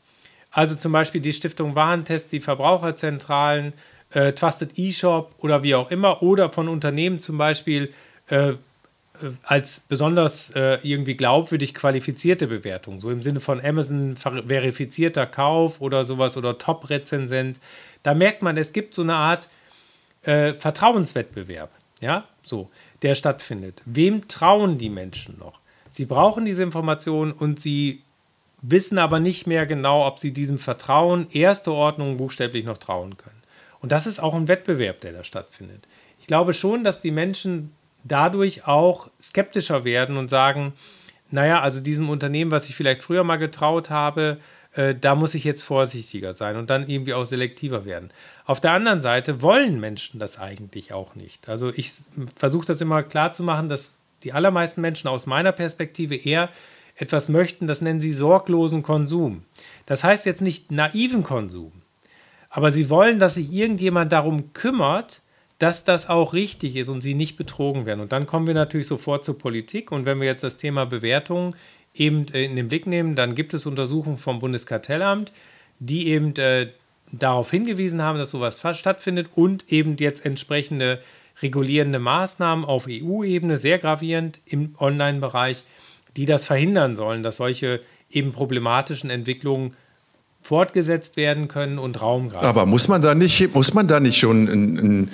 Also 0.51 0.75
zum 0.75 0.93
Beispiel 0.93 1.21
die 1.21 1.33
Stiftung 1.33 1.75
Warentest, 1.75 2.33
die 2.33 2.41
Verbraucherzentralen, 2.41 3.73
äh, 4.11 4.33
Trusted 4.33 4.79
eShop 4.79 5.35
oder 5.39 5.63
wie 5.63 5.75
auch 5.75 5.91
immer 5.91 6.23
oder 6.23 6.51
von 6.51 6.69
Unternehmen 6.69 7.21
zum 7.21 7.39
Beispiel 7.39 7.93
äh, 8.29 8.55
äh, 9.23 9.31
als 9.43 9.81
besonders 9.81 10.51
äh, 10.51 10.79
irgendwie 10.83 11.17
glaubwürdig 11.17 11.75
qualifizierte 11.75 12.47
Bewertung, 12.47 13.01
so 13.01 13.11
im 13.11 13.23
Sinne 13.23 13.41
von 13.41 13.65
Amazon 13.65 14.17
verifizierter 14.17 15.27
Kauf 15.27 15.81
oder 15.81 16.05
sowas 16.05 16.37
oder 16.37 16.59
Top-Rezensent. 16.59 17.59
Da 18.03 18.15
merkt 18.15 18.43
man, 18.43 18.57
es 18.57 18.73
gibt 18.73 18.95
so 18.95 19.03
eine 19.03 19.15
Art 19.15 19.49
äh, 20.23 20.53
Vertrauenswettbewerb, 20.55 21.71
ja, 22.01 22.25
so, 22.43 22.71
der 23.03 23.15
stattfindet. 23.15 23.83
Wem 23.85 24.29
trauen 24.29 24.79
die 24.79 24.91
Menschen 24.91 25.39
noch? 25.39 25.61
Sie 25.91 26.05
brauchen 26.05 26.45
diese 26.45 26.63
Informationen 26.63 27.33
und 27.33 27.59
sie 27.59 28.03
wissen 28.61 28.99
aber 28.99 29.21
nicht 29.21 29.47
mehr 29.47 29.67
genau, 29.67 30.07
ob 30.07 30.19
sie 30.19 30.33
diesem 30.33 30.59
Vertrauen 30.59 31.29
erste 31.31 31.73
Ordnung 31.73 32.17
buchstäblich 32.17 32.65
noch 32.65 32.79
trauen 32.79 33.17
können. 33.17 33.38
Und 33.81 33.93
das 33.93 34.07
ist 34.07 34.19
auch 34.19 34.35
ein 34.35 34.49
Wettbewerb, 34.49 35.01
der 35.01 35.13
da 35.13 35.25
stattfindet. 35.25 35.87
Ich 36.21 36.27
glaube 36.27 36.53
schon, 36.53 36.85
dass 36.85 37.01
die 37.01 37.11
Menschen 37.11 37.73
dadurch 38.05 38.67
auch 38.67 39.09
skeptischer 39.21 39.85
werden 39.85 40.17
und 40.17 40.29
sagen, 40.29 40.73
naja, 41.31 41.61
also 41.61 41.81
diesem 41.81 42.09
Unternehmen, 42.09 42.51
was 42.51 42.69
ich 42.69 42.75
vielleicht 42.75 43.01
früher 43.01 43.25
mal 43.25 43.37
getraut 43.37 43.91
habe, 43.91 44.39
äh, 44.73 44.95
da 44.95 45.15
muss 45.15 45.35
ich 45.35 45.45
jetzt 45.45 45.63
vorsichtiger 45.63 46.33
sein 46.33 46.57
und 46.57 46.71
dann 46.71 46.89
irgendwie 46.89 47.15
auch 47.15 47.25
selektiver 47.25 47.85
werden. 47.85 48.11
Auf 48.45 48.61
der 48.61 48.73
anderen 48.73 49.01
Seite 49.01 49.43
wollen 49.43 49.81
Menschen 49.81 50.21
das 50.21 50.39
eigentlich 50.39 50.93
auch 50.93 51.15
nicht. 51.15 51.49
Also 51.49 51.73
ich 51.75 51.93
versuche 52.37 52.67
das 52.67 52.81
immer 52.81 53.03
klar 53.03 53.33
zu 53.33 53.43
machen, 53.43 53.69
dass 53.69 53.99
die 54.25 54.33
allermeisten 54.33 54.81
Menschen 54.81 55.09
aus 55.09 55.27
meiner 55.27 55.53
Perspektive 55.53 56.17
eher 56.17 56.49
etwas 56.97 57.29
möchten, 57.29 57.67
das 57.67 57.81
nennen 57.81 58.01
sie 58.01 58.13
sorglosen 58.13 58.83
Konsum. 58.83 59.45
Das 59.87 60.03
heißt 60.03 60.27
jetzt 60.27 60.43
nicht 60.43 60.73
naiven 60.73 61.23
Konsum, 61.23 61.73
aber 62.51 62.71
sie 62.71 62.91
wollen, 62.91 63.19
dass 63.19 63.35
sich 63.35 63.53
irgendjemand 63.53 64.13
darum 64.13 64.53
kümmert, 64.53 65.23
dass 65.59 65.85
das 65.85 66.09
auch 66.09 66.35
richtig 66.35 66.77
ist 66.77 66.89
und 66.89 67.01
sie 67.01 67.15
nicht 67.15 67.37
betrogen 67.37 67.85
werden. 67.85 68.01
Und 68.01 68.13
dann 68.13 68.27
kommen 68.27 68.47
wir 68.47 68.55
natürlich 68.55 68.87
sofort 68.87 69.25
zur 69.25 69.39
Politik. 69.39 69.91
Und 69.91 70.07
wenn 70.07 70.21
wir 70.21 70.27
jetzt 70.27 70.45
das 70.45 70.57
Thema 70.57 70.87
Bewertung 70.87 71.57
eben 71.95 72.27
äh, 72.33 72.45
in 72.45 72.57
den 72.57 72.69
Blick 72.69 72.87
nehmen, 72.87 73.17
dann 73.17 73.35
gibt 73.35 73.55
es 73.55 73.67
Untersuchungen 73.67 74.19
vom 74.19 74.39
Bundeskartellamt, 74.39 75.33
die 75.81 76.09
eben 76.09 76.35
äh, 76.37 76.69
darauf 77.11 77.51
hingewiesen 77.51 78.03
haben, 78.03 78.19
dass 78.19 78.31
sowas 78.31 78.61
stattfindet 78.79 79.31
und 79.35 79.71
eben 79.73 79.97
jetzt 79.97 80.25
entsprechende 80.25 81.01
regulierende 81.43 81.99
Maßnahmen 81.99 82.65
auf 82.65 82.87
EU-Ebene, 82.89 83.57
sehr 83.57 83.79
gravierend 83.79 84.41
im 84.47 84.75
Online-Bereich, 84.79 85.63
die 86.17 86.27
das 86.27 86.45
verhindern 86.45 86.97
sollen, 86.97 87.23
dass 87.23 87.37
solche 87.37 87.81
eben 88.11 88.33
problematischen 88.33 89.11
Entwicklungen 89.11 89.75
fortgesetzt 90.49 91.19
werden 91.19 91.47
können 91.47 91.79
und 91.79 92.01
Raum 92.01 92.31
greifen. 92.31 92.47
Aber 92.47 92.65
muss 92.65 92.89
man 92.89 93.03
da 93.03 93.15
nicht, 93.15 93.55
muss 93.55 93.75
man 93.75 93.87
da 93.87 94.01
nicht 94.01 94.19
schon 94.19 94.49
in, 94.49 94.79
in 94.79 95.11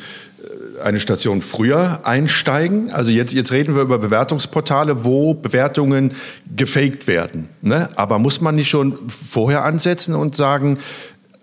eine 0.80 1.00
Station 1.00 1.42
früher 1.42 2.00
einsteigen? 2.04 2.92
Also 2.92 3.10
jetzt, 3.10 3.32
jetzt 3.32 3.50
reden 3.50 3.74
wir 3.74 3.82
über 3.82 3.98
Bewertungsportale, 3.98 5.04
wo 5.04 5.34
Bewertungen 5.34 6.12
gefaked 6.54 7.08
werden. 7.08 7.48
Ne? 7.62 7.88
Aber 7.96 8.20
muss 8.20 8.40
man 8.40 8.54
nicht 8.54 8.70
schon 8.70 8.96
vorher 9.08 9.64
ansetzen 9.64 10.14
und 10.14 10.36
sagen, 10.36 10.78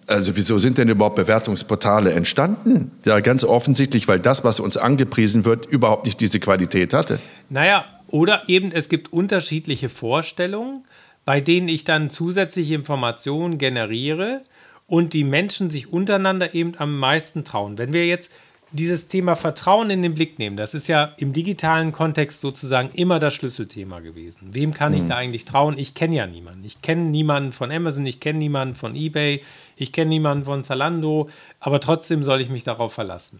also 0.07 0.37
wieso 0.37 0.57
sind 0.57 0.77
denn 0.77 0.87
überhaupt 0.87 1.17
Bewertungsportale 1.17 2.13
entstanden? 2.13 2.91
Ja, 3.03 3.19
ganz 3.19 3.43
offensichtlich, 3.43 4.07
weil 4.07 4.21
das, 4.21 4.45
was 4.45 4.61
uns 4.61 4.77
angepriesen 4.77 5.43
wird, 5.43 5.65
überhaupt 5.65 6.05
nicht 6.05 6.21
diese 6.21 6.39
Qualität 6.39 6.93
hatte. 6.93 7.19
Naja, 7.49 7.83
oder 8.07 8.43
eben 8.47 8.71
es 8.71 8.87
gibt 8.87 9.11
unterschiedliche 9.11 9.89
Vorstellungen 9.89 10.85
bei 11.31 11.39
denen 11.39 11.69
ich 11.69 11.85
dann 11.85 12.09
zusätzliche 12.09 12.75
Informationen 12.75 13.57
generiere 13.57 14.41
und 14.85 15.13
die 15.13 15.23
Menschen 15.23 15.69
sich 15.69 15.87
untereinander 15.87 16.53
eben 16.53 16.73
am 16.77 16.99
meisten 16.99 17.45
trauen. 17.45 17.77
Wenn 17.77 17.93
wir 17.93 18.05
jetzt 18.05 18.33
dieses 18.73 19.07
Thema 19.07 19.37
Vertrauen 19.37 19.89
in 19.91 20.01
den 20.01 20.13
Blick 20.13 20.39
nehmen, 20.39 20.57
das 20.57 20.73
ist 20.73 20.89
ja 20.89 21.13
im 21.15 21.31
digitalen 21.31 21.93
Kontext 21.93 22.41
sozusagen 22.41 22.89
immer 22.95 23.17
das 23.17 23.33
Schlüsselthema 23.33 24.01
gewesen. 24.01 24.49
Wem 24.51 24.73
kann 24.73 24.93
ich 24.93 25.03
mhm. 25.03 25.07
da 25.07 25.15
eigentlich 25.15 25.45
trauen? 25.45 25.77
Ich 25.77 25.93
kenne 25.95 26.17
ja 26.17 26.27
niemanden. 26.27 26.65
Ich 26.65 26.81
kenne 26.81 27.03
niemanden 27.03 27.53
von 27.53 27.71
Amazon, 27.71 28.05
ich 28.05 28.19
kenne 28.19 28.39
niemanden 28.39 28.75
von 28.75 28.93
eBay, 28.93 29.41
ich 29.77 29.93
kenne 29.93 30.09
niemanden 30.09 30.43
von 30.43 30.65
Zalando, 30.65 31.29
aber 31.61 31.79
trotzdem 31.79 32.25
soll 32.25 32.41
ich 32.41 32.49
mich 32.49 32.65
darauf 32.65 32.91
verlassen. 32.91 33.39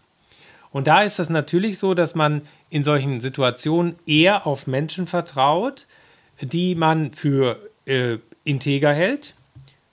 Und 0.72 0.88
da 0.88 1.02
ist 1.02 1.20
es 1.20 1.30
natürlich 1.30 1.78
so, 1.78 1.94
dass 1.94 2.16
man 2.16 2.44
in 2.70 2.86
solchen 2.86 3.20
Situationen 3.20 3.96
eher 4.06 4.48
auf 4.48 4.66
Menschen 4.66 5.08
vertraut, 5.08 5.88
die 6.42 6.76
man 6.76 7.12
für 7.12 7.60
äh, 7.86 8.18
integer 8.44 8.94
hält. 8.94 9.36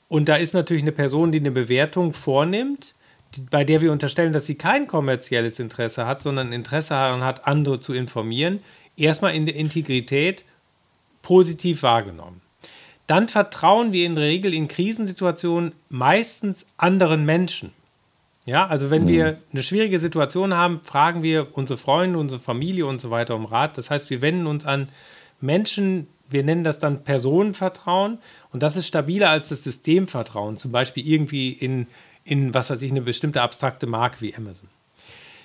Und 0.09 0.29
da 0.29 0.37
ist 0.37 0.55
natürlich 0.55 0.83
eine 0.83 0.93
Person, 0.93 1.33
die 1.33 1.41
eine 1.41 1.51
Bewertung 1.51 2.13
vornimmt, 2.13 2.95
die, 3.35 3.43
bei 3.43 3.65
der 3.65 3.81
wir 3.81 3.93
unterstellen, 3.93 4.33
dass 4.33 4.47
sie 4.47 4.55
kein 4.55 4.87
kommerzielles 4.87 5.61
Interesse 5.61 6.07
hat, 6.07 6.23
sondern 6.23 6.53
Interesse 6.53 6.91
daran 6.91 7.23
hat, 7.23 7.47
andere 7.47 7.79
zu 7.81 7.93
informieren, 7.93 8.59
erstmal 8.97 9.35
in 9.35 9.47
der 9.47 9.55
Integrität 9.55 10.45
positiv 11.23 11.83
wahrgenommen. 11.83 12.41
Dann 13.07 13.29
vertrauen 13.29 13.93
wir 13.93 14.07
in 14.07 14.15
der 14.15 14.25
Regel 14.25 14.53
in 14.53 14.69
Krisensituationen 14.69 15.73
meistens 15.89 16.67
anderen 16.77 17.25
Menschen. 17.25 17.73
Ja, 18.45 18.67
also 18.67 18.91
wenn 18.91 19.05
mhm. 19.05 19.09
wir 19.09 19.39
eine 19.53 19.63
schwierige 19.63 19.99
Situation 19.99 20.55
haben, 20.55 20.81
fragen 20.83 21.23
wir 21.23 21.49
unsere 21.57 21.79
Freunde, 21.79 22.19
unsere 22.19 22.41
Familie 22.41 22.87
und 22.87 22.99
so 22.99 23.11
weiter 23.11 23.35
um 23.35 23.45
Rat. 23.45 23.77
Das 23.77 23.91
heißt, 23.91 24.09
wir 24.09 24.23
wenden 24.23 24.47
uns 24.47 24.65
an 24.65 24.89
Menschen, 25.41 26.07
wir 26.31 26.45
nennen 26.45 26.65
das 26.65 26.79
dann 26.79 27.05
Personenvertrauen 27.05 28.19
und 28.53 28.63
das 28.63 28.77
ist 28.77 28.87
stabiler 28.87 29.31
als 29.31 29.49
das 29.49 29.65
Systemvertrauen, 29.65 30.57
zum 30.57 30.73
Beispiel 30.73 31.07
irgendwie 31.07 31.51
in, 31.51 31.87
in 32.25 32.55
was 32.55 32.71
weiß 32.71 32.83
ich, 32.83 32.91
eine 32.91 33.03
bestimmte 33.03 33.43
abstrakte 33.43 33.87
Marke 33.87 34.21
wie 34.21 34.35
Amazon. 34.35 34.69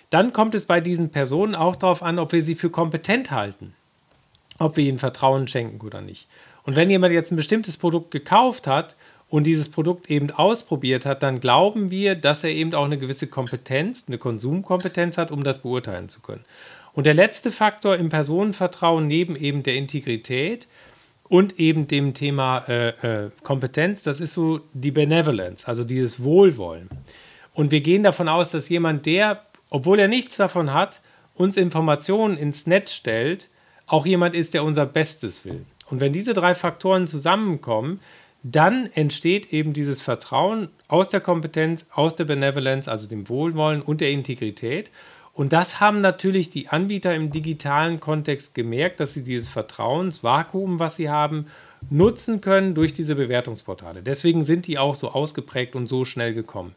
dann 0.09 0.33
kommt 0.33 0.55
es 0.55 0.65
bei 0.65 0.81
diesen 0.81 1.09
Personen 1.09 1.55
auch 1.55 1.75
darauf 1.75 2.03
an, 2.03 2.19
ob 2.19 2.31
wir 2.33 2.43
sie 2.43 2.55
für 2.55 2.69
kompetent 2.69 3.31
halten, 3.31 3.73
ob 4.59 4.77
wir 4.77 4.83
ihnen 4.83 4.99
Vertrauen 4.99 5.47
schenken 5.47 5.85
oder 5.85 6.01
nicht. 6.01 6.27
Und 6.63 6.75
wenn 6.75 6.89
jemand 6.89 7.13
jetzt 7.13 7.31
ein 7.31 7.35
bestimmtes 7.35 7.77
Produkt 7.77 8.11
gekauft 8.11 8.67
hat 8.67 8.95
und 9.29 9.45
dieses 9.45 9.69
Produkt 9.69 10.09
eben 10.09 10.31
ausprobiert 10.31 11.05
hat, 11.05 11.23
dann 11.23 11.39
glauben 11.39 11.91
wir, 11.91 12.15
dass 12.15 12.43
er 12.43 12.51
eben 12.51 12.73
auch 12.73 12.85
eine 12.85 12.97
gewisse 12.97 13.27
Kompetenz, 13.27 14.05
eine 14.07 14.17
Konsumkompetenz 14.17 15.17
hat, 15.17 15.31
um 15.31 15.43
das 15.43 15.59
beurteilen 15.59 16.07
zu 16.07 16.21
können. 16.21 16.45
Und 16.93 17.05
der 17.05 17.13
letzte 17.13 17.51
Faktor 17.51 17.95
im 17.95 18.09
Personenvertrauen 18.09 19.07
neben 19.07 19.35
eben 19.35 19.63
der 19.63 19.75
Integrität 19.75 20.67
und 21.27 21.59
eben 21.59 21.87
dem 21.87 22.13
Thema 22.13 22.59
äh, 22.67 22.89
äh, 22.89 23.31
Kompetenz, 23.41 24.03
das 24.03 24.21
ist 24.21 24.33
so 24.33 24.61
die 24.73 24.91
Benevolence, 24.91 25.65
also 25.65 25.83
dieses 25.83 26.23
Wohlwollen. 26.23 26.89
Und 27.53 27.71
wir 27.71 27.81
gehen 27.81 28.03
davon 28.03 28.29
aus, 28.29 28.51
dass 28.51 28.69
jemand, 28.69 29.05
der, 29.05 29.43
obwohl 29.69 29.99
er 29.99 30.07
nichts 30.07 30.37
davon 30.37 30.73
hat, 30.73 31.01
uns 31.35 31.57
Informationen 31.57 32.37
ins 32.37 32.67
Netz 32.67 32.93
stellt, 32.93 33.49
auch 33.87 34.05
jemand 34.05 34.35
ist, 34.35 34.53
der 34.53 34.63
unser 34.63 34.85
Bestes 34.85 35.45
will. 35.45 35.65
Und 35.89 35.99
wenn 35.99 36.13
diese 36.13 36.33
drei 36.33 36.55
Faktoren 36.55 37.07
zusammenkommen, 37.07 37.99
dann 38.43 38.89
entsteht 38.93 39.53
eben 39.53 39.73
dieses 39.73 40.01
Vertrauen 40.01 40.69
aus 40.87 41.09
der 41.09 41.21
Kompetenz, 41.21 41.87
aus 41.93 42.15
der 42.15 42.25
Benevolence, 42.25 42.87
also 42.87 43.07
dem 43.07 43.29
Wohlwollen 43.29 43.81
und 43.81 44.01
der 44.01 44.11
Integrität. 44.11 44.89
Und 45.33 45.51
das 45.51 45.79
haben 45.79 46.01
natürlich 46.01 46.51
die 46.51 46.69
Anbieter 46.69 47.15
im 47.15 47.31
digitalen 47.31 47.99
Kontext 47.99 48.53
gemerkt, 48.53 48.99
dass 48.99 49.15
sie 49.15 49.23
dieses 49.23 49.49
Vertrauensvakuum, 49.49 50.77
was 50.77 50.95
sie 50.95 51.09
haben, 51.09 51.47
nutzen 51.89 52.39
können 52.39 52.75
durch 52.75 52.93
diese 52.93 53.15
Bewertungsportale. 53.15 54.03
Deswegen 54.03 54.43
sind 54.43 54.67
die 54.67 54.77
auch 54.77 54.95
so 54.95 55.11
ausgeprägt 55.11 55.75
und 55.75 55.87
so 55.87 56.05
schnell 56.05 56.33
gekommen. 56.33 56.75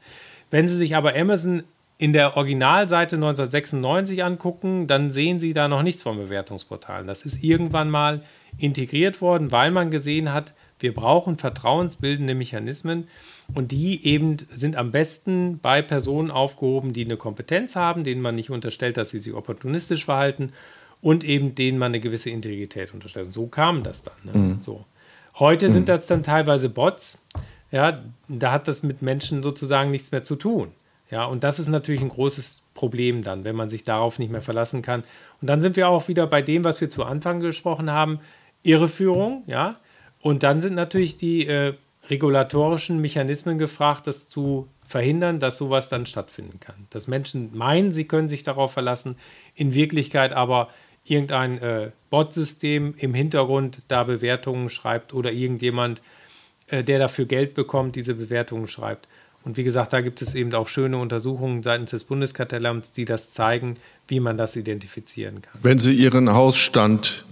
Wenn 0.51 0.69
Sie 0.69 0.77
sich 0.77 0.97
aber 0.97 1.15
Amazon 1.15 1.65
in 1.99 2.13
der 2.13 2.37
Originalseite 2.37 3.17
1996 3.17 4.23
angucken, 4.25 4.87
dann 4.87 5.11
sehen 5.11 5.39
Sie 5.39 5.53
da 5.53 5.69
noch 5.69 5.83
nichts 5.83 6.03
von 6.03 6.17
Bewertungsportalen. 6.17 7.07
Das 7.07 7.25
ist 7.27 7.43
irgendwann 7.43 7.91
mal 7.91 8.23
integriert 8.59 9.21
worden, 9.21 9.51
weil 9.51 9.71
man 9.71 9.91
gesehen 9.91 10.33
hat, 10.33 10.55
wir 10.79 10.95
brauchen 10.95 11.39
vertrauensbildende 11.39 12.35
Mechanismen 12.35 13.09
und 13.55 13.73
die 13.73 14.05
eben 14.07 14.37
sind 14.51 14.77
am 14.77 14.91
besten 14.91 15.59
bei 15.61 15.83
Personen 15.83 16.31
aufgehoben, 16.31 16.93
die 16.93 17.05
eine 17.05 17.17
Kompetenz 17.17 17.77
haben, 17.77 18.05
denen 18.05 18.21
man 18.21 18.35
nicht 18.35 18.51
unterstellt, 18.51 18.97
dass 18.97 19.11
sie 19.11 19.19
sich 19.19 19.33
opportunistisch 19.33 20.05
verhalten 20.05 20.53
und 21.01 21.25
eben 21.25 21.55
denen 21.55 21.79
man 21.79 21.91
eine 21.91 22.01
gewisse 22.01 22.31
Integrität 22.31 22.93
unterstellt. 22.93 23.27
Und 23.27 23.33
so 23.33 23.47
kam 23.47 23.83
das 23.83 24.03
dann. 24.03 24.15
Ne? 24.25 24.33
Mhm. 24.39 24.59
So. 24.63 24.85
Heute 25.39 25.69
mhm. 25.69 25.73
sind 25.73 25.89
das 25.89 26.07
dann 26.07 26.23
teilweise 26.23 26.69
Bots. 26.69 27.25
Ja, 27.71 28.03
da 28.29 28.53
hat 28.53 28.69
das 28.69 28.83
mit 28.83 29.03
Menschen 29.03 29.43
sozusagen 29.43 29.91
nichts 29.91 30.13
mehr 30.13 30.23
zu 30.23 30.37
tun. 30.37 30.73
Ja, 31.11 31.25
und 31.25 31.45
das 31.45 31.59
ist 31.59 31.69
natürlich 31.69 32.03
ein 32.03 32.09
großes 32.09 32.63
Problem 32.75 33.23
dann, 33.23 33.45
wenn 33.45 33.55
man 33.55 33.69
sich 33.69 33.85
darauf 33.85 34.19
nicht 34.19 34.33
mehr 34.33 34.43
verlassen 34.43 34.83
kann. 34.83 35.05
Und 35.41 35.49
dann 35.49 35.61
sind 35.61 35.77
wir 35.77 35.89
auch 35.89 36.09
wieder 36.09 36.27
bei 36.27 36.43
dem, 36.43 36.65
was 36.65 36.81
wir 36.81 36.91
zu 36.91 37.05
Anfang 37.05 37.41
gesprochen 37.41 37.91
haben, 37.91 38.19
Irreführung, 38.63 39.45
ja. 39.47 39.77
Und 40.21 40.43
dann 40.43 40.61
sind 40.61 40.75
natürlich 40.75 41.17
die 41.17 41.47
äh, 41.47 41.75
regulatorischen 42.11 43.01
Mechanismen 43.01 43.59
gefragt, 43.59 44.07
das 44.07 44.29
zu 44.29 44.69
verhindern, 44.87 45.41
dass 45.41 45.59
sowas 45.59 45.89
dann 45.89 46.07
stattfinden 46.07 46.61
kann. 46.61 46.87
Dass 46.91 47.09
Menschen 47.09 47.57
meinen, 47.57 47.93
sie 47.93 48.07
können 48.07 48.29
sich 48.29 48.43
darauf 48.43 48.73
verlassen, 48.73 49.17
in 49.55 49.75
Wirklichkeit 49.75 50.33
aber 50.33 50.69
irgendein 51.05 51.59
äh, 51.61 51.91
Bot-System 52.11 52.95
im 52.99 53.15
Hintergrund 53.15 53.81
da 53.89 54.05
Bewertungen 54.05 54.69
schreibt 54.69 55.15
oder 55.15 55.33
irgendjemand, 55.33 56.03
äh, 56.69 56.83
der 56.83 56.99
dafür 56.99 57.27
Geld 57.27 57.55
bekommt, 57.55 57.97
diese 57.97 58.15
Bewertungen 58.15 58.69
schreibt. 58.69 59.09
Und 59.45 59.57
wie 59.57 59.63
gesagt, 59.63 59.93
da 59.93 60.01
gibt 60.01 60.23
es 60.23 60.35
eben 60.35 60.53
auch 60.55 60.67
schöne 60.67 60.99
Untersuchungen 60.99 61.63
seitens 61.63 61.91
des 61.91 62.03
Bundeskartellamts, 62.05 62.91
die 62.91 63.05
das 63.05 63.31
zeigen, 63.31 63.77
wie 64.09 64.19
man 64.19 64.37
das 64.37 64.57
identifizieren 64.57 65.41
kann. 65.43 65.61
Wenn 65.63 65.79
Sie 65.79 65.93
Ihren 65.93 66.33
Hausstand 66.33 67.25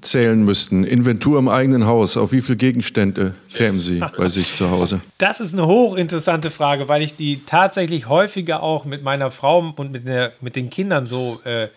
zählen 0.00 0.44
müssten, 0.44 0.84
Inventur 0.84 1.38
im 1.38 1.48
eigenen 1.48 1.86
Haus, 1.86 2.16
auf 2.16 2.32
wie 2.32 2.40
viele 2.40 2.56
Gegenstände 2.56 3.34
kämen 3.52 3.80
Sie 3.80 4.02
bei 4.16 4.28
sich 4.28 4.54
zu 4.54 4.70
Hause? 4.70 5.00
Das 5.18 5.40
ist 5.40 5.52
eine 5.52 5.66
hochinteressante 5.66 6.50
Frage, 6.50 6.88
weil 6.88 7.02
ich 7.02 7.16
die 7.16 7.42
tatsächlich 7.44 8.08
häufiger 8.08 8.62
auch 8.62 8.84
mit 8.84 9.02
meiner 9.02 9.30
Frau 9.30 9.72
und 9.76 9.92
mit, 9.92 10.06
der, 10.06 10.32
mit 10.40 10.56
den 10.56 10.70
Kindern 10.70 11.06
so 11.06 11.40
äh, 11.44 11.68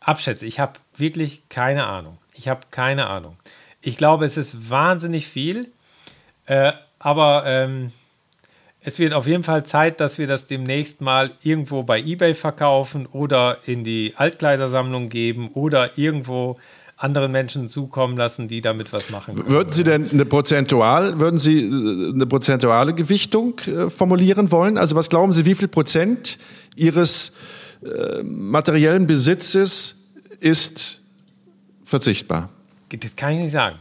abschätze. 0.00 0.46
Ich 0.46 0.60
habe 0.60 0.72
wirklich 0.96 1.42
keine 1.48 1.86
Ahnung. 1.86 2.18
Ich 2.34 2.48
habe 2.48 2.60
keine 2.70 3.06
Ahnung. 3.06 3.36
Ich 3.80 3.96
glaube, 3.96 4.24
es 4.24 4.36
ist 4.36 4.70
wahnsinnig 4.70 5.26
viel, 5.26 5.68
äh, 6.46 6.72
aber 6.98 7.44
ähm, 7.46 7.92
es 8.80 8.98
wird 8.98 9.12
auf 9.12 9.26
jeden 9.26 9.44
Fall 9.44 9.64
Zeit, 9.64 10.00
dass 10.00 10.18
wir 10.18 10.26
das 10.26 10.46
demnächst 10.46 11.00
mal 11.00 11.32
irgendwo 11.42 11.82
bei 11.82 12.00
eBay 12.00 12.34
verkaufen 12.34 13.06
oder 13.06 13.58
in 13.66 13.84
die 13.84 14.14
Altkleidersammlung 14.16 15.08
geben 15.08 15.50
oder 15.54 15.98
irgendwo 15.98 16.56
anderen 16.98 17.30
Menschen 17.30 17.68
zukommen 17.68 18.16
lassen, 18.16 18.48
die 18.48 18.60
damit 18.60 18.92
was 18.92 19.10
machen 19.10 19.36
können. 19.36 19.48
Würden 19.48 19.70
Sie 19.70 19.84
denn 19.84 20.10
eine 20.10 20.24
prozentual, 20.24 21.18
würden 21.20 21.38
Sie 21.38 21.60
äh, 21.60 22.12
eine 22.12 22.26
prozentuale 22.26 22.92
Gewichtung 22.92 23.58
äh, 23.60 23.88
formulieren 23.88 24.50
wollen? 24.50 24.76
Also 24.76 24.96
was 24.96 25.08
glauben 25.08 25.32
Sie, 25.32 25.44
wie 25.46 25.54
viel 25.54 25.68
Prozent 25.68 26.38
Ihres 26.74 27.32
äh, 27.82 28.22
materiellen 28.24 29.06
Besitzes 29.06 30.06
ist 30.40 31.00
verzichtbar? 31.84 32.50
Das 32.90 33.14
kann 33.14 33.34
ich 33.34 33.40
nicht 33.42 33.52
sagen. 33.52 33.76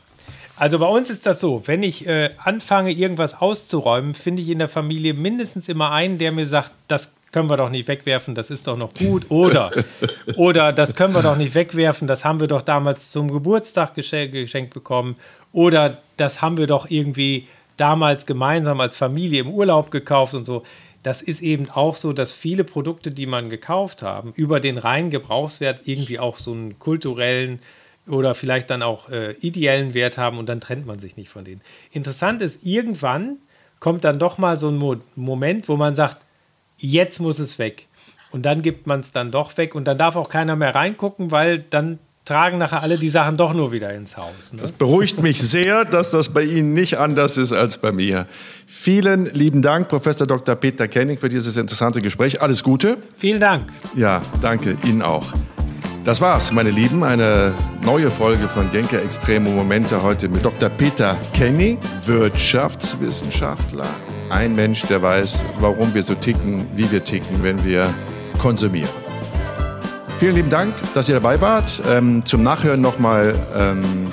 Also 0.56 0.80
bei 0.80 0.88
uns 0.88 1.10
ist 1.10 1.26
das 1.26 1.40
so, 1.40 1.64
wenn 1.66 1.84
ich 1.84 2.08
äh, 2.08 2.32
anfange, 2.44 2.92
irgendwas 2.92 3.40
auszuräumen, 3.40 4.14
finde 4.14 4.42
ich 4.42 4.50
in 4.50 4.60
der 4.60 4.70
Familie 4.70 5.14
mindestens 5.14 5.70
immer 5.70 5.92
einen, 5.92 6.18
der 6.18 6.32
mir 6.32 6.46
sagt, 6.46 6.72
das 6.88 7.14
können 7.32 7.50
wir 7.50 7.58
doch 7.58 7.70
nicht 7.70 7.88
wegwerfen, 7.88 8.36
das 8.36 8.50
ist 8.50 8.68
doch 8.68 8.78
noch 8.78 8.94
gut. 8.94 9.30
Oder, 9.30 9.72
oder 10.36 10.74
das 10.74 10.96
können 10.96 11.14
wir 11.14 11.22
doch 11.22 11.38
nicht 11.38 11.56
wegwerfen, 11.56 12.08
das 12.08 12.26
haben 12.26 12.40
wir 12.40 12.48
doch 12.48 12.62
damals 12.62 13.12
zum 13.12 13.32
Geburtstag 13.32 13.96
geschenkt, 13.96 14.34
geschenkt 14.34 14.74
bekommen. 14.74 15.16
Oder 15.52 15.98
das 16.18 16.42
haben 16.42 16.58
wir 16.58 16.68
doch 16.68 16.90
irgendwie 16.90 17.48
damals 17.78 18.26
gemeinsam 18.26 18.82
als 18.82 18.98
Familie 18.98 19.42
im 19.42 19.52
Urlaub 19.52 19.92
gekauft 19.92 20.34
und 20.34 20.46
so. 20.46 20.64
Das 21.04 21.22
ist 21.22 21.42
eben 21.42 21.70
auch 21.70 21.96
so, 21.96 22.12
dass 22.12 22.34
viele 22.34 22.64
Produkte, 22.64 23.12
die 23.12 23.28
man 23.28 23.50
gekauft 23.50 24.02
haben, 24.02 24.34
über 24.36 24.60
den 24.60 24.78
reinen 24.78 25.10
Gebrauchswert 25.10 25.82
irgendwie 25.86 26.20
auch 26.20 26.40
so 26.40 26.52
einen 26.52 26.80
kulturellen 26.80 27.60
oder 28.08 28.36
vielleicht 28.36 28.70
dann 28.70 28.82
auch 28.82 29.10
äh, 29.10 29.34
ideellen 29.34 29.94
Wert 29.94 30.18
haben 30.18 30.38
und 30.38 30.50
dann 30.50 30.60
trennt 30.60 30.86
man 30.86 31.00
sich 31.00 31.18
nicht 31.18 31.30
von 31.30 31.46
denen. 31.46 31.62
Interessant 31.92 32.42
ist, 32.42 32.66
irgendwann 32.66 33.38
kommt 33.80 34.04
dann 34.04 34.18
doch 34.18 34.38
mal 34.38 34.58
so 34.58 34.70
ein 34.70 34.78
Mo 34.78 34.96
Moment, 35.16 35.70
wo 35.70 35.78
man 35.78 35.96
sagt, 35.96 36.27
jetzt 36.78 37.20
muss 37.20 37.40
es 37.40 37.60
weg. 37.60 37.88
Und 38.32 38.46
dann 38.46 38.62
gibt 38.62 38.88
man 38.88 39.00
es 39.00 39.12
dann 39.12 39.32
doch 39.32 39.58
weg 39.58 39.76
und 39.76 39.88
dann 39.88 39.98
darf 39.98 40.16
auch 40.16 40.30
keiner 40.30 40.56
mehr 40.56 40.76
reingucken, 40.76 41.32
weil 41.32 41.60
dann 41.60 42.00
tragen 42.28 42.58
nachher 42.58 42.82
alle 42.82 42.98
die 42.98 43.08
Sachen 43.08 43.38
doch 43.38 43.54
nur 43.54 43.72
wieder 43.72 43.94
ins 43.94 44.18
Haus. 44.18 44.52
Ne? 44.52 44.62
Das 44.62 44.74
beruhigt 44.74 45.22
mich 45.22 45.42
sehr, 45.42 45.86
dass 45.86 46.12
das 46.12 46.30
bei 46.30 46.44
Ihnen 46.44 46.74
nicht 46.74 46.98
anders 46.98 47.38
ist 47.38 47.54
als 47.54 47.78
bei 47.78 47.94
mir. 47.94 48.28
Vielen 48.68 49.34
lieben 49.34 49.62
Dank, 49.62 49.88
Professor 49.88 50.28
Dr. 50.28 50.56
Peter 50.56 50.90
Kenning, 50.90 51.18
für 51.18 51.30
dieses 51.30 51.56
interessante 51.56 52.02
Gespräch. 52.02 52.42
Alles 52.42 52.64
Gute. 52.64 52.98
Vielen 53.18 53.40
Dank. 53.40 53.72
Ja, 53.96 54.22
danke 54.42 54.76
Ihnen 54.84 55.02
auch. 55.02 55.26
Das 56.04 56.20
war's, 56.20 56.52
meine 56.52 56.70
Lieben. 56.70 57.04
Eine 57.04 57.54
neue 57.84 58.12
Folge 58.12 58.50
von 58.50 58.70
Genke 58.72 59.02
Extreme 59.02 59.50
Momente 59.50 60.04
heute 60.04 60.28
mit 60.28 60.44
Dr. 60.44 60.70
Peter 60.70 61.18
Kenny, 61.34 61.78
Wirtschaftswissenschaftler. 62.06 63.88
Ein 64.30 64.56
Mensch, 64.56 64.82
der 64.84 65.02
weiß, 65.02 65.46
warum 65.62 65.94
wir 65.94 66.04
so 66.04 66.14
ticken, 66.14 66.68
wie 66.76 66.92
wir 66.92 67.04
ticken, 67.04 67.44
wenn 67.44 67.64
wir 67.64 67.94
konsumieren. 68.40 68.90
Vielen 70.18 70.36
lieben 70.36 70.50
Dank, 70.50 70.76
dass 70.94 71.08
ihr 71.08 71.16
dabei 71.16 71.40
wart. 71.40 71.82
Ähm, 71.88 72.26
zum 72.26 72.44
Nachhören 72.44 72.82
nochmal 72.82 73.34
ähm, 73.56 74.08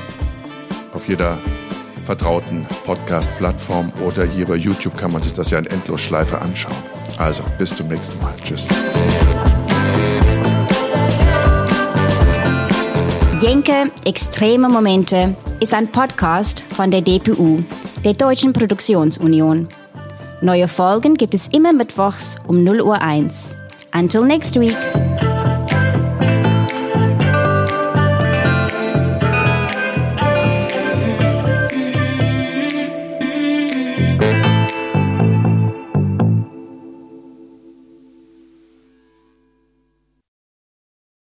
auf 0.93 1.09
jeder 1.09 1.39
vertrauten 2.05 2.67
Podcast-Plattform 2.85 3.93
oder 4.07 4.25
hier 4.25 4.47
bei 4.47 4.55
YouTube 4.55 4.97
kann 4.97 5.11
man 5.11 5.23
sich 5.23 5.33
das 5.33 5.51
ja 5.51 5.59
in 5.59 5.67
Endlosschleife 5.67 6.41
anschauen. 6.41 6.77
Also, 7.17 7.43
bis 7.59 7.75
zum 7.75 7.89
nächsten 7.89 8.21
Mal. 8.21 8.35
Tschüss. 8.43 8.69
Jenke 13.41 13.91
Extreme 14.05 14.69
Momente 14.69 15.35
ist 15.61 15.75
ein 15.75 15.89
Podcast 15.89 16.63
von 16.75 16.91
der 16.91 17.01
DPU, 17.01 17.63
der 18.05 18.15
Deutschen 18.15 18.53
Produktionsunion. 18.53 19.69
Neue 20.45 20.69
Folgen 20.69 21.15
gibt 21.15 21.33
es 21.33 21.49
immer 21.49 21.73
mittwochs 21.73 22.37
um 22.47 22.63
0 22.65 22.83
Uhr 22.83 23.01
1. 23.01 23.57
Until 23.95 24.27
next 24.27 24.61
week. 24.61 24.77